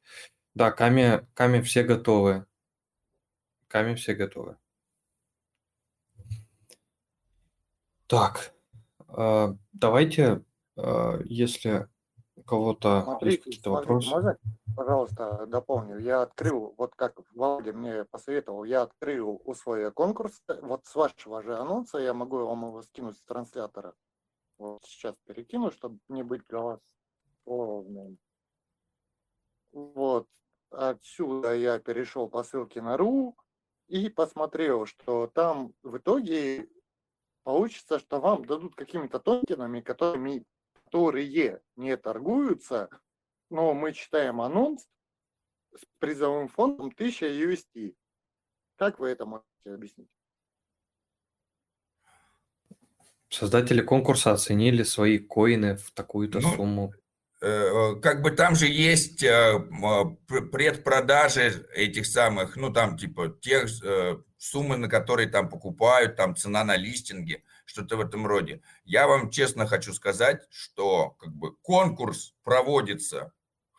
Да, 0.53 0.71
Ками, 0.71 1.25
Ками 1.33 1.61
все 1.61 1.83
готовы. 1.83 2.45
Ками 3.67 3.95
все 3.95 4.13
готовы. 4.13 4.57
Так, 8.07 8.53
э, 9.07 9.53
давайте, 9.71 10.43
э, 10.75 11.21
если 11.23 11.87
у 12.35 12.43
кого-то 12.43 13.03
Смотри, 13.03 13.31
есть 13.31 13.43
какие-то 13.43 13.69
смотри, 13.69 13.87
вопросы. 13.87 14.09
можно, 14.09 14.37
пожалуйста, 14.75 15.45
дополню? 15.47 15.99
Я 15.99 16.23
открыл, 16.23 16.73
вот 16.77 16.93
как 16.95 17.17
Володя 17.33 17.71
мне 17.71 18.03
посоветовал, 18.03 18.65
я 18.65 18.81
открыл 18.81 19.41
условия 19.45 19.91
конкурса. 19.91 20.41
Вот 20.61 20.85
с 20.85 20.93
вашего 20.95 21.41
же 21.41 21.55
анонса 21.57 21.99
я 21.99 22.13
могу 22.13 22.45
вам 22.45 22.65
его 22.65 22.81
скинуть 22.81 23.17
с 23.17 23.21
транслятора. 23.21 23.93
Вот 24.61 24.85
сейчас 24.85 25.15
перекину, 25.25 25.71
чтобы 25.71 25.97
не 26.07 26.21
быть 26.21 26.45
голословным. 26.45 28.19
Вот. 29.71 30.27
Отсюда 30.69 31.55
я 31.55 31.79
перешел 31.79 32.29
по 32.29 32.43
ссылке 32.43 32.79
на 32.79 32.95
РУ 32.95 33.35
и 33.87 34.07
посмотрел, 34.07 34.85
что 34.85 35.25
там 35.33 35.73
в 35.81 35.97
итоге 35.97 36.69
получится, 37.41 37.97
что 37.97 38.21
вам 38.21 38.45
дадут 38.45 38.75
какими-то 38.75 39.19
токенами, 39.19 39.81
которыми, 39.81 40.45
которые 40.85 41.63
не 41.75 41.97
торгуются, 41.97 42.87
но 43.49 43.73
мы 43.73 43.93
читаем 43.93 44.41
анонс 44.41 44.87
с 45.75 45.83
призовым 45.97 46.49
фондом 46.49 46.89
1000 46.89 47.25
USD. 47.25 47.95
Как 48.75 48.99
вы 48.99 49.09
это 49.09 49.25
можете 49.25 49.73
объяснить? 49.73 50.20
Создатели 53.31 53.81
конкурса 53.81 54.33
оценили 54.33 54.83
свои 54.83 55.17
коины 55.17 55.77
в 55.77 55.91
такую-то 55.91 56.41
Ну, 56.41 56.55
сумму. 56.55 56.93
Э, 57.41 57.95
Как 58.01 58.21
бы 58.21 58.31
там 58.31 58.55
же 58.55 58.67
есть 58.67 59.23
э, 59.23 59.57
пр- 60.27 60.49
предпродажи 60.49 61.65
этих 61.73 62.05
самых, 62.05 62.57
ну 62.57 62.73
там 62.73 62.97
типа 62.97 63.29
тех 63.41 63.69
э, 63.83 64.17
суммы, 64.37 64.75
на 64.75 64.89
которые 64.89 65.29
там 65.29 65.49
покупают, 65.49 66.17
там 66.17 66.35
цена 66.35 66.65
на 66.65 66.75
листинге, 66.75 67.41
что-то 67.63 67.95
в 67.95 68.01
этом 68.01 68.27
роде. 68.27 68.61
Я 68.83 69.07
вам 69.07 69.31
честно 69.31 69.65
хочу 69.65 69.93
сказать, 69.93 70.41
что 70.49 71.11
как 71.11 71.33
бы 71.33 71.55
конкурс 71.61 72.35
проводится 72.43 73.31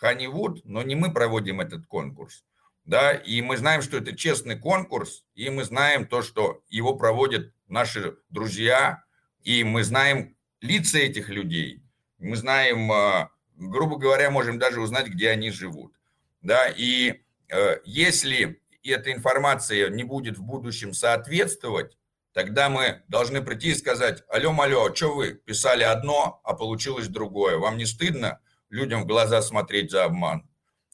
Honeywood, 0.03 0.63
но 0.65 0.83
не 0.83 0.95
мы 0.95 1.13
проводим 1.13 1.61
этот 1.61 1.87
конкурс. 1.87 2.45
Да, 2.85 3.13
и 3.13 3.43
мы 3.43 3.59
знаем, 3.59 3.83
что 3.83 3.99
это 3.99 4.17
честный 4.17 4.59
конкурс, 4.59 5.25
и 5.35 5.51
мы 5.51 5.63
знаем 5.65 6.07
то, 6.07 6.23
что 6.23 6.63
его 6.69 6.97
проводят 6.97 7.53
наши 7.69 8.17
друзья, 8.31 9.05
и 9.45 9.65
мы 9.65 9.85
знаем 9.85 10.37
лица 10.61 10.99
этих 10.99 11.29
людей, 11.29 11.83
мы 12.19 12.37
знаем, 12.37 12.91
э, 12.93 13.29
грубо 13.57 13.97
говоря, 13.97 14.31
можем 14.31 14.59
даже 14.59 14.81
узнать, 14.81 15.09
где 15.09 15.31
они 15.31 15.51
живут. 15.51 15.93
Да, 16.41 16.69
и 16.69 17.23
э, 17.49 17.79
если 17.85 18.61
эта 18.85 19.13
информация 19.13 19.91
не 19.91 20.05
будет 20.05 20.39
в 20.39 20.43
будущем 20.43 20.93
соответствовать, 20.93 21.97
тогда 22.33 22.69
мы 22.69 23.03
должны 23.09 23.43
прийти 23.43 23.71
и 23.71 23.75
сказать, 23.75 24.23
алло, 24.29 24.55
алло, 24.61 24.95
что 24.95 25.15
вы 25.15 25.35
писали 25.35 25.83
одно, 25.83 26.41
а 26.45 26.55
получилось 26.55 27.09
другое? 27.09 27.59
Вам 27.59 27.77
не 27.77 27.87
стыдно 27.87 28.41
людям 28.71 29.03
в 29.03 29.07
глаза 29.07 29.43
смотреть 29.43 29.91
за 29.91 30.05
обман? 30.05 30.49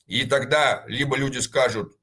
И 0.07 0.25
тогда 0.25 0.85
либо 0.87 1.17
люди 1.17 1.39
скажут, 1.39 1.93
«Э, 1.93 1.98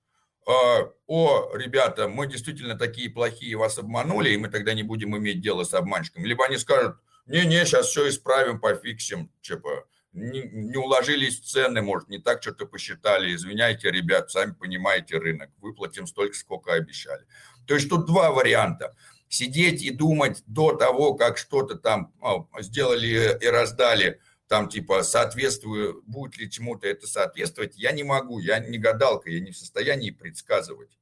о, 0.46 1.56
ребята, 1.56 2.08
мы 2.08 2.28
действительно 2.28 2.78
такие 2.78 3.10
плохие, 3.10 3.56
вас 3.56 3.78
обманули, 3.78 4.30
и 4.30 4.38
мы 4.38 4.50
тогда 4.50 4.74
не 4.74 4.84
будем 4.84 5.18
иметь 5.18 5.42
дело 5.42 5.64
с 5.64 5.74
обманщиком. 5.74 6.26
Либо 6.26 6.46
они 6.46 6.58
скажут, 6.58 6.98
не-не, 7.26 7.66
сейчас 7.66 7.88
все 7.88 8.08
исправим, 8.08 8.60
пофиксим, 8.60 9.32
типа, 9.42 9.86
не, 10.14 10.44
не 10.44 10.78
уложились 10.78 11.40
цены, 11.40 11.82
может, 11.82 12.10
не 12.10 12.20
так 12.20 12.42
что-то 12.42 12.66
посчитали, 12.66 13.34
извиняйте, 13.34 13.92
ребят, 13.92 14.32
сами 14.32 14.54
понимаете 14.54 15.18
рынок, 15.18 15.50
выплатим 15.60 16.08
столько, 16.08 16.36
сколько 16.36 16.74
обещали. 16.74 17.26
То 17.68 17.74
есть 17.74 17.90
тут 17.90 18.06
два 18.06 18.32
варианта. 18.32 18.96
Сидеть 19.28 19.82
и 19.82 19.90
думать 19.90 20.44
до 20.46 20.74
того, 20.74 21.16
как 21.16 21.38
что-то 21.38 21.76
там 21.76 22.14
а, 22.22 22.46
сделали 22.62 23.38
и 23.42 23.48
раздали, 23.48 24.22
там 24.48 24.70
типа 24.70 25.04
соответствую, 25.04 26.04
будет 26.06 26.38
ли 26.38 26.50
чему-то 26.50 26.88
это 26.88 27.08
соответствовать, 27.08 27.76
я 27.78 27.92
не 27.92 28.04
могу, 28.04 28.40
я 28.40 28.60
не 28.60 28.78
гадалка, 28.78 29.30
я 29.30 29.40
не 29.40 29.52
в 29.52 29.58
состоянии 29.58 30.12
предсказывать. 30.12 30.98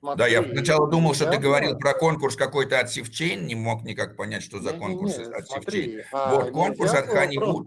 Да, 0.00 0.28
я 0.28 0.38
Смотри, 0.38 0.56
сначала 0.56 0.88
думал, 0.88 1.12
что 1.14 1.24
ты 1.24 1.32
явно- 1.32 1.42
говорил 1.42 1.78
про 1.78 1.92
конкурс 1.92 2.36
какой-то 2.36 2.78
от 2.78 2.88
Sifchain, 2.90 3.46
не 3.46 3.56
мог 3.56 3.82
никак 3.82 4.16
понять, 4.16 4.44
что 4.44 4.60
за 4.60 4.72
конкурс 4.72 5.16
Не-не-не, 5.18 5.34
от 5.34 5.46
смотри, 5.48 5.82
Sifchain. 5.82 6.04
а 6.12 6.34
Вот, 6.36 6.50
конкурс 6.52 6.94
от 6.94 7.08
Honeywood. 7.08 7.64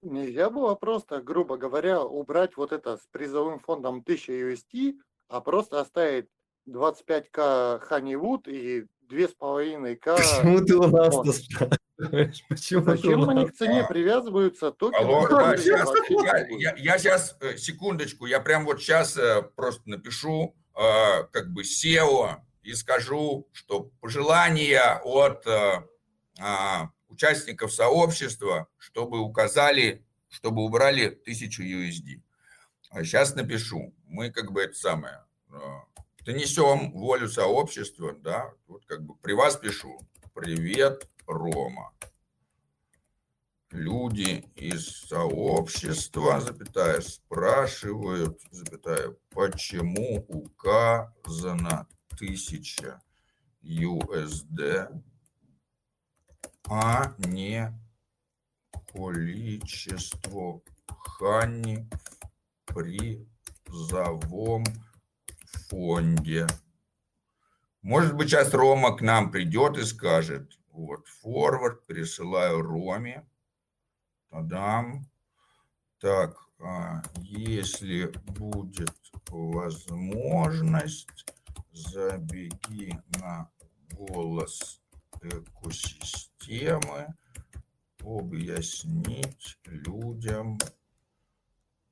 Нельзя 0.00 0.48
было 0.48 0.74
просто, 0.74 1.20
грубо 1.20 1.58
говоря, 1.58 2.02
убрать 2.02 2.56
вот 2.56 2.72
это 2.72 2.96
с 2.96 3.06
призовым 3.12 3.60
фондом 3.60 4.02
1000 4.02 4.32
UST, 4.32 4.94
а 5.28 5.40
просто 5.42 5.80
оставить 5.80 6.28
25к 6.66 7.86
Honeywood 7.90 8.50
и 8.50 8.86
2,5к... 9.10 10.16
Почему 10.16 10.64
ты 10.64 10.76
у 10.76 10.86
нас 10.86 11.14
Вот. 11.14 11.34
спрашиваешь? 11.34 12.44
Почему 12.48 12.84
Зачем 12.84 13.20
у 13.20 13.28
они 13.28 13.46
к 13.46 13.54
цене 13.54 13.84
привязываются? 13.88 14.72
Токены 14.72 15.04
Алло, 15.04 15.28
да, 15.28 15.36
вообще 15.36 15.70
я, 15.70 16.46
я, 16.48 16.74
я 16.76 16.98
сейчас, 16.98 17.36
э, 17.40 17.56
секундочку, 17.56 18.26
я 18.26 18.40
прям 18.40 18.64
вот 18.64 18.80
сейчас 18.80 19.18
просто 19.54 19.88
напишу 19.88 20.56
э, 20.74 21.24
как 21.30 21.52
бы 21.52 21.62
SEO 21.62 22.36
и 22.62 22.74
скажу, 22.74 23.48
что 23.52 23.90
пожелания 24.00 25.00
от 25.04 25.46
э, 25.46 25.82
а, 26.40 26.90
участников 27.08 27.72
сообщества, 27.72 28.68
чтобы 28.78 29.18
указали, 29.18 30.04
чтобы 30.28 30.64
убрали 30.64 31.06
1000 31.06 31.62
USD. 31.62 32.22
Сейчас 33.04 33.34
напишу. 33.34 33.94
Мы 34.06 34.30
как 34.30 34.52
бы 34.52 34.62
это 34.62 34.74
самое, 34.74 35.24
э, 35.50 35.56
донесем 36.24 36.92
волю 36.92 37.28
сообщества, 37.28 38.12
да, 38.12 38.52
вот 38.66 38.84
как 38.86 39.02
бы 39.02 39.14
при 39.16 39.32
вас 39.32 39.56
пишу. 39.56 39.98
Привет, 40.34 41.08
Рома 41.26 41.92
люди 43.72 44.44
из 44.54 44.86
сообщества, 45.08 46.40
запятая, 46.40 47.00
спрашивают, 47.00 48.40
запятая, 48.50 49.16
почему 49.30 50.24
указано 50.28 51.88
1000 52.14 53.00
USD, 53.62 55.02
а 56.68 57.14
не 57.18 57.72
количество 58.92 60.60
хани 60.86 61.88
в 62.66 62.74
призовом 62.74 64.64
фонде. 65.68 66.46
Может 67.82 68.14
быть, 68.14 68.28
сейчас 68.28 68.54
Рома 68.54 68.96
к 68.96 69.00
нам 69.00 69.30
придет 69.30 69.76
и 69.76 69.84
скажет, 69.84 70.58
вот, 70.70 71.06
форвард 71.08 71.86
пересылаю 71.86 72.62
Роме, 72.62 73.26
Тадам. 74.30 75.06
Так, 75.98 76.36
а, 76.58 77.02
если 77.16 78.06
будет 78.36 78.96
возможность, 79.28 81.26
забеги 81.72 82.98
на 83.18 83.50
голос 83.92 84.80
экосистемы, 85.20 87.14
объяснить 88.00 89.58
людям 89.64 90.58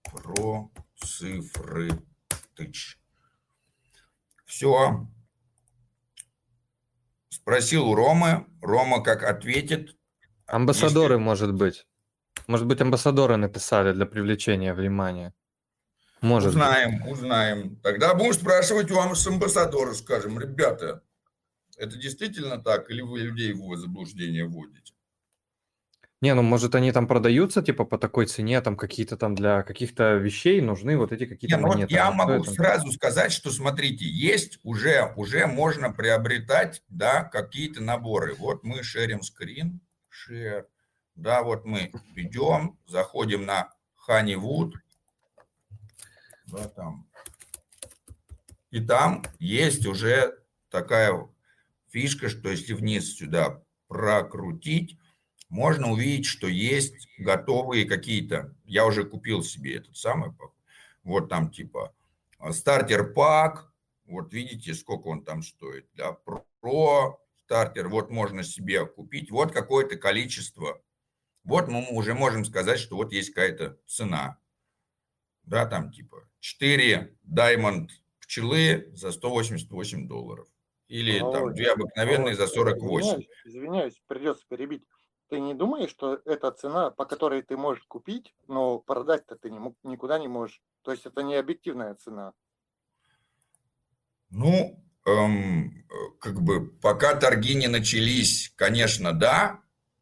про 0.04 0.70
цифры 0.96 1.90
тыч. 2.54 2.99
Все. 4.50 5.06
Спросил 7.28 7.88
у 7.88 7.94
Ромы. 7.94 8.46
Рома 8.60 9.00
как 9.00 9.22
ответит. 9.22 9.96
Амбассадоры, 10.46 11.18
может 11.18 11.54
быть. 11.54 11.86
Может 12.48 12.66
быть, 12.66 12.80
амбассадоры 12.80 13.36
написали 13.36 13.92
для 13.92 14.06
привлечения 14.06 14.74
внимания. 14.74 15.32
Может 16.20 16.48
быть. 16.48 16.56
узнаем, 16.56 17.06
узнаем. 17.06 17.76
Тогда 17.76 18.12
будем 18.14 18.32
спрашивать 18.32 18.90
у 18.90 18.96
вас 18.96 19.24
амбассадора, 19.24 19.94
скажем, 19.94 20.40
ребята, 20.40 21.04
это 21.76 21.96
действительно 21.96 22.60
так, 22.60 22.90
или 22.90 23.02
вы 23.02 23.20
людей 23.20 23.52
в 23.52 23.76
заблуждение 23.76 24.46
вводите? 24.46 24.94
Не, 26.22 26.34
ну 26.34 26.42
может 26.42 26.74
они 26.74 26.92
там 26.92 27.06
продаются 27.06 27.62
типа 27.62 27.84
по 27.86 27.96
такой 27.96 28.26
цене, 28.26 28.60
там 28.60 28.76
какие-то 28.76 29.16
там 29.16 29.34
для 29.34 29.62
каких-то 29.62 30.16
вещей 30.16 30.60
нужны 30.60 30.98
вот 30.98 31.12
эти 31.12 31.24
какие-то 31.24 31.56
Не, 31.56 31.62
ну 31.62 31.68
монеты. 31.68 31.94
я 31.94 32.10
Ну, 32.10 32.16
могу 32.16 32.32
это? 32.42 32.50
сразу 32.52 32.92
сказать, 32.92 33.32
что 33.32 33.50
смотрите, 33.50 34.04
есть 34.04 34.58
уже, 34.62 35.14
уже 35.16 35.46
можно 35.46 35.90
приобретать, 35.90 36.82
да, 36.90 37.24
какие-то 37.24 37.82
наборы. 37.82 38.34
Вот 38.34 38.64
мы 38.64 38.82
шерим 38.82 39.22
скрин, 39.22 39.80
share, 40.10 40.66
да, 41.14 41.42
вот 41.42 41.64
мы 41.64 41.90
идем, 42.16 42.78
заходим 42.86 43.46
на 43.46 43.70
Honeywood, 44.06 44.72
да, 46.48 46.68
там, 46.68 47.08
и 48.70 48.80
там 48.80 49.22
есть 49.38 49.86
уже 49.86 50.38
такая 50.68 51.28
фишка, 51.88 52.28
что 52.28 52.50
если 52.50 52.74
вниз 52.74 53.16
сюда 53.16 53.62
прокрутить, 53.88 54.98
можно 55.50 55.90
увидеть, 55.90 56.26
что 56.26 56.46
есть 56.46 57.08
готовые 57.18 57.84
какие-то. 57.84 58.54
Я 58.64 58.86
уже 58.86 59.04
купил 59.04 59.42
себе 59.42 59.76
этот 59.76 59.96
самый, 59.96 60.32
вот 61.02 61.28
там 61.28 61.50
типа 61.50 61.94
а, 62.38 62.52
стартер 62.52 63.12
пак, 63.12 63.70
вот 64.06 64.32
видите, 64.32 64.74
сколько 64.74 65.08
он 65.08 65.24
там 65.24 65.42
стоит, 65.42 65.86
да, 65.94 66.12
про 66.12 67.20
стартер, 67.44 67.88
вот 67.88 68.10
можно 68.10 68.44
себе 68.44 68.86
купить, 68.86 69.30
вот 69.30 69.52
какое-то 69.52 69.96
количество, 69.96 70.80
вот 71.42 71.68
мы 71.68 71.86
уже 71.90 72.14
можем 72.14 72.44
сказать, 72.44 72.78
что 72.78 72.96
вот 72.96 73.12
есть 73.12 73.30
какая-то 73.30 73.76
цена, 73.86 74.38
да, 75.42 75.66
там 75.66 75.90
типа 75.90 76.28
4 76.38 77.16
Diamond 77.28 77.88
пчелы 78.20 78.88
за 78.92 79.10
188 79.10 80.06
долларов. 80.06 80.46
Или 80.86 81.18
там 81.18 81.30
Володя, 81.30 81.54
две 81.54 81.72
обыкновенные 81.72 82.34
за 82.34 82.46
Володя, 82.46 82.78
48. 82.78 83.08
Извиняюсь, 83.08 83.28
извиняюсь, 83.44 84.02
придется 84.06 84.44
перебить. 84.48 84.84
Ты 85.30 85.38
не 85.38 85.54
думаешь, 85.54 85.90
что 85.90 86.20
это 86.24 86.50
цена, 86.50 86.90
по 86.90 87.04
которой 87.04 87.42
ты 87.42 87.56
можешь 87.56 87.84
купить, 87.84 88.34
но 88.48 88.80
продать-то 88.80 89.36
ты 89.36 89.48
не, 89.48 89.60
никуда 89.84 90.18
не 90.18 90.26
можешь? 90.26 90.60
То 90.82 90.90
есть 90.90 91.06
это 91.06 91.22
не 91.22 91.36
объективная 91.36 91.94
цена. 91.94 92.32
Ну, 94.30 94.82
эм, 95.06 95.86
э, 95.88 95.94
как 96.20 96.42
бы 96.42 96.68
пока 96.68 97.14
торги 97.14 97.54
не 97.54 97.68
начались, 97.68 98.52
конечно, 98.56 99.12
да, 99.12 99.60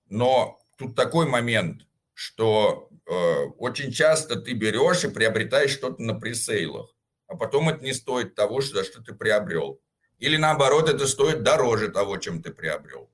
но 0.08 0.60
тут 0.78 0.96
такой 0.96 1.26
момент, 1.26 1.86
что 2.14 2.88
э, 3.06 3.44
очень 3.58 3.92
часто 3.92 4.40
ты 4.40 4.54
берешь 4.54 5.04
и 5.04 5.10
приобретаешь 5.10 5.72
что-то 5.72 6.02
на 6.02 6.18
пресейлах, 6.18 6.96
а 7.26 7.36
потом 7.36 7.68
это 7.68 7.84
не 7.84 7.92
стоит 7.92 8.34
того, 8.34 8.62
за 8.62 8.82
что 8.82 9.02
ты 9.02 9.14
приобрел. 9.14 9.78
Или 10.18 10.38
наоборот, 10.38 10.88
это 10.88 11.06
стоит 11.06 11.42
дороже 11.42 11.90
того, 11.90 12.16
чем 12.16 12.42
ты 12.42 12.50
приобрел. 12.50 13.10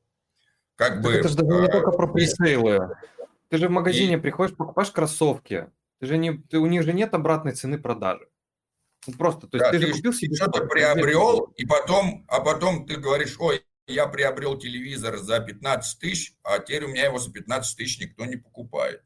Как 0.76 0.94
Так 0.94 1.02
бы... 1.02 1.12
это 1.12 1.28
же 1.28 1.36
даже 1.36 1.60
не 1.60 1.68
э, 1.68 1.70
только 1.70 1.90
про 1.92 2.06
пресейлы. 2.06 2.96
Ты 3.48 3.58
же 3.58 3.68
в 3.68 3.70
магазине 3.70 4.18
приходишь, 4.18 4.56
покупаешь 4.56 4.90
кроссовки. 4.90 5.70
Ты 6.00 6.06
же 6.06 6.18
не, 6.18 6.32
ты, 6.32 6.58
у 6.58 6.66
них 6.66 6.82
же 6.82 6.92
нет 6.92 7.14
обратной 7.14 7.52
цены 7.52 7.78
продажи. 7.78 8.28
Ну, 9.06 9.14
просто, 9.14 9.46
то 9.46 9.58
есть 9.58 9.64
Да, 9.64 9.70
ты 9.70 9.78
же 9.78 9.86
ты 9.86 9.92
купил 9.92 10.12
себе 10.12 10.34
что-то 10.34 10.58
что-то, 10.58 10.68
приобрел, 10.68 11.52
и 11.56 11.66
потом, 11.66 12.24
а 12.28 12.40
потом 12.40 12.86
ты 12.86 12.96
говоришь, 12.96 13.36
ой, 13.38 13.64
я 13.86 14.06
приобрел 14.06 14.58
телевизор 14.58 15.18
за 15.18 15.40
15 15.40 16.00
тысяч, 16.00 16.34
а 16.42 16.58
теперь 16.58 16.84
у 16.84 16.88
меня 16.88 17.04
его 17.04 17.18
за 17.18 17.30
15 17.30 17.76
тысяч 17.76 18.00
никто 18.00 18.24
не 18.24 18.36
покупает. 18.36 19.02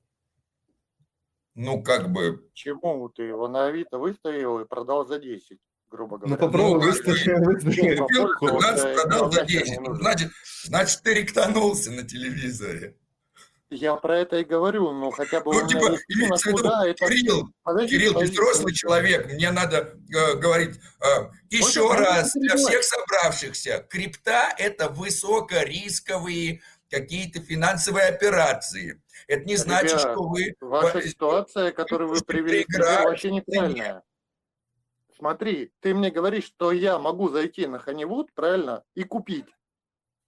Ну, 1.55 1.83
как 1.83 2.13
бы... 2.13 2.49
Чему 2.55 3.09
ты 3.09 3.25
его 3.25 3.49
на 3.49 3.67
Авито 3.67 3.99
выставил 3.99 4.61
и 4.61 4.65
продал 4.65 5.05
за 5.05 5.19
10, 5.19 5.59
грубо 5.91 6.19
Ну, 6.19 6.37
говоря? 6.37 6.59
Ну, 6.59 6.81
выставить, 6.81 7.27
выставить. 7.27 7.99
Попробуй, 7.99 8.61
15, 8.61 8.85
это 8.85 8.95
продал 8.95 9.33
за 9.33 9.41
нахер 9.41 9.59
не 9.59 9.65
10. 9.65 9.77
Ну, 9.77 9.85
нужно. 9.89 10.03
значит, 10.03 10.33
значит, 10.65 11.03
ты 11.03 11.15
ректанулся 11.15 11.91
на 11.91 12.03
телевизоре. 12.03 12.97
Я 13.71 13.97
про 13.97 14.21
это 14.21 14.39
и 14.39 14.45
говорю, 14.45 14.93
ну 14.93 15.11
хотя 15.11 15.41
бы 15.41 15.53
Ну, 15.53 15.67
типа, 15.67 15.99
имеется 16.09 16.51
в 16.51 16.59
виду, 16.59 16.69
это... 16.69 17.07
Кирилл, 17.07 17.49
Подожди, 17.63 17.99
Кирилл, 17.99 18.15
ты 18.15 18.25
взрослый 18.25 18.73
человек, 18.73 19.31
мне 19.31 19.51
надо 19.51 19.95
э, 20.09 20.37
говорить 20.37 20.81
э, 21.01 21.07
еще 21.51 21.93
раз 21.93 22.33
для 22.33 22.57
всех 22.57 22.83
собравшихся. 22.83 23.87
Крипта– 23.91 24.55
это 24.59 24.89
высокорисковые 24.89 26.63
какие-то 26.91 27.41
финансовые 27.41 28.07
операции. 28.07 29.03
Это 29.27 29.45
не 29.45 29.57
значит, 29.57 30.01
Ребят, 30.01 30.01
что 30.01 30.23
вы... 30.23 30.55
Ваша 30.61 31.07
ситуация, 31.07 31.71
которую 31.71 32.09
вы 32.09 32.21
привели, 32.23 32.65
проиграть, 32.65 33.05
вообще 33.05 33.31
неправильная. 33.31 34.03
Смотри, 35.19 35.73
ты 35.81 35.95
мне 35.95 36.11
говоришь, 36.11 36.45
что 36.45 36.71
я 36.71 36.99
могу 36.99 37.29
зайти 37.29 37.67
на 37.67 37.77
Honeywood, 37.77 38.29
правильно, 38.35 38.85
и 38.95 39.03
купить. 39.03 39.47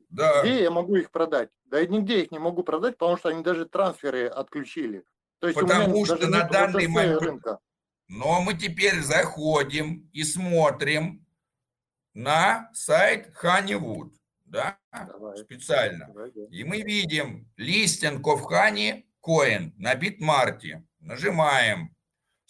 Да. 0.08 0.42
Где 0.42 0.62
я 0.62 0.70
могу 0.70 0.96
их 0.96 1.12
продать? 1.12 1.50
Да 1.64 1.80
и 1.80 1.86
нигде 1.86 2.22
их 2.22 2.32
не 2.32 2.40
могу 2.40 2.64
продать, 2.64 2.98
потому 2.98 3.16
что 3.16 3.28
они 3.28 3.44
даже 3.44 3.66
трансферы 3.66 4.26
отключили. 4.26 5.04
То 5.38 5.46
есть 5.46 5.58
Потому 5.58 6.04
что 6.04 6.26
на 6.26 6.44
данный 6.44 6.88
момент... 6.88 7.22
рынка. 7.22 7.58
Но 8.08 8.40
мы 8.42 8.54
теперь 8.54 9.00
заходим 9.00 10.10
и 10.12 10.24
смотрим 10.24 11.24
на 12.12 12.68
сайт 12.72 13.32
Honeywood, 13.40 14.10
да, 14.44 14.78
Давай. 14.92 15.38
специально. 15.38 16.06
Давай, 16.08 16.32
да. 16.32 16.42
И 16.50 16.64
мы 16.64 16.82
видим 16.82 17.48
листинг 17.56 18.26
of 18.26 18.42
Honey 18.50 19.04
Coin 19.24 19.72
на 19.76 19.94
Битмарте. 19.94 20.84
Нажимаем, 20.98 21.94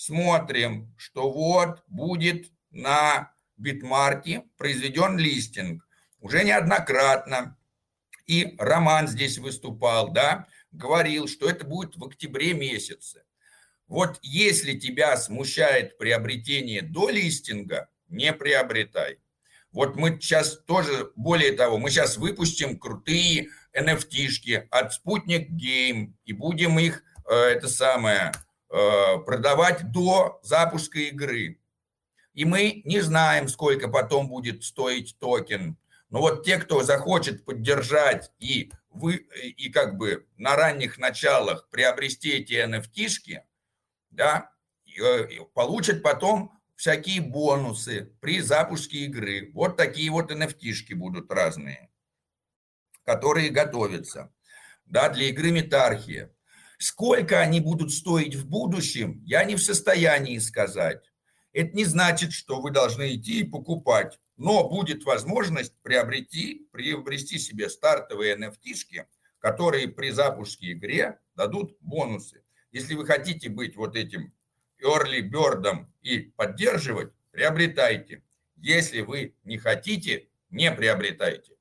смотрим, 0.00 0.94
что 0.96 1.30
вот 1.30 1.82
будет 1.86 2.50
на 2.70 3.32
Битмарте 3.58 4.44
произведен 4.56 5.18
листинг. 5.18 5.86
Уже 6.20 6.42
неоднократно. 6.42 7.58
И 8.26 8.54
Роман 8.58 9.08
здесь 9.08 9.36
выступал, 9.36 10.10
да. 10.10 10.46
говорил, 10.72 11.28
что 11.28 11.50
это 11.50 11.66
будет 11.66 11.96
в 11.96 12.04
октябре 12.04 12.54
месяце. 12.54 13.24
Вот 13.88 14.18
если 14.22 14.78
тебя 14.78 15.16
смущает 15.18 15.98
приобретение 15.98 16.80
до 16.80 17.10
листинга, 17.10 17.90
не 18.08 18.32
приобретай. 18.32 19.18
Вот 19.70 19.96
мы 19.96 20.18
сейчас 20.18 20.58
тоже, 20.60 21.12
более 21.14 21.52
того, 21.52 21.76
мы 21.76 21.90
сейчас 21.90 22.16
выпустим 22.16 22.78
крутые 22.78 23.48
NFT-шки 23.74 24.66
от 24.70 24.94
Спутник 24.94 25.50
Game 25.50 26.14
и 26.24 26.32
будем 26.32 26.78
их, 26.78 27.02
э, 27.28 27.34
это 27.34 27.68
самое, 27.68 28.32
продавать 28.70 29.90
до 29.90 30.40
запуска 30.42 31.00
игры. 31.00 31.60
И 32.34 32.44
мы 32.44 32.82
не 32.84 33.00
знаем, 33.00 33.48
сколько 33.48 33.88
потом 33.88 34.28
будет 34.28 34.62
стоить 34.62 35.18
токен. 35.18 35.76
Но 36.10 36.20
вот 36.20 36.44
те, 36.44 36.58
кто 36.58 36.82
захочет 36.82 37.44
поддержать 37.44 38.32
и, 38.38 38.72
вы, 38.90 39.16
и 39.16 39.70
как 39.70 39.96
бы 39.96 40.26
на 40.36 40.56
ранних 40.56 40.98
началах 40.98 41.68
приобрести 41.70 42.30
эти 42.30 42.54
NFT-шки, 42.54 43.42
да, 44.10 44.52
э, 44.86 45.26
получат 45.54 46.02
потом 46.02 46.60
всякие 46.74 47.20
бонусы 47.20 48.12
при 48.20 48.40
запуске 48.40 48.98
игры. 49.04 49.50
Вот 49.52 49.76
такие 49.76 50.10
вот 50.10 50.32
NFT-шки 50.32 50.94
будут 50.94 51.30
разные, 51.30 51.90
которые 53.04 53.50
готовятся 53.50 54.32
да, 54.86 55.08
для 55.10 55.26
игры 55.26 55.50
Метархия. 55.50 56.34
Сколько 56.82 57.40
они 57.40 57.60
будут 57.60 57.92
стоить 57.92 58.34
в 58.34 58.48
будущем, 58.48 59.22
я 59.26 59.44
не 59.44 59.54
в 59.54 59.62
состоянии 59.62 60.38
сказать. 60.38 61.12
Это 61.52 61.76
не 61.76 61.84
значит, 61.84 62.32
что 62.32 62.62
вы 62.62 62.70
должны 62.70 63.16
идти 63.16 63.40
и 63.40 63.44
покупать. 63.44 64.18
Но 64.38 64.66
будет 64.66 65.04
возможность 65.04 65.74
приобрести, 65.82 66.66
приобрести 66.72 67.38
себе 67.38 67.68
стартовые 67.68 68.34
NFT, 68.34 69.04
которые 69.40 69.88
при 69.88 70.10
запуске 70.10 70.72
игре 70.72 71.18
дадут 71.34 71.76
бонусы. 71.82 72.44
Если 72.72 72.94
вы 72.94 73.04
хотите 73.04 73.50
быть 73.50 73.76
вот 73.76 73.94
этим 73.94 74.32
early 74.82 75.20
bird 75.20 75.84
и 76.00 76.32
поддерживать, 76.34 77.12
приобретайте. 77.30 78.22
Если 78.56 79.02
вы 79.02 79.34
не 79.44 79.58
хотите, 79.58 80.30
не 80.48 80.72
приобретайте. 80.72 81.52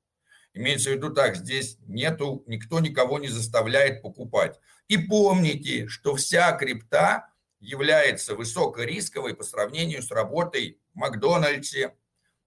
Имеется 0.53 0.91
в 0.91 0.93
виду 0.93 1.13
так, 1.13 1.35
здесь 1.35 1.77
нету, 1.87 2.43
никто 2.47 2.79
никого 2.79 3.19
не 3.19 3.27
заставляет 3.27 4.01
покупать. 4.01 4.57
И 4.89 4.97
помните, 4.97 5.87
что 5.87 6.15
вся 6.15 6.51
крипта 6.51 7.29
является 7.59 8.35
высокорисковой 8.35 9.35
по 9.35 9.43
сравнению 9.43 10.03
с 10.03 10.11
работой 10.11 10.77
в 10.93 10.97
Макдональдсе 10.97 11.95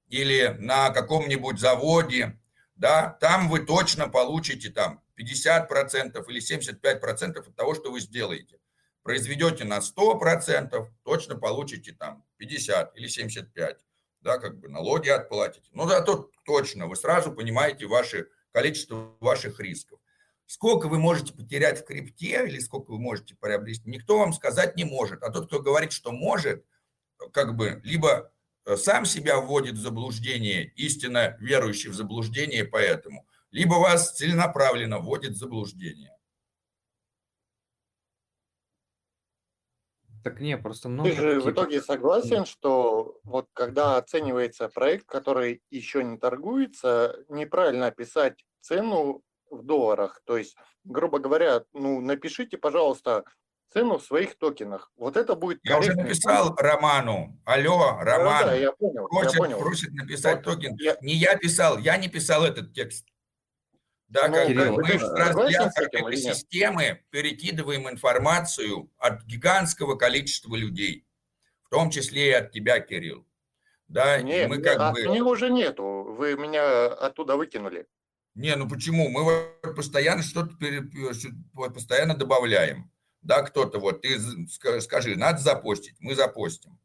или 0.08 0.54
на 0.58 0.90
каком-нибудь 0.90 1.58
заводе. 1.58 2.38
Да, 2.76 3.16
там 3.20 3.48
вы 3.48 3.60
точно 3.60 4.08
получите 4.08 4.68
там 4.68 5.02
50% 5.18 6.24
или 6.28 6.40
75% 6.40 7.38
от 7.38 7.56
того, 7.56 7.74
что 7.74 7.90
вы 7.90 8.00
сделаете 8.00 8.58
произведете 9.02 9.64
на 9.64 9.78
100%, 9.78 10.86
точно 11.04 11.36
получите 11.36 11.92
там 11.92 12.24
50 12.38 12.96
или 12.96 13.08
75, 13.08 13.78
да, 14.20 14.38
как 14.38 14.58
бы 14.58 14.68
налоги 14.68 15.08
отплатите. 15.08 15.68
Ну, 15.72 15.88
зато 15.88 16.30
точно, 16.44 16.86
вы 16.86 16.96
сразу 16.96 17.32
понимаете 17.32 17.86
ваши, 17.86 18.28
количество 18.52 19.16
ваших 19.20 19.60
рисков. 19.60 19.98
Сколько 20.52 20.86
вы 20.86 20.98
можете 20.98 21.32
потерять 21.32 21.80
в 21.80 21.86
крипте 21.86 22.46
или 22.46 22.58
сколько 22.58 22.90
вы 22.90 22.98
можете 22.98 23.34
приобрести, 23.34 23.88
никто 23.88 24.18
вам 24.18 24.34
сказать 24.34 24.76
не 24.76 24.84
может. 24.84 25.22
А 25.22 25.30
тот, 25.30 25.46
кто 25.46 25.62
говорит, 25.62 25.92
что 25.92 26.12
может, 26.12 26.66
как 27.32 27.56
бы 27.56 27.80
либо 27.84 28.30
э, 28.66 28.76
сам 28.76 29.06
себя 29.06 29.40
вводит 29.40 29.76
в 29.76 29.80
заблуждение, 29.80 30.66
истинно 30.76 31.38
верующий 31.40 31.88
в 31.88 31.94
заблуждение 31.94 32.66
поэтому, 32.66 33.26
либо 33.50 33.76
вас 33.76 34.12
целенаправленно 34.12 34.98
вводит 34.98 35.32
в 35.32 35.38
заблуждение. 35.38 36.14
Так 40.22 40.38
не, 40.38 40.58
просто 40.58 40.90
много... 40.90 41.08
Ты 41.08 41.16
же 41.16 41.40
в 41.40 41.50
итоге 41.50 41.80
согласен, 41.80 42.44
что 42.44 43.18
вот 43.24 43.48
когда 43.54 43.96
оценивается 43.96 44.68
проект, 44.68 45.06
который 45.06 45.62
еще 45.70 46.04
не 46.04 46.18
торгуется, 46.18 47.24
неправильно 47.30 47.86
описать 47.86 48.44
цену 48.60 49.22
в 49.52 49.62
долларах. 49.62 50.20
То 50.24 50.36
есть, 50.36 50.56
грубо 50.84 51.18
говоря, 51.18 51.64
ну 51.72 52.00
напишите, 52.00 52.58
пожалуйста, 52.58 53.24
цену 53.72 53.98
в 53.98 54.04
своих 54.04 54.36
токенах. 54.36 54.90
Вот 54.96 55.16
это 55.16 55.34
будет 55.34 55.60
Я 55.62 55.78
уже 55.78 55.94
написал 55.94 56.54
Роману. 56.56 57.38
Алло, 57.44 57.98
Роман. 58.00 58.44
Да, 58.44 58.46
да, 58.46 58.54
я 58.54 58.72
понял, 58.72 59.08
просит, 59.08 59.32
я 59.34 59.38
понял. 59.38 59.58
просит 59.58 59.92
написать 59.92 60.36
вот 60.36 60.54
токен. 60.56 60.76
Я... 60.78 60.96
Не 61.00 61.14
я 61.14 61.36
писал, 61.36 61.78
я 61.78 61.96
не 61.96 62.08
писал 62.08 62.44
этот 62.44 62.72
текст. 62.72 63.06
Да, 64.08 64.28
Ну, 64.28 64.34
как 64.34 64.46
Кирилл, 64.46 64.74
мы 64.74 64.82
в 64.82 64.88
или 64.90 66.16
нет? 66.16 66.36
системы 66.36 67.02
перекидываем 67.08 67.88
информацию 67.88 68.90
от 68.98 69.22
гигантского 69.22 69.94
количества 69.96 70.54
людей, 70.54 71.06
в 71.62 71.70
том 71.70 71.90
числе 71.90 72.28
и 72.28 72.32
от 72.32 72.52
тебя, 72.52 72.80
Кирилл. 72.80 73.26
Да, 73.88 74.20
Нет, 74.20 74.50
мы 74.50 74.60
как 74.60 74.78
а 74.78 74.92
бы... 74.92 75.02
меня 75.02 75.24
уже 75.24 75.48
нету. 75.50 76.14
Вы 76.16 76.36
меня 76.36 76.88
оттуда 76.88 77.36
выкинули. 77.36 77.86
Не, 78.34 78.56
ну 78.56 78.68
почему? 78.68 79.08
Мы 79.10 79.24
вот 79.24 79.76
постоянно 79.76 80.22
что-то 80.22 80.54
пере- 80.56 80.88
что- 81.12 81.70
постоянно 81.70 82.14
добавляем. 82.16 82.90
Да, 83.20 83.42
кто-то 83.42 83.78
вот, 83.78 84.02
ты 84.02 84.18
скажи, 84.80 85.16
надо 85.16 85.38
запостить, 85.38 85.94
мы 86.00 86.14
запостим. 86.14 86.78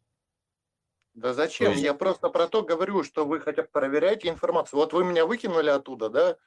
Да 1.14 1.34
зачем? 1.34 1.72
есть- 1.72 1.84
Я 1.84 1.94
просто 1.96 2.30
про 2.30 2.48
то 2.48 2.62
говорю, 2.64 3.04
что 3.04 3.26
вы 3.26 3.40
хотя 3.40 3.64
бы 3.64 3.70
проверяете 3.70 4.28
информацию. 4.30 4.78
Вот 4.80 4.94
вы 4.94 5.04
меня 5.04 5.26
выкинули 5.26 5.70
оттуда, 5.70 6.10
да? 6.10 6.38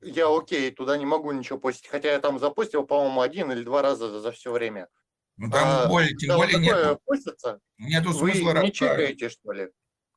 Я 0.00 0.34
окей, 0.34 0.70
туда 0.70 0.96
не 0.96 1.04
могу 1.04 1.30
ничего 1.32 1.58
постить. 1.58 1.88
Хотя 1.88 2.12
я 2.12 2.20
там 2.20 2.38
запостил, 2.38 2.86
по-моему, 2.86 3.20
один 3.20 3.52
или 3.52 3.62
два 3.62 3.82
раза 3.82 4.08
за, 4.10 4.20
за 4.20 4.32
все 4.32 4.50
время. 4.50 4.88
Ну 5.36 5.50
там 5.50 5.68
А 5.68 5.88
более, 5.88 6.16
тем 6.16 6.36
более 6.36 6.58
нету, 6.58 7.00
постится, 7.04 7.60
нету 7.76 8.08
вы 8.12 8.32
смысла 8.32 8.48
не 8.48 8.52
рассказывать. 8.54 8.74
чекаете, 8.74 9.28
что 9.28 9.52
ли? 9.52 9.70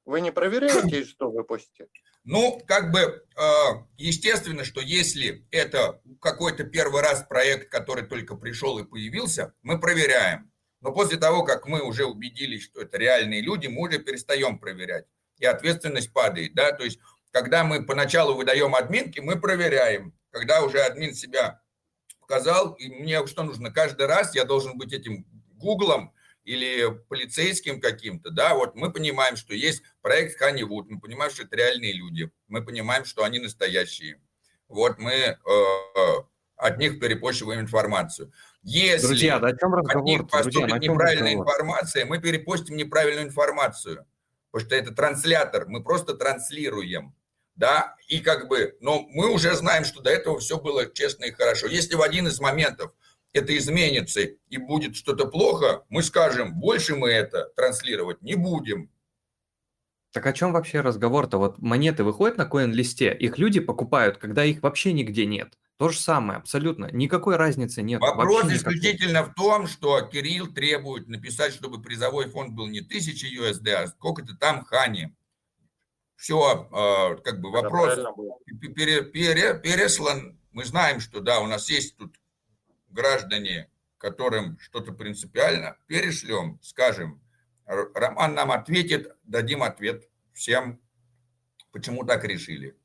Вы 0.06 0.22
не 0.22 0.32
проверяете, 0.32 1.04
что 1.06 1.30
вы 1.30 1.44
постите? 1.44 1.88
Ну, 2.24 2.62
как 2.68 2.92
бы, 2.92 3.00
э, 3.00 3.44
естественно, 3.98 4.64
что 4.64 4.80
если 4.80 5.48
это 5.50 6.02
какой-то 6.20 6.64
первый 6.64 7.02
раз 7.02 7.26
проект, 7.28 7.70
который 7.72 8.06
только 8.06 8.36
пришел 8.36 8.78
и 8.78 8.84
появился, 8.84 9.54
мы 9.64 9.80
проверяем. 9.80 10.52
Но 10.82 10.92
после 10.92 11.18
того, 11.18 11.44
как 11.44 11.68
мы 11.68 11.82
уже 11.82 12.06
убедились, 12.06 12.64
что 12.64 12.82
это 12.82 12.98
реальные 12.98 13.42
люди, 13.42 13.68
мы 13.68 13.82
уже 13.82 14.00
перестаем 14.00 14.60
проверять. 14.60 15.06
И 15.40 15.46
ответственность 15.46 16.14
падает, 16.14 16.54
да, 16.54 16.72
то 16.72 16.84
есть, 16.84 17.00
когда 17.32 17.64
мы 17.64 17.84
поначалу 17.84 18.36
выдаем 18.36 18.76
админки, 18.76 19.20
мы 19.20 19.40
проверяем. 19.40 20.14
Когда 20.30 20.62
уже 20.62 20.82
админ 20.82 21.16
себя 21.16 21.62
показал, 22.20 22.74
и 22.74 22.88
мне 22.88 23.26
что 23.26 23.44
нужно, 23.44 23.72
каждый 23.72 24.06
раз 24.06 24.36
я 24.36 24.46
должен 24.46 24.78
быть 24.78 24.94
этим 24.94 25.26
гуглом 25.56 26.14
или 26.44 26.90
полицейским 27.08 27.80
каким-то, 27.80 28.32
да, 28.32 28.56
вот 28.56 28.76
мы 28.76 28.92
понимаем, 28.92 29.36
что 29.36 29.54
есть 29.54 29.84
проект 30.02 30.38
Ханивуд, 30.38 30.90
мы 30.90 31.00
понимаем, 31.00 31.32
что 31.32 31.44
это 31.44 31.56
реальные 31.56 31.94
люди, 31.94 32.32
мы 32.48 32.64
понимаем, 32.64 33.06
что 33.06 33.24
они 33.24 33.40
настоящие. 33.40 34.20
Вот 34.68 34.98
мы 34.98 35.12
э, 35.14 35.38
от 36.56 36.78
них 36.78 37.00
перепощиваем 37.00 37.60
информацию. 37.62 38.32
Если 38.64 39.08
Друзья, 39.08 39.40
да 39.40 39.50
о 39.50 39.58
чем 39.58 39.74
от 39.74 39.82
них 39.82 39.90
разговор? 39.90 40.18
Друзья, 40.20 40.38
поступит 40.38 40.84
чем 40.84 40.94
неправильная 40.94 41.32
разговор? 41.32 41.48
информация, 41.48 42.06
мы 42.06 42.20
перепостим 42.20 42.78
неправильную 42.78 43.28
информацию, 43.28 44.06
потому 44.52 44.68
что 44.68 44.76
это 44.76 44.94
транслятор, 44.94 45.68
мы 45.68 45.84
просто 45.84 46.16
транслируем, 46.16 47.16
да, 47.56 47.96
и 48.08 48.20
как 48.20 48.48
бы, 48.48 48.78
но 48.80 49.06
мы 49.10 49.30
уже 49.30 49.54
знаем, 49.56 49.84
что 49.84 50.02
до 50.02 50.10
этого 50.10 50.40
все 50.40 50.60
было 50.60 50.92
честно 50.92 51.26
и 51.26 51.32
хорошо. 51.32 51.68
Если 51.68 51.96
в 51.96 52.02
один 52.02 52.28
из 52.28 52.40
моментов 52.40 52.94
это 53.34 53.58
изменится 53.58 54.22
и 54.22 54.58
будет 54.58 54.96
что-то 54.96 55.28
плохо, 55.28 55.86
мы 55.90 56.04
скажем, 56.04 56.60
больше 56.60 56.96
мы 56.96 57.10
это 57.10 57.52
транслировать 57.56 58.22
не 58.22 58.36
будем. 58.36 58.90
Так 60.12 60.26
о 60.26 60.34
чем 60.34 60.52
вообще 60.52 60.82
разговор-то? 60.82 61.38
Вот 61.38 61.60
монеты 61.60 62.04
выходят 62.04 62.38
на 62.38 62.46
коин-листе, 62.46 63.14
их 63.14 63.38
люди 63.38 63.62
покупают, 63.62 64.18
когда 64.18 64.44
их 64.44 64.62
вообще 64.62 64.92
нигде 64.92 65.26
нет. 65.26 65.58
То 65.78 65.90
же 65.90 65.98
самое, 65.98 66.38
абсолютно. 66.38 66.92
Никакой 66.92 67.38
разницы 67.38 67.82
нет. 67.82 68.02
Вопрос 68.02 68.52
исключительно 68.52 69.24
в 69.24 69.34
том, 69.34 69.66
что 69.68 70.02
Кирилл 70.02 70.48
требует 70.54 71.08
написать, 71.08 71.54
чтобы 71.54 71.82
призовой 71.82 72.30
фонд 72.30 72.54
был 72.54 72.68
не 72.68 72.82
1000 72.82 73.26
USD, 73.26 73.70
а 73.72 73.88
сколько-то 73.88 74.36
там 74.36 74.64
хани. 74.66 75.16
Все, 76.18 76.68
как 77.24 77.42
бы 77.42 77.50
вопрос 77.50 77.98
пере- 78.76 79.04
пере- 79.04 79.60
переслан. 79.60 80.38
Мы 80.52 80.66
знаем, 80.66 81.00
что 81.00 81.20
да, 81.20 81.40
у 81.40 81.48
нас 81.48 81.68
есть 81.70 81.98
тут 81.98 82.16
граждане, 82.92 83.70
которым 83.98 84.58
что-то 84.60 84.92
принципиально, 84.94 85.78
перешлем, 85.88 86.60
скажем. 86.62 87.22
Роман 87.66 88.34
нам 88.34 88.52
ответит, 88.52 89.16
дадим 89.24 89.64
ответ 89.64 90.10
всем, 90.34 90.82
почему 91.72 92.04
так 92.04 92.24
решили. 92.24 92.78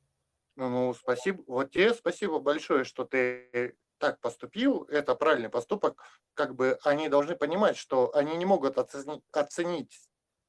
Ну, 0.55 0.93
спасибо. 0.93 1.43
Вот 1.47 1.71
тебе 1.71 1.93
спасибо 1.93 2.39
большое, 2.39 2.83
что 2.83 3.05
ты 3.05 3.75
так 3.97 4.19
поступил. 4.21 4.83
Это 4.83 5.15
правильный 5.15 5.49
поступок. 5.49 6.01
Как 6.33 6.55
бы 6.55 6.79
они 6.83 7.09
должны 7.09 7.35
понимать, 7.35 7.77
что 7.77 8.15
они 8.15 8.35
не 8.37 8.45
могут 8.45 8.77
оцени- 8.77 9.23
оценить 9.31 9.99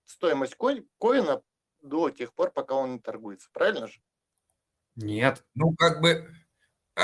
стоимость 0.05 0.55
ко- 0.55 0.85
коина 1.01 1.43
до 1.82 2.10
тех 2.10 2.32
пор, 2.35 2.51
пока 2.51 2.74
он 2.74 2.93
не 2.93 2.98
торгуется. 2.98 3.48
Правильно 3.52 3.86
же? 3.86 4.01
Нет. 4.97 5.44
Ну, 5.55 5.74
как 5.76 6.01
бы 6.01 6.30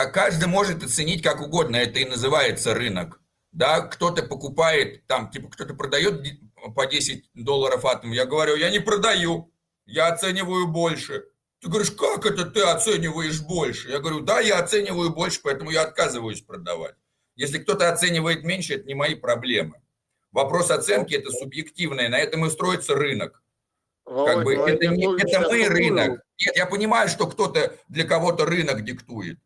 каждый 0.07 0.49
может 0.49 0.83
оценить 0.83 1.23
как 1.23 1.41
угодно, 1.41 1.77
это 1.77 2.01
и 2.01 2.05
называется 2.05 2.75
рынок. 2.75 3.21
Да, 3.53 3.81
кто-то 3.81 4.25
покупает, 4.25 5.07
там, 5.07 5.31
типа, 5.31 5.49
кто-то 5.49 5.75
продает 5.75 6.25
по 6.75 6.87
10 6.87 7.31
долларов 7.35 7.85
атом. 7.85 8.11
Я 8.11 8.27
говорю, 8.27 8.57
я 8.57 8.71
не 8.71 8.81
продаю, 8.81 9.53
я 9.87 10.09
оцениваю 10.09 10.67
больше. 10.67 11.27
Ты 11.61 11.69
говоришь, 11.69 11.93
как 11.93 12.27
это 12.27 12.45
ты 12.45 12.63
оцениваешь 12.63 13.41
больше? 13.41 13.91
Я 13.91 14.01
говорю, 14.01 14.21
да, 14.21 14.41
я 14.41 14.59
оцениваю 14.59 15.11
больше, 15.11 15.41
поэтому 15.43 15.71
я 15.71 15.83
отказываюсь 15.83 16.41
продавать. 16.41 16.97
Если 17.37 17.59
кто-то 17.59 17.91
оценивает 17.91 18.45
меньше, 18.45 18.75
это 18.75 18.87
не 18.87 18.95
мои 18.95 19.15
проблемы. 19.15 19.81
Вопрос 20.33 20.71
оценки– 20.71 21.15
это 21.15 21.31
субъективное, 21.31 22.09
на 22.09 22.19
этом 22.19 22.45
и 22.45 22.51
строится 22.51 22.95
рынок. 22.95 23.43
Как 24.05 24.15
Володь, 24.15 24.45
бы 24.45 24.57
ну 24.57 24.67
это, 24.67 24.85
это 24.85 24.95
не, 24.95 25.23
это 25.23 25.41
мы 25.49 25.69
рынок. 25.69 26.21
Нет, 26.39 26.57
я 26.57 26.67
понимаю, 26.67 27.09
что 27.09 27.27
кто-то 27.27 27.75
для 27.89 28.05
кого-то 28.05 28.45
рынок 28.45 28.85
диктует. 28.85 29.39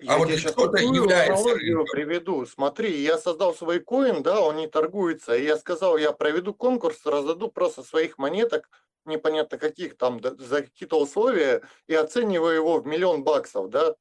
Я 0.00 0.14
А 0.14 0.18
вот 0.18 0.28
кто-то 0.28 0.72
такую 0.72 0.94
является 0.94 1.54
рынком. 1.54 1.86
приведу. 1.86 2.44
Смотри, 2.46 3.00
я 3.00 3.16
создал 3.16 3.54
свой 3.54 3.80
коин, 3.80 4.22
да, 4.22 4.40
он 4.40 4.56
не 4.56 4.66
торгуется. 4.66 5.36
И 5.36 5.44
я 5.44 5.56
сказал, 5.56 5.96
я 5.96 6.12
проведу 6.12 6.52
конкурс, 6.52 7.06
раздаду 7.06 7.48
просто 7.48 7.82
своих 7.82 8.18
монеток, 8.18 8.68
непонятно 9.04 9.56
каких 9.56 9.96
там, 9.96 10.20
за 10.20 10.62
какие-то 10.62 11.00
условия, 11.00 11.62
и 11.86 11.94
оцениваю 11.94 12.56
его 12.56 12.80
в 12.80 12.86
миллион 12.86 13.22
баксов, 13.22 13.70
да. 13.70 13.94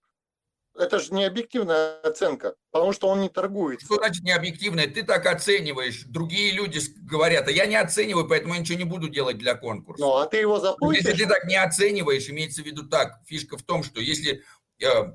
Это 0.76 1.00
же 1.00 1.14
не 1.14 1.24
объективная 1.24 2.00
оценка, 2.02 2.56
потому 2.72 2.94
что 2.94 3.08
он 3.08 3.22
не 3.22 3.30
торгуется. 3.30 3.86
Что 3.86 3.98
значит 3.98 4.24
необъективное? 4.24 4.88
Ты 4.88 5.04
так 5.04 5.28
оцениваешь. 5.28 6.06
Другие 6.08 6.52
люди 6.52 6.80
говорят, 7.04 7.48
а 7.48 7.52
я 7.52 7.68
не 7.68 7.76
оцениваю, 7.76 8.28
поэтому 8.28 8.56
я 8.56 8.60
ничего 8.60 8.80
не 8.80 8.84
буду 8.84 9.08
делать 9.08 9.38
для 9.38 9.54
конкурса. 9.54 10.02
Ну, 10.04 10.16
а 10.16 10.26
ты 10.26 10.38
его 10.38 10.60
запустишь? 10.60 11.06
Если 11.06 11.24
ты 11.26 11.30
так 11.30 11.46
не 11.46 11.58
оцениваешь, 11.58 12.28
имеется 12.28 12.64
в 12.64 12.66
виду 12.66 12.90
так, 12.90 13.20
фишка 13.28 13.56
в 13.56 13.62
том, 13.62 13.84
что 13.84 14.02
если 14.02 14.44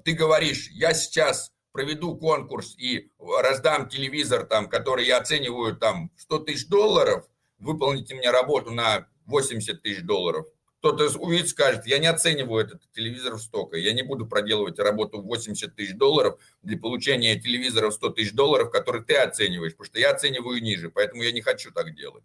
ты 0.04 0.12
говоришь, 0.12 0.68
я 0.70 0.94
сейчас 0.94 1.52
проведу 1.72 2.16
конкурс 2.16 2.74
и 2.78 3.10
раздам 3.18 3.88
телевизор, 3.88 4.44
там, 4.46 4.68
который 4.68 5.06
я 5.06 5.18
оцениваю 5.18 5.76
там 5.76 6.10
100 6.16 6.38
тысяч 6.40 6.66
долларов, 6.68 7.28
выполните 7.58 8.14
мне 8.14 8.30
работу 8.30 8.70
на 8.70 9.06
80 9.26 9.82
тысяч 9.82 10.02
долларов. 10.02 10.46
Кто-то 10.80 11.08
увидит, 11.18 11.48
скажет, 11.48 11.86
я 11.86 11.98
не 11.98 12.06
оцениваю 12.06 12.64
этот 12.64 12.80
телевизор 12.92 13.34
в 13.34 13.40
столько, 13.42 13.76
я 13.76 13.92
не 13.92 14.02
буду 14.02 14.26
проделывать 14.26 14.78
работу 14.78 15.20
в 15.20 15.24
80 15.24 15.74
тысяч 15.74 15.94
долларов 15.96 16.40
для 16.62 16.78
получения 16.78 17.38
телевизора 17.38 17.90
в 17.90 17.94
100 17.94 18.10
тысяч 18.10 18.32
долларов, 18.32 18.70
который 18.70 19.02
ты 19.04 19.16
оцениваешь, 19.16 19.72
потому 19.72 19.86
что 19.86 19.98
я 19.98 20.12
оцениваю 20.12 20.62
ниже, 20.62 20.88
поэтому 20.88 21.22
я 21.24 21.32
не 21.32 21.42
хочу 21.42 21.72
так 21.72 21.94
делать. 21.96 22.22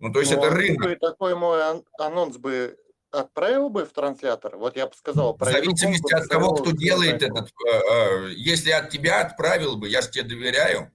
Ну, 0.00 0.12
то 0.12 0.18
есть 0.20 0.32
Ну, 0.32 0.38
это 0.38 0.48
а 0.48 0.54
рынок. 0.54 0.98
такой 0.98 1.34
мой 1.36 1.62
ан- 1.62 1.84
анонс 1.98 2.38
бы 2.38 2.76
отправил 3.10 3.68
бы 3.70 3.84
в 3.84 3.92
транслятор? 3.92 4.56
Вот 4.56 4.76
я 4.76 4.86
бы 4.86 4.94
сказал, 4.94 5.36
В 5.36 5.44
зависимости 5.44 6.14
от 6.14 6.28
того, 6.28 6.54
кто 6.54 6.70
делает 6.70 7.22
этот, 7.22 7.48
э, 7.48 7.70
э, 7.70 8.30
если 8.36 8.70
от 8.70 8.90
тебя 8.90 9.20
отправил 9.20 9.76
бы, 9.76 9.88
я 9.88 10.02
же 10.02 10.10
тебе 10.10 10.24
доверяю. 10.24 10.92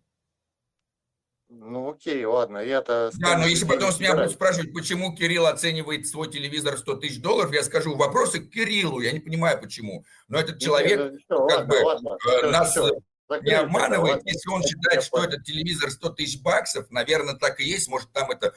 Ну 1.47 1.91
окей, 1.91 2.25
ладно, 2.25 2.57
я-то... 2.57 3.11
Да, 3.13 3.37
но 3.37 3.45
если 3.45 3.65
потом 3.65 3.91
с 3.91 3.99
меня 3.99 4.15
будут 4.15 4.31
спрашивать, 4.31 4.73
почему 4.73 5.15
Кирилл 5.15 5.45
оценивает 5.45 6.07
свой 6.07 6.29
телевизор 6.29 6.75
в 6.75 6.79
100 6.79 6.95
тысяч 6.95 7.21
долларов, 7.21 7.53
я 7.53 7.63
скажу, 7.63 7.95
вопросы 7.95 8.39
к 8.39 8.49
Кириллу, 8.49 8.99
я 8.99 9.11
не 9.11 9.19
понимаю 9.19 9.61
почему. 9.61 10.05
Но 10.27 10.39
этот 10.39 10.59
человек 10.59 11.11
ну 11.11 11.17
всё, 11.17 11.47
как 11.47 11.59
ладно, 11.59 11.65
бы 11.65 11.85
ладно, 11.85 12.17
э, 12.27 12.49
нас 12.49 12.73
закрыть 12.73 13.43
не 13.43 13.53
обманывает, 13.53 14.17
ладно, 14.17 14.27
если 14.29 14.49
он 14.49 14.63
считает, 14.63 15.03
что 15.03 15.23
этот 15.23 15.43
телевизор 15.43 15.91
100 15.91 16.09
тысяч 16.09 16.41
баксов, 16.41 16.89
наверное, 16.89 17.35
так 17.35 17.59
и 17.59 17.63
есть, 17.63 17.87
может 17.89 18.11
там 18.11 18.31
это 18.31 18.53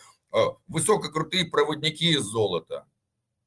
высококрутые 0.66 1.46
проводники 1.46 2.12
из 2.12 2.22
золота. 2.22 2.86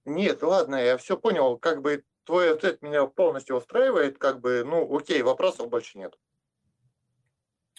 Нет, 0.06 0.42
ладно, 0.42 0.76
я 0.76 0.98
все 0.98 1.18
понял, 1.18 1.58
как 1.58 1.82
бы 1.82 2.04
твой 2.24 2.54
ответ 2.54 2.82
меня 2.82 3.06
полностью 3.06 3.58
устраивает, 3.58 4.18
как 4.18 4.40
бы, 4.40 4.64
ну 4.64 4.96
окей, 4.98 5.22
вопросов 5.22 5.70
больше 5.70 5.98
нет. 5.98 6.18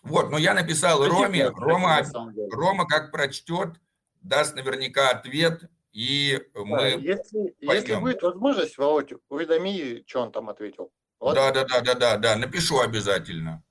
Вот, 0.03 0.31
но 0.31 0.39
я 0.39 0.55
написал 0.55 0.99
Спасибо, 1.05 1.23
Роме, 1.24 1.44
кстати, 1.51 1.65
Рома. 1.65 2.03
Рома 2.51 2.86
как 2.86 3.12
прочтет, 3.12 3.81
даст 4.20 4.55
наверняка 4.57 5.11
ответ, 5.11 5.70
и 5.93 6.40
Да, 6.55 6.61
мы 6.65 6.82
если, 7.01 7.55
если 7.61 7.66
пойдем. 7.66 8.01
будет 8.01 8.23
возможность, 8.23 8.78
Володь, 8.78 9.12
уведоми, 9.28 10.05
что 10.07 10.23
он 10.23 10.32
там 10.32 10.49
ответил. 10.49 10.93
Да, 11.20 11.53
да, 11.53 11.65
да, 11.65 11.81
да, 11.81 11.94
да, 11.94 12.16
да, 12.16 12.36
напишу 12.36 12.81
обязательно. 12.81 13.62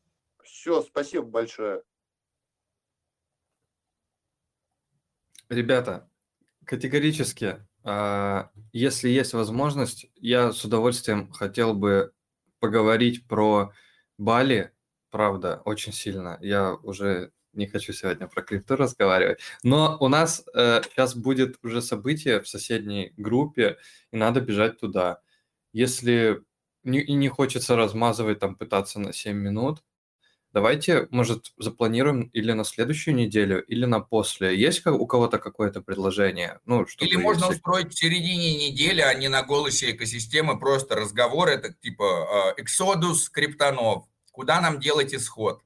Все, 0.43 0.81
спасибо 0.81 1.25
большое. 1.25 1.83
Ребята, 5.49 6.09
категорически, 6.65 7.65
если 7.83 9.09
есть 9.09 9.33
возможность, 9.33 10.07
я 10.15 10.51
с 10.51 10.63
удовольствием 10.63 11.31
хотел 11.31 11.73
бы 11.73 12.13
поговорить 12.59 13.27
про 13.27 13.73
Бали, 14.17 14.71
правда, 15.09 15.61
очень 15.65 15.93
сильно. 15.93 16.37
Я 16.41 16.75
уже 16.75 17.31
не 17.53 17.67
хочу 17.67 17.91
сегодня 17.91 18.27
про 18.27 18.43
крипту 18.43 18.75
разговаривать, 18.75 19.39
но 19.63 19.97
у 19.99 20.07
нас 20.07 20.43
сейчас 20.53 21.15
будет 21.15 21.57
уже 21.63 21.81
событие 21.81 22.39
в 22.39 22.47
соседней 22.47 23.13
группе, 23.17 23.77
и 24.11 24.17
надо 24.17 24.41
бежать 24.41 24.79
туда. 24.79 25.21
Если 25.73 26.43
не, 26.83 27.01
и 27.01 27.13
не 27.13 27.29
хочется 27.29 27.75
размазывать, 27.75 28.39
там, 28.39 28.55
пытаться 28.55 28.99
на 28.99 29.11
7 29.11 29.35
минут, 29.35 29.83
Давайте, 30.53 31.07
может, 31.11 31.53
запланируем 31.57 32.23
или 32.33 32.51
на 32.51 32.65
следующую 32.65 33.15
неделю, 33.15 33.63
или 33.63 33.85
на 33.85 34.01
после. 34.01 34.59
Есть 34.59 34.85
у 34.85 35.05
кого-то 35.07 35.39
какое-то 35.39 35.81
предложение? 35.81 36.59
Ну, 36.65 36.85
чтобы 36.87 37.09
Или 37.09 37.15
можно 37.15 37.45
если- 37.45 37.55
устроить 37.55 37.93
в 37.93 37.97
середине 37.97 38.67
недели, 38.69 38.99
а 38.99 39.13
не 39.13 39.29
на 39.29 39.43
голосе 39.43 39.91
экосистемы, 39.91 40.59
просто 40.59 40.95
разговор, 40.95 41.47
это 41.47 41.73
типа 41.73 42.53
э, 42.57 42.61
Эксодус 42.61 43.29
криптонов. 43.29 44.05
Куда 44.33 44.59
нам 44.59 44.79
делать 44.81 45.13
исход? 45.13 45.61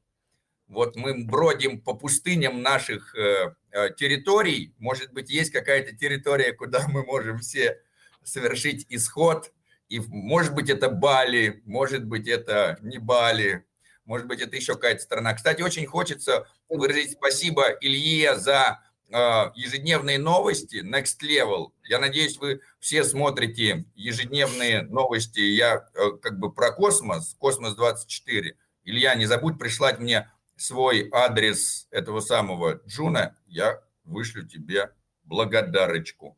Вот 0.68 0.96
мы 0.96 1.26
бродим 1.26 1.82
по 1.82 1.94
пустыням 1.96 2.62
наших 2.62 3.16
э, 3.16 3.56
э, 3.72 3.90
территорий. 3.98 4.74
Может 4.78 5.12
быть, 5.14 5.32
есть 5.32 5.52
какая-то 5.52 5.96
территория, 5.96 6.54
куда 6.54 6.88
мы 6.88 7.04
можем 7.04 7.40
все 7.40 7.80
совершить 8.24 8.86
исход. 8.90 9.52
И, 9.90 10.00
может 10.00 10.54
быть, 10.54 10.70
это 10.70 10.90
Бали, 10.90 11.62
может 11.66 12.06
быть, 12.06 12.28
это 12.28 12.78
не 12.82 12.98
Бали, 12.98 13.64
может 14.06 14.28
быть, 14.28 14.40
это 14.40 14.56
еще 14.56 14.76
какая-то 14.76 15.02
страна. 15.02 15.34
Кстати, 15.34 15.62
очень 15.62 15.86
хочется 15.86 16.48
выразить 16.70 17.14
спасибо 17.14 17.70
Илье 17.82 18.38
за 18.38 18.80
э, 19.10 19.16
ежедневные 19.56 20.20
новости 20.20 20.84
Next 20.84 21.28
Level. 21.28 21.72
Я 21.84 22.00
надеюсь, 22.00 22.38
вы 22.38 22.62
все 22.80 23.04
смотрите 23.04 23.86
ежедневные 23.96 24.84
новости. 24.84 25.40
Я 25.40 25.88
э, 25.94 26.12
как 26.22 26.40
бы 26.40 26.54
про 26.54 26.72
космос, 26.72 27.36
Космос 27.40 27.76
24. 27.76 28.56
Илья, 28.84 29.16
не 29.16 29.26
забудь 29.26 29.58
прислать 29.58 30.00
мне 30.00 30.32
свой 30.56 31.10
адрес 31.12 31.88
этого 31.90 32.20
самого 32.20 32.82
Juno. 32.88 33.36
Я 33.48 33.82
вышлю 34.04 34.48
тебе 34.48 34.92
благодарочку. 35.24 36.38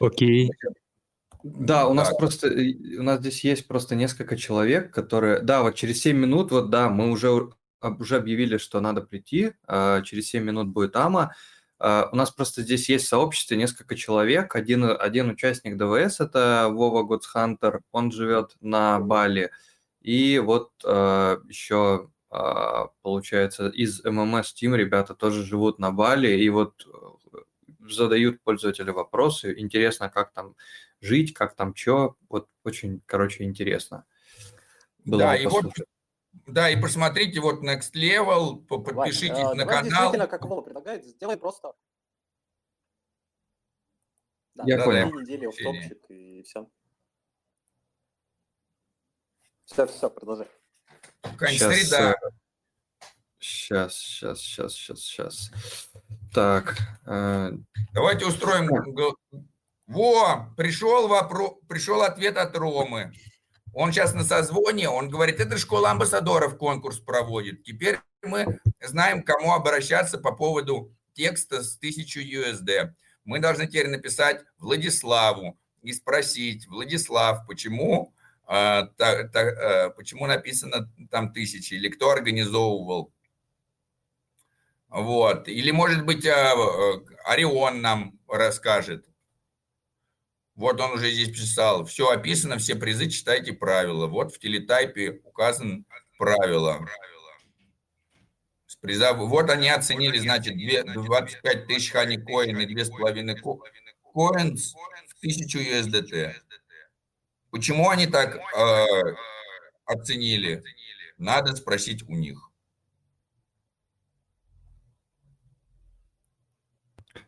Окей. 0.00 0.50
Да, 1.56 1.86
у 1.86 1.94
нас 1.94 2.08
Так. 2.08 2.18
просто, 2.18 2.48
у 2.48 3.02
нас 3.02 3.20
здесь 3.20 3.44
есть 3.44 3.66
просто 3.66 3.94
несколько 3.94 4.36
человек, 4.36 4.92
которые, 4.92 5.40
да, 5.40 5.62
вот 5.62 5.74
через 5.74 6.00
7 6.00 6.16
минут, 6.16 6.50
вот 6.50 6.70
да, 6.70 6.88
мы 6.88 7.10
уже, 7.10 7.50
уже 7.82 8.16
объявили, 8.16 8.58
что 8.58 8.80
надо 8.80 9.00
прийти, 9.02 9.52
а, 9.66 10.02
через 10.02 10.28
7 10.28 10.44
минут 10.44 10.68
будет 10.68 10.96
АМА. 10.96 11.34
А, 11.78 12.08
У 12.12 12.16
нас 12.16 12.30
просто 12.30 12.62
здесь 12.62 12.88
есть 12.88 13.06
в 13.06 13.08
сообществе 13.08 13.56
несколько 13.56 13.94
человек, 13.96 14.54
один, 14.56 14.84
один 14.84 15.30
участник 15.30 15.76
ДВС, 15.76 16.20
это 16.20 16.68
Вова 16.70 17.02
Гудсхантер, 17.02 17.80
он 17.92 18.10
живет 18.12 18.56
на 18.60 18.98
Бали, 19.00 19.50
и 20.02 20.38
вот 20.38 20.70
а, 20.84 21.38
еще, 21.48 22.10
получается, 23.02 23.68
из 23.68 24.04
ММС 24.04 24.54
Team 24.54 24.76
ребята 24.76 25.14
тоже 25.14 25.44
живут 25.44 25.78
на 25.78 25.92
Бали, 25.92 26.28
и 26.28 26.50
вот 26.50 26.86
э, 26.86 27.38
задают 27.88 28.42
пользователи 28.42 28.90
вопросы, 28.90 29.54
интересно, 29.58 30.10
как 30.10 30.32
там 30.32 30.54
жить, 31.00 31.34
как 31.34 31.54
там 31.54 31.74
что, 31.74 32.16
вот 32.28 32.48
очень, 32.64 33.02
короче, 33.06 33.44
интересно. 33.44 34.04
Было 35.04 35.20
Да, 35.20 35.36
вот, 35.48 35.72
да, 36.46 36.70
и 36.70 36.80
посмотрите 36.80 37.40
вот 37.40 37.62
Next 37.62 37.92
Level, 37.94 38.64
Вань, 38.68 38.84
подпишитесь 38.84 39.38
э, 39.38 39.54
на 39.54 39.64
давай 39.64 39.76
канал. 39.76 39.84
действительно, 39.84 40.26
как 40.26 40.44
Вова 40.44 40.62
предлагает, 40.62 41.04
сделай 41.04 41.36
просто... 41.36 41.72
Да, 44.54 44.64
Я 44.66 44.76
две 44.76 44.84
понял. 44.84 45.20
недели 45.20 45.46
в 45.46 46.10
и 46.10 46.42
все. 46.42 46.68
Все, 49.66 49.86
все, 49.86 50.10
продолжай. 50.10 50.48
Какая-нибудь 51.20 51.60
Сейчас, 51.60 51.88
среда. 51.88 52.14
сейчас, 53.38 53.94
сейчас, 53.98 54.40
сейчас, 54.40 54.72
сейчас, 54.72 54.98
сейчас. 55.00 55.50
Так, 56.32 56.76
э, 57.06 57.52
Давайте 57.92 58.26
устроим... 58.26 58.68
Во, 59.88 60.52
пришел 60.56 61.08
вопрос, 61.08 61.54
пришел 61.66 62.02
ответ 62.02 62.36
от 62.36 62.54
Ромы. 62.56 63.12
Он 63.72 63.90
сейчас 63.90 64.12
на 64.12 64.22
созвоне, 64.22 64.90
он 64.90 65.08
говорит, 65.08 65.40
это 65.40 65.56
школа 65.56 65.90
амбассадоров 65.90 66.58
конкурс 66.58 66.98
проводит. 66.98 67.62
Теперь 67.64 67.98
мы 68.22 68.60
знаем, 68.82 69.22
кому 69.22 69.54
обращаться 69.54 70.18
по 70.18 70.32
поводу 70.32 70.92
текста 71.14 71.62
с 71.62 71.76
1000 71.78 72.20
USD. 72.20 72.92
Мы 73.24 73.40
должны 73.40 73.66
теперь 73.66 73.88
написать 73.88 74.44
Владиславу 74.58 75.58
и 75.82 75.92
спросить, 75.92 76.66
Владислав, 76.68 77.46
почему 77.46 78.12
а, 78.50 78.86
та- 78.96 79.24
та- 79.28 79.40
э, 79.42 79.90
почему 79.90 80.26
написано 80.26 80.90
там 81.10 81.32
тысячи, 81.32 81.74
или 81.74 81.88
кто 81.90 82.10
организовывал. 82.10 83.12
Вот. 84.88 85.48
Или, 85.48 85.70
может 85.70 86.04
быть, 86.06 86.26
а, 86.26 86.54
э, 86.54 87.00
Орион 87.26 87.82
нам 87.82 88.18
расскажет. 88.26 89.04
Вот 90.58 90.80
он 90.80 90.90
уже 90.94 91.12
здесь 91.12 91.28
писал. 91.30 91.84
Все 91.84 92.10
описано, 92.10 92.58
все 92.58 92.74
призы, 92.74 93.08
читайте 93.08 93.52
правила. 93.52 94.08
Вот 94.08 94.34
в 94.34 94.40
телетайпе 94.40 95.20
указан 95.22 95.86
правила. 96.18 96.84
С 98.66 98.74
приза... 98.74 99.12
Вот 99.12 99.50
они 99.50 99.68
оценили, 99.68 100.18
значит, 100.18 100.54
две- 100.54 100.82
25 100.82 101.66
тысяч 101.68 101.92
хани 101.92 102.16
коин 102.16 102.58
и 102.58 102.66
2,5 102.66 103.34
ко- 103.36 103.58
коинс 104.12 104.74
в 104.74 105.18
1000 105.20 105.58
USDT. 105.60 106.34
Почему 107.52 107.88
они 107.90 108.08
так 108.08 108.34
э, 108.36 108.84
оценили? 109.84 110.64
Надо 111.18 111.54
спросить 111.54 112.02
у 112.08 112.14
них. 112.14 112.50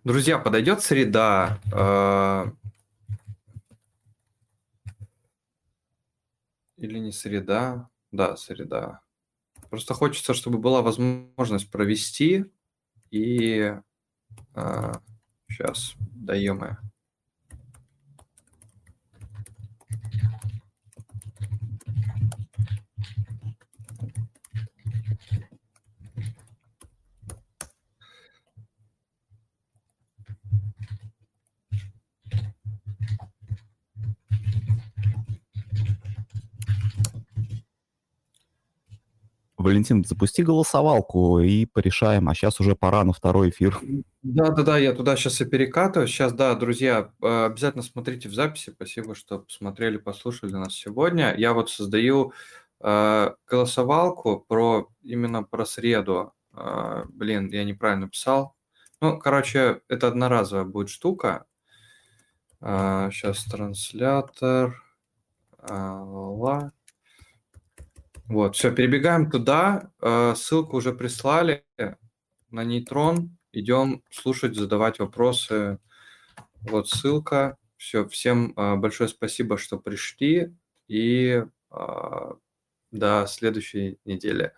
Друзья, 0.03 0.37
подойдет 0.41 0.83
среда. 0.83 1.61
э, 1.73 2.51
Или 6.81 6.99
не 6.99 7.13
среда? 7.13 7.91
Да, 8.11 8.37
среда. 8.37 9.03
Просто 9.69 9.93
хочется, 9.93 10.33
чтобы 10.33 10.59
была 10.59 10.81
возможность 10.81 11.71
провести. 11.71 12.47
И 13.11 13.77
сейчас 15.49 15.95
даем. 15.99 16.79
Валентин, 39.63 40.05
запусти 40.05 40.43
голосовалку 40.43 41.41
и 41.41 41.67
порешаем, 41.67 42.29
а 42.29 42.35
сейчас 42.35 42.61
уже 42.61 42.75
пора 42.75 43.05
на 43.05 43.13
второй 43.13 43.51
эфир. 43.51 43.79
Да, 44.23 44.51
да, 44.51 44.63
да, 44.63 44.79
я 44.79 44.93
туда 44.93 45.17
сейчас 45.17 45.41
и 45.41 45.45
перекатываю. 45.45 46.09
Сейчас, 46.09 46.33
да, 46.33 46.55
друзья, 46.55 47.13
э, 47.23 47.45
обязательно 47.47 47.83
смотрите 47.83 48.29
в 48.29 48.35
записи. 48.35 48.71
Спасибо, 48.71 49.15
что 49.15 49.41
посмотрели, 49.41 49.99
послушали 49.99 50.53
нас 50.53 50.75
сегодня. 50.75 51.35
Я 51.37 51.53
вот 51.53 51.71
создаю 51.71 52.33
э, 52.81 53.35
голосовалку 53.47 54.45
про 54.49 54.89
именно 55.03 55.43
про 55.43 55.67
среду. 55.67 56.33
Э, 56.55 57.05
блин, 57.09 57.49
я 57.51 57.65
неправильно 57.65 58.09
писал. 58.09 58.57
Ну, 59.01 59.19
короче, 59.19 59.83
это 59.89 60.09
одноразовая 60.09 60.65
будет 60.65 60.91
штука. 60.91 61.47
сейчас 62.61 63.45
транслятор. 63.45 64.83
э, 65.59 65.75
ла. 65.75 66.73
Вот, 68.31 68.55
все, 68.55 68.71
перебегаем 68.71 69.29
туда. 69.29 69.91
Э, 70.01 70.35
Ссылку 70.37 70.77
уже 70.77 70.93
прислали 70.93 71.65
на 72.51 72.63
нейтрон. 72.63 73.37
Идем 73.51 74.05
слушать, 74.09 74.55
задавать 74.55 75.01
вопросы. 75.01 75.81
Вот 76.61 76.89
ссылка. 76.89 77.59
Все, 77.77 78.07
всем 78.07 78.53
э, 78.57 78.77
большое 78.77 79.09
спасибо, 79.09 79.59
что 79.59 79.79
пришли. 79.79 80.55
И 80.87 81.43
э, 81.73 82.33
до 82.93 83.27
следующей 83.27 83.99
недели. 84.05 84.53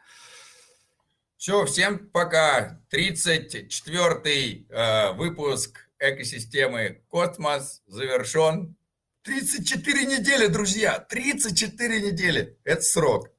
Все, 1.39 1.65
всем 1.65 2.11
пока. 2.11 2.79
34-й 2.93 4.67
э, 4.69 5.13
выпуск 5.15 5.89
экосистемы 5.99 7.03
Космос 7.09 7.83
завершен. 7.87 8.77
34 9.23 10.05
недели, 10.05 10.49
друзья, 10.49 10.99
34 10.99 12.03
недели. 12.03 12.59
Это 12.65 12.83
срок. 12.83 13.32